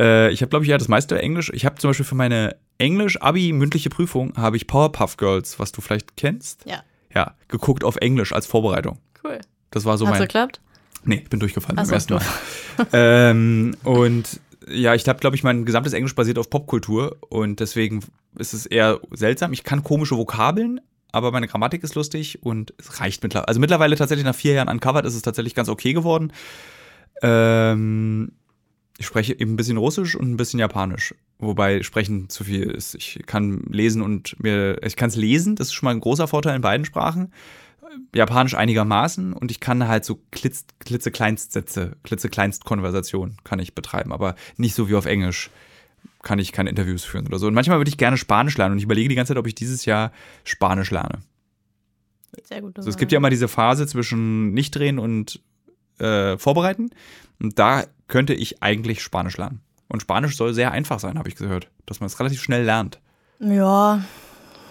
Äh, 0.00 0.30
ich 0.30 0.40
habe, 0.40 0.50
glaube 0.50 0.64
ich, 0.64 0.70
ja 0.70 0.78
das 0.78 0.88
meiste 0.88 1.20
Englisch. 1.20 1.50
Ich 1.54 1.64
habe 1.66 1.76
zum 1.76 1.90
Beispiel 1.90 2.06
für 2.06 2.14
meine 2.14 2.56
Englisch-Abi-mündliche 2.78 3.90
Prüfung 3.90 4.32
habe 4.36 4.56
ich 4.56 4.66
Powerpuff 4.66 5.16
Girls, 5.18 5.58
was 5.58 5.70
du 5.72 5.80
vielleicht 5.82 6.16
kennst, 6.16 6.64
Ja. 6.66 6.82
ja, 7.14 7.34
geguckt 7.48 7.84
auf 7.84 7.96
Englisch 7.96 8.32
als 8.32 8.46
Vorbereitung. 8.46 8.98
Cool. 9.22 9.38
Das 9.70 9.84
war 9.84 9.98
so 9.98 10.06
Hat's 10.06 10.18
mein. 10.18 10.22
geklappt? 10.28 10.60
Nee, 11.04 11.20
ich 11.22 11.28
bin 11.30 11.40
durchgefallen 11.40 11.78
Ach 11.78 11.82
beim 11.82 11.88
so, 11.88 11.94
ersten 11.94 12.14
Mal. 12.14 12.22
ähm, 12.92 13.76
und 13.84 14.40
ja, 14.68 14.94
ich 14.94 15.06
habe, 15.08 15.18
glaube 15.18 15.36
ich, 15.36 15.42
mein 15.42 15.64
gesamtes 15.64 15.92
Englisch 15.92 16.14
basiert 16.14 16.38
auf 16.38 16.48
Popkultur 16.50 17.18
und 17.28 17.60
deswegen 17.60 18.00
ist 18.38 18.52
es 18.54 18.66
eher 18.66 19.00
seltsam. 19.12 19.52
Ich 19.52 19.64
kann 19.64 19.82
komische 19.82 20.16
Vokabeln, 20.16 20.80
aber 21.12 21.32
meine 21.32 21.48
Grammatik 21.48 21.82
ist 21.82 21.94
lustig 21.94 22.42
und 22.42 22.72
es 22.78 23.00
reicht 23.00 23.22
mittlerweile. 23.22 23.48
Also 23.48 23.60
mittlerweile 23.60 23.96
tatsächlich 23.96 24.24
nach 24.24 24.34
vier 24.34 24.54
Jahren 24.54 24.68
uncovered 24.68 25.04
ist 25.04 25.14
es 25.14 25.22
tatsächlich 25.22 25.54
ganz 25.54 25.68
okay 25.68 25.92
geworden. 25.92 26.32
Ähm, 27.22 28.32
ich 29.00 29.06
spreche 29.06 29.32
eben 29.32 29.54
ein 29.54 29.56
bisschen 29.56 29.78
Russisch 29.78 30.14
und 30.14 30.30
ein 30.30 30.36
bisschen 30.36 30.60
Japanisch. 30.60 31.14
Wobei 31.38 31.82
Sprechen 31.82 32.28
zu 32.28 32.44
viel 32.44 32.64
ist. 32.64 32.94
Ich 32.94 33.20
kann 33.24 33.62
lesen 33.70 34.02
und 34.02 34.38
mir, 34.42 34.78
ich 34.84 34.94
kann 34.94 35.08
es 35.08 35.16
lesen, 35.16 35.56
das 35.56 35.68
ist 35.68 35.72
schon 35.72 35.86
mal 35.86 35.92
ein 35.92 36.00
großer 36.00 36.28
Vorteil 36.28 36.54
in 36.54 36.60
beiden 36.60 36.84
Sprachen. 36.84 37.32
Japanisch 38.14 38.54
einigermaßen 38.54 39.32
und 39.32 39.50
ich 39.50 39.58
kann 39.58 39.88
halt 39.88 40.04
so 40.04 40.20
klitz, 40.30 40.66
klitzekleinstsätze, 40.80 41.96
klitzekleinstkonversationen 42.02 43.38
kann 43.42 43.58
ich 43.58 43.74
betreiben, 43.74 44.12
aber 44.12 44.34
nicht 44.58 44.74
so 44.74 44.90
wie 44.90 44.94
auf 44.94 45.06
Englisch 45.06 45.50
kann 46.22 46.38
ich 46.38 46.52
keine 46.52 46.68
Interviews 46.68 47.02
führen 47.02 47.26
oder 47.26 47.38
so. 47.38 47.46
Und 47.46 47.54
manchmal 47.54 47.78
würde 47.78 47.88
ich 47.88 47.96
gerne 47.96 48.18
Spanisch 48.18 48.58
lernen 48.58 48.72
und 48.72 48.78
ich 48.78 48.84
überlege 48.84 49.08
die 49.08 49.14
ganze 49.14 49.30
Zeit, 49.30 49.38
ob 49.38 49.46
ich 49.46 49.54
dieses 49.54 49.86
Jahr 49.86 50.12
Spanisch 50.44 50.90
lerne. 50.90 51.20
Sehr 52.44 52.60
gut. 52.60 52.76
Also 52.76 52.90
es 52.90 52.98
gibt 52.98 53.12
ja 53.12 53.16
immer 53.16 53.30
diese 53.30 53.48
Phase 53.48 53.86
zwischen 53.86 54.52
nicht 54.52 54.76
drehen 54.76 54.98
und 54.98 55.40
äh, 56.00 56.38
vorbereiten 56.38 56.90
und 57.40 57.58
da 57.58 57.84
könnte 58.08 58.34
ich 58.34 58.62
eigentlich 58.62 59.02
Spanisch 59.02 59.36
lernen. 59.36 59.60
Und 59.88 60.02
Spanisch 60.02 60.36
soll 60.36 60.54
sehr 60.54 60.70
einfach 60.72 61.00
sein, 61.00 61.18
habe 61.18 61.28
ich 61.28 61.36
gehört, 61.36 61.68
dass 61.86 62.00
man 62.00 62.06
es 62.06 62.18
relativ 62.20 62.42
schnell 62.42 62.64
lernt. 62.64 63.00
Ja, 63.40 64.04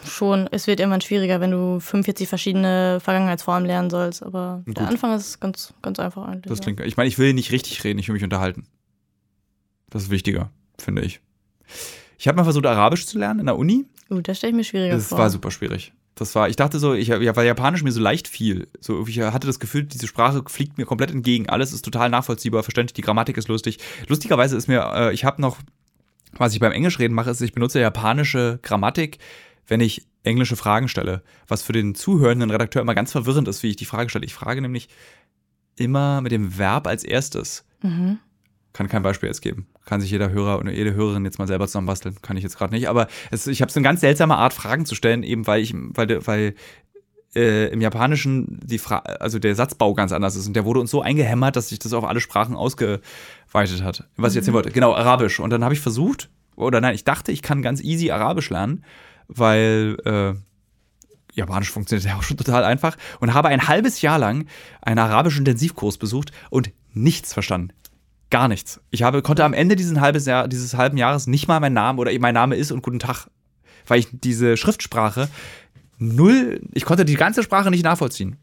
schon. 0.06 0.48
Es 0.52 0.68
wird 0.68 0.80
irgendwann 0.80 1.02
schwieriger, 1.02 1.42
wenn 1.42 1.52
du 1.52 1.80
45 1.80 2.28
verschiedene 2.28 3.00
Vergangenheitsformen 3.02 3.66
lernen 3.66 3.90
sollst. 3.90 4.24
Aber 4.24 4.62
Gut. 4.66 4.78
der 4.78 4.88
Anfang 4.88 5.16
ist 5.16 5.40
ganz, 5.40 5.74
ganz 5.82 6.00
einfach 6.00 6.28
eigentlich. 6.28 6.50
Das 6.50 6.60
ja. 6.60 6.64
klingt, 6.64 6.80
ich 6.82 6.98
meine, 6.98 7.10
ich 7.10 7.18
will 7.18 7.34
nicht 7.34 7.52
richtig 7.52 7.84
reden, 7.84 8.00
ich 8.00 8.08
will 8.08 8.14
mich 8.14 8.24
unterhalten. 8.24 8.66
Das 9.90 10.04
ist 10.04 10.10
wichtiger, 10.10 10.52
finde 10.78 11.02
ich. 11.02 11.20
Ich 12.18 12.28
habe 12.28 12.38
mal 12.38 12.44
versucht, 12.44 12.66
Arabisch 12.66 13.06
zu 13.06 13.18
lernen 13.18 13.42
in 13.42 13.46
der 13.48 13.58
Uni. 13.58 13.86
Uh, 14.10 14.22
das 14.22 14.38
stelle 14.38 14.52
ich 14.52 14.56
mir 14.58 14.64
schwieriger 14.64 14.96
Das 14.96 15.08
vor. 15.08 15.18
war 15.18 15.30
super 15.30 15.52
schwierig. 15.52 15.94
Das 16.20 16.36
war, 16.36 16.50
ich 16.50 16.58
dachte 16.58 16.80
so, 16.80 16.94
ich, 16.94 17.08
ja, 17.08 17.36
weil 17.38 17.48
Japanisch 17.48 17.82
mir 17.82 17.94
so 17.94 18.02
leicht 18.02 18.28
fiel. 18.28 18.68
So, 18.82 19.08
ich 19.08 19.20
hatte 19.22 19.48
das 19.48 19.60
Gefühl, 19.62 19.84
diese 19.84 20.06
Sprache 20.06 20.44
fliegt 20.48 20.78
mir 20.78 20.86
komplett 20.86 21.12
entgegen. 21.12 21.48
Alles 21.48 21.72
ist 21.72 21.86
total 21.86 22.10
nachvollziehbar, 22.10 22.64
verständlich, 22.64 22.94
die 22.94 23.02
Grammatik 23.02 23.38
ist 23.38 23.48
lustig. 23.48 23.80
Lustigerweise 24.08 24.58
ist 24.58 24.68
mir, 24.68 24.82
äh, 24.94 25.14
ich 25.14 25.24
habe 25.24 25.42
noch, 25.42 25.58
was 26.34 26.54
ich 26.54 26.60
beim 26.60 26.74
Englischreden 26.74 27.16
mache, 27.16 27.30
ist, 27.30 27.40
ich 27.40 27.54
benutze 27.54 27.80
japanische 27.80 28.60
Grammatik, 28.64 29.20
wenn 29.66 29.80
ich 29.80 30.08
englische 30.24 30.58
Fragen 30.58 30.90
stelle. 30.90 31.24
Was 31.48 31.62
für 31.62 31.72
den 31.72 31.96
zuhörenden 31.96 32.52
Redakteur 32.52 32.82
immer 32.82 32.96
ganz 32.96 33.14
verwirrend 33.14 33.48
ist, 33.48 33.64
wie 33.64 33.70
ich 33.70 33.78
die 33.78 33.86
Frage 33.86 34.10
stelle. 34.10 34.26
Ich 34.26 34.34
frage 34.34 34.62
nämlich 34.62 34.90
immer 35.78 36.20
mit 36.20 36.34
dem 36.34 36.58
Verb 36.58 36.86
als 36.86 37.06
erstes. 37.06 37.66
Mhm. 37.82 38.20
Kann 38.74 38.88
kein 38.88 39.02
Beispiel 39.02 39.28
jetzt 39.28 39.42
geben. 39.42 39.68
Kann 39.86 40.00
sich 40.00 40.12
jeder 40.12 40.30
Hörer 40.30 40.60
oder 40.60 40.72
jede 40.72 40.94
Hörerin 40.94 41.26
jetzt 41.26 41.40
mal 41.40 41.48
selber 41.48 41.68
zusammenbasteln. 41.68 42.22
Kann 42.22 42.38
ich 42.38 42.44
jetzt 42.44 42.58
gerade 42.58 42.74
nicht. 42.74 42.88
Aber 42.88 43.08
es, 43.32 43.48
ich 43.48 43.62
habe 43.62 43.72
so 43.72 43.80
eine 43.80 43.84
ganz 43.84 44.02
seltsame 44.02 44.38
Art, 44.38 44.54
Fragen 44.54 44.86
zu 44.86 44.96
stellen, 44.96 45.24
eben 45.24 45.48
weil 45.48 45.62
ich, 45.62 45.74
weil, 45.76 46.26
weil 46.28 46.54
äh, 47.36 47.68
im 47.72 47.82
Japanischen 47.82 48.60
die 48.64 48.78
Fra 48.78 48.98
also 48.98 49.40
der 49.40 49.56
Satzbau 49.56 49.94
ganz 49.94 50.12
anders 50.12 50.36
ist. 50.36 50.48
Und 50.48 50.56
der 50.56 50.66
wurde 50.66 50.80
uns 50.80 50.92
so 50.92 51.02
eingehämmert, 51.02 51.56
dass 51.56 51.70
sich 51.70 51.80
das 51.80 51.94
auf 51.94 52.06
alle 52.06 52.22
Sprachen 52.22 52.56
ausgeweitet 52.56 53.84
hat. 53.84 54.08
Was 54.18 54.34
ich 54.34 54.38
erzählen 54.38 54.54
wollte. 54.54 54.72
Genau, 54.72 54.94
Arabisch. 54.94 55.40
Und 55.40 55.50
dann 55.50 55.64
habe 55.64 55.74
ich 55.74 55.80
versucht, 55.80 56.30
oder 56.56 56.82
nein, 56.82 56.96
ich 56.96 57.04
dachte, 57.04 57.32
ich 57.32 57.42
kann 57.42 57.62
ganz 57.62 57.82
easy 57.82 58.12
Arabisch 58.12 58.50
lernen, 58.50 58.84
weil 59.28 59.98
äh, 60.06 60.34
Japanisch 61.34 61.72
funktioniert 61.72 62.06
ja 62.06 62.18
auch 62.18 62.24
schon 62.24 62.38
total 62.38 62.64
einfach 62.64 62.98
und 63.20 63.34
habe 63.34 63.48
ein 63.48 63.68
halbes 63.68 64.02
Jahr 64.02 64.20
lang 64.20 64.48
einen 64.82 65.00
arabischen 65.00 65.40
Intensivkurs 65.40 65.98
besucht 65.98 66.32
und 66.50 66.72
nichts 66.94 67.34
verstanden. 67.34 67.74
Gar 68.30 68.48
nichts. 68.48 68.80
Ich 68.92 69.04
habe, 69.04 69.22
konnte 69.22 69.44
am 69.44 69.54
Ende 69.54 69.76
dieses, 69.76 70.00
halbes 70.00 70.26
Jahr, 70.26 70.48
dieses 70.48 70.76
halben 70.76 70.98
Jahres 70.98 71.28
nicht 71.28 71.48
mal 71.48 71.60
meinen 71.60 71.74
Namen 71.74 72.00
oder 72.00 72.12
mein 72.20 72.34
Name 72.34 72.56
ist 72.56 72.72
und 72.72 72.84
guten 72.84 73.00
Tag, 73.00 73.28
weil 73.88 74.00
ich 74.00 74.08
diese 74.12 74.56
Schriftsprache 74.56 75.30
null, 75.98 76.62
ich 76.74 76.86
konnte 76.86 77.06
die 77.06 77.16
ganze 77.16 77.44
Sprache 77.44 77.70
nicht 77.70 77.84
nachvollziehen. 77.84 78.38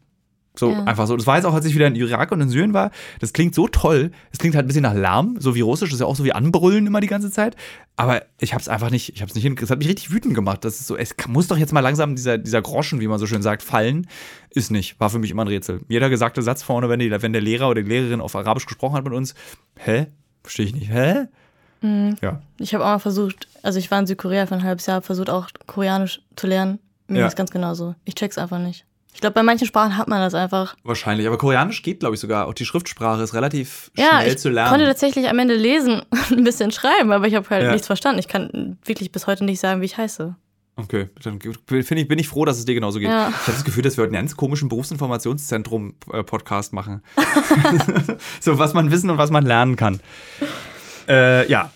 So 0.57 0.71
Ja. 0.71 0.83
einfach 0.85 1.07
so. 1.07 1.15
Das 1.15 1.27
war 1.27 1.35
jetzt 1.35 1.45
auch, 1.45 1.53
als 1.53 1.65
ich 1.65 1.75
wieder 1.75 1.87
in 1.87 1.95
Irak 1.95 2.31
und 2.31 2.41
in 2.41 2.49
Syrien 2.49 2.73
war. 2.73 2.91
Das 3.19 3.33
klingt 3.33 3.53
so 3.53 3.67
toll. 3.67 4.11
Es 4.31 4.39
klingt 4.39 4.55
halt 4.55 4.65
ein 4.65 4.67
bisschen 4.67 4.83
nach 4.83 4.93
Lärm, 4.93 5.35
so 5.39 5.53
wie 5.55 5.61
Russisch. 5.61 5.89
Das 5.89 5.95
ist 5.95 6.01
ja 6.01 6.05
auch 6.07 6.15
so 6.15 6.23
wie 6.23 6.33
Anbrüllen 6.33 6.87
immer 6.87 6.99
die 6.99 7.07
ganze 7.07 7.29
Zeit. 7.31 7.55
Aber 7.95 8.23
ich 8.39 8.53
habe 8.53 8.61
es 8.61 8.67
einfach 8.69 8.89
nicht, 8.91 9.09
ich 9.13 9.21
habe 9.21 9.29
es 9.29 9.35
nicht 9.35 9.43
hin. 9.43 9.55
Das 9.59 9.69
hat 9.69 9.79
mich 9.79 9.87
richtig 9.87 10.11
wütend 10.11 10.33
gemacht. 10.35 10.63
Das 10.65 10.79
ist 10.79 10.87
so, 10.87 10.95
es 10.97 11.15
muss 11.27 11.47
doch 11.47 11.57
jetzt 11.57 11.73
mal 11.73 11.79
langsam 11.81 12.15
dieser, 12.15 12.37
dieser 12.37 12.61
Groschen, 12.61 12.99
wie 12.99 13.07
man 13.07 13.19
so 13.19 13.27
schön 13.27 13.41
sagt, 13.41 13.61
fallen. 13.63 14.07
Ist 14.49 14.71
nicht. 14.71 14.99
War 14.99 15.09
für 15.09 15.19
mich 15.19 15.31
immer 15.31 15.43
ein 15.45 15.47
Rätsel. 15.47 15.81
Jeder 15.87 16.09
gesagte 16.09 16.41
Satz 16.41 16.63
vorne, 16.63 16.89
wenn, 16.89 16.99
die, 16.99 17.11
wenn 17.21 17.33
der 17.33 17.41
Lehrer 17.41 17.69
oder 17.69 17.81
die 17.83 17.89
Lehrerin 17.89 18.21
auf 18.21 18.35
Arabisch 18.35 18.65
gesprochen 18.65 18.95
hat 18.95 19.03
mit 19.03 19.13
uns, 19.13 19.35
hä? 19.77 20.07
Verstehe 20.43 20.65
ich 20.65 20.73
nicht. 20.75 20.89
Hä? 20.89 21.25
Ja. 22.21 22.41
Ich 22.57 22.73
habe 22.73 22.83
auch 22.83 22.89
mal 22.89 22.99
versucht, 22.99 23.47
also 23.61 23.77
ich 23.77 23.91
war 23.91 23.99
in 23.99 24.07
Südkorea 24.07 24.47
für 24.47 24.55
ein 24.55 24.63
halbes 24.63 24.87
Jahr, 24.87 25.03
versucht 25.03 25.29
auch 25.29 25.47
Koreanisch 25.67 26.21
zu 26.35 26.47
lernen. 26.47 26.79
Mir 27.07 27.19
Ja. 27.19 27.27
ist 27.27 27.35
ganz 27.37 27.51
genauso. 27.51 27.93
Ich 28.03 28.15
check's 28.15 28.39
einfach 28.39 28.57
nicht. 28.59 28.83
Ich 29.17 29.21
glaube, 29.21 29.33
bei 29.33 29.41
manchen 29.41 29.65
Sprachen 29.65 29.97
hat 29.97 30.07
man 30.07 30.19
das 30.21 30.35
einfach. 30.35 30.75
Wahrscheinlich. 30.83 31.25
Aber 31.25 31.39
Koreanisch 31.39 31.81
geht, 31.81 32.01
glaube 32.01 32.13
ich, 32.13 32.21
sogar. 32.21 32.45
Auch 32.45 32.53
die 32.53 32.67
Schriftsprache 32.67 33.23
ist 33.23 33.33
relativ 33.33 33.89
Ja, 33.97 34.19
schnell 34.21 34.27
ich 34.33 34.37
zu 34.37 34.49
lernen. 34.49 34.69
konnte 34.69 34.85
tatsächlich 34.85 35.27
am 35.27 35.39
Ende 35.39 35.55
lesen 35.55 36.03
und 36.11 36.31
ein 36.37 36.43
bisschen 36.43 36.69
schreiben, 36.69 37.11
aber 37.11 37.25
ich 37.25 37.33
habe 37.33 37.49
halt 37.49 37.63
Ja. 37.63 37.71
nichts 37.71 37.87
verstanden. 37.87 38.19
Ich 38.19 38.27
kann 38.27 38.77
wirklich 38.85 39.11
bis 39.11 39.25
heute 39.25 39.43
nicht 39.43 39.59
sagen, 39.59 39.81
wie 39.81 39.85
ich 39.85 39.97
heiße. 39.97 40.35
Okay, 40.75 41.09
dann 41.23 41.39
finde 41.41 41.99
ich, 42.01 42.07
bin 42.07 42.19
ich 42.19 42.27
froh, 42.27 42.45
dass 42.45 42.59
es 42.59 42.65
dir 42.65 42.75
genauso 42.75 42.99
geht. 42.99 43.09
Ja. 43.09 43.29
Ich 43.29 43.35
habe 43.35 43.53
das 43.53 43.63
Gefühl, 43.63 43.81
dass 43.81 43.97
wir 43.97 44.03
heute 44.03 44.15
einen 44.15 44.27
ganz 44.27 44.37
komischen 44.37 44.69
Berufsinformationszentrum-Podcast 44.69 46.73
machen. 46.73 47.01
so, 48.39 48.59
was 48.59 48.75
man 48.75 48.91
wissen 48.91 49.09
und 49.09 49.17
was 49.17 49.31
man 49.31 49.47
lernen 49.47 49.77
kann. 49.77 49.99
Äh, 51.09 51.49
ja. 51.49 51.71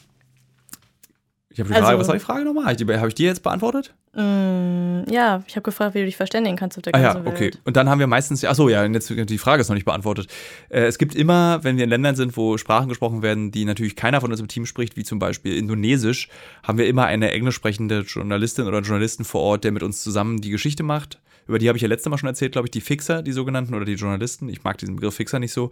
Die 1.64 1.74
Frage, 1.74 1.86
Also- 1.86 1.99
was 1.99 2.07
war 2.07 2.16
die 2.16 2.22
Frage 2.22 2.43
nochmal? 2.45 2.64
Habe 2.66 2.74
ich, 2.74 2.78
die- 2.86 2.97
hab 2.97 3.07
ich 3.07 3.14
die 3.16 3.24
jetzt 3.24 3.43
beantwortet? 3.43 3.93
Mm, 4.14 5.03
ja, 5.09 5.43
ich 5.47 5.55
habe 5.55 5.62
gefragt, 5.64 5.95
wie 5.95 5.99
du 5.99 6.05
dich 6.05 6.18
verständigen 6.18 6.57
kannst 6.57 6.78
auf 6.78 6.82
der 6.84 6.93
Ah 6.95 6.99
ganzen 7.01 7.24
ja, 7.26 7.32
okay. 7.32 7.45
Welt. 7.45 7.62
Und 7.64 7.78
dann 7.78 7.89
haben 7.89 7.99
wir 7.99 8.07
meistens, 8.07 8.43
ach 8.43 8.55
so, 8.55 8.68
ja, 8.70 8.86
jetzt 8.86 9.09
die 9.09 9.38
Frage 9.38 9.62
ist 9.62 9.70
noch 9.70 9.76
nicht 9.76 9.86
beantwortet. 9.86 10.28
Äh, 10.70 10.82
es 10.82 10.97
gibt 10.97 11.16
immer, 11.16 11.64
wenn 11.64 11.78
wir 11.78 11.84
in 11.86 11.89
Ländern 11.89 12.16
sind, 12.16 12.36
wo 12.36 12.57
Sprachen 12.57 12.89
gesprochen 12.89 13.22
werden, 13.22 13.51
die 13.51 13.64
natürlich 13.66 13.95
keiner 13.95 14.20
von 14.22 14.32
uns 14.32 14.39
im 14.41 14.47
Team 14.47 14.66
spricht, 14.66 14.97
wie 14.97 15.03
zum 15.03 15.20
Beispiel 15.20 15.55
Indonesisch, 15.57 16.28
haben 16.64 16.78
wir 16.78 16.88
immer 16.88 17.05
eine 17.05 17.32
englisch 17.32 17.55
sprechende 17.55 18.01
Journalistin 18.01 18.68
oder 18.68 18.80
Journalisten 18.82 19.24
vor 19.24 19.41
Ort, 19.41 19.64
der 19.64 19.72
mit 19.72 19.84
uns 19.84 20.03
zusammen 20.03 20.41
die 20.41 20.49
Geschichte 20.49 20.84
macht, 20.84 21.20
über 21.47 21.57
die 21.57 21.68
habe 21.68 21.78
ich 21.78 21.82
ja 21.82 21.88
letztes 21.88 22.09
Mal 22.09 22.18
schon 22.18 22.28
erzählt, 22.30 22.51
glaube 22.51 22.68
ich, 22.68 22.72
die 22.72 22.82
Fixer, 22.82 23.24
die 23.24 23.32
sogenannten, 23.32 23.74
oder 23.74 23.84
die 23.86 23.93
Journalisten. 23.95 24.47
Ich 24.49 24.64
mag 24.64 24.78
diesen 24.78 24.95
Begriff 24.95 25.16
Fixer 25.16 25.39
nicht 25.39 25.51
so. 25.53 25.72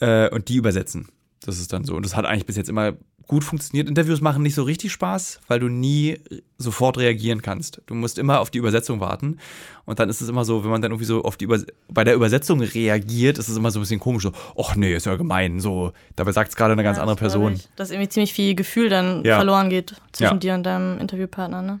Äh, 0.00 0.28
und 0.30 0.48
die 0.48 0.56
übersetzen. 0.56 1.08
Das 1.44 1.58
ist 1.58 1.72
dann 1.72 1.84
so. 1.84 1.94
Und 1.96 2.04
das 2.06 2.16
hat 2.16 2.24
eigentlich 2.24 2.46
bis 2.46 2.56
jetzt 2.56 2.68
immer 2.70 2.94
gut 3.32 3.44
funktioniert. 3.44 3.88
Interviews 3.88 4.20
machen 4.20 4.42
nicht 4.42 4.54
so 4.54 4.62
richtig 4.62 4.92
Spaß, 4.92 5.40
weil 5.48 5.58
du 5.58 5.68
nie 5.68 6.20
sofort 6.58 6.98
reagieren 6.98 7.40
kannst. 7.40 7.80
Du 7.86 7.94
musst 7.94 8.18
immer 8.18 8.40
auf 8.40 8.50
die 8.50 8.58
Übersetzung 8.58 9.00
warten. 9.00 9.38
Und 9.86 9.98
dann 9.98 10.10
ist 10.10 10.20
es 10.20 10.28
immer 10.28 10.44
so, 10.44 10.64
wenn 10.64 10.70
man 10.70 10.82
dann 10.82 10.90
irgendwie 10.90 11.06
so 11.06 11.22
auf 11.24 11.38
die 11.38 11.46
Übers 11.46 11.64
bei 11.88 12.04
der 12.04 12.14
Übersetzung 12.14 12.60
reagiert, 12.60 13.38
ist 13.38 13.48
es 13.48 13.56
immer 13.56 13.70
so 13.70 13.78
ein 13.78 13.82
bisschen 13.82 14.00
komisch. 14.00 14.24
So, 14.24 14.32
ach 14.58 14.76
nee, 14.76 14.94
ist 14.94 15.06
ja 15.06 15.16
gemein. 15.16 15.60
So, 15.60 15.92
dabei 16.14 16.32
sagt 16.32 16.50
es 16.50 16.56
gerade 16.56 16.72
eine 16.72 16.82
ganz 16.82 16.98
Ja, 16.98 17.02
andere 17.04 17.16
das 17.16 17.20
glaub 17.32 17.32
Person. 17.42 17.54
Ich, 17.54 17.68
dass 17.74 17.90
irgendwie 17.90 18.10
ziemlich 18.10 18.34
viel 18.34 18.54
Gefühl 18.54 18.90
dann 18.90 19.24
Ja. 19.24 19.36
verloren 19.36 19.70
geht 19.70 19.94
zwischen 20.12 20.34
Ja. 20.34 20.38
dir 20.38 20.54
und 20.54 20.64
deinem 20.64 20.98
Interviewpartner, 20.98 21.62
ne? 21.62 21.80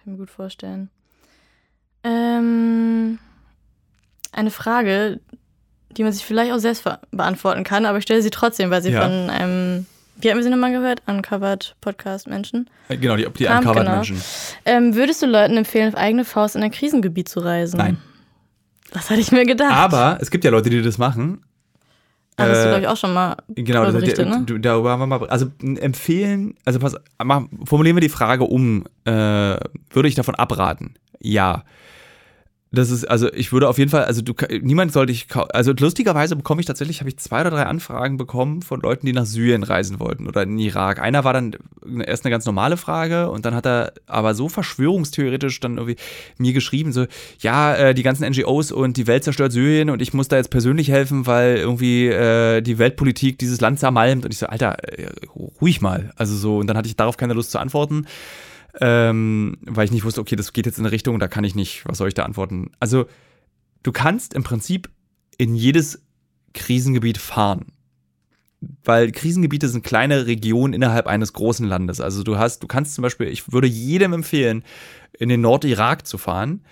ich 0.00 0.06
mir 0.06 0.16
gut 0.18 0.30
vorstellen. 0.30 0.90
Ähm, 2.02 3.18
eine 4.32 4.50
Frage, 4.50 5.18
die 5.96 6.02
man 6.02 6.12
sich 6.12 6.26
vielleicht 6.26 6.52
auch 6.52 6.58
selbst 6.58 6.84
beantworten 7.10 7.64
kann, 7.64 7.86
aber 7.86 7.96
ich 7.98 8.04
stelle 8.04 8.20
sie 8.20 8.30
trotzdem, 8.30 8.70
weil 8.70 8.82
sie 8.82 8.92
von 8.92 9.30
einem, 9.30 9.86
wie 10.20 10.30
haben 10.30 10.36
wir 10.38 10.42
sie 10.44 10.50
nochmal 10.50 10.72
gehört? 10.72 11.02
Uncovered 11.06 11.74
Podcast 11.80 12.26
Menschen. 12.28 12.68
Äh, 12.88 12.96
Genau, 12.96 13.16
die, 13.16 13.24
die 13.24 13.46
uncovered 13.46 13.78
genau. 13.84 13.94
Menschen. 13.96 14.22
Ähm, 14.64 14.94
würdest 14.94 15.22
du 15.22 15.26
Leuten 15.26 15.56
empfehlen, 15.56 15.92
auf 15.92 15.98
eigene 15.98 16.24
Faust 16.24 16.56
in 16.56 16.62
ein 16.62 16.70
Krisengebiet 16.70 17.28
zu 17.28 17.40
reisen? 17.40 17.78
Nein. 17.78 17.98
Das 18.92 19.10
hatte 19.10 19.20
ich 19.20 19.32
mir 19.32 19.44
gedacht. 19.44 19.72
Aber 19.72 20.18
es 20.20 20.30
gibt 20.30 20.44
ja 20.44 20.50
Leute, 20.50 20.70
die 20.70 20.80
das 20.80 20.98
machen. 20.98 21.42
Ah, 22.36 22.46
das 22.46 22.58
hast 22.58 22.64
du, 22.64 22.68
äh, 22.68 22.70
glaube 22.70 22.80
ich, 22.82 22.88
auch 22.88 22.96
schon 22.96 23.12
mal 23.14 23.36
Genau, 23.48 23.90
berichtet, 23.90 24.28
ne? 24.28 24.60
darüber 24.60 24.90
haben 24.90 25.00
wir 25.00 25.06
mal. 25.06 25.28
Also 25.28 25.46
empfehlen, 25.60 26.54
also 26.64 26.80
pass, 26.80 26.96
mach, 27.22 27.42
formulieren 27.64 27.96
wir 27.96 28.00
die 28.00 28.08
Frage 28.08 28.44
um. 28.44 28.84
Äh, 29.04 29.10
würde 29.10 30.08
ich 30.08 30.14
davon 30.16 30.34
abraten? 30.34 30.94
Ja. 31.20 31.64
Das 32.74 32.90
ist, 32.90 33.04
also 33.04 33.32
ich 33.32 33.52
würde 33.52 33.68
auf 33.68 33.78
jeden 33.78 33.90
Fall, 33.90 34.04
also 34.04 34.22
du, 34.22 34.34
niemand 34.60 34.92
sollte 34.92 35.12
ich, 35.12 35.26
also 35.52 35.72
lustigerweise 35.72 36.36
bekomme 36.36 36.60
ich 36.60 36.66
tatsächlich, 36.66 37.00
habe 37.00 37.08
ich 37.08 37.18
zwei 37.18 37.40
oder 37.40 37.50
drei 37.50 37.64
Anfragen 37.64 38.16
bekommen 38.16 38.62
von 38.62 38.80
Leuten, 38.80 39.06
die 39.06 39.12
nach 39.12 39.26
Syrien 39.26 39.62
reisen 39.62 40.00
wollten 40.00 40.26
oder 40.26 40.42
in 40.42 40.50
den 40.50 40.58
Irak. 40.58 41.00
Einer 41.00 41.24
war 41.24 41.32
dann 41.32 41.56
erst 42.04 42.24
eine 42.24 42.30
ganz 42.30 42.44
normale 42.44 42.76
Frage 42.76 43.30
und 43.30 43.44
dann 43.44 43.54
hat 43.54 43.66
er 43.66 43.92
aber 44.06 44.34
so 44.34 44.48
verschwörungstheoretisch 44.48 45.60
dann 45.60 45.78
irgendwie 45.78 45.96
mir 46.38 46.52
geschrieben, 46.52 46.92
so, 46.92 47.06
ja, 47.40 47.74
äh, 47.74 47.94
die 47.94 48.02
ganzen 48.02 48.28
NGOs 48.28 48.72
und 48.72 48.96
die 48.96 49.06
Welt 49.06 49.24
zerstört 49.24 49.52
Syrien 49.52 49.90
und 49.90 50.02
ich 50.02 50.12
muss 50.12 50.28
da 50.28 50.36
jetzt 50.36 50.50
persönlich 50.50 50.90
helfen, 50.90 51.26
weil 51.26 51.56
irgendwie 51.56 52.08
äh, 52.08 52.60
die 52.60 52.78
Weltpolitik 52.78 53.38
dieses 53.38 53.60
Land 53.60 53.78
zermalmt. 53.78 54.24
Und 54.24 54.32
ich 54.32 54.38
so, 54.38 54.46
Alter, 54.46 54.76
äh, 54.84 55.08
ruhig 55.60 55.80
mal. 55.80 56.12
Also 56.16 56.36
so, 56.36 56.58
und 56.58 56.66
dann 56.66 56.76
hatte 56.76 56.88
ich 56.88 56.96
darauf 56.96 57.16
keine 57.16 57.34
Lust 57.34 57.50
zu 57.50 57.58
antworten 57.58 58.06
ähm, 58.80 59.58
weil 59.62 59.84
ich 59.84 59.92
nicht 59.92 60.04
wusste, 60.04 60.20
okay, 60.20 60.36
das 60.36 60.52
geht 60.52 60.66
jetzt 60.66 60.78
in 60.78 60.84
eine 60.84 60.92
Richtung, 60.92 61.18
da 61.18 61.28
kann 61.28 61.44
ich 61.44 61.54
nicht, 61.54 61.84
was 61.86 61.98
soll 61.98 62.08
ich 62.08 62.14
da 62.14 62.24
antworten? 62.24 62.70
Also, 62.80 63.06
du 63.82 63.92
kannst 63.92 64.34
im 64.34 64.42
Prinzip 64.42 64.90
in 65.38 65.54
jedes 65.54 66.02
Krisengebiet 66.54 67.18
fahren. 67.18 67.66
Weil 68.82 69.12
Krisengebiete 69.12 69.68
sind 69.68 69.84
kleine 69.84 70.26
Regionen 70.26 70.72
innerhalb 70.72 71.06
eines 71.06 71.34
großen 71.34 71.66
Landes. 71.66 72.00
Also 72.00 72.22
du 72.22 72.38
hast, 72.38 72.62
du 72.62 72.66
kannst 72.66 72.94
zum 72.94 73.02
Beispiel, 73.02 73.28
ich 73.28 73.52
würde 73.52 73.66
jedem 73.66 74.14
empfehlen, 74.14 74.64
in 75.18 75.28
den 75.28 75.42
Nordirak 75.42 76.06
zu 76.06 76.16
fahren 76.16 76.62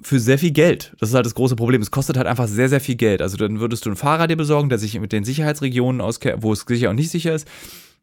für 0.00 0.20
sehr 0.20 0.38
viel 0.38 0.52
Geld. 0.52 0.94
Das 1.00 1.08
ist 1.08 1.14
halt 1.14 1.26
das 1.26 1.34
große 1.34 1.56
Problem. 1.56 1.82
Es 1.82 1.90
kostet 1.90 2.16
halt 2.16 2.26
einfach 2.26 2.46
sehr, 2.46 2.68
sehr 2.68 2.80
viel 2.80 2.96
Geld. 2.96 3.22
Also 3.22 3.36
dann 3.36 3.60
würdest 3.60 3.84
du 3.84 3.90
einen 3.90 3.96
Fahrer 3.96 4.26
dir 4.26 4.36
besorgen, 4.36 4.68
der 4.68 4.78
sich 4.78 4.98
mit 5.00 5.12
den 5.12 5.24
Sicherheitsregionen 5.24 6.00
auskennt, 6.00 6.42
wo 6.42 6.52
es 6.52 6.60
sicher 6.60 6.90
und 6.90 6.96
nicht 6.96 7.10
sicher 7.10 7.34
ist. 7.34 7.48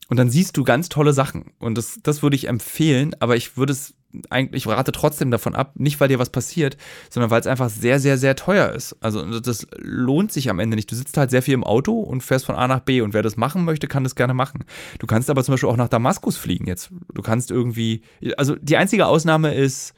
Und 0.10 0.18
dann 0.18 0.30
siehst 0.30 0.58
du 0.58 0.64
ganz 0.64 0.90
tolle 0.90 1.14
Sachen. 1.14 1.54
Und 1.60 1.78
das, 1.78 2.00
das 2.04 2.22
würde 2.24 2.36
ich 2.36 2.48
empfehlen, 2.48 3.16
aber 3.20 3.36
ich 3.36 3.58
würde 3.58 3.74
es 3.74 3.96
eigentlich, 4.30 4.66
ich 4.66 4.72
rate 4.72 4.92
trotzdem 4.92 5.32
davon 5.32 5.56
ab, 5.56 5.72
nicht 5.76 6.00
weil 6.00 6.08
dir 6.08 6.20
was 6.20 6.30
passiert, 6.30 6.78
sondern 7.10 7.32
weil 7.32 7.42
es 7.42 7.48
einfach 7.48 7.70
sehr, 7.70 8.00
sehr, 8.00 8.18
sehr 8.18 8.36
teuer 8.36 8.70
ist. 8.72 8.96
Also 9.02 9.40
das 9.40 9.68
lohnt 9.78 10.32
sich 10.32 10.50
am 10.50 10.60
Ende 10.60 10.76
nicht. 10.76 10.92
Du 10.92 10.96
sitzt 10.96 11.18
halt 11.18 11.32
sehr 11.32 11.42
viel 11.42 11.56
im 11.56 11.64
Auto 11.64 12.00
und 12.00 12.22
fährst 12.22 12.46
von 12.46 12.56
A 12.56 12.68
nach 12.68 12.82
B 12.82 13.02
und 13.02 13.14
wer 13.14 13.24
das 13.24 13.38
machen 13.38 13.66
möchte, 13.66 13.88
kann 13.88 14.04
das 14.04 14.16
gerne 14.16 14.34
machen. 14.34 14.66
Du 15.00 15.08
kannst 15.08 15.30
aber 15.30 15.44
zum 15.44 15.54
Beispiel 15.54 15.70
auch 15.70 15.78
nach 15.78 15.90
Damaskus 15.90 16.38
fliegen 16.38 16.68
jetzt. 16.68 16.92
Du 17.14 17.22
kannst 17.22 17.50
irgendwie, 17.50 18.02
also 18.38 18.56
die 18.56 18.78
einzige 18.78 19.08
Ausnahme 19.08 19.54
ist 19.56 19.94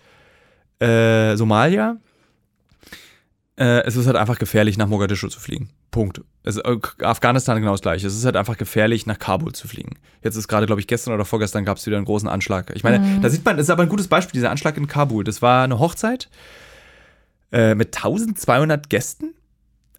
äh, 0.79 1.35
Somalia. 1.35 1.97
Äh, 3.57 3.83
es 3.83 3.95
ist 3.95 4.05
halt 4.05 4.17
einfach 4.17 4.37
gefährlich, 4.37 4.77
nach 4.77 4.87
Mogadischu 4.87 5.29
zu 5.29 5.39
fliegen. 5.39 5.69
Punkt. 5.89 6.21
Es, 6.43 6.57
äh, 6.57 6.77
Afghanistan 7.01 7.59
genau 7.59 7.71
das 7.71 7.81
gleiche. 7.81 8.05
Es 8.05 8.15
ist 8.15 8.25
halt 8.25 8.35
einfach 8.35 8.57
gefährlich, 8.57 9.05
nach 9.05 9.17
Kabul 9.17 9.53
zu 9.53 9.67
fliegen. 9.67 9.95
Jetzt 10.23 10.35
ist 10.35 10.49
gerade, 10.49 10.65
glaube 10.65 10.81
ich, 10.81 10.87
gestern 10.87 11.13
oder 11.13 11.23
vorgestern 11.23 11.63
gab 11.63 11.77
es 11.77 11.85
wieder 11.85 11.95
einen 11.95 12.05
großen 12.05 12.27
Anschlag. 12.27 12.71
Ich 12.75 12.83
meine, 12.83 13.19
da 13.21 13.29
sieht 13.29 13.45
man, 13.45 13.55
das 13.55 13.67
ist 13.67 13.69
aber 13.69 13.83
ein 13.83 13.89
gutes 13.89 14.09
Beispiel, 14.09 14.33
dieser 14.33 14.51
Anschlag 14.51 14.75
in 14.75 14.87
Kabul. 14.87 15.23
Das 15.23 15.41
war 15.41 15.63
eine 15.63 15.79
Hochzeit 15.79 16.29
äh, 17.51 17.75
mit 17.75 17.95
1200 17.95 18.89
Gästen 18.89 19.33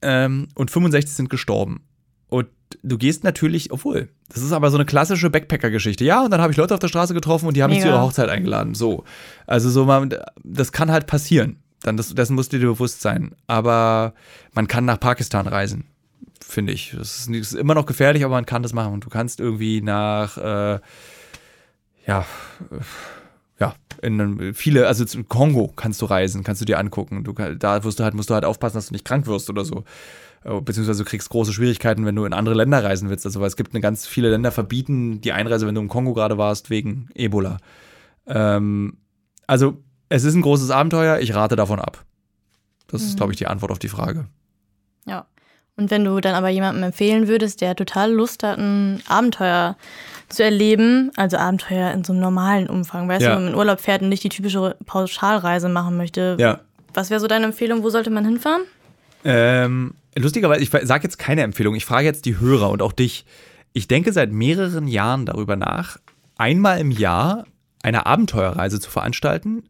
ähm, 0.02 0.48
und 0.54 0.70
65 0.70 1.14
sind 1.14 1.30
gestorben. 1.30 1.80
Und 2.28 2.48
du 2.82 2.98
gehst 2.98 3.24
natürlich, 3.24 3.72
obwohl, 3.72 4.10
das 4.28 4.42
ist 4.42 4.52
aber 4.52 4.70
so 4.70 4.76
eine 4.76 4.84
klassische 4.84 5.30
Backpacker-Geschichte. 5.30 6.04
Ja, 6.04 6.24
und 6.24 6.30
dann 6.30 6.42
habe 6.42 6.52
ich 6.52 6.58
Leute 6.58 6.74
auf 6.74 6.80
der 6.80 6.88
Straße 6.88 7.14
getroffen 7.14 7.46
und 7.46 7.56
die 7.56 7.62
haben 7.62 7.70
mich 7.70 7.80
zu 7.80 7.86
Mega. 7.86 7.96
ihrer 7.96 8.04
Hochzeit 8.04 8.28
eingeladen. 8.28 8.74
So. 8.74 9.04
Also 9.46 9.70
so, 9.70 9.86
man, 9.86 10.14
das 10.42 10.72
kann 10.72 10.90
halt 10.90 11.06
passieren. 11.06 11.62
Dann 11.82 11.96
das, 11.96 12.14
dessen 12.14 12.34
musst 12.34 12.52
du 12.52 12.58
dir 12.58 12.66
bewusst 12.66 13.00
sein. 13.00 13.34
Aber 13.46 14.14
man 14.54 14.66
kann 14.66 14.84
nach 14.84 15.00
Pakistan 15.00 15.46
reisen, 15.46 15.84
finde 16.40 16.72
ich. 16.72 16.94
Das 16.96 17.18
ist, 17.18 17.28
das 17.28 17.52
ist 17.52 17.54
immer 17.54 17.74
noch 17.74 17.86
gefährlich, 17.86 18.24
aber 18.24 18.34
man 18.34 18.46
kann 18.46 18.62
das 18.62 18.72
machen. 18.72 18.94
Und 18.94 19.04
du 19.04 19.08
kannst 19.08 19.40
irgendwie 19.40 19.82
nach, 19.82 20.38
äh, 20.38 20.80
ja, 22.06 22.20
äh, 22.70 22.80
ja, 23.58 23.74
in 24.02 24.52
viele, 24.54 24.86
also 24.86 25.04
zum 25.04 25.28
Kongo 25.28 25.72
kannst 25.74 26.02
du 26.02 26.06
reisen, 26.06 26.44
kannst 26.44 26.60
du 26.60 26.66
dir 26.66 26.78
angucken. 26.78 27.24
Du, 27.24 27.32
da 27.32 27.84
wirst 27.84 27.98
du 27.98 28.04
halt, 28.04 28.14
musst 28.14 28.30
du 28.30 28.34
halt 28.34 28.44
aufpassen, 28.44 28.76
dass 28.76 28.88
du 28.88 28.92
nicht 28.92 29.04
krank 29.04 29.26
wirst 29.26 29.48
oder 29.48 29.64
so. 29.64 29.84
Äh, 30.44 30.60
Beziehungsweise 30.60 31.04
du 31.04 31.08
kriegst 31.08 31.30
große 31.30 31.52
Schwierigkeiten, 31.52 32.04
wenn 32.04 32.16
du 32.16 32.24
in 32.24 32.32
andere 32.32 32.54
Länder 32.54 32.84
reisen 32.84 33.08
willst. 33.10 33.26
Also 33.26 33.40
weil 33.40 33.48
es 33.48 33.56
gibt 33.56 33.74
eine 33.74 33.80
ganz 33.80 34.06
viele 34.06 34.30
Länder 34.30 34.52
verbieten 34.52 35.20
die 35.20 35.32
Einreise, 35.32 35.66
wenn 35.66 35.74
du 35.74 35.80
im 35.80 35.88
Kongo 35.88 36.14
gerade 36.14 36.38
warst, 36.38 36.70
wegen 36.70 37.08
Ebola. 37.14 37.58
Ähm, 38.26 38.98
also 39.46 39.82
es 40.08 40.24
ist 40.24 40.34
ein 40.34 40.42
großes 40.42 40.70
Abenteuer, 40.70 41.18
ich 41.18 41.34
rate 41.34 41.56
davon 41.56 41.78
ab. 41.80 42.04
Das 42.88 43.02
ist, 43.02 43.16
glaube 43.16 43.32
ich, 43.32 43.38
die 43.38 43.46
Antwort 43.46 43.72
auf 43.72 43.78
die 43.78 43.88
Frage. 43.88 44.26
Ja. 45.06 45.26
Und 45.76 45.90
wenn 45.90 46.04
du 46.04 46.20
dann 46.20 46.34
aber 46.34 46.48
jemandem 46.48 46.84
empfehlen 46.84 47.28
würdest, 47.28 47.60
der 47.60 47.76
total 47.76 48.10
Lust 48.12 48.42
hat, 48.42 48.58
ein 48.58 49.02
Abenteuer 49.08 49.76
zu 50.28 50.42
erleben, 50.42 51.10
also 51.16 51.36
Abenteuer 51.36 51.90
in 51.92 52.02
so 52.04 52.12
einem 52.12 52.22
normalen 52.22 52.68
Umfang, 52.68 53.08
weißt 53.08 53.22
Ja. 53.22 53.30
du, 53.30 53.36
wenn 53.36 53.44
man 53.44 53.52
in 53.52 53.58
Urlaub 53.58 53.80
fährt 53.80 54.00
und 54.02 54.08
nicht 54.08 54.24
die 54.24 54.28
typische 54.30 54.76
Pauschalreise 54.86 55.68
machen 55.68 55.96
möchte, 55.96 56.36
Ja. 56.40 56.60
was 56.94 57.10
wäre 57.10 57.20
so 57.20 57.26
deine 57.26 57.44
Empfehlung, 57.46 57.82
wo 57.82 57.90
sollte 57.90 58.10
man 58.10 58.24
hinfahren? 58.24 58.62
Ähm, 59.24 59.94
lustigerweise, 60.16 60.62
ich 60.62 60.70
sage 60.70 61.02
jetzt 61.04 61.18
keine 61.18 61.42
Empfehlung, 61.42 61.74
ich 61.74 61.84
frage 61.84 62.06
jetzt 62.06 62.24
die 62.24 62.38
Hörer 62.38 62.70
und 62.70 62.80
auch 62.80 62.92
dich. 62.92 63.26
Ich 63.72 63.86
denke 63.88 64.12
seit 64.12 64.32
mehreren 64.32 64.88
Jahren 64.88 65.26
darüber 65.26 65.56
nach, 65.56 65.98
einmal 66.38 66.78
im 66.80 66.90
Jahr 66.90 67.44
eine 67.82 68.06
Abenteuerreise 68.06 68.80
zu 68.80 68.90
veranstalten, 68.90 69.64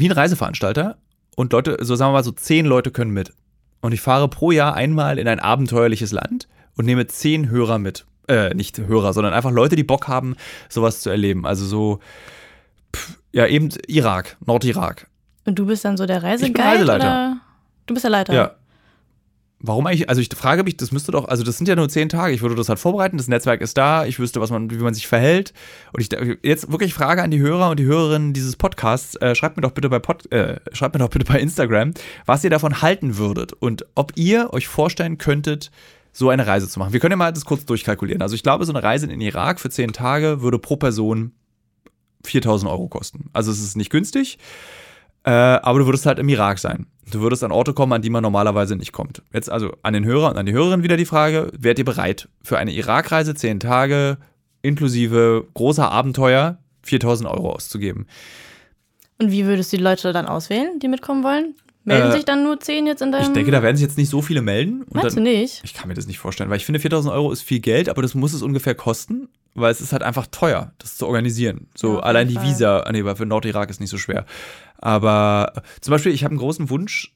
wie 0.00 0.08
ein 0.08 0.12
Reiseveranstalter. 0.12 0.96
Und 1.36 1.52
Leute, 1.52 1.76
so 1.80 1.94
sagen 1.94 2.10
wir 2.10 2.18
mal, 2.18 2.24
so 2.24 2.32
zehn 2.32 2.66
Leute 2.66 2.90
können 2.90 3.12
mit. 3.12 3.32
Und 3.80 3.92
ich 3.92 4.00
fahre 4.00 4.28
pro 4.28 4.50
Jahr 4.50 4.74
einmal 4.74 5.18
in 5.18 5.28
ein 5.28 5.38
abenteuerliches 5.38 6.12
Land 6.12 6.48
und 6.76 6.84
nehme 6.84 7.06
zehn 7.06 7.48
Hörer 7.48 7.78
mit. 7.78 8.06
Äh, 8.26 8.54
nicht 8.54 8.78
Hörer, 8.78 9.12
sondern 9.12 9.32
einfach 9.32 9.50
Leute, 9.50 9.76
die 9.76 9.84
Bock 9.84 10.08
haben, 10.08 10.36
sowas 10.68 11.00
zu 11.00 11.10
erleben. 11.10 11.46
Also 11.46 11.64
so, 11.64 12.00
pff, 12.94 13.18
ja, 13.32 13.46
eben 13.46 13.70
Irak, 13.86 14.36
Nordirak. 14.44 15.06
Und 15.46 15.58
du 15.58 15.66
bist 15.66 15.84
dann 15.84 15.96
so 15.96 16.06
der 16.06 16.22
Reiseguide? 16.22 16.62
Reiseleiter. 16.62 17.06
Oder? 17.06 17.40
Du 17.86 17.94
bist 17.94 18.04
der 18.04 18.10
Leiter. 18.10 18.34
Ja. 18.34 18.54
Warum 19.60 19.86
eigentlich? 19.88 20.08
Also 20.08 20.20
ich 20.20 20.28
frage 20.32 20.62
mich, 20.62 20.76
das 20.76 20.92
müsste 20.92 21.10
doch, 21.10 21.26
also 21.26 21.42
das 21.42 21.58
sind 21.58 21.66
ja 21.66 21.74
nur 21.74 21.88
zehn 21.88 22.08
Tage. 22.08 22.32
Ich 22.32 22.42
würde 22.42 22.54
das 22.54 22.68
halt 22.68 22.78
vorbereiten. 22.78 23.16
Das 23.16 23.26
Netzwerk 23.26 23.60
ist 23.60 23.76
da. 23.76 24.06
Ich 24.06 24.20
wüsste, 24.20 24.40
was 24.40 24.50
man, 24.50 24.70
wie 24.70 24.76
man 24.76 24.94
sich 24.94 25.08
verhält. 25.08 25.52
Und 25.92 26.00
ich 26.00 26.10
jetzt 26.42 26.70
wirklich 26.70 26.94
Frage 26.94 27.22
an 27.22 27.32
die 27.32 27.40
Hörer 27.40 27.70
und 27.70 27.80
die 27.80 27.84
Hörerinnen 27.84 28.32
dieses 28.32 28.54
Podcasts. 28.54 29.16
Äh, 29.16 29.34
schreibt 29.34 29.56
mir 29.56 29.62
doch 29.62 29.72
bitte 29.72 29.88
bei 29.88 29.98
Pod, 29.98 30.30
äh, 30.30 30.60
schreibt 30.72 30.94
mir 30.94 31.00
doch 31.00 31.10
bitte 31.10 31.24
bei 31.24 31.40
Instagram, 31.40 31.92
was 32.24 32.44
ihr 32.44 32.50
davon 32.50 32.82
halten 32.82 33.16
würdet 33.16 33.52
und 33.52 33.84
ob 33.96 34.12
ihr 34.14 34.52
euch 34.52 34.68
vorstellen 34.68 35.18
könntet, 35.18 35.72
so 36.12 36.30
eine 36.30 36.46
Reise 36.46 36.68
zu 36.68 36.78
machen. 36.78 36.92
Wir 36.92 37.00
können 37.00 37.12
ja 37.12 37.16
mal 37.16 37.32
das 37.32 37.44
kurz 37.44 37.64
durchkalkulieren. 37.64 38.22
Also 38.22 38.36
ich 38.36 38.44
glaube, 38.44 38.64
so 38.64 38.72
eine 38.72 38.82
Reise 38.82 39.06
in 39.06 39.10
den 39.10 39.20
Irak 39.20 39.58
für 39.58 39.70
zehn 39.70 39.92
Tage 39.92 40.40
würde 40.40 40.58
pro 40.60 40.76
Person 40.76 41.32
4000 42.24 42.70
Euro 42.70 42.88
kosten. 42.88 43.30
Also 43.32 43.50
es 43.50 43.60
ist 43.60 43.76
nicht 43.76 43.90
günstig. 43.90 44.38
Äh, 45.24 45.30
aber 45.30 45.80
du 45.80 45.86
würdest 45.86 46.06
halt 46.06 46.18
im 46.18 46.28
Irak 46.28 46.58
sein. 46.58 46.86
Du 47.10 47.20
würdest 47.20 47.42
an 47.42 47.52
Orte 47.52 47.72
kommen, 47.72 47.92
an 47.92 48.02
die 48.02 48.10
man 48.10 48.22
normalerweise 48.22 48.76
nicht 48.76 48.92
kommt. 48.92 49.22
Jetzt 49.32 49.50
also 49.50 49.72
an 49.82 49.94
den 49.94 50.04
Hörer 50.04 50.30
und 50.30 50.36
an 50.36 50.46
die 50.46 50.52
Hörerin 50.52 50.82
wieder 50.82 50.96
die 50.96 51.06
Frage, 51.06 51.50
wärt 51.58 51.78
ihr 51.78 51.84
bereit 51.84 52.28
für 52.42 52.58
eine 52.58 52.72
Irakreise, 52.72 53.34
zehn 53.34 53.60
Tage, 53.60 54.18
inklusive 54.62 55.46
großer 55.54 55.90
Abenteuer, 55.90 56.58
4000 56.82 57.28
Euro 57.30 57.52
auszugeben? 57.52 58.06
Und 59.18 59.30
wie 59.32 59.46
würdest 59.46 59.72
du 59.72 59.78
die 59.78 59.82
Leute 59.82 60.12
dann 60.12 60.26
auswählen, 60.26 60.78
die 60.80 60.88
mitkommen 60.88 61.24
wollen? 61.24 61.54
Melden 61.88 62.10
Äh, 62.10 62.12
sich 62.12 62.24
dann 62.24 62.44
nur 62.44 62.60
zehn 62.60 62.86
jetzt 62.86 63.02
in 63.02 63.10
deinem... 63.12 63.22
Ich 63.24 63.32
denke, 63.32 63.50
da 63.50 63.62
werden 63.62 63.76
sich 63.76 63.84
jetzt 63.84 63.98
nicht 63.98 64.08
so 64.08 64.22
viele 64.22 64.42
melden. 64.42 64.84
Meinst 64.92 65.16
dann, 65.16 65.24
du 65.24 65.30
nicht? 65.30 65.60
Ich 65.64 65.74
kann 65.74 65.88
mir 65.88 65.94
das 65.94 66.06
nicht 66.06 66.18
vorstellen, 66.18 66.48
weil 66.50 66.58
ich 66.58 66.64
finde, 66.64 66.80
4000 66.80 67.12
Euro 67.12 67.32
ist 67.32 67.42
viel 67.42 67.60
Geld, 67.60 67.88
aber 67.88 68.02
das 68.02 68.14
muss 68.14 68.32
es 68.32 68.42
ungefähr 68.42 68.74
kosten, 68.74 69.28
weil 69.54 69.72
es 69.72 69.80
ist 69.80 69.92
halt 69.92 70.02
einfach 70.02 70.26
teuer, 70.28 70.72
das 70.78 70.96
zu 70.96 71.06
organisieren. 71.06 71.68
So 71.74 71.94
Ja, 71.94 72.00
allein 72.00 72.28
die 72.28 72.34
Fall. 72.34 72.44
Visa, 72.46 72.80
ah, 72.80 72.92
nee, 72.92 73.04
weil 73.04 73.16
für 73.16 73.26
Nordirak 73.26 73.70
ist 73.70 73.80
nicht 73.80 73.90
so 73.90 73.98
schwer. 73.98 74.24
Aber 74.76 75.52
äh, 75.56 75.60
zum 75.80 75.92
Beispiel, 75.92 76.12
ich 76.12 76.22
habe 76.24 76.32
einen 76.32 76.38
großen 76.38 76.70
Wunsch 76.70 77.14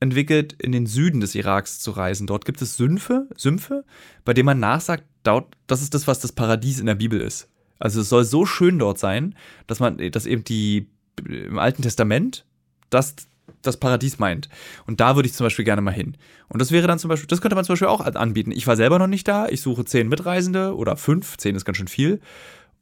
entwickelt, 0.00 0.54
in 0.54 0.72
den 0.72 0.86
Süden 0.86 1.20
des 1.20 1.34
Iraks 1.34 1.80
zu 1.80 1.90
reisen. 1.90 2.26
Dort 2.26 2.44
gibt 2.44 2.60
es 2.62 2.76
Sümpfe, 2.76 3.28
Sümpfe, 3.36 3.84
bei 4.24 4.34
denen 4.34 4.46
man 4.46 4.60
nachsagt, 4.60 5.04
das 5.22 5.80
ist 5.80 5.94
das, 5.94 6.06
was 6.06 6.20
das 6.20 6.32
Paradies 6.32 6.80
in 6.80 6.86
der 6.86 6.94
Bibel 6.94 7.20
ist. 7.20 7.48
Also 7.78 8.02
es 8.02 8.08
soll 8.08 8.24
so 8.24 8.44
schön 8.44 8.78
dort 8.78 8.98
sein, 8.98 9.34
dass 9.66 9.80
man, 9.80 9.98
dass 10.10 10.26
eben 10.26 10.44
die 10.44 10.88
im 11.24 11.58
Alten 11.58 11.82
Testament 11.82 12.44
das 12.90 13.14
das 13.62 13.78
Paradies 13.78 14.18
meint. 14.18 14.48
Und 14.86 15.00
da 15.00 15.16
würde 15.16 15.26
ich 15.28 15.34
zum 15.34 15.44
Beispiel 15.46 15.64
gerne 15.64 15.80
mal 15.80 15.92
hin. 15.92 16.16
Und 16.48 16.60
das 16.60 16.70
wäre 16.70 16.86
dann 16.86 16.98
zum 16.98 17.08
Beispiel, 17.08 17.26
das 17.26 17.40
könnte 17.40 17.56
man 17.56 17.64
zum 17.64 17.74
Beispiel 17.74 17.88
auch 17.88 18.00
anbieten. 18.00 18.50
Ich 18.52 18.66
war 18.66 18.76
selber 18.76 18.98
noch 18.98 19.06
nicht 19.06 19.26
da. 19.26 19.48
Ich 19.48 19.60
suche 19.62 19.84
zehn 19.84 20.08
Mitreisende 20.08 20.76
oder 20.76 20.96
fünf. 20.96 21.36
Zehn 21.38 21.56
ist 21.56 21.64
ganz 21.64 21.78
schön 21.78 21.88
viel. 21.88 22.20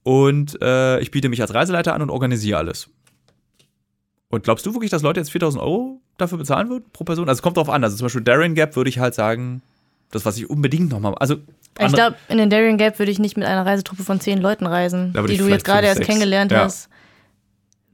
Und 0.02 0.60
äh, 0.60 0.98
ich 1.00 1.10
biete 1.10 1.28
mich 1.28 1.40
als 1.40 1.54
Reiseleiter 1.54 1.94
an 1.94 2.02
und 2.02 2.10
organisiere 2.10 2.58
alles. 2.58 2.88
Und 4.28 4.44
glaubst 4.44 4.64
du 4.66 4.72
wirklich, 4.74 4.90
dass 4.90 5.02
Leute 5.02 5.20
jetzt 5.20 5.30
4000 5.30 5.62
Euro 5.62 6.00
dafür 6.16 6.38
bezahlen 6.38 6.68
würden 6.70 6.84
pro 6.92 7.04
Person? 7.04 7.28
Also 7.28 7.38
es 7.38 7.42
kommt 7.42 7.56
drauf 7.58 7.68
an. 7.68 7.84
Also 7.84 7.96
zum 7.96 8.06
Beispiel 8.06 8.22
Darien 8.22 8.54
Gap 8.54 8.74
würde 8.76 8.88
ich 8.90 8.98
halt 8.98 9.14
sagen, 9.14 9.62
das, 10.10 10.24
was 10.24 10.36
ich 10.38 10.48
unbedingt 10.48 10.90
nochmal. 10.90 11.14
Also 11.16 11.36
Ich 11.78 11.92
glaube, 11.92 12.16
in 12.28 12.38
den 12.38 12.50
Darien 12.50 12.78
Gap 12.78 12.98
würde 12.98 13.12
ich 13.12 13.18
nicht 13.18 13.36
mit 13.36 13.46
einer 13.46 13.64
Reisetruppe 13.66 14.04
von 14.04 14.20
zehn 14.20 14.38
Leuten 14.40 14.66
reisen, 14.66 15.12
die 15.28 15.36
du 15.36 15.48
jetzt 15.48 15.64
gerade 15.64 15.86
erst 15.86 16.02
kennengelernt 16.02 16.50
Ja. 16.50 16.64
hast. 16.64 16.88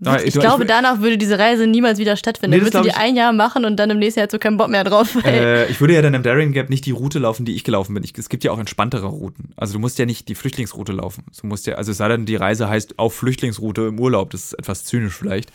Nein, 0.00 0.20
Ich 0.24 0.34
du- 0.34 0.40
glaube, 0.40 0.62
ich- 0.62 0.68
danach 0.68 1.00
würde 1.00 1.18
diese 1.18 1.38
Reise 1.40 1.66
niemals 1.66 1.98
wieder 1.98 2.16
stattfinden. 2.16 2.50
Nee, 2.52 2.58
Dann 2.58 2.66
würdest 2.66 2.84
du 2.84 2.88
die 2.88 2.88
ich- 2.90 2.96
ein 2.96 3.16
Jahr 3.16 3.32
machen 3.32 3.64
und 3.64 3.76
dann 3.76 3.90
im 3.90 3.98
nächsten 3.98 4.20
Jahr 4.20 4.26
hast 4.28 4.32
du 4.32 4.38
keinen 4.38 4.56
Bock 4.56 4.68
mehr 4.68 4.84
drauf. 4.84 5.16
Äh, 5.24 5.68
ich 5.70 5.80
würde 5.80 5.94
ja 5.94 6.02
dann 6.02 6.14
im 6.14 6.22
Darien 6.22 6.52
Gap 6.52 6.70
nicht 6.70 6.86
die 6.86 6.92
Route 6.92 7.18
laufen, 7.18 7.44
die 7.44 7.54
ich 7.56 7.64
gelaufen 7.64 7.94
bin. 7.94 8.04
Ich, 8.04 8.12
es 8.16 8.28
gibt 8.28 8.44
ja 8.44 8.52
auch 8.52 8.58
entspanntere 8.60 9.06
Routen. 9.06 9.50
Also 9.56 9.72
du 9.72 9.80
musst 9.80 9.98
ja 9.98 10.06
nicht 10.06 10.28
die 10.28 10.34
Flüchtlingsroute 10.36 10.92
laufen. 10.92 11.24
Du 11.40 11.46
musst 11.48 11.66
ja, 11.66 11.74
also 11.74 11.90
es 11.90 11.96
sei 11.98 12.06
denn, 12.08 12.26
die 12.26 12.36
Reise 12.36 12.68
heißt 12.68 12.98
auf 12.98 13.14
Flüchtlingsroute 13.14 13.82
im 13.82 13.98
Urlaub. 13.98 14.30
Das 14.30 14.44
ist 14.44 14.52
etwas 14.52 14.84
zynisch 14.84 15.14
vielleicht. 15.16 15.50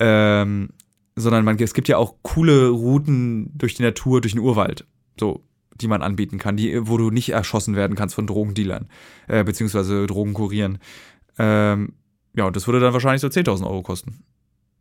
Ähm, 0.00 0.70
sondern 1.16 1.44
man, 1.44 1.58
es 1.58 1.74
gibt 1.74 1.88
ja 1.88 1.96
auch 1.98 2.14
coole 2.22 2.68
Routen 2.68 3.50
durch 3.56 3.74
die 3.74 3.82
Natur, 3.82 4.20
durch 4.20 4.32
den 4.32 4.40
Urwald. 4.40 4.84
So, 5.18 5.42
die 5.80 5.86
man 5.88 6.02
anbieten 6.02 6.38
kann, 6.38 6.56
die, 6.56 6.88
wo 6.88 6.96
du 6.96 7.10
nicht 7.10 7.30
erschossen 7.30 7.76
werden 7.76 7.96
kannst 7.96 8.14
von 8.14 8.26
Drogendealern, 8.26 8.88
äh, 9.28 9.44
beziehungsweise 9.44 10.06
Drogenkurieren. 10.06 10.78
Ähm, 11.38 11.92
ja, 12.34 12.44
und 12.44 12.56
das 12.56 12.66
würde 12.66 12.80
dann 12.80 12.92
wahrscheinlich 12.92 13.20
so 13.20 13.28
10.000 13.28 13.64
Euro 13.64 13.82
kosten. 13.82 14.22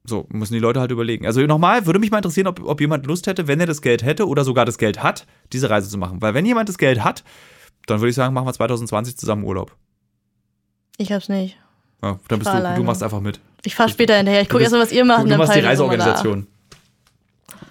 So, 0.06 0.26
müssen 0.30 0.54
die 0.54 0.60
Leute 0.60 0.80
halt 0.80 0.92
überlegen. 0.92 1.26
Also 1.26 1.42
nochmal, 1.42 1.86
würde 1.86 2.00
mich 2.00 2.10
mal 2.12 2.18
interessieren, 2.18 2.48
ob, 2.48 2.64
ob 2.64 2.80
jemand 2.82 3.06
Lust 3.06 3.28
hätte, 3.28 3.48
wenn 3.48 3.60
er 3.60 3.66
das 3.66 3.82
Geld 3.82 4.02
hätte 4.04 4.28
oder 4.28 4.44
sogar 4.44 4.66
das 4.66 4.78
Geld 4.78 5.04
hat, 5.04 5.26
diese 5.54 5.70
Reise 5.70 5.90
zu 5.90 5.98
machen. 5.98 6.22
Weil 6.22 6.34
wenn 6.34 6.46
jemand 6.46 6.70
das 6.70 6.78
Geld 6.78 7.04
hat, 7.04 7.24
dann 7.86 8.00
würde 8.00 8.10
ich 8.10 8.16
sagen, 8.16 8.34
machen 8.34 8.48
wir 8.48 8.54
2020 8.54 9.18
zusammen 9.18 9.44
Urlaub. 9.44 9.76
ich 10.98 11.12
hab's 11.12 11.30
nicht. 11.30 11.58
Ja, 12.02 12.18
dann 12.30 12.40
bist 12.40 12.52
du, 12.52 12.76
du 12.76 12.84
machst 12.84 13.04
einfach 13.04 13.20
mit. 13.20 13.40
Ich 13.66 13.76
fahr 13.76 13.90
später 13.90 14.16
hinterher. 14.16 14.42
Ich 14.42 14.48
gucke 14.50 14.64
erst 14.64 14.74
mal, 14.74 14.82
was 14.82 14.94
ihr 14.94 15.04
macht. 15.04 15.20
Du, 15.20 15.24
du 15.26 15.30
dann 15.32 15.38
machst 15.40 15.54
die. 15.54 15.60
Reiseorganisation. 15.60 16.48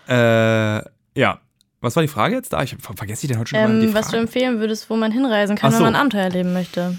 Äh, 0.09 0.83
ja. 1.19 1.41
Was 1.81 1.95
war 1.95 2.03
die 2.03 2.09
Frage 2.09 2.35
jetzt 2.35 2.53
da? 2.53 2.63
Ich 2.63 2.77
ver- 2.79 2.95
vergesse 2.97 3.25
ich 3.25 3.31
denn 3.31 3.39
heute 3.39 3.51
schon 3.51 3.61
mal 3.61 3.81
die 3.81 3.87
Ähm, 3.87 3.95
was 3.95 4.07
du 4.07 4.11
Frage. 4.13 4.23
empfehlen 4.25 4.59
würdest, 4.61 4.91
wo 4.91 4.97
man 4.97 5.13
hinreisen 5.13 5.57
kann, 5.57 5.71
so. 5.71 5.79
wenn 5.79 5.85
man 5.85 5.95
Abenteuer 5.97 6.25
erleben 6.25 6.53
möchte. 6.53 6.99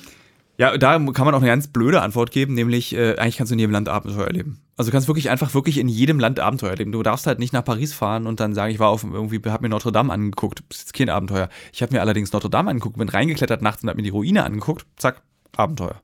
Ja, 0.60 0.78
da 0.78 1.00
kann 1.00 1.26
man 1.26 1.34
auch 1.34 1.40
eine 1.40 1.48
ganz 1.48 1.68
blöde 1.70 2.02
Antwort 2.02 2.32
geben, 2.32 2.54
nämlich 2.54 2.94
äh, 2.94 3.16
eigentlich 3.16 3.38
kannst 3.38 3.50
du 3.50 3.54
in 3.54 3.60
jedem 3.60 3.72
Land 3.72 3.88
Abenteuer 3.88 4.28
erleben. 4.28 4.60
Also 4.76 4.92
du 4.92 4.94
kannst 4.94 5.08
wirklich 5.08 5.30
einfach 5.30 5.54
wirklich 5.54 5.78
in 5.78 5.88
jedem 5.88 6.20
Land 6.20 6.42
Abenteuer 6.42 6.72
erleben. 6.72 6.92
Du 6.92 7.02
darfst 7.02 7.28
halt 7.28 7.40
nicht 7.40 7.54
nach 7.54 7.64
Paris 7.64 7.94
fahren 7.94 8.28
und 8.28 8.42
dann 8.42 8.54
sagen, 8.54 8.74
ich 8.74 8.78
war 8.78 8.90
auf 8.90 9.06
irgendwie, 9.06 9.40
hab 9.50 9.62
mir 9.62 9.70
Notre 9.70 9.94
Dame 9.94 10.12
angeguckt. 10.12 10.62
Das 10.68 10.80
ist 10.80 10.88
jetzt 10.88 10.94
kein 10.94 11.08
Abenteuer. 11.08 11.48
Ich 11.72 11.82
habe 11.82 11.94
mir 11.94 12.02
allerdings 12.02 12.34
Notre 12.34 12.50
Dame 12.50 12.72
angeguckt, 12.72 12.98
bin 12.98 13.08
reingeklettert 13.08 13.62
nachts 13.62 13.84
und 13.84 13.90
hab 13.90 13.96
mir 13.96 14.04
die 14.04 14.10
Ruine 14.10 14.44
angeguckt. 14.44 14.86
Zack, 14.98 15.22
Abenteuer. 15.56 16.02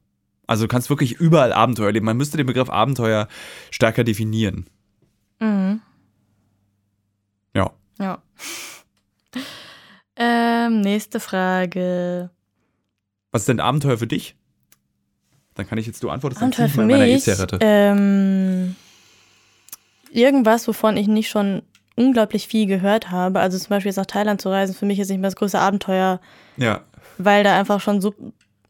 Also 0.47 0.63
du 0.63 0.67
kannst 0.69 0.89
wirklich 0.89 1.11
überall 1.11 1.51
Abenteuer 1.51 1.87
erleben. 1.87 2.05
Man 2.05 2.15
müsste 2.15 2.37
den 2.37 2.45
Begriff 2.45 2.69
Abenteuer 2.69 3.27
stärker 3.71 4.05
definieren. 4.05 4.67
Mhm. 5.41 5.81
Ja. 7.53 7.71
Ja. 7.99 8.23
ähm, 10.15 10.79
nächste 10.79 11.19
Frage. 11.19 12.29
Was 13.33 13.41
ist 13.41 13.49
denn 13.49 13.59
Abenteuer 13.59 13.97
für 13.97 14.07
dich? 14.07 14.37
Dann 15.55 15.67
kann 15.67 15.77
ich 15.77 15.87
jetzt, 15.87 16.03
du 16.03 16.09
antwortest 16.09 16.41
dann 16.41 16.49
ich 16.49 16.71
für 16.73 16.83
mich. 16.85 17.27
E-Zigarette. 17.27 17.57
Ähm, 17.61 18.75
irgendwas, 20.11 20.67
wovon 20.67 20.97
ich 20.97 21.07
nicht 21.07 21.29
schon 21.29 21.61
unglaublich 21.95 22.47
viel 22.47 22.65
gehört 22.67 23.09
habe. 23.11 23.39
Also 23.39 23.57
zum 23.57 23.69
Beispiel 23.69 23.89
jetzt 23.89 23.97
nach 23.97 24.05
Thailand 24.05 24.41
zu 24.41 24.49
reisen, 24.49 24.75
für 24.75 24.85
mich 24.85 24.99
ist 24.99 25.09
nicht 25.09 25.19
mehr 25.19 25.29
das 25.29 25.37
größte 25.37 25.59
Abenteuer, 25.59 26.19
Ja. 26.57 26.81
weil 27.17 27.43
da 27.45 27.57
einfach 27.57 27.79
schon 27.79 28.01
so, 28.01 28.13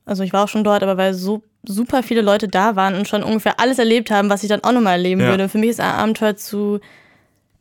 also 0.06 0.24
ich 0.24 0.32
war 0.32 0.44
auch 0.44 0.48
schon 0.48 0.64
dort, 0.64 0.84
aber 0.84 0.98
weil 0.98 1.14
so 1.16 1.42
super 1.68 2.04
viele 2.04 2.22
Leute 2.22 2.48
da 2.48 2.76
waren 2.76 2.94
und 2.94 3.08
schon 3.08 3.24
ungefähr 3.24 3.60
alles 3.60 3.80
erlebt 3.80 4.12
haben, 4.12 4.30
was 4.30 4.44
ich 4.44 4.50
dann 4.50 4.64
auch 4.64 4.72
nochmal 4.72 4.94
erleben 4.94 5.22
Ja. 5.22 5.30
würde. 5.30 5.44
Und 5.46 5.50
für 5.50 5.58
mich 5.58 5.72
ist 5.72 5.80
ein 5.80 5.90
Abenteuer 5.92 6.36
zu 6.36 6.80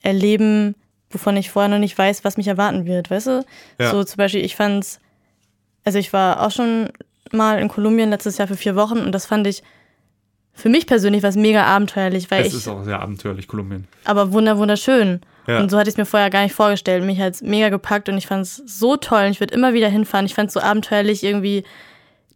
erleben, 0.02 0.74
wovon 1.08 1.38
ich 1.38 1.50
vorher 1.50 1.70
noch 1.70 1.78
nicht 1.78 1.96
weiß, 1.96 2.24
was 2.24 2.36
mich 2.36 2.48
erwarten 2.48 2.84
wird, 2.84 3.10
weißt 3.10 3.26
du? 3.28 3.44
Ja. 3.80 3.90
So 3.90 4.04
zum 4.04 4.18
Beispiel, 4.18 4.44
ich 4.44 4.56
fand's, 4.56 5.00
also 5.84 5.98
ich 5.98 6.12
war 6.12 6.42
auch 6.44 6.50
schon 6.50 6.90
mal 7.32 7.58
in 7.58 7.68
Kolumbien 7.68 8.10
letztes 8.10 8.38
Jahr 8.38 8.48
für 8.48 8.56
vier 8.56 8.76
Wochen 8.76 8.98
und 8.98 9.12
das 9.12 9.26
fand 9.26 9.46
ich 9.46 9.62
für 10.52 10.68
mich 10.68 10.86
persönlich 10.86 11.22
was 11.24 11.34
mega 11.34 11.64
abenteuerlich, 11.64 12.30
weil 12.30 12.42
Es 12.42 12.48
ich 12.48 12.54
ist 12.54 12.68
auch 12.68 12.84
sehr 12.84 13.00
abenteuerlich, 13.00 13.48
Kolumbien. 13.48 13.88
aber 14.04 14.32
wunder 14.32 14.56
wunderschön. 14.56 15.20
Ja. 15.48 15.58
Und 15.58 15.70
so 15.70 15.76
hatte 15.78 15.88
ich 15.88 15.94
es 15.94 15.98
mir 15.98 16.06
vorher 16.06 16.30
gar 16.30 16.42
nicht 16.44 16.54
vorgestellt. 16.54 17.04
Mich 17.04 17.20
hat 17.20 17.42
mega 17.42 17.68
gepackt 17.68 18.08
und 18.08 18.16
ich 18.16 18.26
fand 18.28 18.42
es 18.42 18.56
so 18.64 18.96
toll. 18.96 19.24
Und 19.26 19.32
ich 19.32 19.40
würde 19.40 19.52
immer 19.52 19.74
wieder 19.74 19.88
hinfahren. 19.88 20.24
Ich 20.26 20.34
fand 20.34 20.48
es 20.48 20.54
so 20.54 20.60
abenteuerlich, 20.60 21.22
irgendwie 21.22 21.64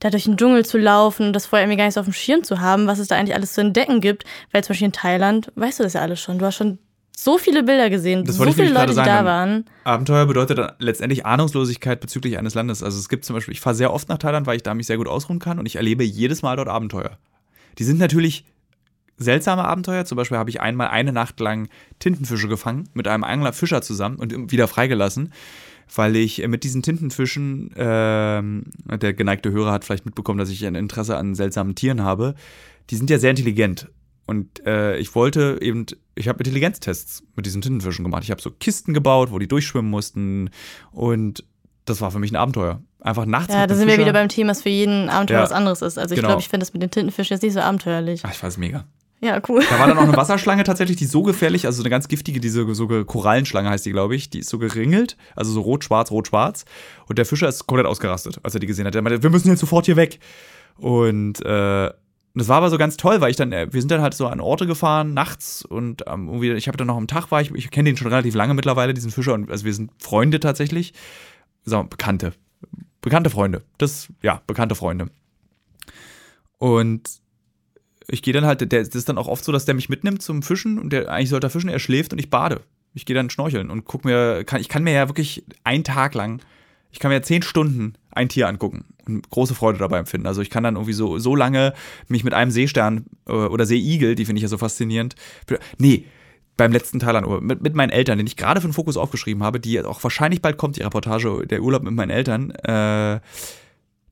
da 0.00 0.10
durch 0.10 0.24
den 0.24 0.36
Dschungel 0.36 0.66
zu 0.66 0.76
laufen 0.78 1.28
und 1.28 1.32
das 1.32 1.46
vorher 1.46 1.64
irgendwie 1.64 1.78
gar 1.78 1.84
nicht 1.86 1.94
so 1.94 2.00
auf 2.00 2.06
dem 2.06 2.12
Schirm 2.12 2.42
zu 2.44 2.60
haben, 2.60 2.86
was 2.86 2.98
es 2.98 3.08
da 3.08 3.16
eigentlich 3.16 3.34
alles 3.34 3.54
zu 3.54 3.60
entdecken 3.62 4.00
gibt. 4.02 4.24
Weil 4.52 4.62
zum 4.62 4.70
Beispiel 4.74 4.86
in 4.86 4.92
Thailand, 4.92 5.50
weißt 5.54 5.78
du 5.78 5.84
das 5.84 5.94
ja 5.94 6.02
alles 6.02 6.20
schon. 6.20 6.38
Du 6.38 6.44
hast 6.44 6.56
schon 6.56 6.78
so 7.24 7.36
viele 7.36 7.64
Bilder 7.64 7.90
gesehen, 7.90 8.24
Das 8.24 8.36
so 8.36 8.44
viele 8.52 8.70
Leute, 8.70 8.90
die 8.90 8.94
da 8.94 9.24
waren. 9.24 9.64
Abenteuer 9.82 10.24
bedeutet 10.26 10.58
dann 10.58 10.72
letztendlich 10.78 11.26
Ahnungslosigkeit 11.26 12.00
bezüglich 12.00 12.38
eines 12.38 12.54
Landes. 12.54 12.80
Also 12.80 12.96
es 12.96 13.08
gibt 13.08 13.24
zum 13.24 13.34
Beispiel, 13.34 13.52
ich 13.52 13.60
fahre 13.60 13.74
sehr 13.74 13.92
oft 13.92 14.08
nach 14.08 14.18
Thailand, 14.18 14.46
weil 14.46 14.54
ich 14.54 14.62
da 14.62 14.72
mich 14.72 14.86
sehr 14.86 14.98
gut 14.98 15.08
ausruhen 15.08 15.40
kann 15.40 15.58
und 15.58 15.66
ich 15.66 15.76
erlebe 15.76 16.04
jedes 16.04 16.42
Mal 16.42 16.54
dort 16.54 16.68
Abenteuer. 16.68 17.18
Die 17.78 17.82
sind 17.82 17.98
natürlich 17.98 18.44
seltsame 19.16 19.64
Abenteuer. 19.64 20.04
Zum 20.04 20.14
Beispiel 20.14 20.38
habe 20.38 20.50
ich 20.50 20.60
einmal 20.60 20.88
eine 20.88 21.12
Nacht 21.12 21.40
lang 21.40 21.68
Tintenfische 21.98 22.46
gefangen 22.46 22.88
mit 22.94 23.08
einem 23.08 23.24
Angler 23.24 23.52
Fischer 23.52 23.82
zusammen 23.82 24.18
und 24.18 24.52
wieder 24.52 24.68
freigelassen, 24.68 25.32
weil 25.92 26.14
ich 26.14 26.46
mit 26.46 26.62
diesen 26.62 26.84
Tintenfischen, 26.84 27.74
ähm, 27.76 28.66
der 28.86 29.12
geneigte 29.12 29.50
Hörer 29.50 29.72
hat 29.72 29.84
vielleicht 29.84 30.06
mitbekommen, 30.06 30.38
dass 30.38 30.50
ich 30.50 30.64
ein 30.64 30.76
Interesse 30.76 31.16
an 31.16 31.34
seltsamen 31.34 31.74
Tieren 31.74 32.04
habe. 32.04 32.36
Die 32.90 32.94
sind 32.94 33.10
ja 33.10 33.18
sehr 33.18 33.30
intelligent. 33.30 33.88
Und 34.28 34.64
äh, 34.66 34.98
ich 34.98 35.14
wollte 35.14 35.58
eben, 35.62 35.86
ich 36.18 36.28
habe 36.28 36.38
Intelligenztests 36.38 37.22
mit 37.36 37.46
diesen 37.46 37.62
Tintenfischen 37.62 38.04
gemacht. 38.04 38.24
Ich 38.24 38.30
habe 38.30 38.40
so 38.42 38.50
Kisten 38.50 38.92
gebaut, 38.94 39.30
wo 39.30 39.38
die 39.38 39.48
durchschwimmen 39.48 39.90
mussten. 39.90 40.50
Und 40.92 41.44
das 41.84 42.00
war 42.00 42.10
für 42.10 42.18
mich 42.18 42.30
ein 42.32 42.36
Abenteuer. 42.36 42.82
Einfach 43.00 43.24
nachts 43.26 43.52
Ja, 43.54 43.66
da 43.66 43.74
sind 43.74 43.86
wir 43.86 43.94
Fischer- 43.94 44.02
wieder 44.06 44.12
beim 44.12 44.28
Thema, 44.28 44.48
dass 44.48 44.62
für 44.62 44.68
jeden 44.68 45.08
Abenteuer 45.08 45.38
Ja. 45.38 45.42
was 45.44 45.52
anderes 45.52 45.82
ist. 45.82 45.98
Also 45.98 46.12
ich 46.14 46.16
Genau. 46.16 46.28
glaube, 46.28 46.42
ich 46.42 46.48
finde 46.48 46.64
das 46.64 46.72
mit 46.74 46.82
den 46.82 46.90
Tintenfischen 46.90 47.34
jetzt 47.34 47.42
nicht 47.42 47.52
so 47.54 47.60
abenteuerlich. 47.60 48.22
Ach, 48.24 48.30
ich 48.32 48.36
fand 48.38 48.52
es 48.52 48.58
mega. 48.58 48.84
Ja, 49.20 49.40
cool. 49.48 49.64
Da 49.68 49.78
war 49.80 49.88
dann 49.88 49.98
auch 49.98 50.02
eine 50.02 50.16
Wasserschlange 50.16 50.62
tatsächlich, 50.64 50.96
die 50.96 51.06
so 51.06 51.22
gefährlich, 51.22 51.66
also 51.66 51.78
so 51.78 51.82
eine 51.82 51.90
ganz 51.90 52.06
giftige, 52.08 52.38
diese 52.40 52.72
so 52.74 52.86
ge- 52.86 53.04
Korallenschlange 53.04 53.68
heißt 53.70 53.84
die, 53.86 53.90
glaube 53.92 54.14
ich, 54.14 54.30
die 54.30 54.40
ist 54.40 54.48
so 54.48 54.58
geringelt, 54.58 55.16
also 55.34 55.50
so 55.52 55.60
rot-schwarz, 55.60 56.10
rot-schwarz. 56.10 56.64
Und 57.08 57.18
der 57.18 57.26
Fischer 57.26 57.48
ist 57.48 57.66
komplett 57.66 57.86
ausgerastet, 57.86 58.38
als 58.44 58.54
er 58.54 58.60
die 58.60 58.66
gesehen 58.68 58.86
hat. 58.86 58.94
Er 58.94 59.02
meinte, 59.02 59.22
wir 59.22 59.30
müssen 59.30 59.48
jetzt 59.48 59.58
sofort 59.60 59.86
hier 59.86 59.96
weg. 59.96 60.20
Und 60.76 61.44
äh, 61.44 61.90
das 62.38 62.48
war 62.48 62.58
aber 62.58 62.70
so 62.70 62.78
ganz 62.78 62.96
toll, 62.96 63.20
weil 63.20 63.30
ich 63.30 63.36
dann, 63.36 63.52
äh, 63.52 63.72
wir 63.72 63.80
sind 63.80 63.90
dann 63.90 64.02
halt 64.02 64.14
so 64.14 64.26
an 64.26 64.40
Orte 64.40 64.66
gefahren, 64.66 65.14
nachts 65.14 65.64
und 65.64 66.04
ähm, 66.06 66.28
irgendwie, 66.28 66.52
ich 66.52 66.68
habe 66.68 66.76
dann 66.76 66.86
noch 66.86 66.96
am 66.96 67.06
Tag 67.06 67.30
war 67.30 67.40
ich, 67.40 67.50
ich 67.52 67.70
kenne 67.70 67.90
den 67.90 67.96
schon 67.96 68.08
relativ 68.08 68.34
lange 68.34 68.54
mittlerweile, 68.54 68.94
diesen 68.94 69.10
Fischer, 69.10 69.34
und 69.34 69.50
also 69.50 69.64
wir 69.64 69.74
sind 69.74 69.90
Freunde 69.98 70.40
tatsächlich. 70.40 70.92
Sagen 71.64 71.84
wir, 71.84 71.90
Bekannte. 71.90 72.32
Bekannte 73.00 73.30
Freunde. 73.30 73.62
Das, 73.78 74.08
ja, 74.22 74.42
bekannte 74.46 74.74
Freunde. 74.74 75.10
Und 76.58 77.08
ich 78.08 78.22
gehe 78.22 78.34
dann 78.34 78.44
halt, 78.44 78.60
der, 78.60 78.84
das 78.84 78.94
ist 78.94 79.08
dann 79.08 79.18
auch 79.18 79.28
oft 79.28 79.44
so, 79.44 79.52
dass 79.52 79.64
der 79.64 79.74
mich 79.74 79.88
mitnimmt 79.88 80.22
zum 80.22 80.42
Fischen 80.42 80.78
und 80.78 80.92
der 80.92 81.08
eigentlich 81.08 81.28
sollte 81.28 81.46
er 81.46 81.50
fischen, 81.50 81.70
er 81.70 81.78
schläft 81.78 82.12
und 82.12 82.18
ich 82.18 82.30
bade. 82.30 82.62
Ich 82.94 83.06
gehe 83.06 83.14
dann 83.14 83.30
schnorcheln 83.30 83.70
und 83.70 83.84
guck 83.84 84.04
mir, 84.04 84.44
kann, 84.44 84.60
ich 84.60 84.68
kann 84.68 84.82
mir 84.82 84.92
ja 84.92 85.08
wirklich 85.08 85.44
einen 85.62 85.84
Tag 85.84 86.14
lang, 86.14 86.40
ich 86.90 86.98
kann 86.98 87.10
mir 87.10 87.22
zehn 87.22 87.42
Stunden 87.42 87.94
ein 88.10 88.28
Tier 88.28 88.48
angucken 88.48 88.84
und 89.06 89.28
große 89.30 89.54
Freude 89.54 89.78
dabei 89.78 89.98
empfinden. 89.98 90.26
Also 90.26 90.42
ich 90.42 90.50
kann 90.50 90.64
dann 90.64 90.76
irgendwie 90.76 90.92
so, 90.92 91.18
so 91.18 91.36
lange 91.36 91.74
mich 92.08 92.24
mit 92.24 92.34
einem 92.34 92.50
Seestern 92.50 93.06
äh, 93.26 93.32
oder 93.32 93.66
Seeigel, 93.66 94.14
die 94.14 94.24
finde 94.24 94.38
ich 94.38 94.42
ja 94.42 94.48
so 94.48 94.58
faszinierend. 94.58 95.14
Nee, 95.78 96.04
beim 96.56 96.72
letzten 96.72 96.98
Thailand 96.98 97.42
mit, 97.42 97.62
mit 97.62 97.74
meinen 97.74 97.90
Eltern, 97.90 98.18
den 98.18 98.26
ich 98.26 98.36
gerade 98.36 98.60
für 98.60 98.68
den 98.68 98.72
Fokus 98.72 98.96
aufgeschrieben 98.96 99.42
habe, 99.42 99.60
die 99.60 99.80
auch 99.82 100.02
wahrscheinlich 100.02 100.42
bald 100.42 100.56
kommt, 100.56 100.76
die 100.76 100.82
Reportage, 100.82 101.46
der 101.46 101.62
Urlaub 101.62 101.82
mit 101.82 101.94
meinen 101.94 102.10
Eltern, 102.10 102.50
äh, 102.50 103.20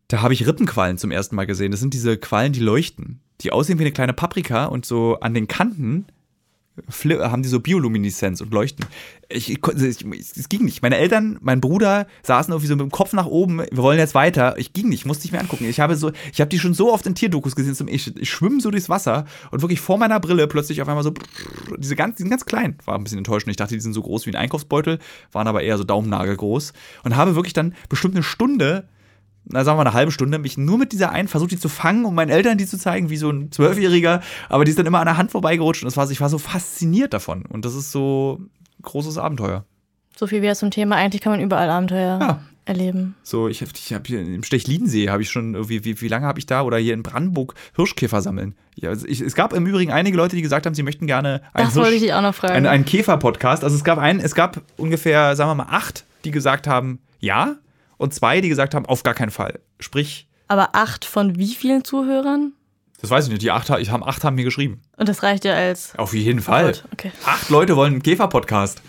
da 0.09 0.23
habe 0.23 0.35
ich 0.35 0.47
Rippenquallen 0.47 0.99
zum 0.99 1.11
ersten 1.11 1.35
Mal 1.35 1.47
gesehen. 1.47 1.73
Das 1.73 1.81
sind 1.81 1.93
diese 1.93 2.17
Quallen, 2.17 2.53
die 2.53 2.61
leuchten, 2.61 3.21
die 3.41 3.51
aussehen 3.51 3.79
wie 3.81 3.83
eine 3.83 3.93
kleine 3.93 4.13
Paprika 4.13 4.67
und 4.67 4.87
so 4.87 5.19
an 5.19 5.35
den 5.35 5.49
Kanten 5.49 6.07
haben 7.21 7.43
die 7.43 7.49
so 7.49 7.61
Biolumineszenz 7.61 8.41
und 8.41 8.53
leuchten. 8.53 8.87
Ich, 9.29 9.51
ich, 9.51 9.61
es 9.63 10.49
ging 10.49 10.65
nicht. 10.65 10.83
Meine 10.83 10.99
Eltern, 10.99 11.39
mein 11.41 11.61
Bruder 11.61 12.07
saßen 12.23 12.53
irgendwie 12.53 12.69
so 12.69 12.77
mit 12.77 12.83
dem 12.83 12.91
Kopf 12.91 13.13
nach 13.13 13.27
oben. 13.27 13.59
Wir 13.59 13.79
wollen 13.79 13.99
jetzt 13.99 14.15
weiter. 14.15 14.57
Ich 14.59 14.73
ging 14.73 14.89
nicht, 14.89 15.05
musste 15.07 15.25
ich 15.25 15.33
mir 15.33 15.41
angucken. 15.41 15.65
Ich 15.69 15.81
habe 15.81 15.97
so, 15.97 16.13
ich 16.33 16.41
habe 16.41 16.49
die 16.49 16.59
schon 16.59 16.75
so 16.75 16.93
oft 16.93 17.07
in 17.07 17.15
Tierdokus 17.15 17.57
gesehen. 17.57 17.89
Ich, 17.89 18.17
ich 18.17 18.31
schwimme 18.31 18.61
so 18.61 18.71
durchs 18.71 18.89
Wasser 18.89 19.25
und 19.51 19.63
wirklich 19.63 19.81
vor 19.81 19.99
meiner 19.99 20.21
Brille 20.21 20.47
plötzlich 20.47 20.81
auf 20.83 20.89
einmal 20.89 21.03
so 21.03 21.13
diese 21.79 21.97
ganz, 21.97 22.17
die 22.17 22.23
sind 22.23 22.31
ganz 22.31 22.45
klein. 22.45 22.77
War 22.85 22.95
ein 22.95 23.05
bisschen 23.05 23.19
enttäuschend. 23.19 23.51
Ich 23.51 23.57
dachte, 23.57 23.75
die 23.75 23.81
sind 23.81 23.95
so 23.95 24.03
groß 24.03 24.27
wie 24.27 24.31
ein 24.31 24.37
Einkaufsbeutel, 24.37 24.99
waren 25.33 25.49
aber 25.49 25.63
eher 25.63 25.79
so 25.79 25.85
Daumennagel 25.85 26.37
groß 26.37 26.73
und 27.05 27.17
habe 27.17 27.35
wirklich 27.35 27.55
dann 27.55 27.75
bestimmt 27.89 28.15
eine 28.15 28.23
Stunde 28.23 28.89
na 29.49 29.65
sagen 29.65 29.79
wir 29.79 29.83
eine 29.83 29.93
halbe 29.93 30.13
Stunde, 30.13 30.39
mich 30.39 30.59
nur 30.59 30.79
mit 30.79 30.93
dieser 30.93 31.11
einen 31.11 31.29
versucht, 31.29 31.53
die 31.53 31.59
zu 31.59 31.69
fangen, 31.69 32.05
um 32.05 32.15
meinen 32.15 32.31
Eltern 32.31 32.59
die 32.59 32.67
zu 32.67 32.79
zeigen, 32.79 33.11
wie 33.11 33.17
so 33.17 33.31
ein 33.31 33.53
Zwölfjähriger. 33.53 34.21
Aber 34.49 34.65
die 34.65 34.71
ist 34.71 34.79
dann 34.79 34.87
immer 34.87 35.01
an 35.01 35.07
der 35.07 35.17
Hand 35.17 35.31
vorbeigerutscht 35.31 35.83
und 35.83 35.87
das 35.87 35.97
war, 35.97 36.11
ich 36.11 36.21
war 36.21 36.29
so 36.29 36.39
fasziniert 36.39 37.15
davon. 37.15 37.45
Und 37.47 37.65
das 37.65 37.75
ist 37.75 37.93
so 37.93 38.41
großes 38.83 39.19
Abenteuer. 39.19 39.65
So 40.17 40.27
viel 40.27 40.43
wie 40.43 40.53
zum 40.55 40.71
Thema, 40.71 40.97
eigentlich 40.97 41.21
kann 41.21 41.33
man 41.33 41.41
überall 41.41 41.69
Abenteuer 41.71 42.19
ja. 42.21 42.43
erleben. 42.65 43.15
So, 43.23 43.49
ich 43.49 43.61
habe 43.61 43.71
ich 43.77 43.93
hab 43.93 44.07
hier 44.07 44.21
im 44.21 44.43
Stechlinsee 44.43 45.11
habe 45.11 45.23
ich 45.23 45.31
schon 45.31 45.55
irgendwie, 45.55 45.85
wie, 45.85 46.01
wie 46.01 46.09
lange 46.09 46.27
habe 46.27 46.39
ich 46.39 46.47
da 46.47 46.63
oder 46.63 46.79
hier 46.79 46.95
in 46.95 47.03
Brandenburg 47.03 47.55
Hirschkäfer 47.77 48.23
sammeln. 48.23 48.55
Ja, 48.75 48.89
also 48.89 49.07
ich, 49.07 49.21
es 49.21 49.35
gab 49.35 49.53
im 49.53 49.67
Übrigen 49.67 49.93
einige 49.93 50.17
Leute, 50.17 50.35
die 50.35 50.43
gesagt 50.43 50.67
haben, 50.67 50.75
sie 50.75 50.83
möchten 50.83 51.07
gerne 51.07 51.43
einen, 51.53 51.71
einen, 52.43 52.67
einen 52.67 52.85
Käfer-Podcast. 52.85 53.63
Also 53.63 53.77
es 53.77 53.85
gab 53.85 53.99
einen, 53.99 54.21
es 54.21 54.35
gab 54.35 54.63
ungefähr, 54.77 55.37
sagen 55.37 55.51
wir 55.51 55.55
mal, 55.55 55.69
acht, 55.71 56.05
die 56.25 56.31
gesagt 56.31 56.67
haben, 56.67 56.99
ja, 57.21 57.57
und 57.99 58.15
zwei, 58.15 58.41
die 58.41 58.49
gesagt 58.49 58.75
haben, 58.75 58.87
auf 58.87 59.03
gar 59.03 59.15
keinen 59.15 59.31
Fall. 59.31 59.61
Sprich. 59.81 60.29
Aber 60.49 60.71
acht 60.75 61.05
von 61.05 61.39
wie 61.39 61.55
vielen 61.55 61.85
Zuhörern? 61.85 62.53
Das 63.01 63.11
weiß 63.11 63.27
ich 63.27 63.31
nicht. 63.31 63.43
Die 63.43 63.51
acht, 63.51 63.69
ich 63.71 63.91
haben, 63.91 64.05
acht 64.05 64.25
haben 64.25 64.37
mir 64.37 64.45
geschrieben. 64.45 64.81
Und 64.97 65.09
das 65.09 65.23
reicht 65.23 65.45
ja 65.45 65.55
als. 65.55 65.95
Auf 65.99 66.15
jeden 66.15 66.41
Fall. 66.41 66.75
Okay. 66.93 67.13
Acht 67.25 67.51
Leute 67.51 67.77
wollen 67.77 67.95
einen 67.95 68.03
Käfer-Podcast. 68.03 68.81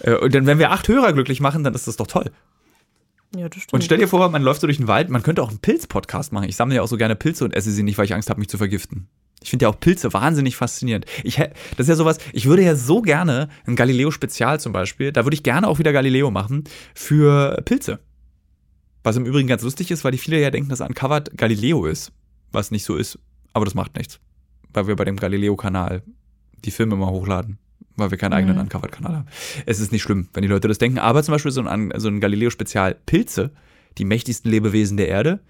Äh, 0.00 0.14
und 0.14 0.34
dann, 0.34 0.46
wenn 0.46 0.58
wir 0.58 0.70
acht 0.70 0.88
Hörer 0.88 1.12
glücklich 1.12 1.40
machen, 1.40 1.64
dann 1.64 1.74
ist 1.74 1.86
das 1.86 1.96
doch 1.96 2.06
toll. 2.06 2.30
Ja, 3.36 3.48
das 3.48 3.62
stimmt. 3.62 3.74
Und 3.74 3.84
stell 3.84 3.98
dir 3.98 4.08
vor, 4.08 4.28
man 4.30 4.42
läuft 4.42 4.60
so 4.60 4.66
durch 4.66 4.78
den 4.78 4.88
Wald, 4.88 5.08
man 5.08 5.22
könnte 5.22 5.42
auch 5.42 5.50
einen 5.50 5.60
Pilz-Podcast 5.60 6.32
machen. 6.32 6.48
Ich 6.48 6.56
sammle 6.56 6.76
ja 6.76 6.82
auch 6.82 6.88
so 6.88 6.96
gerne 6.96 7.14
Pilze 7.14 7.44
und 7.44 7.54
esse 7.54 7.70
sie 7.70 7.82
nicht, 7.82 7.96
weil 7.96 8.04
ich 8.04 8.14
Angst 8.14 8.28
habe, 8.28 8.40
mich 8.40 8.48
zu 8.48 8.58
vergiften. 8.58 9.08
Ich 9.42 9.50
finde 9.50 9.64
ja 9.64 9.68
auch 9.70 9.80
Pilze 9.80 10.12
wahnsinnig 10.12 10.56
faszinierend. 10.56 11.06
Ich, 11.22 11.36
das 11.36 11.50
ist 11.78 11.88
ja 11.88 11.94
sowas, 11.94 12.18
ich 12.32 12.46
würde 12.46 12.62
ja 12.62 12.74
so 12.74 13.00
gerne 13.00 13.48
ein 13.66 13.76
Galileo-Spezial 13.76 14.60
zum 14.60 14.72
Beispiel, 14.72 15.12
da 15.12 15.24
würde 15.24 15.34
ich 15.34 15.42
gerne 15.42 15.66
auch 15.66 15.78
wieder 15.78 15.92
Galileo 15.92 16.30
machen 16.30 16.64
für 16.94 17.62
Pilze. 17.64 18.00
Was 19.02 19.16
im 19.16 19.24
Übrigen 19.24 19.48
ganz 19.48 19.62
lustig 19.62 19.90
ist, 19.90 20.04
weil 20.04 20.12
die 20.12 20.18
viele 20.18 20.40
ja 20.40 20.50
denken, 20.50 20.68
dass 20.68 20.80
Uncovered 20.80 21.36
Galileo 21.36 21.86
ist, 21.86 22.12
was 22.52 22.70
nicht 22.70 22.84
so 22.84 22.96
ist. 22.96 23.18
Aber 23.52 23.64
das 23.64 23.74
macht 23.74 23.96
nichts, 23.96 24.20
weil 24.72 24.86
wir 24.86 24.96
bei 24.96 25.04
dem 25.04 25.16
Galileo-Kanal 25.16 26.02
die 26.64 26.70
Filme 26.70 26.94
immer 26.94 27.10
hochladen, 27.10 27.58
weil 27.96 28.10
wir 28.10 28.18
keinen 28.18 28.34
eigenen 28.34 28.56
mhm. 28.56 28.62
Uncovered-Kanal 28.62 29.16
haben. 29.16 29.26
Es 29.66 29.80
ist 29.80 29.92
nicht 29.92 30.02
schlimm, 30.02 30.28
wenn 30.34 30.42
die 30.42 30.48
Leute 30.48 30.68
das 30.68 30.78
denken. 30.78 30.98
Aber 30.98 31.22
zum 31.22 31.32
Beispiel 31.32 31.50
so 31.50 31.62
ein, 31.62 31.92
so 31.96 32.08
ein 32.08 32.20
Galileo-Spezial 32.20 32.96
Pilze, 33.06 33.50
die 33.98 34.04
mächtigsten 34.04 34.50
Lebewesen 34.50 34.96
der 34.96 35.08
Erde, 35.08 35.40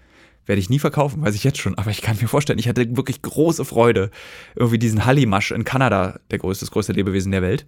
werde 0.45 0.59
ich 0.59 0.69
nie 0.69 0.79
verkaufen, 0.79 1.21
weiß 1.21 1.35
ich 1.35 1.43
jetzt 1.43 1.59
schon. 1.59 1.77
Aber 1.77 1.91
ich 1.91 2.01
kann 2.01 2.17
mir 2.19 2.27
vorstellen, 2.27 2.59
ich 2.59 2.67
hatte 2.67 2.95
wirklich 2.95 3.21
große 3.21 3.65
Freude, 3.65 4.09
irgendwie 4.55 4.79
diesen 4.79 5.05
Hallimasch 5.05 5.51
in 5.51 5.63
Kanada, 5.63 6.19
der 6.31 6.39
größte, 6.39 6.65
das 6.65 6.71
größte 6.71 6.93
Lebewesen 6.93 7.31
der 7.31 7.41
Welt, 7.41 7.65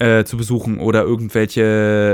äh, 0.00 0.24
zu 0.24 0.36
besuchen 0.36 0.78
oder 0.78 1.02
irgendwelche 1.02 1.62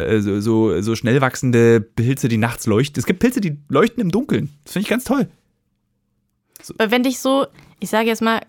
äh, 0.06 0.20
so, 0.20 0.80
so 0.80 0.96
schnell 0.96 1.20
wachsende 1.20 1.80
Pilze, 1.80 2.28
die 2.28 2.36
nachts 2.36 2.66
leuchten. 2.66 3.00
Es 3.00 3.06
gibt 3.06 3.20
Pilze, 3.20 3.40
die 3.40 3.56
leuchten 3.68 4.02
im 4.02 4.10
Dunkeln. 4.10 4.50
Das 4.64 4.72
finde 4.72 4.84
ich 4.84 4.90
ganz 4.90 5.04
toll. 5.04 5.28
So. 6.62 6.74
Wenn 6.78 7.04
dich 7.04 7.20
so, 7.20 7.46
ich 7.78 7.88
sage 7.88 8.08
jetzt 8.08 8.22
mal, 8.22 8.40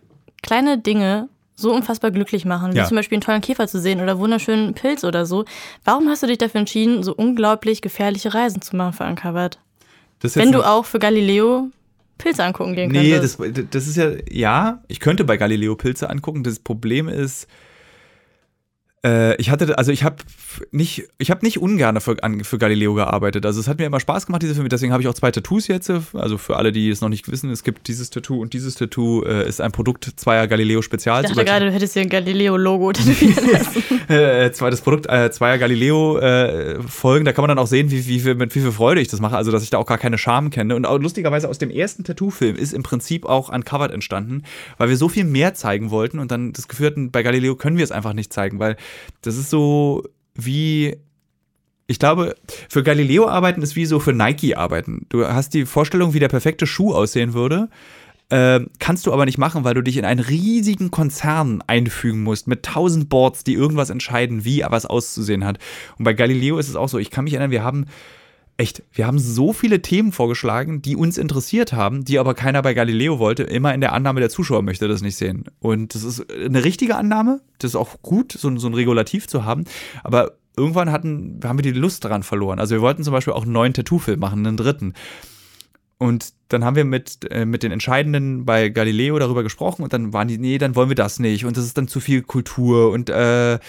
kleine 0.42 0.80
Dinge 0.80 1.30
so 1.56 1.74
unfassbar 1.74 2.12
glücklich 2.12 2.46
machen, 2.46 2.74
wie 2.74 2.78
ja. 2.78 2.86
zum 2.86 2.96
Beispiel 2.98 3.18
einen 3.18 3.22
tollen 3.22 3.42
Käfer 3.42 3.68
zu 3.68 3.80
sehen 3.80 4.02
oder 4.02 4.20
wunderschönen 4.20 4.74
Pilz 4.74 5.04
oder 5.04 5.26
so, 5.26 5.46
warum 5.84 6.10
hast 6.10 6.24
du 6.24 6.28
dich 6.28 6.38
dafür 6.38 6.60
entschieden, 6.60 7.04
so 7.04 7.14
unglaublich 7.14 7.82
gefährliche 7.82 8.34
Reisen 8.34 8.62
zu 8.62 8.76
machen 8.76 8.94
für 8.94 9.04
Uncovered? 9.06 9.60
Wenn 10.22 10.52
du 10.52 10.64
auch 10.64 10.86
für 10.86 11.00
Galileo 11.00 11.70
Pilze 12.18 12.44
angucken 12.44 12.74
gehen 12.74 12.92
könntest. 12.92 13.40
Nee, 13.40 13.52
das, 13.52 13.66
das 13.70 13.88
ist 13.88 13.98
ja, 13.98 14.12
ja, 14.30 14.84
ich 14.88 15.00
könnte 15.00 15.24
bei 15.24 15.38
Galileo 15.38 15.76
Pilze 15.76 16.10
angucken. 16.10 16.44
Das 16.44 16.58
Problem 16.58 17.08
ist, 17.08 17.48
ich 19.38 19.50
hatte, 19.50 19.78
also 19.78 19.92
ich 19.92 20.04
habe 20.04 20.18
nicht, 20.72 21.08
ich 21.18 21.32
habe 21.32 21.46
nicht 21.46 21.60
ungern 21.60 22.00
für, 22.02 22.18
für 22.44 22.58
Galileo 22.58 22.94
gearbeitet. 22.94 23.46
Also 23.46 23.60
es 23.60 23.68
hat 23.68 23.80
mir 23.80 23.86
immer 23.86 24.00
Spaß 24.00 24.26
gemacht, 24.26 24.42
diese 24.42 24.54
Filme. 24.54 24.70
Deswegen 24.70 24.92
habe 24.92 25.02
ich 25.02 25.08
auch 25.08 25.14
zwei 25.14 25.32
Tattoos 25.32 25.68
jetzt. 25.68 25.92
Also 26.14 26.38
für 26.38 26.58
alle, 26.58 26.72
die 26.72 26.90
es 26.90 27.02
noch 27.02 27.10
nicht 27.10 27.30
wissen, 27.32 27.50
es 27.50 27.64
gibt 27.64 27.88
dieses 27.88 28.10
Tattoo 28.10 28.42
und 28.42 28.54
dieses 28.54 28.76
Tattoo 28.76 29.24
äh, 29.24 29.48
ist 29.48 29.62
ein 29.62 29.72
Produkt 29.72 30.12
zweier 30.16 30.48
Galileo 30.48 30.82
Spezials. 30.82 31.30
Ich 31.30 31.36
dachte 31.36 31.46
gerade, 31.46 31.66
du 31.68 31.72
hättest 31.72 31.94
hier 31.94 32.02
ein 32.02 32.10
Galileo-Logo 32.10 32.94
tätowieren 32.94 33.52
lassen. 33.52 33.84
äh, 34.10 34.50
das 34.50 34.82
Produkt 34.82 35.08
äh, 35.10 35.32
zweier 35.32 35.58
Galileo-Folgen. 35.58 37.26
da 37.26 37.34
kann 37.34 37.44
man 37.44 37.50
dann 37.50 37.60
auch 37.60 37.68
sehen, 37.68 37.92
wie, 37.92 38.08
wie, 38.08 38.34
mit 38.34 38.56
wie 38.56 38.62
viel 38.62 38.72
Freude 38.72 39.02
ich 39.02 39.08
das 39.08 39.20
mache. 39.20 39.38
Also 39.38 39.52
dass 39.52 39.64
ich 39.64 39.70
da 39.70 39.78
auch 39.78 39.86
gar 39.86 39.98
keine 39.98 40.18
Scham 40.18 40.50
kenne. 40.50 40.76
Und 40.76 40.86
auch 40.86 41.00
lustigerweise 41.00 41.50
aus 41.50 41.58
dem 41.58 41.70
ersten 41.70 42.04
Tattoo-Film 42.04 42.56
ist 42.56 42.74
im 42.74 42.84
Prinzip 42.84 43.26
auch 43.26 43.50
Uncovered 43.50 43.92
entstanden, 43.92 44.44
weil 44.78 44.90
wir 44.90 44.98
so 44.98 45.10
viel 45.10 45.24
mehr 45.24 45.54
zeigen 45.54 45.92
wollten 45.92 46.20
und 46.20 46.32
dann 46.32 46.54
das 46.54 46.68
Gefühl 46.68 46.88
hatten, 46.88 47.12
bei 47.12 47.24
Galileo 47.24 47.56
können 47.56 47.78
wir 47.78 47.84
es 47.84 47.92
einfach 47.92 48.14
nicht 48.14 48.34
zeigen, 48.34 48.60
weil 48.60 48.78
das 49.22 49.38
ist 49.38 49.50
so 49.50 50.04
wie 50.36 50.98
ich 51.88 52.00
glaube, 52.00 52.36
für 52.70 52.84
Galileo 52.84 53.28
arbeiten 53.28 53.62
ist 53.62 53.78
wie 53.78 53.86
so 53.86 54.00
für 54.00 54.12
Nike 54.12 54.56
arbeiten. 54.56 55.06
Du 55.08 55.26
hast 55.26 55.54
die 55.54 55.66
Vorstellung, 55.66 56.14
wie 56.14 56.20
der 56.20 56.28
perfekte 56.28 56.68
Schuh 56.68 56.94
aussehen 56.94 57.34
würde. 57.34 57.70
Äh, 58.30 58.60
kannst 58.80 59.08
du 59.08 59.14
aber 59.14 59.26
nicht 59.26 59.38
machen, 59.38 59.64
weil 59.64 59.74
du 59.74 59.82
dich 59.82 59.96
in 59.96 60.04
einen 60.04 60.20
riesigen 60.20 60.92
Konzern 60.92 61.64
einfügen 61.66 62.24
musst 62.24 62.48
mit 62.48 62.64
tausend 62.64 63.08
Boards, 63.08 63.46
die 63.46 63.54
irgendwas 63.54 63.90
entscheiden, 63.90 64.44
wie 64.44 64.66
was 64.68 64.86
auszusehen 64.86 65.46
hat. 65.46 65.60
Und 65.98 66.04
bei 66.04 66.12
Galileo 66.12 66.58
ist 66.58 66.68
es 66.68 66.76
auch 66.76 66.90
so. 66.90 66.98
Ich 66.98 67.10
kann 67.10 67.24
mich 67.24 67.34
erinnern, 67.34 67.52
wir 67.52 67.64
haben 67.64 67.86
echt, 68.58 68.84
wir 68.92 69.06
haben 69.06 69.20
so 69.20 69.54
viele 69.54 69.82
Themen 69.82 70.12
vorgeschlagen, 70.12 70.82
die 70.82 70.96
uns 70.96 71.18
interessiert 71.18 71.74
haben, 71.74 72.04
die 72.04 72.18
aber 72.18 72.34
keiner 72.34 72.62
bei 72.62 72.74
Galileo 72.74 73.20
wollte, 73.20 73.44
immer 73.44 73.74
in 73.74 73.82
der 73.82 73.94
Annahme, 73.94 74.20
der 74.20 74.30
Zuschauer 74.30 74.64
möchte 74.64 74.88
das 74.88 75.02
nicht 75.02 75.16
sehen. 75.16 75.46
Und 75.60 75.94
das 75.94 76.04
ist 76.04 76.32
eine 76.32 76.64
richtige 76.64 76.96
Annahme, 76.96 77.42
das 77.60 77.72
ist 77.72 77.76
auch 77.76 78.02
gut, 78.02 78.32
so, 78.32 78.56
so 78.58 78.68
ein 78.68 78.74
Regulativ 78.74 79.28
zu 79.28 79.46
haben, 79.46 79.66
aber 80.04 80.34
irgendwann 80.58 80.92
hatten, 80.92 81.40
haben 81.44 81.60
wir 81.60 81.64
die 81.64 81.72
Lust 81.72 82.04
daran 82.04 82.24
verloren. 82.24 82.60
Also 82.60 82.76
wir 82.76 82.82
wollten 82.82 83.04
zum 83.04 83.14
Beispiel 83.14 83.34
auch 83.34 83.44
einen 83.44 83.52
neuen 83.52 83.74
Tattoo-Film 83.74 84.20
machen, 84.20 84.46
einen 84.46 84.58
dritten. 84.58 84.96
Und 86.00 86.34
dann 86.50 86.64
haben 86.64 86.76
wir 86.76 86.86
mit, 86.86 87.32
äh, 87.32 87.46
mit 87.46 87.64
den 87.64 87.72
Entscheidenden 87.72 88.46
bei 88.46 88.70
Galileo 88.70 89.18
darüber 89.20 89.44
gesprochen 89.44 89.84
und 89.84 89.94
dann 89.94 90.14
waren 90.14 90.28
die, 90.28 90.38
nee, 90.38 90.58
dann 90.58 90.76
wollen 90.76 90.90
wir 90.90 90.96
das 90.96 91.20
nicht. 91.20 91.46
Und 91.46 91.58
das 91.58 91.66
ist 91.66 91.78
dann 91.78 91.88
zu 91.88 92.00
viel 92.00 92.22
Kultur 92.24 92.92
und 92.92 93.10
äh, 93.10 93.60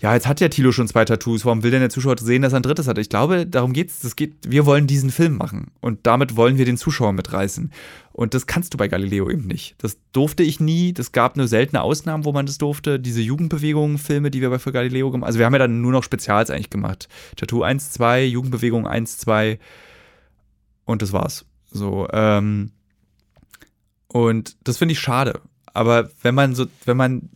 ja, 0.00 0.14
jetzt 0.14 0.28
hat 0.28 0.40
ja 0.40 0.48
Tilo 0.48 0.70
schon 0.70 0.86
zwei 0.86 1.04
Tattoos, 1.04 1.44
warum 1.44 1.64
will 1.64 1.72
denn 1.72 1.80
der 1.80 1.90
Zuschauer 1.90 2.16
sehen, 2.18 2.42
dass 2.42 2.52
er 2.52 2.60
ein 2.60 2.62
drittes 2.62 2.86
hat? 2.86 2.98
Ich 2.98 3.08
glaube, 3.08 3.46
darum 3.46 3.72
geht's. 3.72 3.98
Das 3.98 4.14
geht, 4.14 4.36
wir 4.46 4.64
wollen 4.64 4.86
diesen 4.86 5.10
Film 5.10 5.36
machen 5.36 5.72
und 5.80 6.06
damit 6.06 6.36
wollen 6.36 6.56
wir 6.56 6.64
den 6.64 6.76
Zuschauer 6.76 7.12
mitreißen. 7.12 7.72
Und 8.12 8.34
das 8.34 8.46
kannst 8.46 8.74
du 8.74 8.78
bei 8.78 8.86
Galileo 8.86 9.28
eben 9.28 9.46
nicht. 9.46 9.74
Das 9.78 9.98
durfte 10.12 10.44
ich 10.44 10.60
nie. 10.60 10.92
Das 10.92 11.10
gab 11.10 11.36
nur 11.36 11.48
seltene 11.48 11.82
Ausnahmen, 11.82 12.24
wo 12.24 12.32
man 12.32 12.46
das 12.46 12.58
durfte. 12.58 13.00
Diese 13.00 13.20
Jugendbewegungen, 13.20 13.98
Filme, 13.98 14.30
die 14.30 14.40
wir 14.40 14.50
bei 14.50 14.58
für 14.58 14.72
Galileo 14.72 15.10
gemacht 15.10 15.22
haben. 15.22 15.28
Also 15.28 15.38
wir 15.40 15.46
haben 15.46 15.54
ja 15.54 15.60
dann 15.60 15.80
nur 15.80 15.92
noch 15.92 16.04
Spezials 16.04 16.50
eigentlich 16.50 16.70
gemacht. 16.70 17.08
Tattoo 17.36 17.62
1, 17.62 17.90
2, 17.92 18.24
Jugendbewegung 18.24 18.86
1, 18.86 19.18
2 19.18 19.58
und 20.84 21.02
das 21.02 21.12
war's. 21.12 21.44
So, 21.70 22.08
ähm, 22.12 22.70
und 24.06 24.56
das 24.64 24.78
finde 24.78 24.92
ich 24.92 25.00
schade. 25.00 25.40
Aber 25.74 26.08
wenn 26.22 26.34
man 26.34 26.54
so, 26.54 26.66
wenn 26.84 26.96
man 26.96 27.30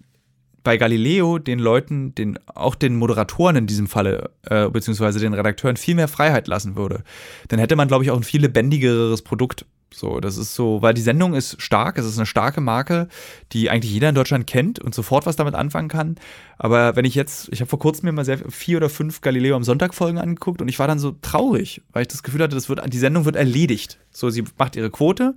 bei 0.63 0.77
Galileo 0.77 1.39
den 1.39 1.59
Leuten, 1.59 2.15
den, 2.15 2.39
auch 2.47 2.75
den 2.75 2.97
Moderatoren 2.97 3.57
in 3.57 3.67
diesem 3.67 3.87
Falle, 3.87 4.31
äh, 4.43 4.69
beziehungsweise 4.69 5.19
den 5.21 5.35
Redakteuren 5.35 5.77
viel 5.77 5.95
mehr 5.95 6.09
Freiheit 6.09 6.49
lassen 6.49 6.77
würde, 6.77 7.03
dann 7.49 7.59
hätte 7.59 7.77
man, 7.77 7.89
glaube 7.89 8.05
ich, 8.05 8.11
auch 8.11 8.17
ein 8.17 8.23
viel 8.23 8.43
lebendigeres 8.43 9.23
Produkt. 9.23 9.67
So, 9.95 10.21
das 10.21 10.39
ist 10.39 10.55
so, 10.55 10.81
weil 10.81 10.95
die 10.95 11.03
Sendung 11.03 11.35
ist 11.35 11.61
stark, 11.61 11.99
es 11.99 12.07
ist 12.07 12.17
eine 12.17 12.27
starke 12.27 12.61
Marke, 12.61 13.09
die 13.53 13.69
eigentlich 13.69 13.93
jeder 13.93 14.09
in 14.09 14.15
Deutschland 14.15 14.47
kennt 14.47 14.79
und 14.79 14.95
sofort 14.95 15.27
was 15.27 15.37
damit 15.37 15.55
anfangen 15.55 15.89
kann. 15.89 16.17
Aber 16.59 16.97
wenn 16.97 17.05
ich 17.05 17.15
jetzt, 17.15 17.49
ich 17.53 17.61
habe 17.61 17.69
vor 17.69 17.79
kurzem 17.79 18.07
mir 18.07 18.13
mal 18.13 18.25
sehr, 18.25 18.39
vier 18.39 18.79
oder 18.79 18.89
fünf 18.89 19.21
Galileo 19.21 19.55
am 19.55 19.65
Sonntag 19.65 19.95
Folgen 19.95 20.19
angeguckt 20.19 20.63
und 20.63 20.69
ich 20.69 20.79
war 20.79 20.87
dann 20.87 20.99
so 20.99 21.15
traurig, 21.21 21.83
weil 21.93 22.03
ich 22.03 22.09
das 22.09 22.23
Gefühl 22.23 22.43
hatte, 22.43 22.55
das 22.55 22.69
wird, 22.69 22.81
die 22.93 22.99
Sendung 22.99 23.25
wird 23.25 23.37
erledigt. 23.37 23.99
So, 24.11 24.31
sie 24.31 24.45
macht 24.59 24.77
ihre 24.77 24.91
Quote 24.91 25.35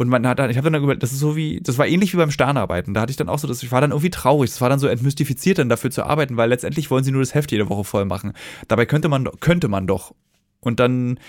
und 0.00 0.08
man 0.08 0.26
hat 0.26 0.38
dann, 0.38 0.48
ich 0.48 0.56
habe 0.56 0.70
dann 0.70 0.82
überlegt, 0.82 1.02
das 1.02 1.12
ist 1.12 1.18
so 1.18 1.36
wie, 1.36 1.60
das 1.60 1.76
war 1.76 1.86
ähnlich 1.86 2.14
wie 2.14 2.16
beim 2.16 2.30
Sternarbeiten. 2.30 2.94
Da 2.94 3.02
hatte 3.02 3.10
ich 3.10 3.18
dann 3.18 3.28
auch 3.28 3.38
so, 3.38 3.46
dass 3.46 3.62
ich 3.62 3.70
war 3.70 3.82
dann 3.82 3.90
irgendwie 3.90 4.08
traurig. 4.08 4.48
Das 4.48 4.62
war 4.62 4.70
dann 4.70 4.78
so 4.78 4.86
entmystifiziert, 4.86 5.58
dann 5.58 5.68
dafür 5.68 5.90
zu 5.90 6.04
arbeiten, 6.04 6.38
weil 6.38 6.48
letztendlich 6.48 6.90
wollen 6.90 7.04
sie 7.04 7.12
nur 7.12 7.20
das 7.20 7.34
Heft 7.34 7.52
jede 7.52 7.68
Woche 7.68 7.84
voll 7.84 8.06
machen. 8.06 8.32
Dabei 8.66 8.86
könnte 8.86 9.10
man, 9.10 9.28
könnte 9.40 9.68
man 9.68 9.86
doch. 9.86 10.14
Und 10.60 10.80
dann, 10.80 11.20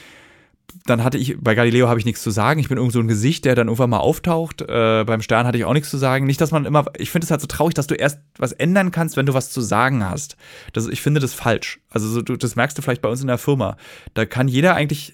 dann 0.85 1.03
hatte 1.03 1.17
ich, 1.17 1.35
bei 1.37 1.53
Galileo 1.53 1.89
habe 1.89 1.99
ich 1.99 2.05
nichts 2.05 2.23
zu 2.23 2.31
sagen. 2.31 2.61
Ich 2.61 2.69
bin 2.69 2.77
irgend 2.77 2.93
so 2.93 3.01
ein 3.01 3.09
Gesicht, 3.09 3.43
der 3.43 3.55
dann 3.55 3.67
irgendwann 3.67 3.89
mal 3.89 3.99
auftaucht. 3.99 4.61
Äh, 4.61 5.03
beim 5.05 5.21
Stern 5.21 5.45
hatte 5.45 5.57
ich 5.57 5.65
auch 5.65 5.73
nichts 5.73 5.89
zu 5.89 5.97
sagen. 5.97 6.25
Nicht, 6.25 6.39
dass 6.39 6.51
man 6.51 6.63
immer, 6.63 6.85
ich 6.97 7.11
finde 7.11 7.25
es 7.25 7.31
halt 7.31 7.41
so 7.41 7.47
traurig, 7.47 7.73
dass 7.73 7.87
du 7.87 7.95
erst 7.95 8.21
was 8.37 8.53
ändern 8.53 8.91
kannst, 8.91 9.17
wenn 9.17 9.25
du 9.25 9.33
was 9.33 9.51
zu 9.51 9.59
sagen 9.59 10.09
hast. 10.09 10.37
Das, 10.71 10.87
ich 10.87 11.01
finde 11.01 11.19
das 11.19 11.33
falsch. 11.33 11.81
Also 11.89 12.07
so, 12.07 12.21
du, 12.21 12.37
das 12.37 12.55
merkst 12.55 12.77
du 12.77 12.81
vielleicht 12.81 13.01
bei 13.01 13.09
uns 13.09 13.19
in 13.19 13.27
der 13.27 13.37
Firma. 13.37 13.75
Da 14.13 14.25
kann 14.25 14.47
jeder 14.47 14.75
eigentlich 14.75 15.13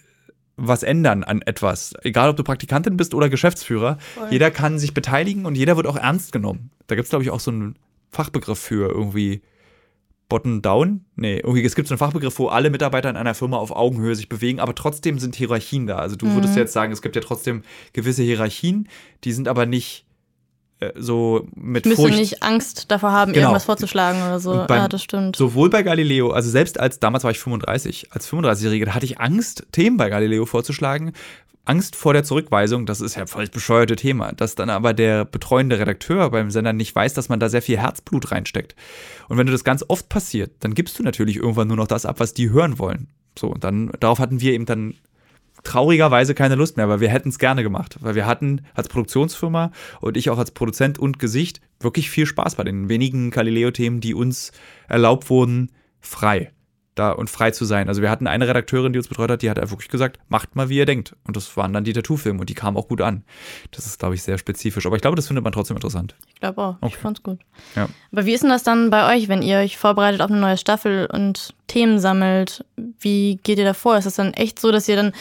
was 0.58 0.84
ändern 0.84 1.24
an 1.24 1.42
etwas. 1.44 1.94
Egal, 2.04 2.30
ob 2.30 2.36
du 2.38 2.44
Praktikantin 2.44 2.98
bist 2.98 3.14
oder 3.14 3.30
Geschäftsführer. 3.30 3.98
Voll. 4.16 4.28
Jeder 4.32 4.52
kann 4.52 4.80
sich 4.80 4.94
beteiligen 4.94 5.46
und 5.46 5.56
jeder 5.56 5.78
wird 5.78 5.88
auch 5.88 5.96
ernst 5.98 6.32
genommen. 6.32 6.72
Da 6.88 6.96
gibt 6.96 7.06
es, 7.06 7.10
glaube 7.12 7.24
ich, 7.24 7.30
auch 7.30 7.40
so 7.40 7.52
ein 7.52 7.76
Fachbegriff 8.10 8.58
für 8.60 8.90
irgendwie 8.90 9.42
Bottom 10.30 10.62
Down? 10.62 11.06
Nee, 11.16 11.38
irgendwie, 11.38 11.64
es 11.64 11.76
gibt 11.76 11.88
so 11.88 11.94
einen 11.94 12.00
Fachbegriff, 12.00 12.38
wo 12.40 12.48
alle 12.48 12.70
Mitarbeiter 12.70 13.10
in 13.10 13.16
einer 13.16 13.34
Firma 13.36 13.58
auf 13.58 13.72
Augenhöhe 13.72 14.16
sich 14.16 14.28
bewegen, 14.28 14.60
aber 14.60 14.76
trotzdem 14.76 15.20
sind 15.20 15.36
Hierarchien 15.36 15.88
da. 15.88 15.98
Also 15.98 16.16
du 16.16 16.34
würdest 16.34 16.56
Mhm. 16.56 16.60
jetzt 16.62 16.74
sagen, 16.74 16.92
es 16.92 17.02
gibt 17.02 17.16
ja 17.16 17.22
trotzdem 17.22 17.62
gewisse 17.94 18.24
Hierarchien, 18.24 18.90
die 19.24 19.32
sind 19.32 19.48
aber 19.48 19.66
nicht 19.66 20.06
so 20.96 21.48
mit 21.56 21.86
Ich 21.86 21.90
müsste 21.90 22.04
Furcht. 22.04 22.18
nicht 22.20 22.44
Angst 22.44 22.92
davor 22.92 23.12
haben, 23.12 23.34
Genau. 23.34 23.48
irgendwas 23.48 23.66
vorzuschlagen 23.66 24.22
oder 24.22 24.40
so. 24.40 24.66
Beim- 24.68 24.78
Ja, 24.82 24.88
das 24.88 25.02
stimmt. 25.04 25.36
Sowohl 25.36 25.70
bei 25.70 25.82
Galileo, 25.84 26.32
also 26.32 26.50
selbst 26.50 26.80
als, 26.80 27.00
damals 27.00 27.24
war 27.24 27.32
ich 27.32 27.40
35, 27.40 28.12
als 28.12 28.28
35-Jähriger, 28.28 28.86
da 28.86 28.94
hatte 28.96 29.06
ich 29.06 29.20
Angst, 29.20 29.66
Themen 29.72 29.98
bei 29.98 30.10
Galileo 30.10 30.46
vorzuschlagen. 30.46 31.14
Angst 31.66 31.96
vor 31.98 32.14
der 32.14 32.24
Zurückweisung, 32.24 32.86
das 32.86 33.02
ist 33.02 33.16
ja 33.16 33.26
voll 33.26 33.44
das 33.44 33.50
bescheuerte 33.54 33.98
Thema. 33.98 34.32
Dass 34.32 34.56
dann 34.56 34.70
aber 34.70 34.94
der 34.94 35.26
betreuende 35.26 35.78
Redakteur 35.80 36.30
beim 36.30 36.50
Sender 36.50 36.72
nicht 36.72 36.96
weiß, 36.96 37.14
dass 37.14 37.28
man 37.28 37.40
da 37.42 37.50
sehr 37.50 37.62
viel 37.62 37.78
Herzblut 37.78 38.32
reinsteckt. 38.32 38.74
Und 39.28 39.38
wenn 39.38 39.48
du 39.48 39.52
das 39.52 39.66
ganz 39.66 39.84
oft 39.88 40.08
passiert, 40.08 40.52
dann 40.62 40.74
gibst 40.76 40.98
du 40.98 41.04
natürlich 41.04 41.36
irgendwann 41.36 41.68
nur 41.68 41.76
noch 41.78 41.88
das 41.88 42.06
ab, 42.06 42.20
was 42.22 42.34
die 42.34 42.52
hören 42.52 42.80
wollen. 42.80 43.08
So, 43.38 43.48
und 43.50 43.64
dann, 43.66 43.92
darauf 44.00 44.20
hatten 44.20 44.40
wir 44.40 44.54
eben 44.54 44.66
dann 44.66 44.94
traurigerweise 45.68 46.34
keine 46.34 46.56
Lust 46.56 46.78
mehr, 46.78 46.88
weil 46.90 47.02
wir 47.02 47.10
hätten 47.10 47.30
es 47.30 47.40
gerne 47.40 47.62
gemacht. 47.62 47.98
Weil 48.00 48.16
wir 48.16 48.26
hatten 48.26 48.62
als 48.74 48.88
Produktionsfirma 48.88 49.72
und 50.02 50.16
ich 50.18 50.30
auch 50.30 50.38
als 50.38 50.52
Produzent 50.52 50.98
und 50.98 51.20
Gesicht 51.20 51.60
wirklich 51.80 52.10
viel 52.10 52.26
Spaß 52.26 52.56
bei 52.56 52.64
den 52.64 52.90
wenigen 52.90 53.32
Galileo-Themen, 53.32 54.00
die 54.00 54.14
uns 54.14 54.52
erlaubt 54.88 55.30
wurden, 55.30 55.72
frei 56.00 56.52
da 56.96 57.12
und 57.12 57.30
frei 57.30 57.52
zu 57.52 57.66
sein. 57.66 57.90
Also 57.90 58.02
wir 58.02 58.10
hatten 58.10 58.28
eine 58.28 58.48
Redakteurin, 58.48 58.92
die 58.92 59.00
uns 59.00 59.08
betreut 59.08 59.30
hat, 59.30 59.42
die 59.42 59.50
hat 59.50 59.60
einfach 59.60 59.74
wirklich 59.74 59.90
gesagt, 59.90 60.20
macht 60.30 60.56
mal, 60.56 60.70
wie 60.70 60.78
ihr 60.78 60.86
denkt. 60.86 61.16
Und 61.26 61.38
das 61.38 61.56
waren 61.56 61.72
dann 61.74 61.84
die 61.84 61.94
Tattoo-Filme 61.94 62.40
und 62.40 62.50
die 62.50 62.54
kamen 62.56 62.76
auch 62.76 62.88
gut 62.88 63.02
an. 63.02 63.24
Das 63.72 63.86
ist, 63.86 64.00
glaube 64.00 64.16
ich, 64.16 64.24
sehr 64.24 64.38
spezifisch. 64.38 64.86
Aber 64.86 64.96
ich 64.96 65.02
glaube, 65.02 65.16
das 65.16 65.28
findet 65.28 65.44
man 65.44 65.54
trotzdem 65.54 65.78
interessant. 65.78 66.16
Ich 66.34 66.40
glaube 66.40 66.62
auch. 66.62 66.76
Ich 66.82 66.94
Okay. 66.94 66.98
fand's 67.02 67.22
gut. 67.22 67.40
Ja. 67.76 67.88
Aber 68.12 68.26
wie 68.26 68.34
ist 68.34 68.42
denn 68.42 68.50
das 68.50 68.64
dann 68.64 68.90
bei 68.90 69.16
euch, 69.16 69.28
wenn 69.28 69.42
ihr 69.44 69.58
euch 69.58 69.78
vorbereitet 69.78 70.22
auf 70.22 70.32
eine 70.32 70.40
neue 70.40 70.58
Staffel 70.58 71.06
und 71.06 71.54
Themen 71.68 72.00
sammelt? 72.00 72.66
Wie 73.00 73.40
geht 73.44 73.60
ihr 73.60 73.66
da 73.66 73.74
vor? 73.74 73.98
Ist 73.98 74.06
es 74.06 74.16
dann 74.16 74.34
echt 74.34 74.60
so, 74.60 74.72
dass 74.72 74.88
ihr 74.88 74.96
dann 74.96 75.12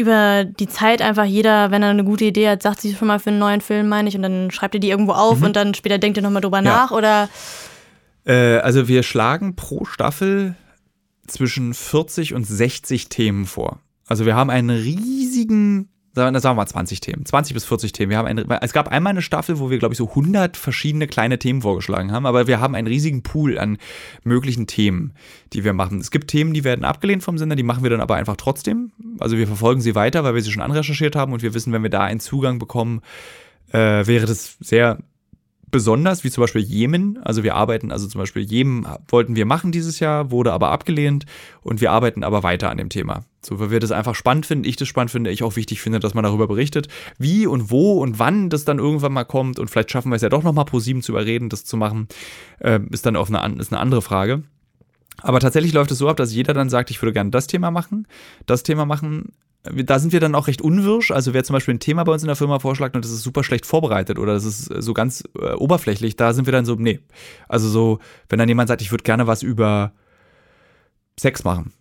über 0.00 0.44
die 0.44 0.66
Zeit 0.68 1.02
einfach 1.02 1.24
jeder, 1.24 1.70
wenn 1.70 1.82
er 1.82 1.90
eine 1.90 2.04
gute 2.04 2.24
Idee 2.24 2.48
hat, 2.48 2.62
sagt 2.62 2.80
sich 2.80 2.96
schon 2.98 3.08
mal 3.08 3.18
für 3.20 3.30
einen 3.30 3.38
neuen 3.38 3.60
Film, 3.60 3.88
meine 3.88 4.08
ich, 4.08 4.16
und 4.16 4.22
dann 4.22 4.50
schreibt 4.50 4.74
ihr 4.74 4.80
die 4.80 4.90
irgendwo 4.90 5.12
auf 5.12 5.42
und 5.42 5.54
dann 5.56 5.74
später 5.74 5.98
denkt 5.98 6.16
ihr 6.18 6.22
nochmal 6.22 6.42
drüber 6.42 6.60
Mhm. 6.60 6.66
Ja. 6.66 6.72
nach? 6.72 6.90
Oder 6.90 7.28
Äh, 8.26 8.58
also 8.58 8.86
wir 8.88 9.02
schlagen 9.02 9.56
pro 9.56 9.84
Staffel 9.84 10.54
zwischen 11.26 11.72
40 11.74 12.34
und 12.34 12.44
60 12.46 13.08
Themen 13.08 13.46
vor. 13.46 13.78
Also 14.06 14.26
wir 14.26 14.34
haben 14.34 14.50
einen 14.50 14.70
riesigen, 14.70 15.88
sagen 16.14 16.42
wir 16.42 16.54
mal 16.54 16.66
20 16.66 17.00
Themen, 17.00 17.24
20 17.24 17.54
bis 17.54 17.64
40 17.64 17.92
Themen. 17.92 18.10
Wir 18.10 18.18
haben 18.18 18.26
eine, 18.26 18.44
es 18.62 18.72
gab 18.72 18.88
einmal 18.88 19.10
eine 19.10 19.22
Staffel, 19.22 19.58
wo 19.58 19.70
wir, 19.70 19.78
glaube 19.78 19.94
ich, 19.94 19.98
so 19.98 20.08
100 20.08 20.56
verschiedene 20.56 21.06
kleine 21.06 21.38
Themen 21.38 21.62
vorgeschlagen 21.62 22.10
haben, 22.10 22.26
aber 22.26 22.46
wir 22.46 22.60
haben 22.60 22.74
einen 22.74 22.88
riesigen 22.88 23.22
Pool 23.22 23.58
an 23.58 23.78
möglichen 24.24 24.66
Themen, 24.66 25.12
die 25.52 25.64
wir 25.64 25.72
machen. 25.72 26.00
Es 26.00 26.10
gibt 26.10 26.28
Themen, 26.28 26.52
die 26.52 26.64
werden 26.64 26.84
abgelehnt 26.84 27.22
vom 27.22 27.38
Sender, 27.38 27.56
die 27.56 27.62
machen 27.62 27.82
wir 27.82 27.90
dann 27.90 28.00
aber 28.00 28.16
einfach 28.16 28.36
trotzdem. 28.36 28.90
Also 29.20 29.36
wir 29.36 29.46
verfolgen 29.46 29.80
sie 29.80 29.94
weiter, 29.94 30.24
weil 30.24 30.34
wir 30.34 30.42
sie 30.42 30.50
schon 30.50 30.62
anrecherchiert 30.62 31.14
haben 31.14 31.32
und 31.32 31.42
wir 31.42 31.54
wissen, 31.54 31.72
wenn 31.72 31.82
wir 31.82 31.90
da 31.90 32.02
einen 32.02 32.20
Zugang 32.20 32.58
bekommen, 32.58 33.02
äh, 33.72 34.06
wäre 34.06 34.26
das 34.26 34.56
sehr 34.60 34.98
besonders, 35.70 36.24
wie 36.24 36.30
zum 36.30 36.42
Beispiel 36.42 36.62
Jemen. 36.62 37.18
Also 37.22 37.44
wir 37.44 37.54
arbeiten, 37.54 37.92
also 37.92 38.08
zum 38.08 38.20
Beispiel 38.20 38.42
Jemen 38.42 38.86
wollten 39.08 39.36
wir 39.36 39.46
machen 39.46 39.72
dieses 39.72 40.00
Jahr, 40.00 40.30
wurde 40.32 40.52
aber 40.52 40.70
abgelehnt 40.70 41.26
und 41.62 41.80
wir 41.80 41.92
arbeiten 41.92 42.24
aber 42.24 42.42
weiter 42.42 42.70
an 42.70 42.78
dem 42.78 42.88
Thema. 42.88 43.24
So, 43.42 43.58
weil 43.58 43.70
wir 43.70 43.80
das 43.80 43.90
einfach 43.90 44.14
spannend 44.14 44.44
finden, 44.44 44.66
ich 44.66 44.76
das 44.76 44.86
spannend 44.86 45.10
finde, 45.10 45.30
ich 45.30 45.42
auch 45.42 45.56
wichtig 45.56 45.80
finde, 45.80 45.98
dass 45.98 46.12
man 46.12 46.24
darüber 46.24 46.46
berichtet, 46.46 46.88
wie 47.18 47.46
und 47.46 47.70
wo 47.70 48.00
und 48.00 48.18
wann 48.18 48.50
das 48.50 48.64
dann 48.64 48.78
irgendwann 48.78 49.14
mal 49.14 49.24
kommt 49.24 49.58
und 49.58 49.70
vielleicht 49.70 49.90
schaffen 49.90 50.10
wir 50.10 50.16
es 50.16 50.22
ja 50.22 50.28
doch 50.28 50.42
nochmal 50.42 50.66
pro 50.66 50.78
sieben 50.78 51.02
zu 51.02 51.12
überreden, 51.12 51.48
das 51.48 51.64
zu 51.64 51.78
machen, 51.78 52.08
äh, 52.58 52.80
ist 52.90 53.06
dann 53.06 53.16
auf 53.16 53.32
eine, 53.32 53.58
ist 53.58 53.72
eine 53.72 53.80
andere 53.80 54.02
Frage. 54.02 54.42
Aber 55.22 55.40
tatsächlich 55.40 55.72
läuft 55.72 55.90
es 55.90 55.98
so 55.98 56.08
ab, 56.08 56.16
dass 56.16 56.34
jeder 56.34 56.54
dann 56.54 56.70
sagt, 56.70 56.90
ich 56.90 57.00
würde 57.00 57.12
gerne 57.12 57.30
das 57.30 57.46
Thema 57.46 57.70
machen, 57.70 58.06
das 58.46 58.62
Thema 58.62 58.84
machen. 58.84 59.32
Da 59.62 59.98
sind 59.98 60.14
wir 60.14 60.20
dann 60.20 60.34
auch 60.34 60.46
recht 60.46 60.62
unwirsch. 60.62 61.10
Also 61.10 61.34
wer 61.34 61.44
zum 61.44 61.52
Beispiel 61.52 61.74
ein 61.74 61.80
Thema 61.80 62.04
bei 62.04 62.12
uns 62.12 62.22
in 62.22 62.28
der 62.28 62.36
Firma 62.36 62.58
vorschlägt 62.58 62.96
und 62.96 63.04
das 63.04 63.12
ist 63.12 63.22
super 63.22 63.44
schlecht 63.44 63.66
vorbereitet 63.66 64.18
oder 64.18 64.32
das 64.32 64.44
ist 64.44 64.64
so 64.64 64.94
ganz 64.94 65.22
äh, 65.38 65.52
oberflächlich, 65.52 66.16
da 66.16 66.32
sind 66.32 66.46
wir 66.46 66.52
dann 66.52 66.64
so, 66.64 66.76
nee. 66.76 67.00
Also 67.48 67.68
so, 67.68 67.98
wenn 68.28 68.38
dann 68.38 68.48
jemand 68.48 68.68
sagt, 68.68 68.80
ich 68.80 68.90
würde 68.90 69.04
gerne 69.04 69.26
was 69.26 69.42
über 69.42 69.92
Sex 71.18 71.44
machen. 71.44 71.72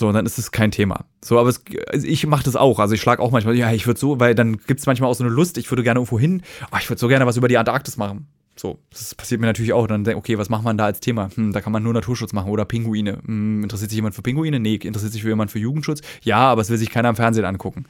So, 0.00 0.10
dann 0.12 0.24
ist 0.24 0.38
es 0.38 0.50
kein 0.50 0.70
Thema. 0.70 1.04
So, 1.22 1.38
aber 1.38 1.50
es, 1.50 1.62
also 1.86 2.06
ich 2.06 2.26
mache 2.26 2.42
das 2.42 2.56
auch. 2.56 2.78
Also 2.78 2.94
ich 2.94 3.02
schlage 3.02 3.20
auch 3.20 3.32
manchmal, 3.32 3.54
ja, 3.54 3.70
ich 3.70 3.86
würde 3.86 4.00
so, 4.00 4.18
weil 4.18 4.34
dann 4.34 4.56
gibt 4.56 4.80
es 4.80 4.86
manchmal 4.86 5.10
auch 5.10 5.14
so 5.14 5.24
eine 5.24 5.32
Lust, 5.32 5.58
ich 5.58 5.70
würde 5.70 5.82
gerne 5.82 6.00
irgendwo 6.00 6.18
hin, 6.18 6.40
ah, 6.70 6.78
ich 6.80 6.88
würde 6.88 6.98
so 6.98 7.06
gerne 7.06 7.26
was 7.26 7.36
über 7.36 7.48
die 7.48 7.58
Antarktis 7.58 7.98
machen. 7.98 8.26
So, 8.56 8.78
das 8.88 9.14
passiert 9.14 9.42
mir 9.42 9.46
natürlich 9.46 9.74
auch. 9.74 9.86
Dann 9.86 10.04
denke 10.04 10.16
okay, 10.16 10.38
was 10.38 10.48
macht 10.48 10.64
man 10.64 10.78
da 10.78 10.86
als 10.86 11.00
Thema? 11.00 11.28
Hm, 11.34 11.52
da 11.52 11.60
kann 11.60 11.70
man 11.70 11.82
nur 11.82 11.92
Naturschutz 11.92 12.32
machen 12.32 12.50
oder 12.50 12.64
Pinguine. 12.64 13.18
Hm, 13.26 13.62
interessiert 13.62 13.90
sich 13.90 13.96
jemand 13.96 14.14
für 14.14 14.22
Pinguine? 14.22 14.58
Nee, 14.58 14.76
interessiert 14.76 15.12
sich 15.12 15.22
jemand 15.22 15.50
für 15.50 15.58
Jugendschutz? 15.58 16.00
Ja, 16.22 16.38
aber 16.38 16.62
es 16.62 16.70
will 16.70 16.78
sich 16.78 16.88
keiner 16.88 17.10
am 17.10 17.16
Fernsehen 17.16 17.44
angucken. 17.44 17.84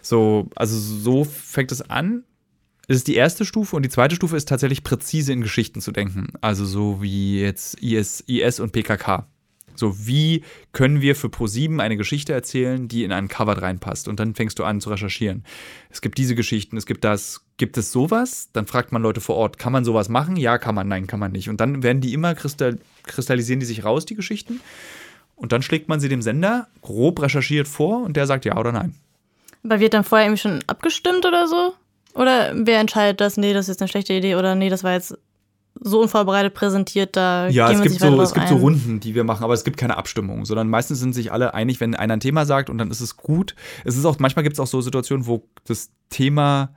So, 0.00 0.48
also 0.54 0.78
so 0.78 1.24
fängt 1.24 1.72
es 1.72 1.90
an. 1.90 2.22
Das 2.86 2.98
ist 2.98 3.08
die 3.08 3.16
erste 3.16 3.44
Stufe 3.44 3.74
und 3.74 3.82
die 3.82 3.90
zweite 3.90 4.14
Stufe 4.14 4.36
ist 4.36 4.48
tatsächlich 4.48 4.84
präzise 4.84 5.32
in 5.32 5.40
Geschichten 5.40 5.80
zu 5.80 5.90
denken. 5.90 6.28
Also 6.40 6.64
so 6.64 7.02
wie 7.02 7.40
jetzt 7.40 7.82
IS, 7.82 8.20
IS 8.28 8.60
und 8.60 8.70
PKK. 8.70 9.26
So, 9.78 10.06
wie 10.06 10.42
können 10.72 11.00
wir 11.00 11.14
für 11.14 11.28
Pro7 11.28 11.80
eine 11.80 11.96
Geschichte 11.96 12.32
erzählen, 12.32 12.88
die 12.88 13.04
in 13.04 13.12
einen 13.12 13.28
Cover 13.28 13.60
reinpasst? 13.60 14.08
Und 14.08 14.18
dann 14.18 14.34
fängst 14.34 14.58
du 14.58 14.64
an 14.64 14.80
zu 14.80 14.90
recherchieren. 14.90 15.44
Es 15.90 16.00
gibt 16.00 16.18
diese 16.18 16.34
Geschichten, 16.34 16.76
es 16.76 16.86
gibt 16.86 17.04
das, 17.04 17.44
gibt 17.56 17.76
es 17.78 17.92
sowas? 17.92 18.50
Dann 18.52 18.66
fragt 18.66 18.92
man 18.92 19.02
Leute 19.02 19.20
vor 19.20 19.36
Ort, 19.36 19.58
kann 19.58 19.72
man 19.72 19.84
sowas 19.84 20.08
machen? 20.08 20.36
Ja, 20.36 20.58
kann 20.58 20.74
man, 20.74 20.88
nein, 20.88 21.06
kann 21.06 21.20
man 21.20 21.32
nicht. 21.32 21.48
Und 21.48 21.60
dann 21.60 21.82
werden 21.82 22.00
die 22.00 22.12
immer 22.12 22.34
kristall, 22.34 22.78
kristallisieren 23.04 23.60
die 23.60 23.66
sich 23.66 23.84
raus, 23.84 24.04
die 24.04 24.16
Geschichten. 24.16 24.60
Und 25.36 25.52
dann 25.52 25.62
schlägt 25.62 25.88
man 25.88 26.00
sie 26.00 26.08
dem 26.08 26.22
Sender 26.22 26.66
grob 26.82 27.22
recherchiert 27.22 27.68
vor 27.68 28.02
und 28.02 28.16
der 28.16 28.26
sagt 28.26 28.44
ja 28.44 28.56
oder 28.56 28.72
nein. 28.72 28.94
aber 29.62 29.78
wird 29.78 29.94
dann 29.94 30.02
vorher 30.02 30.26
irgendwie 30.26 30.40
schon 30.40 30.64
abgestimmt 30.66 31.24
oder 31.24 31.46
so? 31.46 31.74
Oder 32.14 32.52
wer 32.56 32.80
entscheidet 32.80 33.20
das? 33.20 33.36
Nee, 33.36 33.52
das 33.52 33.66
ist 33.66 33.74
jetzt 33.74 33.82
eine 33.82 33.88
schlechte 33.88 34.14
Idee 34.14 34.34
oder 34.34 34.56
nee, 34.56 34.70
das 34.70 34.82
war 34.82 34.94
jetzt 34.94 35.16
so 35.80 36.00
unvorbereitet 36.00 36.54
präsentiert, 36.54 37.16
da 37.16 37.48
Ja, 37.48 37.68
gehen 37.68 37.76
es 37.76 37.82
gibt, 37.82 38.00
so, 38.00 38.08
es 38.08 38.30
drauf 38.30 38.34
gibt 38.34 38.48
so 38.48 38.54
ein. 38.56 38.60
Runden, 38.60 39.00
die 39.00 39.14
wir 39.14 39.24
machen, 39.24 39.44
aber 39.44 39.54
es 39.54 39.64
gibt 39.64 39.76
keine 39.76 39.96
Abstimmung, 39.96 40.44
sondern 40.44 40.68
meistens 40.68 40.98
sind 41.00 41.14
sich 41.14 41.32
alle 41.32 41.54
einig, 41.54 41.80
wenn 41.80 41.94
einer 41.94 42.14
ein 42.14 42.20
Thema 42.20 42.46
sagt 42.46 42.70
und 42.70 42.78
dann 42.78 42.90
ist 42.90 43.00
es 43.00 43.16
gut. 43.16 43.54
Es 43.84 43.96
ist 43.96 44.04
auch, 44.04 44.18
manchmal 44.18 44.42
gibt 44.42 44.54
es 44.54 44.60
auch 44.60 44.66
so 44.66 44.80
Situationen, 44.80 45.26
wo 45.26 45.44
das 45.64 45.90
Thema 46.10 46.70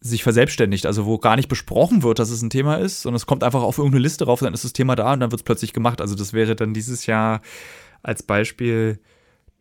sich 0.00 0.22
verselbstständigt, 0.24 0.84
also 0.86 1.06
wo 1.06 1.18
gar 1.18 1.36
nicht 1.36 1.48
besprochen 1.48 2.02
wird, 2.02 2.18
dass 2.18 2.30
es 2.30 2.42
ein 2.42 2.50
Thema 2.50 2.76
ist, 2.76 3.02
sondern 3.02 3.16
es 3.16 3.26
kommt 3.26 3.44
einfach 3.44 3.62
auf 3.62 3.78
irgendeine 3.78 4.02
Liste 4.02 4.24
rauf, 4.24 4.40
dann 4.40 4.52
ist 4.52 4.64
das 4.64 4.72
Thema 4.72 4.96
da 4.96 5.12
und 5.12 5.20
dann 5.20 5.30
wird 5.30 5.40
es 5.40 5.44
plötzlich 5.44 5.72
gemacht. 5.72 6.00
Also 6.00 6.14
das 6.16 6.32
wäre 6.32 6.56
dann 6.56 6.74
dieses 6.74 7.06
Jahr 7.06 7.40
als 8.02 8.22
Beispiel 8.22 8.98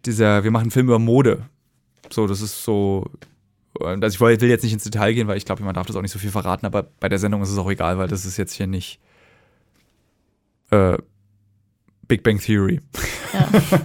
dieser, 0.06 0.44
wir 0.44 0.50
machen 0.50 0.64
einen 0.64 0.72
Film 0.72 0.88
über 0.88 0.98
Mode. 0.98 1.44
So, 2.10 2.26
das 2.26 2.42
ist 2.42 2.64
so, 2.64 3.06
also 3.80 4.30
ich 4.30 4.42
will 4.42 4.50
jetzt 4.50 4.64
nicht 4.64 4.74
ins 4.74 4.84
Detail 4.84 5.14
gehen, 5.14 5.28
weil 5.28 5.38
ich 5.38 5.46
glaube, 5.46 5.64
man 5.64 5.74
darf 5.74 5.88
das 5.88 5.96
auch 5.96 6.02
nicht 6.02 6.12
so 6.12 6.20
viel 6.20 6.32
verraten, 6.32 6.66
aber 6.66 6.84
bei 7.00 7.10
der 7.10 7.20
Sendung 7.20 7.42
ist 7.42 7.50
es 7.50 7.58
auch 7.58 7.70
egal, 7.70 7.98
weil 7.98 8.08
das 8.08 8.26
ist 8.26 8.38
jetzt 8.38 8.54
hier 8.54 8.68
nicht 8.68 9.00
äh, 10.72 10.98
Big 12.08 12.24
Bang 12.24 12.40
Theory. 12.40 12.82
Ja. 13.34 13.48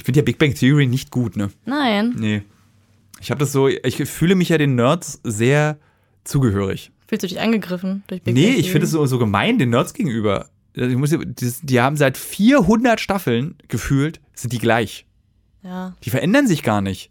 Ich 0.00 0.04
finde 0.04 0.20
ja 0.20 0.24
Big 0.24 0.38
Bang 0.38 0.54
Theory 0.54 0.86
nicht 0.86 1.10
gut, 1.10 1.36
ne? 1.36 1.50
Nein, 1.66 2.14
Nee. 2.16 2.42
Ich 3.20 3.30
habe 3.30 3.38
das 3.38 3.52
so, 3.52 3.68
ich 3.68 3.96
fühle 4.08 4.34
mich 4.34 4.48
ja 4.48 4.56
den 4.56 4.74
Nerds 4.74 5.20
sehr 5.24 5.78
zugehörig. 6.24 6.90
fühlst 7.06 7.22
du 7.22 7.26
dich 7.26 7.38
angegriffen 7.38 8.02
durch 8.06 8.22
Big 8.22 8.34
nee, 8.34 8.46
Bang 8.46 8.60
ich 8.60 8.70
finde 8.70 8.78
Theory? 8.78 8.84
es 8.84 8.90
so, 8.92 9.04
so 9.04 9.18
gemein 9.18 9.58
den 9.58 9.68
Nerds 9.68 9.92
gegenüber. 9.92 10.48
Ich 10.72 10.96
muss, 10.96 11.10
die, 11.10 11.52
die 11.62 11.80
haben 11.82 11.96
seit 11.96 12.16
400 12.16 12.98
Staffeln 12.98 13.56
gefühlt, 13.68 14.22
sind 14.32 14.54
die 14.54 14.58
gleich. 14.58 15.04
Ja. 15.62 15.94
Die 16.02 16.08
verändern 16.08 16.46
sich 16.46 16.62
gar 16.62 16.80
nicht. 16.80 17.10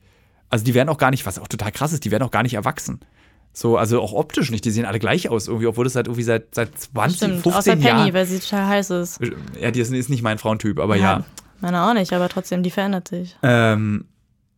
Also 0.50 0.66
die 0.66 0.74
werden 0.74 0.90
auch 0.90 0.98
gar 0.98 1.12
nicht, 1.12 1.26
was 1.26 1.40
auch 1.40 1.48
total 1.48 1.72
krass 1.72 1.94
ist, 1.94 2.06
die 2.06 2.12
werden 2.12 2.24
auch 2.24 2.32
gar 2.32 2.44
nicht 2.44 2.56
erwachsen. 2.56 3.00
So, 3.54 3.78
also 3.78 4.02
auch 4.02 4.14
optisch 4.14 4.52
nicht, 4.52 4.64
die 4.66 4.72
sehen 4.72 4.86
alle 4.86 5.00
gleich 5.00 5.30
aus 5.30 5.48
irgendwie, 5.48 5.68
obwohl 5.68 5.84
das 5.84 5.94
seit 5.94 6.08
irgendwie 6.08 6.24
seit, 6.24 6.54
seit 6.54 6.78
20, 6.78 7.18
Stimmt, 7.18 7.44
15 7.44 7.54
außer 7.54 7.72
Penny, 7.72 7.86
Jahren. 7.86 8.14
weil 8.14 8.26
sie 8.26 8.40
total 8.40 8.68
heiß 8.68 8.90
ist. 8.92 9.20
Ja, 9.60 9.72
die 9.72 9.80
ist, 9.80 9.92
ist 9.92 10.10
nicht 10.10 10.22
mein 10.22 10.38
Frauentyp, 10.38 10.80
aber 10.80 10.96
ja. 10.96 11.26
Meine 11.60 11.84
auch 11.84 11.94
nicht, 11.94 12.14
aber 12.14 12.30
trotzdem, 12.30 12.64
die 12.64 12.70
verändert 12.70 13.10
sich. 13.10 13.36
Ähm, 13.44 14.06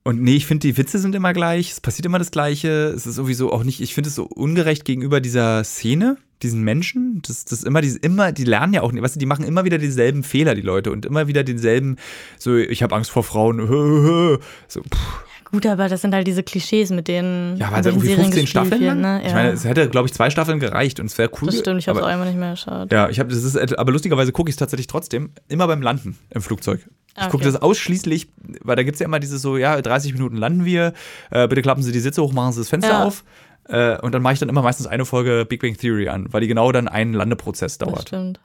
und 0.03 0.21
nee, 0.21 0.35
ich 0.35 0.45
finde, 0.45 0.67
die 0.67 0.77
Witze 0.77 0.99
sind 0.99 1.15
immer 1.15 1.33
gleich, 1.33 1.71
es 1.71 1.81
passiert 1.81 2.05
immer 2.05 2.19
das 2.19 2.31
Gleiche. 2.31 2.69
Es 2.95 3.07
ist 3.07 3.15
sowieso 3.15 3.51
auch 3.51 3.63
nicht, 3.63 3.81
ich 3.81 3.93
finde 3.93 4.09
es 4.09 4.15
so 4.15 4.25
ungerecht 4.25 4.85
gegenüber 4.85 5.21
dieser 5.21 5.63
Szene, 5.63 6.17
diesen 6.43 6.61
Menschen. 6.63 7.21
Das, 7.25 7.45
das 7.45 7.63
immer, 7.63 7.81
die, 7.81 7.97
immer, 8.01 8.31
die 8.31 8.43
lernen 8.43 8.73
ja 8.73 8.81
auch, 8.81 8.93
weißt 8.93 9.15
du, 9.15 9.19
die 9.19 9.25
machen 9.25 9.45
immer 9.45 9.63
wieder 9.63 9.77
dieselben 9.77 10.23
Fehler, 10.23 10.53
die 10.53 10.61
Leute, 10.61 10.91
und 10.91 11.05
immer 11.05 11.27
wieder 11.27 11.43
denselben, 11.43 11.97
so, 12.37 12.55
ich 12.55 12.83
habe 12.83 12.95
Angst 12.95 13.09
vor 13.09 13.23
Frauen, 13.23 13.59
so, 14.67 14.81
pff, 14.81 15.23
Gut, 15.51 15.65
aber 15.65 15.89
das 15.89 16.01
sind 16.01 16.13
halt 16.13 16.25
diese 16.27 16.43
Klischees, 16.43 16.91
mit 16.91 17.07
denen 17.07 17.57
ja, 17.57 17.71
weil 17.71 17.83
solchen 17.83 17.97
irgendwie 17.99 18.07
Serien 18.07 18.23
15 18.31 18.43
gespielt 18.43 18.49
Staffeln 18.67 18.81
wird, 18.81 18.97
ne? 18.97 19.21
Ich 19.21 19.27
Ja. 19.29 19.33
meine, 19.33 19.49
es 19.51 19.65
hätte, 19.65 19.89
glaube 19.89 20.07
ich, 20.07 20.13
zwei 20.13 20.29
Staffeln 20.29 20.59
gereicht 20.59 20.99
und 20.99 21.07
es 21.07 21.17
wäre 21.17 21.29
cool. 21.41 21.47
das 21.47 21.59
stimmt, 21.59 21.79
ich 21.79 21.87
habe 21.89 21.99
es 21.99 22.05
auch 22.05 22.09
immer 22.13 22.25
nicht 22.25 22.37
mehr 22.37 22.51
geschaut. 22.51 22.91
Ja, 22.91 23.09
ich 23.09 23.19
habe 23.19 23.29
das 23.29 23.43
ist 23.43 23.77
aber 23.77 23.91
lustigerweise 23.91 24.31
gucke 24.31 24.49
ich 24.49 24.53
es 24.53 24.57
tatsächlich 24.57 24.87
trotzdem 24.87 25.31
immer 25.49 25.67
beim 25.67 25.81
Landen 25.81 26.17
im 26.29 26.41
Flugzeug. 26.41 26.79
Ich 27.17 27.23
gucke 27.23 27.35
Okay. 27.37 27.45
das 27.45 27.61
ausschließlich, 27.61 28.29
weil 28.61 28.77
da 28.77 28.83
gibt 28.83 28.95
es 28.95 28.99
ja 29.01 29.05
immer 29.05 29.19
dieses 29.19 29.41
so, 29.41 29.57
ja, 29.57 29.81
30 29.81 30.13
Minuten 30.13 30.37
landen 30.37 30.63
wir, 30.63 30.93
äh, 31.31 31.47
bitte 31.49 31.61
klappen 31.61 31.83
Sie 31.83 31.91
die 31.91 31.99
Sitze 31.99 32.21
hoch, 32.23 32.31
machen 32.31 32.53
Sie 32.53 32.61
das 32.61 32.69
Fenster 32.69 32.91
Ja. 32.93 33.03
auf. 33.03 33.25
Äh, 33.67 33.97
und 33.99 34.13
dann 34.15 34.21
mache 34.21 34.33
ich 34.33 34.39
dann 34.39 34.47
immer 34.49 34.61
meistens 34.61 34.87
eine 34.87 35.05
Folge 35.05 35.45
Big 35.47 35.61
Bang 35.61 35.75
Theory 35.77 36.07
an, 36.07 36.27
weil 36.31 36.39
die 36.41 36.47
genau 36.47 36.71
dann 36.71 36.87
einen 36.87 37.13
Landeprozess 37.13 37.77
Das 37.77 37.87
dauert. 37.89 38.07
stimmt. 38.07 38.39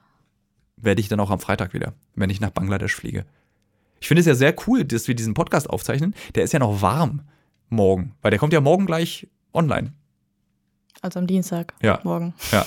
Werde 0.77 1.01
ich 1.01 1.09
dann 1.09 1.20
auch 1.20 1.31
am 1.31 1.39
Freitag 1.39 1.73
wieder, 1.73 1.95
wenn 2.16 2.28
ich 2.31 2.41
nach 2.41 2.51
Bangladesch 2.51 2.95
fliege. 2.97 3.24
Ich 4.01 4.09
finde 4.09 4.20
es 4.20 4.27
ja 4.27 4.35
sehr 4.35 4.55
cool, 4.66 4.85
dass 4.85 5.09
wir 5.09 5.14
diesen 5.14 5.35
Podcast 5.35 5.68
aufzeichnen. 5.70 6.14
Der 6.35 6.44
ist 6.44 6.52
ja 6.52 6.59
noch 6.59 6.82
warm 6.82 7.23
morgen, 7.68 8.14
weil 8.23 8.31
der 8.31 8.39
kommt 8.39 8.52
ja 8.52 8.60
morgen 8.60 8.86
gleich 8.86 9.28
online. 9.52 9.93
Also 11.02 11.18
am 11.18 11.27
Dienstag. 11.27 11.74
Ja. 11.82 12.01
Morgen. 12.05 12.35
Ja. 12.52 12.66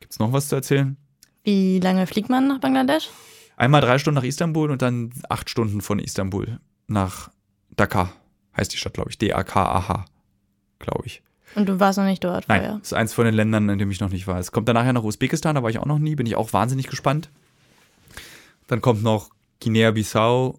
Gibt 0.00 0.12
es 0.12 0.18
noch 0.18 0.32
was 0.32 0.48
zu 0.48 0.56
erzählen? 0.56 0.96
Wie 1.44 1.80
lange 1.80 2.06
fliegt 2.06 2.28
man 2.28 2.48
nach 2.48 2.60
Bangladesch? 2.60 3.08
Einmal 3.56 3.80
drei 3.80 3.98
Stunden 3.98 4.16
nach 4.16 4.24
Istanbul 4.24 4.70
und 4.70 4.82
dann 4.82 5.10
acht 5.28 5.50
Stunden 5.50 5.80
von 5.80 5.98
Istanbul 5.98 6.60
nach 6.86 7.30
Dhaka. 7.76 8.12
Heißt 8.56 8.72
die 8.72 8.76
Stadt, 8.76 8.94
glaube 8.94 9.10
ich. 9.10 9.18
D-A-K-A-H, 9.18 10.04
glaube 10.78 11.06
ich. 11.06 11.22
Und 11.54 11.68
du 11.68 11.80
warst 11.80 11.98
noch 11.98 12.04
nicht 12.04 12.22
dort 12.22 12.48
Nein, 12.48 12.60
vorher. 12.60 12.78
das 12.78 12.88
ist 12.88 12.92
eins 12.92 13.14
von 13.14 13.24
den 13.24 13.34
Ländern, 13.34 13.68
in 13.68 13.78
dem 13.78 13.90
ich 13.90 14.00
noch 14.00 14.10
nicht 14.10 14.26
war. 14.26 14.38
Es 14.38 14.52
kommt 14.52 14.68
dann 14.68 14.74
nachher 14.74 14.92
noch 14.92 15.04
Usbekistan, 15.04 15.54
da 15.54 15.62
war 15.62 15.70
ich 15.70 15.78
auch 15.78 15.86
noch 15.86 15.98
nie, 15.98 16.14
bin 16.14 16.26
ich 16.26 16.36
auch 16.36 16.52
wahnsinnig 16.52 16.88
gespannt. 16.88 17.30
Dann 18.66 18.80
kommt 18.80 19.02
noch 19.02 19.30
Guinea-Bissau, 19.60 20.58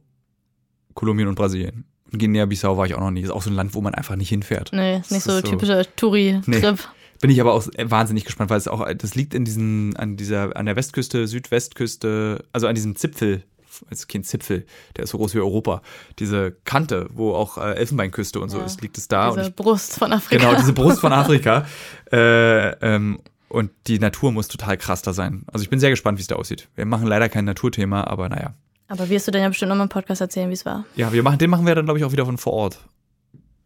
Kolumbien 0.94 1.28
und 1.28 1.36
Brasilien. 1.36 1.86
Guinea-Bissau 2.12 2.78
war 2.78 2.86
ich 2.86 2.96
auch 2.96 3.00
noch 3.00 3.12
nie. 3.12 3.22
Ist 3.22 3.30
auch 3.32 3.42
so 3.42 3.50
ein 3.50 3.56
Land, 3.56 3.74
wo 3.76 3.82
man 3.82 3.94
einfach 3.94 4.16
nicht 4.16 4.30
hinfährt. 4.30 4.72
Nee, 4.74 4.98
ist 4.98 5.12
nicht 5.12 5.26
Das 5.26 5.34
so 5.34 5.38
ist 5.40 5.46
so- 5.46 5.52
typischer 5.52 5.84
Touri-Trip. 5.96 6.80
Bin 7.22 7.30
ich 7.32 7.42
aber 7.42 7.54
auch 7.54 7.68
wahnsinnig 7.84 8.24
gespannt, 8.26 8.50
weil 8.50 8.58
es 8.58 8.68
auch, 8.70 8.88
das 8.94 9.14
liegt 9.16 9.34
in 9.34 9.44
diesen, 9.44 9.96
an 9.98 10.16
dieser, 10.16 10.56
an 10.56 10.66
der 10.66 10.76
Westküste, 10.78 11.28
Südwestküste, 11.28 12.46
also 12.54 12.68
an 12.68 12.76
diesem 12.76 12.96
Zipfel, 12.96 13.44
ist 13.90 14.08
kein 14.10 14.24
Zipfel, 14.24 14.66
der 14.96 15.04
ist 15.04 15.12
so 15.12 15.18
groß 15.18 15.36
wie 15.36 15.40
Europa, 15.40 15.82
diese 16.18 16.54
Kante, 16.66 17.08
wo 17.14 17.34
auch 17.34 17.58
äh, 17.58 17.74
Elfenbeinküste 17.76 18.40
und 18.40 18.50
so 18.50 18.60
Ja. 18.60 18.66
ist, 18.66 18.82
liegt 18.82 18.98
es 18.98 19.08
da. 19.10 19.32
Diese 19.36 19.50
ich, 19.50 19.56
Brust 19.56 20.00
von 20.00 20.12
Afrika. 20.14 20.44
genau, 20.44 20.58
diese 20.60 20.74
Brust 20.74 21.00
von 21.02 21.12
Afrika. 21.14 21.66
äh, 22.12 22.70
ähm, 22.82 23.20
und 23.50 23.72
die 23.88 24.00
Natur 24.00 24.32
muss 24.32 24.48
total 24.48 24.78
krass 24.78 25.02
da 25.02 25.12
sein. 25.14 25.44
Also 25.52 25.64
ich 25.64 25.70
bin 25.70 25.80
sehr 25.80 25.90
gespannt, 25.90 26.18
wie 26.18 26.22
es 26.22 26.28
da 26.28 26.36
aussieht. 26.36 26.68
Wir 26.76 26.86
machen 26.86 27.08
leider 27.08 27.30
kein 27.30 27.46
Naturthema, 27.46 28.04
aber 28.06 28.30
naja. 28.30 28.54
Aber 28.90 29.08
wirst 29.10 29.28
du 29.28 29.32
dann 29.32 29.42
ja 29.42 29.48
bestimmt 29.48 29.70
nochmal 29.70 29.86
im 29.86 29.90
Podcast 29.90 30.20
erzählen, 30.22 30.50
wie 30.50 30.54
es 30.54 30.66
war. 30.66 30.84
Ja, 30.96 31.14
wir 31.14 31.24
machen, 31.24 31.38
den 31.38 31.50
machen 31.50 31.66
wir 31.66 31.76
dann, 31.76 31.86
glaube 31.86 32.00
ich, 32.00 32.06
auch 32.06 32.12
wieder 32.12 32.26
von 32.26 32.38
vor 32.38 32.54
Ort. 32.54 32.80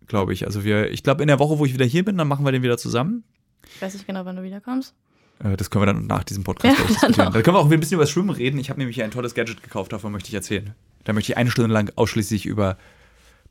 Glaube 0.08 0.34
ich. 0.34 0.46
Also 0.46 0.64
wir, 0.64 0.92
ich 0.92 1.02
glaube, 1.02 1.24
in 1.24 1.28
der 1.28 1.40
Woche, 1.40 1.58
wo 1.60 1.66
ich 1.66 1.74
wieder 1.74 1.86
hier 1.86 2.04
bin, 2.06 2.18
dann 2.18 2.28
machen 2.28 2.46
wir 2.46 2.52
den 2.52 2.62
wieder 2.62 2.78
zusammen. 2.78 3.24
Ich 3.74 3.82
weiß 3.82 3.94
nicht 3.94 4.06
genau, 4.06 4.26
wann 4.26 4.36
du 4.36 4.44
wiederkommst. 4.44 4.94
Äh, 5.44 5.56
Das 5.56 5.70
können 5.70 5.84
wir 5.84 5.86
dann 5.88 6.06
nach 6.08 6.24
diesem 6.26 6.44
Podcast 6.44 6.78
Ja, 6.78 6.86
diskutieren. 6.88 7.14
dann. 7.26 7.34
Da 7.34 7.42
können 7.42 7.56
wir 7.56 7.62
auch 7.62 7.72
ein 7.72 7.80
bisschen 7.80 7.96
über 7.96 8.04
das 8.04 8.12
Schwimmen 8.12 8.30
reden. 8.30 8.60
Ich 8.60 8.70
habe 8.70 8.80
nämlich 8.80 8.96
hier 8.96 9.06
ein 9.06 9.12
tolles 9.12 9.34
Gadget 9.34 9.64
gekauft, 9.64 9.94
davon 9.94 10.12
möchte 10.12 10.28
ich 10.28 10.36
erzählen. 10.36 10.76
Da 11.06 11.14
möchte 11.14 11.32
ich 11.32 11.38
eine 11.38 11.50
Stunde 11.52 11.74
lang 11.74 11.92
ausschließlich 11.96 12.46
über 12.46 12.78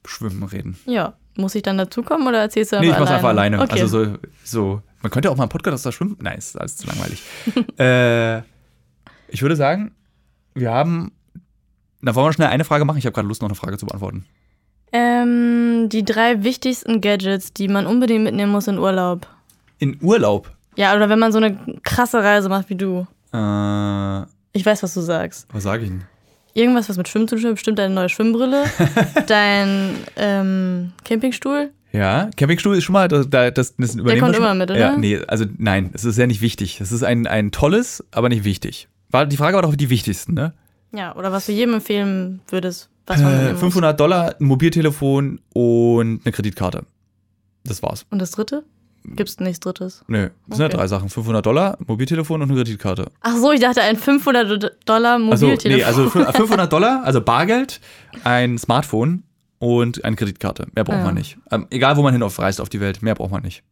Schwimmen 0.05 0.43
reden. 0.43 0.77
Ja. 0.87 1.15
Muss 1.37 1.55
ich 1.55 1.63
dann 1.63 1.79
dazukommen 1.79 2.27
oder 2.29 2.41
erzählst 2.43 2.73
du 2.73 2.77
Nee, 2.81 2.87
ich 2.87 2.93
einfach 2.93 3.01
mach's 3.07 3.13
einfach 3.13 3.29
alleine. 3.31 3.59
Okay. 3.63 3.81
Also 3.81 4.05
so, 4.05 4.19
so, 4.45 4.83
man 5.01 5.11
könnte 5.11 5.31
auch 5.31 5.37
mal 5.37 5.45
einen 5.45 5.49
Podcast 5.49 5.75
aus 5.77 5.83
der 5.83 5.93
Schwimmen. 5.93 6.19
Nein, 6.21 6.37
ist 6.37 6.61
alles 6.61 6.77
zu 6.77 6.87
langweilig. 6.87 7.23
äh, 7.79 8.41
ich 9.29 9.41
würde 9.41 9.57
sagen, 9.57 9.95
wir 10.55 10.71
haben. 10.71 11.13
Da 12.03 12.15
wollen 12.15 12.27
wir 12.27 12.33
schnell 12.33 12.49
eine 12.49 12.65
Frage 12.65 12.85
machen. 12.85 12.99
Ich 12.99 13.07
habe 13.07 13.15
gerade 13.15 13.29
Lust, 13.29 13.43
noch 13.43 13.49
eine 13.49 13.55
Frage 13.55 13.79
zu 13.79 13.87
beantworten. 13.87 14.25
ähm, 14.93 15.89
die 15.89 16.05
drei 16.05 16.43
wichtigsten 16.45 17.01
Gadgets, 17.01 17.53
die 17.53 17.69
man 17.69 17.87
unbedingt 17.87 18.25
mitnehmen 18.25 18.53
muss 18.53 18.67
in 18.69 18.79
Urlaub. 18.79 19.27
In 19.79 19.99
Urlaub. 20.03 20.51
Ja, 20.77 20.95
oder 20.95 21.09
wenn 21.09 21.19
man 21.19 21.33
so 21.33 21.39
eine 21.39 21.57
krasse 21.83 22.23
Reise 22.23 22.49
macht 22.49 22.71
wie 22.71 22.77
du. 22.77 23.07
Äh, 23.33 23.37
was 23.37 24.27
Ich 24.53 24.65
weiß, 24.67 24.83
was 24.83 24.95
du 24.95 25.01
sagst. 25.01 25.47
sage 25.55 25.85
ich 25.85 25.89
denn? 25.91 26.03
Irgendwas, 26.55 26.89
was 26.89 26.99
mit 26.99 27.09
Schwimmen 27.09 27.29
zu 27.29 27.37
tun 27.37 27.47
hat, 27.47 27.55
bestimmt 27.55 27.79
deine 27.79 27.95
neue 27.95 28.11
Schwimmbrille, 28.11 28.65
dein 29.27 29.95
ähm, 30.17 30.93
Campingstuhl. 31.05 31.71
Ja, 31.93 32.29
Campingstuhl 32.37 32.77
ist 32.77 32.85
schon 32.85 32.93
mal, 32.95 33.09
das, 33.09 33.29
das, 33.31 33.53
das, 33.55 33.95
übernehmen 33.95 34.21
kommt 34.21 34.33
wir 34.33 34.35
schon. 34.35 34.45
immer 34.45 34.55
mit, 34.55 34.71
oder? 34.71 34.79
Ja, 34.79 34.97
nee, 34.97 35.19
also 35.29 35.45
nein, 35.59 35.91
es 35.95 36.05
ist 36.05 36.19
ja 36.19 36.27
nicht 36.27 36.43
wichtig. 36.43 36.81
Es 36.81 36.93
ist 36.93 37.03
ein, 37.03 37.27
ein 37.27 37.53
tolles, 37.53 38.05
aber 38.11 38.29
nicht 38.29 38.45
wichtig. 38.45 38.89
War, 39.11 39.27
die 39.27 39.37
Frage 39.37 39.55
war 39.57 39.63
doch 39.63 39.75
die 39.77 39.91
wichtigsten, 39.91 40.35
ne? 40.35 40.53
Ja, 40.93 41.15
oder 41.17 41.33
was 41.33 41.47
du 41.47 41.53
jedem 41.53 41.75
empfehlen 41.75 42.41
würdest, 42.49 42.89
was 43.07 43.19
man 43.21 43.29
Äh, 43.29 43.35
mitnehmen 43.37 43.53
muss. 43.55 43.61
500 43.61 43.99
Dollar, 44.01 44.35
ein 44.39 44.45
Mobiltelefon 44.45 45.41
und 45.55 46.21
eine 46.25 46.33
Kreditkarte. 46.33 46.85
Das 47.65 47.83
war's. 47.83 48.05
Und 48.11 48.19
das 48.21 48.33
dritte? 48.33 48.65
Gibt's 49.05 49.41
nichts 49.41 49.59
drittes? 49.61 50.05
Nö, 50.07 50.31
das 50.47 50.59
sind 50.59 50.71
ja 50.71 50.77
drei 50.77 50.87
Sachen. 50.87 51.09
500 51.09 51.45
Dollar, 51.45 51.77
Mobiltelefon 51.87 52.41
und 52.41 52.51
eine 52.51 52.59
Kreditkarte. 52.63 53.11
Ach 53.21 53.37
so, 53.37 53.51
ich 53.51 53.61
dachte 53.61 53.83
ein 53.83 53.97
500 53.97 54.77
Dollar 54.85 55.15
Also, 55.15 55.47
Mobiltelefon. 55.47 55.77
nee, 55.79 55.85
also 55.85 56.05
fü- 56.07 56.33
500 56.37 56.73
Dollar, 56.73 57.03
also 57.05 57.21
Bargeld, 57.21 57.81
ein 58.23 58.59
Smartphone 58.59 59.25
und 59.59 60.05
eine 60.05 60.15
Kreditkarte. 60.15 60.69
Mehr 60.75 60.85
braucht 60.85 60.99
Ja. 60.99 61.05
man 61.05 61.15
nicht. 61.15 61.37
Ähm, 61.51 61.67
egal, 61.71 61.97
wo 61.97 62.03
man 62.03 62.13
hin 62.13 62.23
reist 62.23 62.61
auf 62.61 62.69
die 62.69 62.81
Welt, 62.81 63.03
mehr 63.03 63.15
braucht 63.17 63.33
man 63.33 63.43
nicht. 63.43 63.65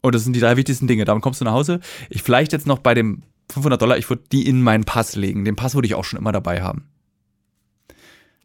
Und 0.00 0.14
das 0.14 0.24
sind 0.24 0.34
die 0.34 0.40
drei 0.40 0.56
wichtigsten 0.56 0.86
Dinge. 0.86 1.04
Damit 1.04 1.22
kommst 1.22 1.40
du 1.40 1.44
nach 1.44 1.52
Hause. 1.52 1.80
Ich 2.08 2.22
vielleicht 2.22 2.52
jetzt 2.52 2.66
noch 2.66 2.78
bei 2.78 2.94
dem 2.94 3.22
500 3.50 3.80
Dollar, 3.80 3.98
ich 3.98 4.08
würde 4.08 4.22
die 4.32 4.46
in 4.46 4.62
meinen 4.62 4.84
Pass 4.84 5.16
legen. 5.16 5.44
Den 5.44 5.56
Pass 5.56 5.74
würde 5.74 5.86
ich 5.86 5.94
auch 5.94 6.04
schon 6.04 6.18
immer 6.18 6.32
dabei 6.32 6.62
haben. 6.62 6.88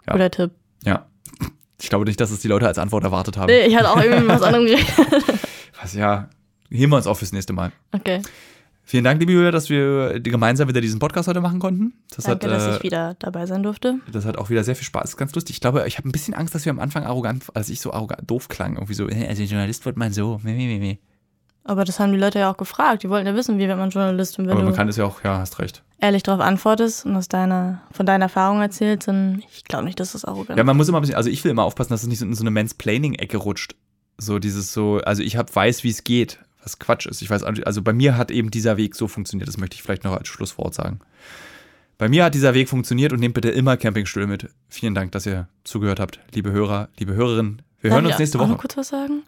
ja. 0.05 0.13
Guter 0.13 0.31
Tipp. 0.31 0.51
Ja. 0.83 1.07
Ich 1.81 1.89
glaube 1.89 2.05
nicht, 2.05 2.19
dass 2.19 2.31
es 2.31 2.39
die 2.39 2.47
Leute 2.47 2.67
als 2.67 2.79
Antwort 2.79 3.03
erwartet 3.03 3.37
haben. 3.37 3.47
Nee, 3.47 3.65
ich 3.67 3.75
hatte 3.75 3.91
auch 3.91 4.01
irgendwie 4.01 4.27
was 4.27 4.41
anderem 4.41 4.65
geredet. 4.65 4.87
Was 5.79 5.93
ja, 5.93 6.27
heben 6.71 6.91
wir 6.91 6.95
uns 6.97 7.05
auf 7.05 7.19
fürs 7.19 7.33
nächste 7.33 7.53
Mal. 7.53 7.71
Okay. 7.91 8.23
Vielen 8.83 9.03
Dank, 9.03 9.19
liebe 9.19 9.31
Julia, 9.33 9.51
dass 9.51 9.69
wir 9.69 10.19
gemeinsam 10.21 10.67
wieder 10.69 10.81
diesen 10.81 10.97
Podcast 10.97 11.27
heute 11.27 11.39
machen 11.41 11.59
konnten. 11.59 11.93
Das 12.15 12.23
Danke, 12.23 12.47
hat, 12.47 12.53
dass 12.53 12.65
äh, 12.65 12.77
ich 12.77 12.83
wieder 12.83 13.15
dabei 13.19 13.45
sein 13.45 13.61
durfte. 13.61 13.99
Das 14.11 14.25
hat 14.25 14.37
auch 14.37 14.49
wieder 14.49 14.63
sehr 14.63 14.75
viel 14.75 14.85
Spaß. 14.85 15.01
Das 15.03 15.09
ist 15.11 15.17
ganz 15.17 15.35
lustig. 15.35 15.57
Ich 15.57 15.59
glaube, 15.59 15.85
ich 15.85 15.97
habe 15.97 16.07
ein 16.07 16.11
bisschen 16.11 16.33
Angst, 16.33 16.55
dass 16.55 16.65
wir 16.65 16.71
am 16.71 16.79
Anfang 16.79 17.03
arrogant, 17.03 17.43
als 17.53 17.69
ich 17.69 17.79
so 17.79 17.91
arrogant, 17.93 18.31
doof 18.31 18.47
klang. 18.47 18.75
Irgendwie 18.75 18.93
so, 18.93 19.05
also 19.05 19.43
Journalist 19.43 19.85
wird 19.85 19.97
man 19.97 20.13
so. 20.13 20.39
meh, 20.41 20.53
meh, 20.53 20.79
meh. 20.79 20.97
Aber 21.67 21.83
das 21.83 21.99
haben 21.99 22.13
die 22.13 22.17
Leute 22.17 22.39
ja 22.39 22.49
auch 22.49 22.55
gefragt. 22.57 23.03
Die 23.03 23.09
wollten 23.09 23.27
ja 23.27 23.35
wissen, 23.35 23.57
wie 23.59 23.67
wird 23.67 23.77
man 23.77 23.89
Journalist. 23.89 24.39
Und 24.39 24.45
wenn 24.47 24.53
Aber 24.53 24.63
man 24.63 24.73
kann 24.73 24.87
es 24.87 24.95
ja 24.95 25.03
auch, 25.03 25.21
ja, 25.23 25.39
hast 25.39 25.59
recht. 25.59 25.83
ehrlich 25.99 26.23
darauf 26.23 26.39
antwortest 26.41 27.05
und 27.05 27.15
aus 27.17 27.27
deiner, 27.27 27.81
von 27.91 28.05
deiner 28.05 28.25
Erfahrung 28.25 28.61
erzählst, 28.61 29.07
dann 29.09 29.43
ich 29.53 29.65
glaube 29.65 29.83
nicht, 29.83 29.99
dass 29.99 30.13
das 30.13 30.23
arrogant 30.23 30.57
Ja, 30.57 30.63
man 30.63 30.77
muss 30.77 30.87
immer 30.87 30.99
ein 30.99 31.01
bisschen, 31.01 31.17
also 31.17 31.29
ich 31.29 31.43
will 31.43 31.51
immer 31.51 31.65
aufpassen, 31.65 31.89
dass 31.91 32.03
es 32.03 32.07
nicht 32.07 32.19
so 32.19 32.25
in 32.25 32.33
so 32.33 32.43
eine 32.43 32.51
Mansplaining-Ecke 32.51 33.37
rutscht. 33.37 33.75
So 34.17 34.39
dieses 34.39 34.71
so, 34.71 34.99
also 35.03 35.21
ich 35.21 35.35
hab, 35.35 35.53
weiß, 35.53 35.83
wie 35.83 35.89
es 35.89 36.03
geht, 36.05 36.39
was 36.63 36.79
Quatsch 36.79 37.05
ist. 37.05 37.21
Ich 37.21 37.29
weiß, 37.29 37.43
also 37.43 37.81
bei 37.81 37.93
mir 37.93 38.17
hat 38.17 38.31
eben 38.31 38.49
dieser 38.49 38.77
Weg 38.77 38.95
so 38.95 39.07
funktioniert. 39.09 39.47
Das 39.49 39.57
möchte 39.57 39.75
ich 39.75 39.83
vielleicht 39.83 40.05
noch 40.05 40.15
als 40.15 40.27
Schlusswort 40.29 40.73
sagen. 40.73 41.01
Bei 41.97 42.07
mir 42.07 42.23
hat 42.23 42.33
dieser 42.33 42.53
Weg 42.53 42.69
funktioniert 42.69 43.11
und 43.11 43.19
nehmt 43.19 43.33
bitte 43.33 43.49
immer 43.49 43.75
Campingstühle 43.75 44.27
mit. 44.27 44.49
Vielen 44.69 44.95
Dank, 44.95 45.11
dass 45.11 45.25
ihr 45.25 45.47
zugehört 45.63 45.99
habt, 45.99 46.19
liebe 46.33 46.51
Hörer, 46.51 46.89
liebe 46.97 47.13
Hörerinnen. 47.13 47.61
Wir 47.81 47.91
hören 47.91 48.03
Darf 48.03 48.11
uns 48.11 48.15
ich 48.15 48.19
nächste 48.19 48.39
Woche. 48.39 48.49
noch 48.49 48.57
kurz 48.57 48.77
was 48.77 48.87
sagen? 48.89 49.23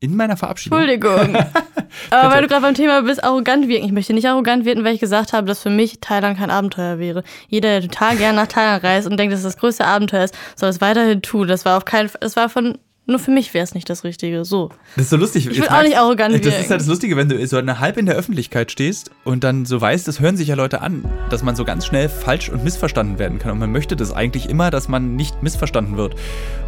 In 0.00 0.14
meiner 0.14 0.36
Verabschiedung. 0.36 0.78
Entschuldigung. 0.78 1.36
Aber 2.10 2.34
weil 2.34 2.42
du 2.42 2.48
gerade 2.48 2.62
beim 2.62 2.74
Thema 2.74 3.02
bist, 3.02 3.24
arrogant 3.24 3.66
wirken. 3.68 3.86
Ich 3.86 3.92
möchte 3.92 4.12
nicht 4.12 4.28
arrogant 4.28 4.64
wirken, 4.66 4.84
weil 4.84 4.94
ich 4.94 5.00
gesagt 5.00 5.32
habe, 5.32 5.46
dass 5.46 5.62
für 5.62 5.70
mich 5.70 6.00
Thailand 6.00 6.38
kein 6.38 6.50
Abenteuer 6.50 6.98
wäre. 6.98 7.22
Jeder, 7.48 7.80
der 7.80 7.88
total 7.88 8.16
gerne 8.16 8.36
nach 8.36 8.46
Thailand 8.46 8.84
reist 8.84 9.08
und 9.08 9.16
denkt, 9.18 9.32
dass 9.32 9.40
es 9.40 9.44
das 9.44 9.56
größte 9.56 9.86
Abenteuer 9.86 10.24
ist, 10.24 10.34
soll 10.54 10.68
es 10.68 10.80
weiterhin 10.82 11.22
tun. 11.22 11.48
Das 11.48 11.64
war 11.64 11.78
auf 11.78 11.86
keinen 11.86 12.10
Fall, 12.10 12.18
das 12.20 12.36
war 12.36 12.50
von, 12.50 12.76
nur 13.06 13.18
für 13.18 13.30
mich 13.30 13.54
wäre 13.54 13.64
es 13.64 13.72
nicht 13.72 13.88
das 13.88 14.04
Richtige. 14.04 14.44
So. 14.44 14.68
Das 14.96 15.04
ist 15.04 15.10
so 15.10 15.16
lustig. 15.16 15.46
Ich 15.46 15.58
will 15.58 15.68
auch 15.68 15.82
nicht 15.82 15.96
arrogant 15.96 16.34
Das 16.34 16.44
wirken. 16.44 16.60
ist 16.60 16.70
halt 16.70 16.80
das 16.82 16.88
Lustige, 16.88 17.16
wenn 17.16 17.30
du 17.30 17.46
so 17.46 17.56
eine 17.56 17.80
halb 17.80 17.96
in 17.96 18.04
der 18.04 18.16
Öffentlichkeit 18.16 18.70
stehst 18.70 19.10
und 19.24 19.44
dann 19.44 19.64
so 19.64 19.80
weißt, 19.80 20.06
das 20.06 20.20
hören 20.20 20.36
sich 20.36 20.48
ja 20.48 20.56
Leute 20.56 20.82
an, 20.82 21.10
dass 21.30 21.42
man 21.42 21.56
so 21.56 21.64
ganz 21.64 21.86
schnell 21.86 22.10
falsch 22.10 22.50
und 22.50 22.62
missverstanden 22.64 23.18
werden 23.18 23.38
kann. 23.38 23.52
Und 23.52 23.60
man 23.60 23.72
möchte 23.72 23.96
das 23.96 24.12
eigentlich 24.12 24.50
immer, 24.50 24.70
dass 24.70 24.88
man 24.88 25.16
nicht 25.16 25.42
missverstanden 25.42 25.96
wird. 25.96 26.16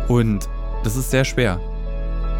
Und 0.08 0.48
das 0.82 0.96
ist 0.96 1.10
sehr 1.10 1.26
schwer. 1.26 1.60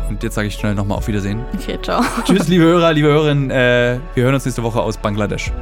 Und 0.08 0.22
jetzt 0.22 0.34
sage 0.34 0.48
ich 0.48 0.54
schnell 0.54 0.74
nochmal 0.74 0.98
auf 0.98 1.08
Wiedersehen. 1.08 1.44
Okay, 1.54 1.78
ciao. 1.82 2.02
Tschüss, 2.24 2.48
liebe 2.48 2.64
Hörer, 2.64 2.92
liebe 2.92 3.08
Hörerinnen. 3.08 3.50
Äh, 3.50 3.98
wir 4.14 4.24
hören 4.24 4.34
uns 4.34 4.44
nächste 4.44 4.62
Woche 4.62 4.80
aus 4.80 4.96
Bangladesch. 4.96 5.52